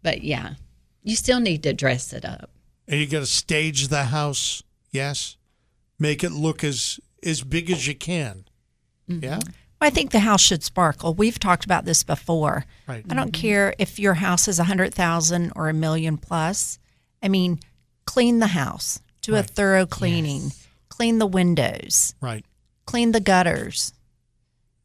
But 0.03 0.23
yeah, 0.23 0.53
you 1.03 1.15
still 1.15 1.39
need 1.39 1.63
to 1.63 1.73
dress 1.73 2.13
it 2.13 2.23
up. 2.23 2.51
And 2.87 2.99
you 2.99 3.07
got 3.07 3.19
to 3.19 3.25
stage 3.25 3.87
the 3.89 4.05
house. 4.05 4.63
Yes. 4.91 5.37
Make 5.99 6.23
it 6.23 6.31
look 6.31 6.63
as 6.63 6.99
as 7.23 7.43
big 7.43 7.69
as 7.71 7.87
you 7.87 7.95
can. 7.95 8.45
Mm-hmm. 9.09 9.23
Yeah. 9.23 9.39
I 9.79 9.89
think 9.89 10.11
the 10.11 10.19
house 10.19 10.41
should 10.41 10.63
sparkle. 10.63 11.13
We've 11.13 11.37
talked 11.37 11.65
about 11.65 11.85
this 11.85 12.03
before. 12.03 12.65
Right. 12.87 13.05
I 13.09 13.13
don't 13.13 13.31
mm-hmm. 13.31 13.41
care 13.41 13.75
if 13.77 13.99
your 13.99 14.15
house 14.15 14.47
is 14.47 14.59
a 14.59 14.63
hundred 14.63 14.93
thousand 14.93 15.51
or 15.55 15.69
a 15.69 15.73
million 15.73 16.17
plus. 16.17 16.79
I 17.21 17.27
mean, 17.29 17.59
clean 18.05 18.39
the 18.39 18.47
house, 18.47 18.99
do 19.21 19.35
a 19.35 19.43
thorough 19.43 19.85
cleaning, 19.85 20.51
clean 20.89 21.19
the 21.19 21.27
windows, 21.27 22.15
Right. 22.21 22.45
clean 22.85 23.11
the 23.11 23.19
gutters. 23.19 23.93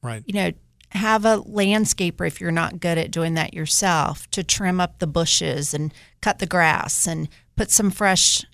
Right. 0.03 0.23
You 0.27 0.35
know, 0.35 0.51
have 0.91 1.25
a 1.25 1.39
landscaper 1.39 2.27
if 2.27 2.41
you're 2.41 2.51
not 2.51 2.81
good 2.81 2.99
at 2.99 3.11
doing 3.11 3.35
that 3.35 3.55
yourself 3.55 4.29
to 4.31 4.43
trim 4.43 4.81
up 4.81 4.99
the 4.99 5.07
bushes 5.07 5.73
and 5.73 5.93
cut 6.21 6.39
the 6.39 6.47
grass 6.47 7.07
and 7.07 7.29
put 7.57 7.71
some 7.71 7.91
fresh 7.91 8.45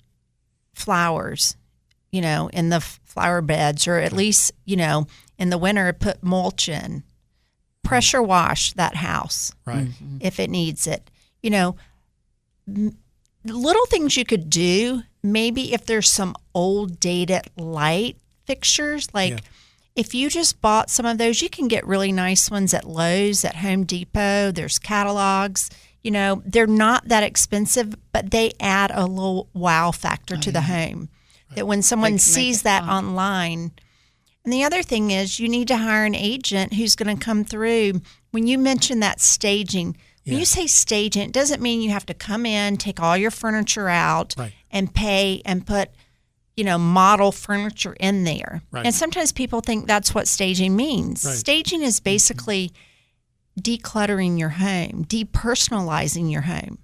flowers, 0.73 1.55
you 2.11 2.21
know, 2.21 2.49
in 2.53 2.69
the 2.69 2.79
flower 2.79 3.41
beds 3.41 3.87
or 3.87 3.97
at 3.97 4.13
least, 4.13 4.51
you 4.65 4.75
know, 4.75 5.07
in 5.37 5.49
the 5.49 5.57
winter 5.57 5.91
put 5.93 6.23
mulch 6.23 6.69
in. 6.69 7.03
Pressure 7.83 8.21
wash 8.21 8.73
that 8.73 8.95
house 8.95 9.51
Right. 9.65 9.87
Mm-hmm. 9.87 10.17
if 10.21 10.39
it 10.39 10.49
needs 10.49 10.85
it. 10.87 11.09
You 11.41 11.49
know, 11.49 11.75
m- 12.67 12.97
little 13.45 13.85
things 13.87 14.15
you 14.17 14.25
could 14.25 14.49
do. 14.49 15.03
Maybe 15.23 15.73
if 15.73 15.85
there's 15.85 16.09
some 16.09 16.35
old 16.53 16.99
dated 16.99 17.49
light 17.57 18.17
fixtures, 18.45 19.07
like 19.13 19.31
Yeah. 19.31 19.39
if 19.95 20.13
you 20.13 20.29
just 20.29 20.61
bought 20.61 20.89
some 20.89 21.05
of 21.05 21.17
those, 21.17 21.41
you 21.41 21.49
can 21.49 21.67
get 21.67 21.85
really 21.87 22.11
nice 22.11 22.49
ones 22.51 22.73
at 22.73 22.87
Lowe's, 22.87 23.43
at 23.43 23.55
Home 23.57 23.85
Depot. 23.85 24.51
There's 24.51 24.79
catalogs. 24.79 25.69
You 26.03 26.11
know, 26.11 26.41
they're 26.45 26.67
not 26.67 27.07
that 27.09 27.23
expensive, 27.23 27.95
but 28.13 28.31
they 28.31 28.53
add 28.59 28.91
a 28.93 29.05
little 29.05 29.49
wow 29.53 29.91
factor 29.91 30.37
to 30.37 30.51
the 30.51 30.61
home. 30.61 31.09
That 31.55 31.67
when 31.67 31.81
someone 31.81 32.19
sees 32.19 32.61
that 32.61 32.81
fun. 32.85 32.89
online, 33.05 33.71
and 34.45 34.53
the 34.53 34.63
other 34.63 34.81
thing 34.83 35.11
is, 35.11 35.39
you 35.39 35.49
need 35.49 35.67
to 35.67 35.77
hire 35.77 36.05
an 36.05 36.15
agent 36.15 36.73
who's 36.75 36.95
going 36.95 37.17
to 37.17 37.23
come 37.23 37.43
through. 37.43 38.01
When 38.31 38.47
you 38.47 38.57
mention 38.57 38.99
that 39.01 39.19
staging, 39.19 39.97
when 40.25 40.37
you 40.37 40.45
say 40.45 40.67
staging, 40.67 41.23
it 41.23 41.31
doesn't 41.31 41.61
mean 41.61 41.81
you 41.81 41.89
have 41.89 42.05
to 42.05 42.13
come 42.13 42.45
in, 42.45 42.77
take 42.77 42.99
all 43.01 43.17
your 43.17 43.31
furniture 43.31 43.89
out, 43.89 44.35
Right. 44.37 44.53
and 44.69 44.93
pay 44.93 45.41
and 45.43 45.65
put, 45.65 45.89
you 46.55 46.63
know, 46.63 46.77
model 46.77 47.31
furniture 47.31 47.93
in 47.99 48.23
there. 48.25 48.61
Right. 48.69 48.85
And 48.85 48.93
sometimes 48.93 49.31
people 49.31 49.61
think 49.61 49.87
that's 49.87 50.13
what 50.13 50.27
staging 50.27 50.75
means. 50.75 51.25
Right. 51.25 51.35
Staging 51.35 51.81
is 51.81 51.99
basically 51.99 52.71
decluttering 53.59 54.39
your 54.39 54.49
home, 54.49 55.05
depersonalizing 55.05 56.31
your 56.31 56.41
home. 56.41 56.79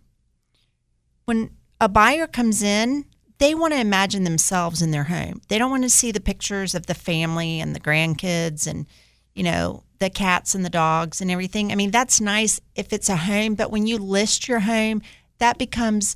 When 1.25 1.51
a 1.81 1.89
buyer 1.89 2.27
comes 2.27 2.61
in, 2.61 3.05
they 3.37 3.53
want 3.53 3.73
to 3.73 3.79
imagine 3.79 4.23
themselves 4.23 4.81
in 4.81 4.91
their 4.91 5.05
home. 5.05 5.41
They 5.49 5.57
don't 5.57 5.71
want 5.71 5.83
to 5.83 5.89
see 5.89 6.11
the 6.11 6.21
pictures 6.21 6.75
of 6.75 6.85
the 6.85 6.93
family 6.93 7.59
and 7.59 7.75
the 7.75 7.79
grandkids 7.79 8.65
and, 8.67 8.85
you 9.33 9.43
know, 9.43 9.83
the 9.99 10.09
cats 10.09 10.55
and 10.55 10.63
the 10.63 10.69
dogs 10.69 11.21
and 11.21 11.31
everything. 11.31 11.71
I 11.71 11.75
mean, 11.75 11.91
that's 11.91 12.21
nice 12.21 12.61
if 12.75 12.93
it's 12.93 13.09
a 13.09 13.15
home, 13.15 13.55
but 13.55 13.71
when 13.71 13.87
you 13.87 13.97
list 13.97 14.47
your 14.47 14.61
home, 14.61 15.01
that 15.39 15.57
becomes 15.57 16.15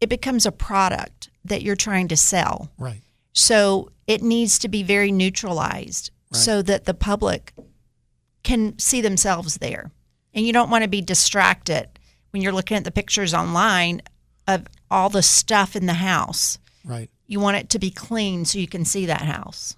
it 0.00 0.08
becomes 0.08 0.46
a 0.46 0.52
product 0.52 1.28
that 1.44 1.62
you're 1.62 1.76
trying 1.76 2.08
to 2.08 2.16
sell. 2.16 2.70
Right. 2.78 3.02
So 3.32 3.90
it 4.06 4.22
needs 4.22 4.58
to 4.60 4.68
be 4.68 4.82
very 4.82 5.12
neutralized 5.12 6.10
so 6.32 6.62
that 6.62 6.84
the 6.84 6.94
public 6.94 7.52
can 8.42 8.78
see 8.78 9.00
themselves 9.00 9.56
there. 9.58 9.90
And 10.34 10.46
you 10.46 10.52
don't 10.52 10.70
want 10.70 10.84
to 10.84 10.88
be 10.88 11.02
distracted 11.02 11.88
when 12.30 12.42
you're 12.42 12.52
looking 12.52 12.76
at 12.76 12.84
the 12.84 12.90
pictures 12.90 13.34
online 13.34 14.02
of 14.46 14.66
all 14.90 15.08
the 15.08 15.22
stuff 15.22 15.74
in 15.76 15.86
the 15.86 15.94
house. 15.94 16.58
Right. 16.84 17.10
You 17.26 17.40
want 17.40 17.56
it 17.58 17.70
to 17.70 17.78
be 17.78 17.90
clean 17.90 18.44
so 18.44 18.58
you 18.58 18.68
can 18.68 18.84
see 18.84 19.06
that 19.06 19.22
house. 19.22 19.76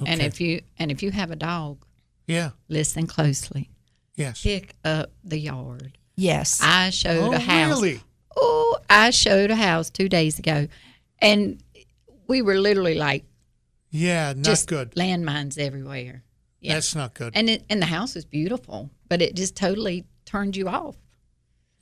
Okay. 0.00 0.10
And 0.12 0.20
if 0.22 0.40
you 0.40 0.60
and 0.78 0.90
if 0.90 1.02
you 1.02 1.10
have 1.10 1.30
a 1.30 1.36
dog, 1.36 1.84
Yeah. 2.26 2.50
listen 2.68 3.06
closely. 3.06 3.70
Yes. 4.14 4.42
Pick 4.42 4.74
up 4.84 5.10
the 5.24 5.38
yard. 5.38 5.96
Yes. 6.16 6.60
I 6.62 6.90
showed 6.90 7.28
Oh, 7.28 7.32
a 7.32 7.38
house. 7.38 7.68
really? 7.80 8.00
Oh, 8.36 8.78
I 8.88 9.10
showed 9.10 9.50
a 9.50 9.56
house 9.56 9.88
two 9.90 10.08
days 10.08 10.38
ago, 10.38 10.68
and 11.20 11.62
we 12.26 12.42
were 12.42 12.58
literally 12.60 12.94
like 12.94 13.24
Yeah, 13.90 14.34
not 14.34 14.44
just 14.44 14.68
good. 14.68 14.92
landmines 14.94 15.58
everywhere. 15.58 16.22
Yeah. 16.66 16.74
That's 16.74 16.94
not 16.94 17.14
good. 17.14 17.32
and 17.34 17.48
it, 17.48 17.64
and 17.70 17.80
the 17.80 17.86
house 17.86 18.16
is 18.16 18.24
beautiful, 18.24 18.90
but 19.08 19.22
it 19.22 19.34
just 19.34 19.56
totally 19.56 20.04
turned 20.24 20.56
you 20.56 20.68
off. 20.68 20.96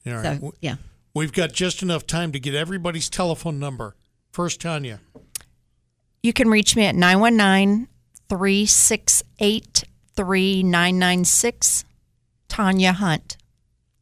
All 0.07 0.15
right. 0.15 0.41
So 0.41 0.55
yeah, 0.61 0.77
We've 1.15 1.33
got 1.33 1.53
just 1.53 1.83
enough 1.83 2.07
time 2.07 2.33
to 2.33 2.41
get 2.41 2.55
everybody's 2.55 3.09
telephone 3.09 3.59
number. 3.59 3.95
First, 4.33 4.61
Tonya. 4.61 4.99
You 6.23 6.33
can 6.33 6.49
reach 6.49 6.75
me 6.77 6.85
at 6.87 6.95
919 6.97 7.89
368 8.29 9.85
3996. 10.17 11.85
Tonya 12.49 12.93
Hunt. 12.95 13.37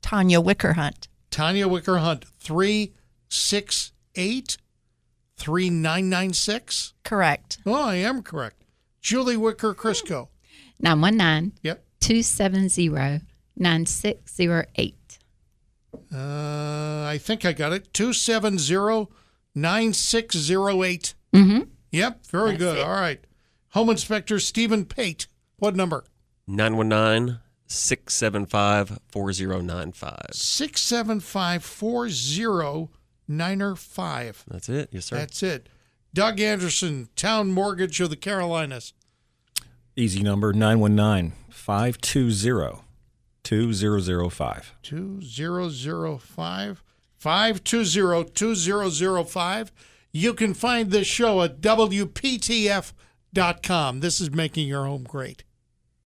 Tonya 0.03 0.43
Wicker 0.43 0.73
Hunt. 0.75 1.09
Tonya 1.31 1.69
Wicker 1.71 1.99
Hunt, 1.99 2.25
368 2.41 4.57
3996. 5.37 6.95
Correct. 7.05 7.59
Oh, 7.67 7.75
I 7.75 7.97
am 7.97 8.23
correct. 8.23 8.65
Julie 9.01 9.37
Wicker 9.37 9.75
Crisco. 9.75 10.29
919 10.83 11.53
Yep. 11.63 11.85
270 12.01 13.21
9608. 13.57 15.19
Uh, 16.13 17.05
I 17.07 17.19
think 17.23 17.45
I 17.45 17.53
got 17.53 17.73
it. 17.73 17.93
270 17.95 19.09
9608. 19.55 21.15
Mm-hmm. 21.35 21.61
Yep, 21.91 22.27
very 22.27 22.51
That's 22.53 22.59
good. 22.59 22.79
it. 22.79 22.83
All 22.83 23.01
right. 23.01 23.21
Home 23.71 23.91
Inspector 23.91 24.39
Steven 24.41 24.85
Pate. 24.85 25.27
What 25.57 25.75
number? 25.77 26.05
919 26.47 27.39
675 27.67 28.99
4095. 29.09 30.17
675 30.33 31.65
4095. 31.65 34.45
That's 34.49 34.69
it. 34.69 34.89
Yes, 34.93 35.07
sir. 35.07 35.17
That's 35.17 35.43
it. 35.43 35.69
Doug 36.15 36.41
Anderson, 36.41 37.09
Towne 37.17 37.51
Mortgage 37.53 37.99
of 38.01 38.11
the 38.11 38.17
Carolinas. 38.17 38.93
Easy 39.95 40.23
number 40.23 40.55
919 40.55 41.35
520 41.51 42.81
2005. 43.43 44.75
2005 44.83 46.83
520 47.19 48.31
2005. 48.31 49.73
You 50.11 50.33
can 50.33 50.55
find 50.55 50.91
this 50.91 51.07
show 51.07 51.43
at 51.43 51.61
WPTF.com. 51.61 52.91
This 54.01 54.19
is 54.19 54.31
making 54.31 54.67
your 54.67 54.87
home 54.87 55.05
great. 55.05 55.45